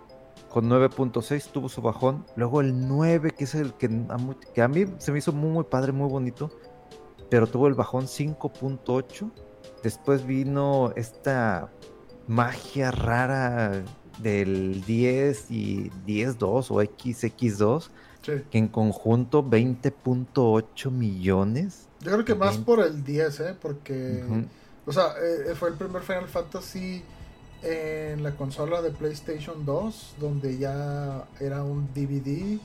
con 0.48 0.70
9.6, 0.70 1.51
tuvo 1.51 1.68
su 1.68 1.82
bajón. 1.82 2.24
Luego 2.36 2.60
el 2.60 2.89
9, 2.89 3.32
que 3.32 3.44
es 3.44 3.55
el 3.55 3.74
que 3.74 3.90
a, 4.62 4.68
mí 4.68 4.86
se 4.98 5.12
me 5.12 5.18
hizo 5.18 5.32
muy, 5.32 5.51
muy 5.51 5.64
padre, 5.64 5.93
muy 5.93 6.09
bonito. 6.09 6.51
Pero 7.31 7.47
tuvo 7.47 7.69
el 7.69 7.74
bajón 7.74 8.07
5.8. 8.07 9.31
Después 9.82 10.27
vino 10.27 10.93
esta 10.97 11.70
magia 12.27 12.90
rara 12.90 13.85
del 14.20 14.85
10 14.85 15.51
y 15.51 15.90
10.2 16.07 16.70
o 16.70 16.82
XX2. 16.82 17.90
Que 18.51 18.59
en 18.59 18.66
conjunto 18.66 19.44
20.8 19.44 20.90
millones. 20.90 21.86
Yo 22.01 22.11
creo 22.12 22.24
que 22.24 22.35
más 22.35 22.59
por 22.59 22.81
el 22.81 23.05
10, 23.05 23.40
¿eh? 23.40 23.57
Porque, 23.61 24.24
o 24.85 24.93
sea, 24.93 25.15
eh, 25.23 25.55
fue 25.55 25.69
el 25.69 25.77
primer 25.77 26.03
Final 26.03 26.27
Fantasy 26.27 27.05
en 27.62 28.23
la 28.23 28.32
consola 28.32 28.82
de 28.82 28.90
PlayStation 28.90 29.65
2, 29.65 30.16
donde 30.19 30.59
ya 30.59 31.24
era 31.40 31.62
un 31.62 31.89
DVD, 31.94 32.59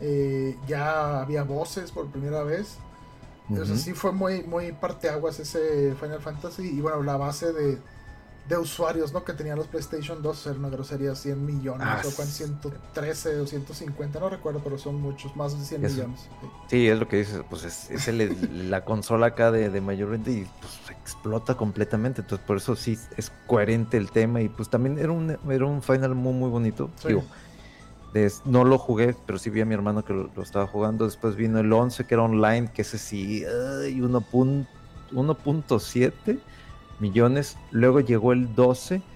eh, 0.00 0.56
ya 0.66 1.20
había 1.20 1.42
voces 1.42 1.90
por 1.90 2.06
primera 2.10 2.42
vez. 2.42 2.78
Entonces 3.48 3.80
sí 3.82 3.92
fue 3.94 4.12
muy, 4.12 4.42
muy 4.42 4.72
parteaguas 4.72 5.38
ese 5.40 5.94
Final 6.00 6.20
Fantasy. 6.20 6.68
Y 6.68 6.80
bueno, 6.80 7.02
la 7.02 7.16
base 7.16 7.52
de, 7.52 7.78
de 8.48 8.56
usuarios, 8.58 9.12
¿no? 9.12 9.24
Que 9.24 9.32
tenían 9.32 9.56
los 9.58 9.66
PlayStation 9.68 10.22
2, 10.22 10.46
era 10.46 10.58
una 10.58 10.68
grosería, 10.68 11.14
100 11.14 11.44
millones, 11.46 11.86
Ah, 11.88 12.02
o 12.06 12.10
cuán, 12.14 12.28
sí. 12.28 12.44
113 12.44 13.40
o 13.40 13.46
150, 13.46 14.20
no 14.20 14.28
recuerdo, 14.30 14.60
pero 14.62 14.78
son 14.78 15.00
muchos, 15.00 15.34
más 15.36 15.58
de 15.58 15.64
100 15.64 15.84
Eso. 15.84 15.94
millones. 15.96 16.20
sí. 16.40 16.46
Sí, 16.68 16.88
es 16.88 16.98
lo 16.98 17.08
que 17.08 17.16
dices, 17.18 17.40
pues 17.48 17.64
es, 17.64 17.90
es 17.90 18.08
el- 18.08 18.68
la 18.70 18.84
consola 18.84 19.26
acá 19.28 19.50
de, 19.50 19.70
de 19.70 19.80
mayor 19.80 20.10
venta 20.10 20.30
y 20.30 20.46
pues 20.60 20.72
explota 20.90 21.56
completamente, 21.56 22.20
entonces 22.22 22.46
por 22.46 22.58
eso 22.58 22.76
sí 22.76 22.98
es 23.16 23.32
coherente 23.46 23.96
el 23.96 24.10
tema 24.10 24.40
y 24.42 24.48
pues 24.50 24.68
también 24.68 24.98
era 24.98 25.12
un, 25.12 25.36
era 25.50 25.64
un 25.66 25.82
final 25.82 26.14
muy 26.14 26.32
muy 26.34 26.50
bonito, 26.50 26.90
Sí. 27.00 27.08
digo, 27.08 27.24
no 28.44 28.64
lo 28.64 28.78
jugué, 28.78 29.14
pero 29.26 29.38
sí 29.38 29.50
vi 29.50 29.60
a 29.60 29.66
mi 29.66 29.74
hermano 29.74 30.04
que 30.04 30.12
lo, 30.14 30.32
estaba 30.42 30.66
jugando, 30.66 31.04
después 31.04 31.36
vino 31.36 31.58
el 31.60 31.72
11 31.72 32.06
que 32.06 32.14
era 32.14 32.24
online, 32.24 32.72
que 32.72 32.82
ese 32.82 32.98
sí, 32.98 33.44
ay, 33.84 34.00
1 34.00 34.20
pun- 34.30 34.68
1.7 35.10 36.44
millones, 36.98 37.60
luego 37.70 38.00
llegó 38.00 38.32
el 38.32 38.54
12 38.54 39.06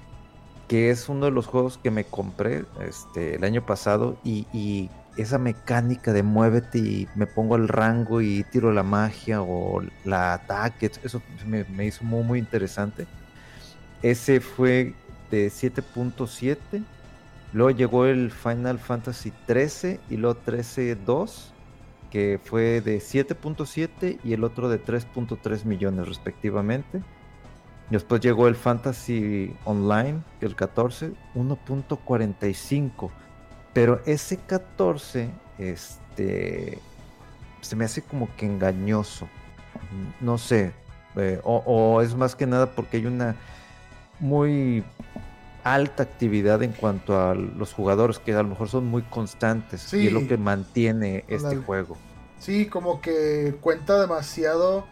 que 0.69 0.91
es 0.91 1.09
uno 1.09 1.27
de 1.27 1.33
los 1.33 1.47
juegos 1.47 1.79
que 1.79 1.91
me 1.91 2.09
compré 2.11 2.67
este, 2.77 3.37
el 3.37 3.45
año 3.45 3.65
pasado 3.67 4.21
y, 4.25 4.49
y 4.53 4.93
esa 5.17 5.39
mecánica 5.39 6.13
de 6.13 6.23
muévete 6.23 6.79
y 6.79 7.11
me 7.15 7.27
pongo 7.27 7.55
al 7.57 7.69
rango 7.69 8.21
y 8.23 8.45
tiro 8.45 8.73
la 8.73 8.83
magia 8.83 9.43
o 9.43 9.83
la 10.05 10.35
ataque, 10.35 10.91
eso 11.03 11.25
me, 11.47 11.65
me 11.67 11.87
hizo 11.87 12.05
muy, 12.05 12.25
muy 12.25 12.39
interesante. 12.39 13.09
Ese 14.01 14.41
fue 14.41 15.01
de 15.31 15.51
7.7. 15.51 16.87
Luego 17.53 17.71
llegó 17.71 18.07
el 18.07 18.31
Final 18.31 18.79
Fantasy 18.79 19.33
13 19.47 20.01
y 20.09 20.17
luego 20.17 20.41
13.2, 20.45 21.53
que 22.11 22.41
fue 22.43 22.81
de 22.81 22.99
7.7 22.99 24.19
y 24.25 24.33
el 24.33 24.45
otro 24.45 24.69
de 24.69 24.83
3.3 24.83 25.65
millones 25.65 26.09
respectivamente. 26.09 27.03
Después 27.91 28.23
llegó 28.23 28.49
el 28.49 28.57
Fantasy 28.57 29.55
Online, 29.67 30.23
el 30.41 30.57
14, 30.57 31.13
1.45. 31.35 33.11
Pero 33.75 34.01
ese 34.07 34.39
14, 34.39 35.31
este, 35.59 36.79
se 37.61 37.77
me 37.77 37.85
hace 37.85 38.01
como 38.01 38.35
que 38.37 38.47
engañoso. 38.47 39.29
No 40.21 40.39
sé. 40.39 40.73
eh, 41.17 41.39
o, 41.45 41.57
o 41.67 42.01
es 42.01 42.15
más 42.15 42.35
que 42.35 42.47
nada 42.47 42.75
porque 42.75 42.97
hay 42.97 43.05
una 43.07 43.37
muy 44.21 44.85
alta 45.65 46.03
actividad 46.03 46.63
en 46.63 46.73
cuanto 46.73 47.21
a 47.21 47.35
los 47.35 47.73
jugadores 47.73 48.19
que 48.19 48.33
a 48.35 48.43
lo 48.43 48.49
mejor 48.49 48.69
son 48.69 48.87
muy 48.87 49.03
constantes 49.03 49.93
y 49.95 50.07
es 50.09 50.13
lo 50.13 50.27
que 50.27 50.37
mantiene 50.37 51.25
este 51.29 51.57
juego. 51.57 51.97
Sí, 52.39 52.67
como 52.67 53.01
que 53.01 53.57
cuenta 53.61 54.01
demasiado. 54.01 54.87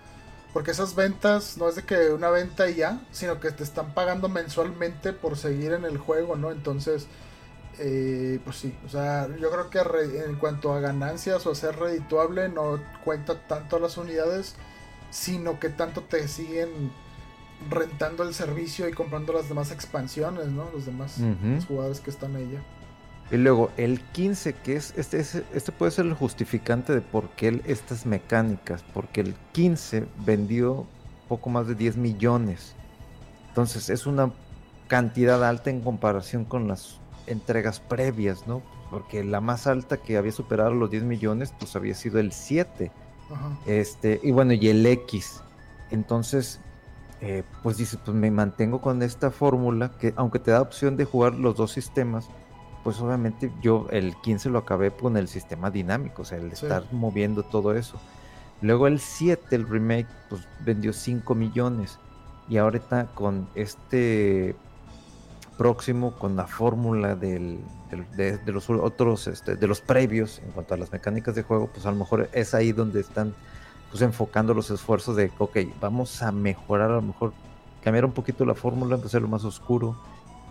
Porque 0.53 0.73
esas 0.73 0.97
ventas 0.97 1.57
no 1.59 1.69
es 1.69 1.77
de 1.77 1.85
que 1.85 2.11
una 2.11 2.29
venta 2.29 2.69
y 2.69 2.75
ya, 2.75 3.01
sino 3.13 3.39
que 3.39 3.53
te 3.53 3.63
están 3.63 3.95
pagando 3.95 4.29
mensualmente 4.29 5.13
por 5.13 5.37
seguir 5.37 5.73
en 5.73 5.85
el 5.85 5.97
juego, 5.97 6.35
¿no? 6.35 6.51
Entonces, 6.51 7.07
eh, 7.79 8.41
pues 8.43 8.57
sí, 8.57 8.75
o 8.85 8.89
sea, 8.89 9.29
yo 9.41 9.49
creo 9.53 9.71
que 9.71 9.85
re- 9.85 10.25
en 10.25 10.35
cuanto 10.35 10.73
a 10.75 10.81
ganancias 10.81 11.47
o 11.47 11.53
a 11.53 11.55
ser 11.55 11.77
redituable, 11.79 12.49
no 12.49 12.81
cuenta 13.05 13.47
tanto 13.47 13.79
las 13.79 13.97
unidades, 13.97 14.57
sino 15.11 15.61
que 15.61 15.69
tanto 15.69 16.01
te 16.03 16.27
siguen 16.27 16.69
rentando 17.69 18.23
el 18.23 18.33
servicio 18.35 18.89
y 18.89 18.93
comprando 18.93 19.33
las 19.33 19.49
demás 19.49 19.71
expansiones, 19.71 20.49
¿no? 20.49 20.71
Los 20.73 20.87
demás 20.87 21.19
los 21.19 21.67
jugadores 21.67 22.01
que 22.01 22.11
están 22.11 22.37
en 22.37 22.49
ella. 22.51 22.63
Y 23.31 23.37
luego 23.37 23.71
el 23.77 24.01
15, 24.01 24.55
que 24.55 24.75
es 24.77 24.93
este, 24.97 25.21
es- 25.21 25.43
este 25.55 25.71
puede 25.73 25.93
ser 25.93 26.07
el 26.07 26.15
justificante 26.15 26.93
de 26.95 27.01
por 27.01 27.29
qué 27.31 27.49
el- 27.49 27.63
estas 27.67 28.07
mecánicas, 28.07 28.83
porque 28.93 29.21
el 29.21 29.35
15 29.53 30.07
vendió 30.25 30.87
poco 31.29 31.49
más 31.51 31.69
de 31.69 31.75
10 31.77 31.97
millones. 31.97 32.75
Entonces 33.49 33.89
es 33.91 34.07
una 34.07 34.33
cantidad 34.89 35.45
alta 35.45 35.71
en 35.71 35.81
comparación 35.81 36.45
con 36.45 36.67
las 36.67 36.99
entregas 37.29 37.79
previas, 37.79 38.49
¿no? 38.49 38.63
Porque 38.91 39.23
la 39.23 39.41
más 39.41 39.69
alta 39.69 39.99
que 39.99 40.17
había 40.17 40.33
superado 40.33 40.73
los 40.75 40.91
10 40.91 41.05
millones, 41.05 41.55
pues 41.57 41.77
había 41.77 41.95
sido 41.95 42.19
el 42.19 42.33
7. 42.33 42.91
Ajá. 43.33 43.57
Este, 43.67 44.19
y 44.25 44.33
bueno, 44.33 44.55
y 44.55 44.69
el 44.69 44.85
X. 44.85 45.41
Entonces, 45.93 46.59
eh, 47.21 47.43
pues 47.63 47.77
dice, 47.77 47.99
pues 48.05 48.17
me 48.17 48.31
mantengo 48.31 48.81
con 48.81 49.03
esta 49.03 49.31
fórmula 49.31 49.91
que 49.99 50.13
aunque 50.17 50.39
te 50.39 50.51
da 50.51 50.63
opción 50.63 50.97
de 50.97 51.05
jugar 51.05 51.35
los 51.35 51.57
dos 51.57 51.73
sistemas, 51.73 52.29
pues 52.83 52.99
obviamente 53.01 53.53
yo 53.61 53.87
el 53.91 54.15
15 54.23 54.49
lo 54.49 54.59
acabé 54.59 54.91
con 54.91 55.17
el 55.19 55.29
sistema 55.29 55.71
dinámico, 55.71 56.23
o 56.23 56.25
sea, 56.25 56.39
el 56.39 56.49
Sí. 56.57 56.65
estar 56.65 56.85
moviendo 56.93 57.43
todo 57.43 57.75
eso. 57.75 57.99
Luego 58.63 58.87
el 58.87 59.01
7, 59.01 59.55
el 59.57 59.69
remake, 59.69 60.07
pues 60.31 60.47
vendió 60.65 60.93
5 60.93 61.35
millones. 61.35 61.99
Y 62.49 62.57
ahorita 62.57 63.09
con 63.15 63.49
este 63.55 64.57
próximo, 65.59 66.13
con 66.19 66.37
la 66.37 66.47
fórmula 66.47 67.15
del, 67.17 67.61
del- 67.91 68.11
de, 68.17 68.39
de 68.39 68.53
los 68.53 68.71
otros, 68.71 69.27
este, 69.27 69.57
de 69.57 69.67
los 69.67 69.81
previos 69.83 70.41
en 70.45 70.51
cuanto 70.53 70.73
a 70.75 70.77
las 70.79 70.91
mecánicas 70.91 71.35
de 71.35 71.43
juego, 71.43 71.69
pues 71.73 71.85
a 71.87 71.91
lo 71.91 71.97
mejor 71.99 72.31
es 72.33 72.55
ahí 72.55 72.73
donde 72.73 73.01
están 73.01 73.35
pues 73.91 74.03
enfocando 74.03 74.55
los 74.55 74.71
esfuerzos 74.71 75.17
de, 75.17 75.31
ok, 75.39 75.59
vamos 75.81 76.23
a 76.23 76.31
mejorar, 76.33 76.91
a 76.91 76.95
lo 76.95 77.03
mejor 77.03 77.33
cambiar 77.83 78.05
un 78.05 78.13
poquito 78.13 78.45
la 78.45 78.55
fórmula, 78.55 78.97
hacerlo 78.97 79.29
más 79.29 79.45
oscuro, 79.45 79.97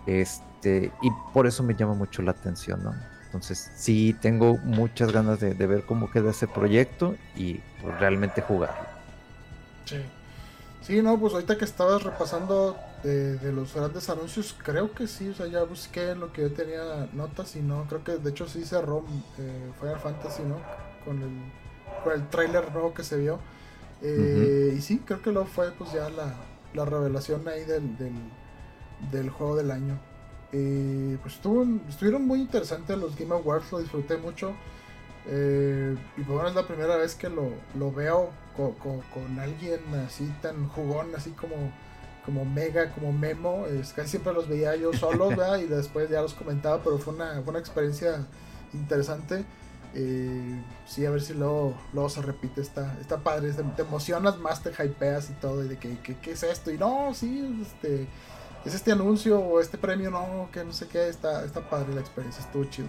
este, 0.06 0.92
y 1.02 1.10
por 1.32 1.46
eso 1.46 1.62
me 1.62 1.74
llama 1.74 1.94
mucho 1.94 2.22
la 2.22 2.32
atención, 2.32 2.82
¿no? 2.82 2.94
Entonces, 3.24 3.70
sí, 3.76 4.16
tengo 4.20 4.58
muchas 4.58 5.12
ganas 5.12 5.38
de, 5.38 5.54
ver 5.54 5.86
cómo 5.86 6.10
queda 6.10 6.30
ese 6.30 6.48
proyecto 6.48 7.14
y 7.36 7.60
pues, 7.80 7.98
realmente 8.00 8.42
jugarlo. 8.42 8.88
Sí. 9.84 10.02
Sí, 10.82 11.02
no, 11.02 11.18
pues 11.20 11.34
ahorita 11.34 11.56
que 11.56 11.64
estabas 11.64 12.02
repasando 12.02 12.76
de, 13.04 13.36
de 13.36 13.52
los 13.52 13.74
grandes 13.74 14.08
anuncios, 14.10 14.56
creo 14.58 14.92
que 14.92 15.06
sí, 15.06 15.28
o 15.28 15.34
sea, 15.34 15.46
ya 15.46 15.62
busqué 15.62 16.14
lo 16.14 16.32
que 16.32 16.42
yo 16.42 16.52
tenía 16.52 17.08
notas 17.12 17.54
y 17.54 17.60
no, 17.60 17.84
creo 17.84 18.02
que 18.02 18.16
de 18.16 18.30
hecho 18.30 18.48
sí 18.48 18.64
cerró 18.64 19.04
eh, 19.38 19.70
Final 19.78 20.00
Fantasy, 20.00 20.42
¿no? 20.42 20.56
Con 21.04 21.22
el, 21.22 21.30
con 22.02 22.12
el 22.14 22.28
tráiler 22.28 22.72
nuevo 22.72 22.94
que 22.94 23.04
se 23.04 23.16
vio. 23.18 23.40
Eh, 24.02 24.74
Y 24.76 24.80
sí, 24.82 25.00
creo 25.04 25.22
que 25.22 25.32
luego 25.32 25.48
fue 25.48 25.72
pues 25.72 25.92
ya 25.92 26.08
la, 26.10 26.34
la 26.74 26.84
revelación 26.84 27.46
ahí 27.48 27.64
del, 27.64 27.96
del, 27.98 28.14
del 29.10 29.30
juego 29.30 29.56
del 29.56 29.70
año. 29.70 29.98
Eh, 30.52 31.18
pues 31.22 31.34
estuvo, 31.36 31.64
estuvieron 31.88 32.26
muy 32.26 32.40
interesantes 32.40 32.96
los 32.98 33.16
Game 33.16 33.34
Awards, 33.34 33.70
lo 33.72 33.80
disfruté 33.80 34.16
mucho. 34.16 34.54
Eh, 35.26 35.96
y 36.16 36.22
pues 36.22 36.28
bueno, 36.34 36.48
es 36.48 36.54
la 36.54 36.66
primera 36.66 36.96
vez 36.96 37.14
que 37.14 37.28
lo, 37.28 37.50
lo 37.74 37.92
veo 37.92 38.30
co- 38.56 38.74
co- 38.82 39.02
con, 39.12 39.38
alguien 39.38 39.80
así 40.06 40.26
tan 40.42 40.68
jugón, 40.68 41.14
así 41.14 41.30
como, 41.32 41.72
como 42.24 42.44
Mega, 42.44 42.92
como 42.92 43.12
Memo. 43.12 43.66
Es, 43.66 43.92
casi 43.92 44.10
siempre 44.10 44.32
los 44.32 44.48
veía 44.48 44.76
yo 44.76 44.92
solos, 44.94 45.30
¿verdad? 45.36 45.58
Y 45.58 45.66
después 45.66 46.08
ya 46.10 46.22
los 46.22 46.34
comentaba, 46.34 46.82
pero 46.82 46.98
fue 46.98 47.14
una, 47.14 47.34
fue 47.42 47.50
una 47.50 47.58
experiencia 47.60 48.26
interesante. 48.72 49.44
Eh, 49.94 50.62
sí, 50.86 51.04
a 51.04 51.10
ver 51.10 51.20
si 51.20 51.34
luego, 51.34 51.74
luego 51.92 52.08
se 52.08 52.22
repite. 52.22 52.60
Está, 52.60 52.96
está 53.00 53.18
padre, 53.18 53.52
te, 53.52 53.62
te 53.62 53.82
emocionas 53.82 54.38
más, 54.38 54.62
te 54.62 54.70
hypeas 54.70 55.30
y 55.30 55.32
todo. 55.34 55.64
Y 55.64 55.68
de 55.68 55.76
que, 55.78 55.98
que- 55.98 56.16
¿qué 56.16 56.32
es 56.32 56.42
esto? 56.42 56.70
Y 56.70 56.78
no, 56.78 57.12
sí, 57.14 57.58
este, 57.62 58.06
es 58.64 58.74
este 58.74 58.92
anuncio 58.92 59.40
o 59.40 59.60
este 59.60 59.78
premio, 59.78 60.10
no, 60.10 60.48
que 60.52 60.64
no 60.64 60.72
sé 60.72 60.86
qué. 60.88 61.08
Está, 61.08 61.44
está 61.44 61.68
padre 61.68 61.94
la 61.94 62.00
experiencia, 62.00 62.42
estuvo 62.44 62.64
chido. 62.64 62.88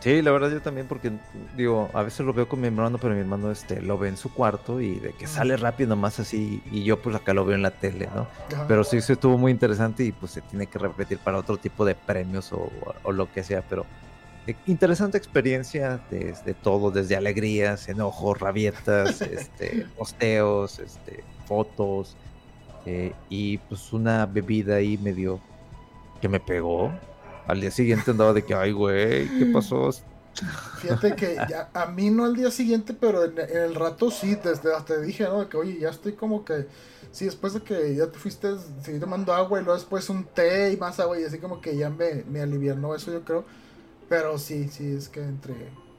Sí, 0.00 0.20
la 0.20 0.32
verdad 0.32 0.50
yo 0.50 0.60
también 0.60 0.86
porque 0.86 1.12
digo, 1.56 1.88
a 1.94 2.02
veces 2.02 2.26
lo 2.26 2.34
veo 2.34 2.46
con 2.46 2.60
mi 2.60 2.66
hermano, 2.66 2.98
pero 2.98 3.14
mi 3.14 3.20
hermano 3.20 3.50
este 3.50 3.80
lo 3.80 3.96
ve 3.96 4.08
en 4.08 4.18
su 4.18 4.30
cuarto 4.34 4.78
y 4.78 4.96
de 4.98 5.14
que 5.14 5.26
sale 5.26 5.56
rápido 5.56 5.90
nomás 5.90 6.20
así 6.20 6.62
y 6.70 6.84
yo 6.84 7.00
pues 7.00 7.16
acá 7.16 7.32
lo 7.32 7.46
veo 7.46 7.54
en 7.56 7.62
la 7.62 7.70
tele, 7.70 8.10
¿no? 8.14 8.26
Ajá. 8.54 8.66
Pero 8.68 8.84
sí 8.84 9.00
se 9.00 9.14
estuvo 9.14 9.38
muy 9.38 9.50
interesante 9.50 10.04
y 10.04 10.12
pues 10.12 10.32
se 10.32 10.42
tiene 10.42 10.66
que 10.66 10.78
repetir 10.78 11.18
para 11.20 11.38
otro 11.38 11.56
tipo 11.56 11.86
de 11.86 11.94
premios 11.94 12.52
o, 12.52 12.70
o 13.02 13.12
lo 13.12 13.32
que 13.32 13.42
sea, 13.42 13.62
pero 13.62 13.86
eh, 14.46 14.56
interesante 14.66 15.16
experiencia 15.16 16.00
desde 16.10 16.54
todo, 16.54 16.90
desde 16.90 17.16
alegrías, 17.16 17.88
enojos, 17.88 18.38
rabietas, 18.38 19.20
este, 19.22 19.86
posteos, 19.96 20.78
este, 20.78 21.24
fotos 21.46 22.16
eh, 22.86 23.12
y 23.28 23.58
pues 23.58 23.92
una 23.92 24.26
bebida 24.26 24.76
ahí 24.76 24.98
medio 24.98 25.40
que 26.20 26.28
me 26.28 26.40
pegó. 26.40 26.92
Al 27.46 27.60
día 27.60 27.70
siguiente 27.70 28.10
andaba 28.10 28.32
de 28.32 28.42
que, 28.42 28.54
ay, 28.54 28.72
güey, 28.72 29.28
¿qué 29.38 29.46
pasó? 29.52 29.90
Fíjate 30.78 31.14
que 31.14 31.36
ya, 31.48 31.70
a 31.72 31.86
mí 31.86 32.10
no 32.10 32.24
al 32.24 32.34
día 32.34 32.50
siguiente, 32.50 32.94
pero 32.94 33.24
en, 33.24 33.38
en 33.38 33.56
el 33.56 33.74
rato 33.74 34.10
sí, 34.10 34.34
desde 34.34 34.74
hasta 34.74 34.98
dije, 34.98 35.24
¿no? 35.24 35.40
De 35.40 35.48
que, 35.48 35.56
oye, 35.56 35.78
ya 35.78 35.90
estoy 35.90 36.12
como 36.12 36.44
que, 36.44 36.66
sí, 37.12 37.26
después 37.26 37.54
de 37.54 37.62
que 37.62 37.94
ya 37.94 38.06
te 38.10 38.18
fuiste, 38.18 38.48
seguí 38.82 38.98
tomando 38.98 39.32
agua 39.32 39.60
y 39.60 39.64
luego 39.64 39.78
después 39.78 40.08
un 40.10 40.24
té 40.24 40.72
y 40.72 40.76
más 40.76 40.98
agua 41.00 41.18
y 41.18 41.24
así 41.24 41.38
como 41.38 41.60
que 41.60 41.76
ya 41.76 41.90
me, 41.90 42.24
me 42.24 42.40
alivianó 42.40 42.94
eso, 42.94 43.12
yo 43.12 43.22
creo. 43.24 43.44
Pero 44.08 44.38
sí, 44.38 44.68
sí, 44.68 44.94
es 44.94 45.08
que 45.08 45.22
entre 45.22 45.54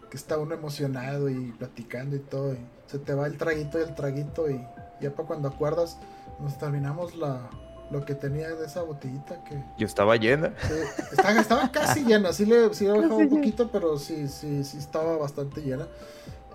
que 0.10 0.18
está 0.18 0.38
uno 0.38 0.54
emocionado 0.54 1.30
y 1.30 1.52
platicando 1.54 2.16
y 2.16 2.20
todo, 2.20 2.54
y 2.54 2.60
se 2.88 3.00
te 3.00 3.14
va 3.14 3.28
el 3.28 3.38
traguito 3.38 3.80
y 3.80 3.84
el 3.84 3.96
traguito 3.96 4.50
y 4.50 4.66
ya 5.02 5.12
para 5.12 5.28
cuando 5.28 5.48
acuerdas, 5.48 5.98
nos 6.40 6.58
terminamos 6.58 7.16
la, 7.16 7.50
lo 7.92 8.06
que 8.06 8.16
tenía 8.16 8.50
de 8.50 8.66
esa 8.66 8.82
botellita 8.84 9.44
que... 9.44 9.64
Yo 9.78 9.86
estaba 9.86 10.16
llena. 10.16 10.54
Sí, 10.68 10.74
estaba, 11.12 11.40
estaba 11.40 11.72
casi 11.72 12.04
llena, 12.04 12.34
sí 12.34 12.46
le, 12.46 12.74
sí 12.74 12.86
le 12.86 12.92
bajaba 12.92 13.16
un 13.16 13.30
poquito, 13.30 13.70
pero 13.72 13.98
sí, 13.98 14.28
sí, 14.28 14.64
sí 14.64 14.78
estaba 14.78 15.18
bastante 15.18 15.62
llena. 15.62 15.88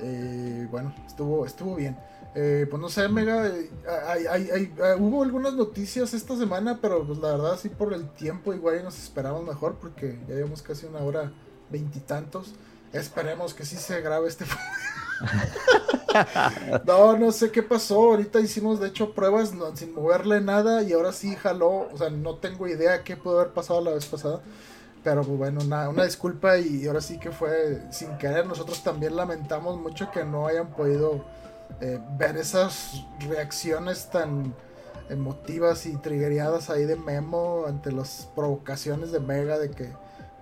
Eh, 0.00 0.66
bueno, 0.70 0.94
estuvo, 1.06 1.44
estuvo 1.44 1.74
bien. 1.74 1.96
Eh, 2.34 2.66
pues 2.70 2.80
no 2.80 2.88
sé, 2.88 3.08
Mega, 3.08 3.48
eh, 3.48 3.70
hay, 4.06 4.26
hay, 4.26 4.50
hay, 4.50 4.74
eh, 4.76 4.94
hubo 4.98 5.24
algunas 5.24 5.54
noticias 5.54 6.14
esta 6.14 6.36
semana, 6.36 6.78
pero 6.80 7.04
pues 7.04 7.18
la 7.18 7.32
verdad 7.32 7.58
sí 7.60 7.68
por 7.68 7.92
el 7.92 8.08
tiempo 8.10 8.54
igual 8.54 8.84
nos 8.84 8.98
esperamos 8.98 9.44
mejor 9.44 9.76
porque 9.80 10.18
ya 10.28 10.36
llevamos 10.36 10.62
casi 10.62 10.86
una 10.86 11.00
hora 11.00 11.32
veintitantos. 11.70 12.54
Esperemos 12.92 13.54
que 13.54 13.64
sí 13.64 13.76
se 13.76 14.00
grabe 14.00 14.28
este 14.28 14.44
No, 16.86 17.16
no 17.16 17.32
sé 17.32 17.50
qué 17.50 17.62
pasó. 17.62 18.10
Ahorita 18.10 18.40
hicimos 18.40 18.80
de 18.80 18.88
hecho 18.88 19.12
pruebas 19.12 19.52
no, 19.52 19.74
sin 19.76 19.94
moverle 19.94 20.40
nada 20.40 20.82
y 20.82 20.92
ahora 20.92 21.12
sí 21.12 21.34
jaló. 21.36 21.88
O 21.92 21.98
sea, 21.98 22.10
no 22.10 22.36
tengo 22.36 22.66
idea 22.66 23.04
qué 23.04 23.16
pudo 23.16 23.40
haber 23.40 23.52
pasado 23.52 23.80
la 23.80 23.92
vez 23.92 24.06
pasada. 24.06 24.40
Pero 25.02 25.22
pues 25.22 25.38
bueno, 25.38 25.60
una, 25.62 25.88
una 25.88 26.04
disculpa 26.04 26.58
y 26.58 26.86
ahora 26.86 27.00
sí 27.00 27.18
que 27.18 27.30
fue 27.30 27.82
sin 27.90 28.16
querer. 28.18 28.46
Nosotros 28.46 28.82
también 28.82 29.16
lamentamos 29.16 29.78
mucho 29.80 30.10
que 30.10 30.24
no 30.24 30.46
hayan 30.46 30.68
podido 30.68 31.24
eh, 31.80 31.98
ver 32.18 32.36
esas 32.36 33.04
reacciones 33.28 34.10
tan 34.10 34.54
emotivas 35.08 35.86
y 35.86 35.96
triggeriadas 35.96 36.70
ahí 36.70 36.84
de 36.84 36.96
Memo 36.96 37.64
ante 37.66 37.90
las 37.92 38.28
provocaciones 38.36 39.10
de 39.12 39.20
Mega 39.20 39.58
de 39.58 39.70
que 39.70 39.92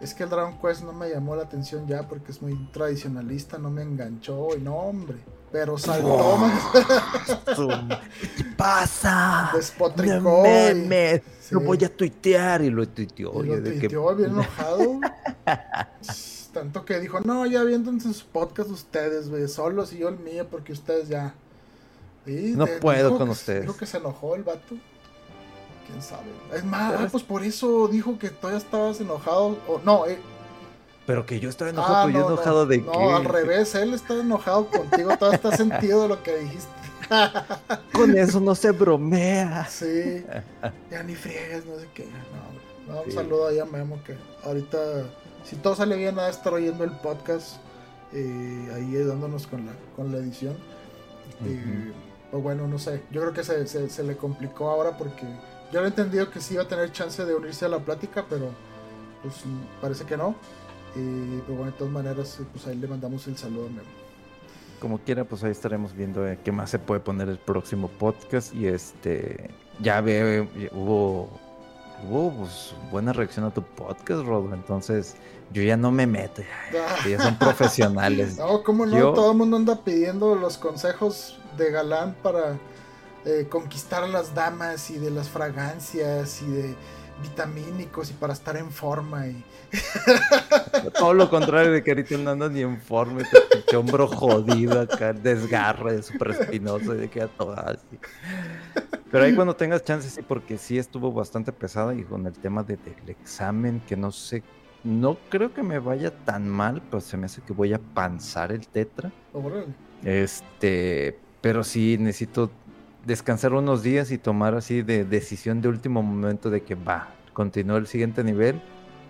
es 0.00 0.14
que 0.14 0.22
el 0.24 0.30
Dragon 0.30 0.58
Quest 0.60 0.82
no 0.82 0.92
me 0.92 1.08
llamó 1.08 1.34
la 1.34 1.42
atención 1.42 1.86
ya 1.88 2.06
porque 2.06 2.30
es 2.32 2.40
muy 2.40 2.54
tradicionalista, 2.72 3.58
no 3.58 3.68
me 3.70 3.82
enganchó 3.82 4.56
y 4.56 4.60
no, 4.60 4.76
hombre. 4.76 5.16
Pero 5.50 5.78
saltó 5.78 6.36
más. 6.36 6.62
¿Qué 8.36 8.44
pasa? 8.56 9.50
Despotricó 9.54 10.44
y- 10.46 10.74
mames, 10.74 11.22
sí. 11.40 11.54
Lo 11.54 11.60
voy 11.60 11.82
a 11.82 11.88
tuitear 11.96 12.60
y 12.62 12.68
lo 12.70 12.86
tuiteó. 12.86 13.42
Y 13.42 13.46
lo 13.48 13.60
de 13.60 13.72
que- 13.72 13.80
tuiteó 13.80 14.14
bien 14.14 14.30
enojado. 14.30 15.00
Tanto 16.52 16.84
que 16.84 16.98
dijo, 16.98 17.20
no, 17.20 17.46
ya 17.46 17.62
viéndonos 17.62 18.02
su 18.16 18.26
podcast 18.26 18.70
ustedes, 18.70 19.28
güey, 19.28 19.46
solos 19.48 19.92
y 19.92 19.98
yo 19.98 20.08
el 20.08 20.18
mío, 20.18 20.46
porque 20.50 20.72
ustedes 20.72 21.08
ya. 21.08 21.34
Y 22.26 22.52
No 22.56 22.64
te- 22.66 22.78
puedo 22.78 23.16
con 23.16 23.26
que- 23.28 23.32
ustedes. 23.32 23.62
Dijo 23.62 23.76
que 23.76 23.86
se 23.86 23.98
enojó 23.98 24.34
el 24.34 24.42
vato. 24.44 24.74
Quién 25.86 26.02
sabe. 26.02 26.24
Es 26.54 26.64
más, 26.64 26.94
ah, 26.98 27.08
pues 27.10 27.22
por 27.22 27.42
eso 27.44 27.88
dijo 27.88 28.18
que 28.18 28.30
todavía 28.30 28.58
estabas 28.58 29.00
enojado. 29.00 29.58
O, 29.66 29.80
no, 29.84 30.06
eh, 30.06 30.18
Pero 31.06 31.24
que 31.24 31.40
yo 31.40 31.48
estaba 31.48 31.70
enojado, 31.70 31.96
ah, 31.96 32.02
pero 32.06 32.18
yo 32.18 32.24
no, 32.24 32.28
no, 32.28 32.34
enojado 32.34 32.66
de 32.66 32.78
no, 32.78 32.92
qué. 32.92 32.98
al 33.12 33.24
revés, 33.24 33.74
él 33.74 33.94
está 33.94 34.14
enojado 34.14 34.66
contigo, 34.66 35.16
todavía 35.16 35.36
está 35.36 35.56
sentido 35.56 36.02
de 36.02 36.08
lo 36.08 36.22
que 36.22 36.36
dijiste. 36.38 36.68
Con 37.94 38.16
eso 38.18 38.40
no 38.40 38.54
se 38.54 38.70
bromea. 38.72 39.66
Sí, 39.70 40.22
ya 40.90 41.02
ni 41.02 41.14
friegues, 41.14 41.64
no 41.64 41.78
sé 41.78 41.88
qué. 41.94 42.04
No. 42.86 42.92
No, 42.94 43.00
un 43.02 43.06
Sí. 43.06 43.12
saludo 43.12 43.48
ahí 43.48 43.58
a 43.58 43.64
Memo 43.64 43.98
que 44.04 44.14
ahorita, 44.44 44.78
si 45.48 45.56
todo 45.56 45.74
sale 45.74 45.96
bien, 45.96 46.16
va 46.16 46.26
a 46.26 46.30
estar 46.30 46.52
oyendo 46.52 46.84
el 46.84 46.90
podcast 46.92 47.56
eh, 48.12 48.70
ahí 48.74 48.96
ayudándonos 48.96 49.46
con 49.46 49.66
la, 49.66 49.72
con 49.96 50.12
la 50.12 50.18
edición. 50.18 50.56
Eh, 51.44 51.92
o 52.32 52.38
bueno, 52.40 52.66
no 52.66 52.78
sé, 52.78 53.02
yo 53.10 53.20
creo 53.20 53.32
que 53.32 53.44
se, 53.44 53.66
se- 53.66 53.88
se 53.88 54.02
le 54.02 54.16
complicó 54.16 54.68
ahora 54.70 54.96
porque 54.96 55.22
yo 55.72 55.78
había 55.78 55.88
entendido 55.88 56.30
que 56.30 56.40
sí 56.40 56.54
iba 56.54 56.62
a 56.62 56.68
tener 56.68 56.90
chance 56.92 57.24
de 57.24 57.34
unirse 57.34 57.64
a 57.64 57.68
la 57.68 57.78
plática, 57.78 58.24
pero 58.28 58.50
pues 59.22 59.34
parece 59.80 60.04
que 60.04 60.16
no. 60.16 60.34
Eh, 60.96 61.40
pero 61.46 61.58
bueno, 61.58 61.72
de 61.72 61.78
todas 61.78 61.92
maneras, 61.92 62.38
eh, 62.40 62.44
pues 62.52 62.66
ahí 62.66 62.76
le 62.76 62.86
mandamos 62.88 63.26
el 63.26 63.36
saludo 63.36 63.66
a 63.66 63.68
Memo. 63.68 63.82
Como 64.80 64.98
quiera, 64.98 65.24
pues 65.24 65.42
ahí 65.44 65.50
estaremos 65.50 65.94
viendo 65.94 66.26
eh, 66.26 66.38
qué 66.44 66.52
más 66.52 66.70
se 66.70 66.78
puede 66.78 67.00
poner 67.00 67.28
el 67.28 67.38
próximo 67.38 67.88
podcast. 67.88 68.54
Y 68.54 68.66
este, 68.68 69.50
ya 69.80 70.00
veo, 70.00 70.46
hubo, 70.72 71.28
hubo 72.08 72.32
pues, 72.38 72.74
buena 72.90 73.12
reacción 73.12 73.44
a 73.44 73.52
tu 73.52 73.62
podcast, 73.62 74.24
Rodo. 74.24 74.54
Entonces, 74.54 75.16
yo 75.50 75.62
ya 75.62 75.76
no 75.76 75.90
me 75.90 76.06
meto. 76.06 76.42
Ya, 76.72 77.08
ya 77.08 77.22
son 77.22 77.38
profesionales. 77.38 78.36
No, 78.38 78.62
¿cómo 78.62 78.86
no? 78.86 78.96
Yo- 78.98 79.12
Todo 79.12 79.32
el 79.32 79.38
mundo 79.38 79.56
anda 79.56 79.82
pidiendo 79.84 80.34
los 80.34 80.58
consejos 80.58 81.38
de 81.56 81.70
galán 81.70 82.14
para 82.22 82.56
eh, 83.24 83.46
conquistar 83.50 84.02
a 84.04 84.08
las 84.08 84.34
damas 84.34 84.90
y 84.90 84.98
de 84.98 85.10
las 85.10 85.28
fragancias 85.28 86.40
y 86.42 86.46
de 86.50 86.74
vitamínicos 87.22 88.10
y 88.10 88.12
para 88.12 88.32
estar 88.32 88.56
en 88.56 88.70
forma 88.70 89.26
y 89.26 89.44
Todo 90.98 91.14
lo 91.14 91.28
contrario 91.28 91.72
de 91.72 91.82
que 91.82 91.90
ahorita 91.90 92.16
no 92.18 92.30
ando 92.30 92.48
ni 92.48 92.62
en 92.62 92.80
forma, 92.80 93.22
este 93.22 93.76
hombro 93.76 94.06
jodido 94.06 94.80
acá, 94.80 95.12
desgarre, 95.12 96.02
súper 96.02 96.28
espinoso, 96.30 96.94
y 96.94 96.98
de 96.98 97.10
que 97.10 97.22
a 97.22 97.28
todas 97.28 97.58
así. 97.76 97.98
Pero 99.10 99.24
ahí 99.24 99.34
cuando 99.34 99.54
tengas 99.56 99.84
chance, 99.84 100.08
sí, 100.08 100.22
porque 100.22 100.56
sí 100.58 100.78
estuvo 100.78 101.12
bastante 101.12 101.52
pesada 101.52 101.94
y 101.94 102.02
con 102.04 102.26
el 102.26 102.32
tema 102.38 102.62
de- 102.62 102.76
del 102.76 103.08
examen, 103.10 103.82
que 103.86 103.96
no 103.96 104.10
sé, 104.12 104.42
no 104.84 105.16
creo 105.28 105.52
que 105.52 105.62
me 105.62 105.78
vaya 105.78 106.10
tan 106.24 106.48
mal, 106.48 106.82
pero 106.90 107.00
se 107.00 107.16
me 107.16 107.26
hace 107.26 107.40
que 107.42 107.52
voy 107.52 107.72
a 107.72 107.78
panzar 107.78 108.52
el 108.52 108.66
tetra. 108.68 109.10
órale. 109.32 109.66
Este, 110.04 111.18
pero 111.40 111.64
sí 111.64 111.96
necesito 111.98 112.50
descansar 113.04 113.52
unos 113.52 113.82
días 113.82 114.10
y 114.10 114.18
tomar 114.18 114.54
así 114.54 114.82
de 114.82 115.04
decisión 115.04 115.60
de 115.60 115.68
último 115.68 116.02
momento 116.02 116.50
de 116.50 116.62
que 116.62 116.74
va, 116.74 117.08
continúo 117.32 117.76
el 117.76 117.86
siguiente 117.86 118.22
nivel 118.22 118.60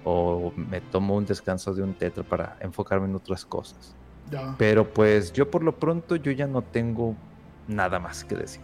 o 0.04 0.52
me 0.56 0.80
tomo 0.80 1.16
un 1.16 1.26
descanso 1.26 1.74
de 1.74 1.82
un 1.82 1.94
tetra 1.94 2.22
para 2.22 2.56
enfocarme 2.60 3.06
en 3.06 3.14
otras 3.14 3.44
cosas. 3.44 3.94
Ya. 4.30 4.54
Pero 4.58 4.88
pues 4.88 5.32
yo 5.32 5.50
por 5.50 5.62
lo 5.62 5.78
pronto 5.78 6.16
yo 6.16 6.30
ya 6.32 6.46
no 6.46 6.62
tengo 6.62 7.14
nada 7.66 7.98
más 7.98 8.24
que 8.24 8.36
decir. 8.36 8.62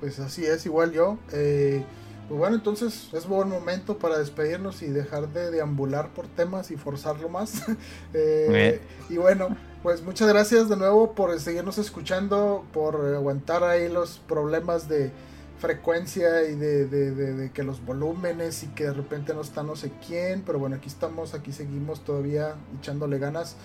Pues 0.00 0.18
así 0.20 0.44
es, 0.44 0.64
igual 0.66 0.92
yo. 0.92 1.18
Eh, 1.32 1.82
pues 2.28 2.38
bueno, 2.38 2.56
entonces 2.56 3.08
es 3.12 3.26
buen 3.26 3.48
momento 3.48 3.98
para 3.98 4.18
despedirnos 4.18 4.82
y 4.82 4.86
dejar 4.88 5.28
de 5.32 5.50
deambular 5.50 6.10
por 6.14 6.26
temas 6.26 6.70
y 6.70 6.76
forzarlo 6.76 7.28
más. 7.28 7.62
Eh. 8.14 8.80
Y 9.10 9.16
bueno, 9.18 9.56
pues 9.82 10.02
muchas 10.02 10.28
gracias 10.28 10.68
de 10.68 10.76
nuevo 10.76 11.12
por 11.14 11.38
seguirnos 11.40 11.78
escuchando, 11.78 12.64
por 12.72 12.96
aguantar 13.14 13.64
ahí 13.64 13.88
los 13.88 14.18
problemas 14.18 14.88
de 14.88 15.10
frecuencia 15.58 16.42
y 16.48 16.54
de, 16.56 16.86
de- 16.86 17.10
de- 17.12 17.32
de 17.34 17.50
que 17.50 17.62
los 17.62 17.84
volúmenes 17.84 18.62
y 18.64 18.68
que 18.68 18.84
de 18.84 18.92
repente 18.92 19.34
no 19.34 19.40
está 19.40 19.62
no 19.62 19.76
sé 19.76 19.92
quién, 20.06 20.42
pero 20.44 20.58
bueno, 20.58 20.76
aquí 20.76 20.88
estamos, 20.88 21.32
aquí 21.34 21.52
seguimos 21.52 22.04
todavía 22.04 22.54
echándole 22.78 23.18
ganas 23.18 23.56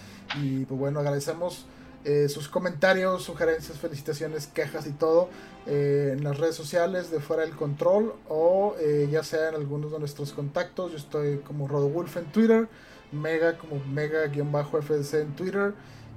y 0.41 0.65
pues 0.65 0.79
bueno, 0.79 0.99
agradecemos 0.99 1.65
eh, 2.05 2.29
sus 2.29 2.47
comentarios, 2.47 3.23
sugerencias, 3.23 3.77
felicitaciones, 3.77 4.47
quejas 4.47 4.87
y 4.87 4.91
todo 4.91 5.29
eh, 5.67 6.15
en 6.17 6.23
las 6.23 6.37
redes 6.37 6.55
sociales 6.55 7.11
de 7.11 7.19
Fuera 7.19 7.43
del 7.43 7.55
Control 7.55 8.15
o 8.27 8.75
eh, 8.79 9.07
ya 9.11 9.23
sea 9.23 9.49
en 9.49 9.55
algunos 9.55 9.91
de 9.91 9.99
nuestros 9.99 10.31
contactos. 10.33 10.91
Yo 10.91 10.97
estoy 10.97 11.39
como 11.39 11.67
Rodowulf 11.67 12.17
en 12.17 12.25
Twitter, 12.31 12.67
Mega 13.11 13.57
como 13.57 13.83
Mega-FDC 13.85 15.13
en 15.15 15.35
Twitter 15.35 15.73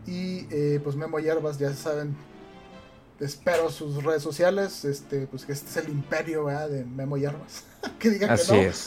y 0.07 0.47
eh, 0.51 0.81
pues 0.83 0.97
Memo 0.97 1.19
Hierbas, 1.19 1.59
ya 1.59 1.73
saben, 1.75 2.17
espero 3.21 3.71
sus 3.71 4.03
redes 4.03 4.23
sociales, 4.23 4.85
este, 4.85 5.27
pues 5.27 5.45
que 5.45 5.53
este 5.53 5.69
es 5.71 5.85
el 5.85 5.93
imperio 5.93 6.45
¿verdad? 6.45 6.69
de 6.69 6.85
Memo 6.85 7.17
Hierbas. 7.17 7.65
que 7.99 8.11
diga 8.11 8.29
que 8.29 8.35
Así 8.35 8.53
no. 8.53 8.59
es, 8.59 8.87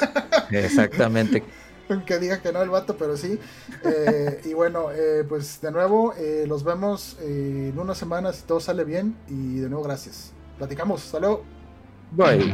exactamente. 0.51 1.43
Aunque 1.89 2.19
diga 2.19 2.41
que 2.41 2.51
no 2.51 2.61
el 2.61 2.69
vato, 2.69 2.97
pero 2.97 3.17
sí. 3.17 3.39
Eh, 3.83 4.41
y 4.45 4.53
bueno, 4.53 4.91
eh, 4.91 5.23
pues 5.27 5.61
de 5.61 5.71
nuevo, 5.71 6.13
eh, 6.17 6.45
los 6.47 6.63
vemos 6.63 7.17
en 7.21 7.77
una 7.77 7.95
semana 7.95 8.33
si 8.33 8.43
todo 8.43 8.59
sale 8.59 8.83
bien. 8.83 9.15
Y 9.27 9.59
de 9.59 9.69
nuevo, 9.69 9.83
gracias. 9.83 10.31
Platicamos. 10.57 11.03
Hasta 11.05 11.19
luego. 11.19 11.43
Bye. 12.11 12.53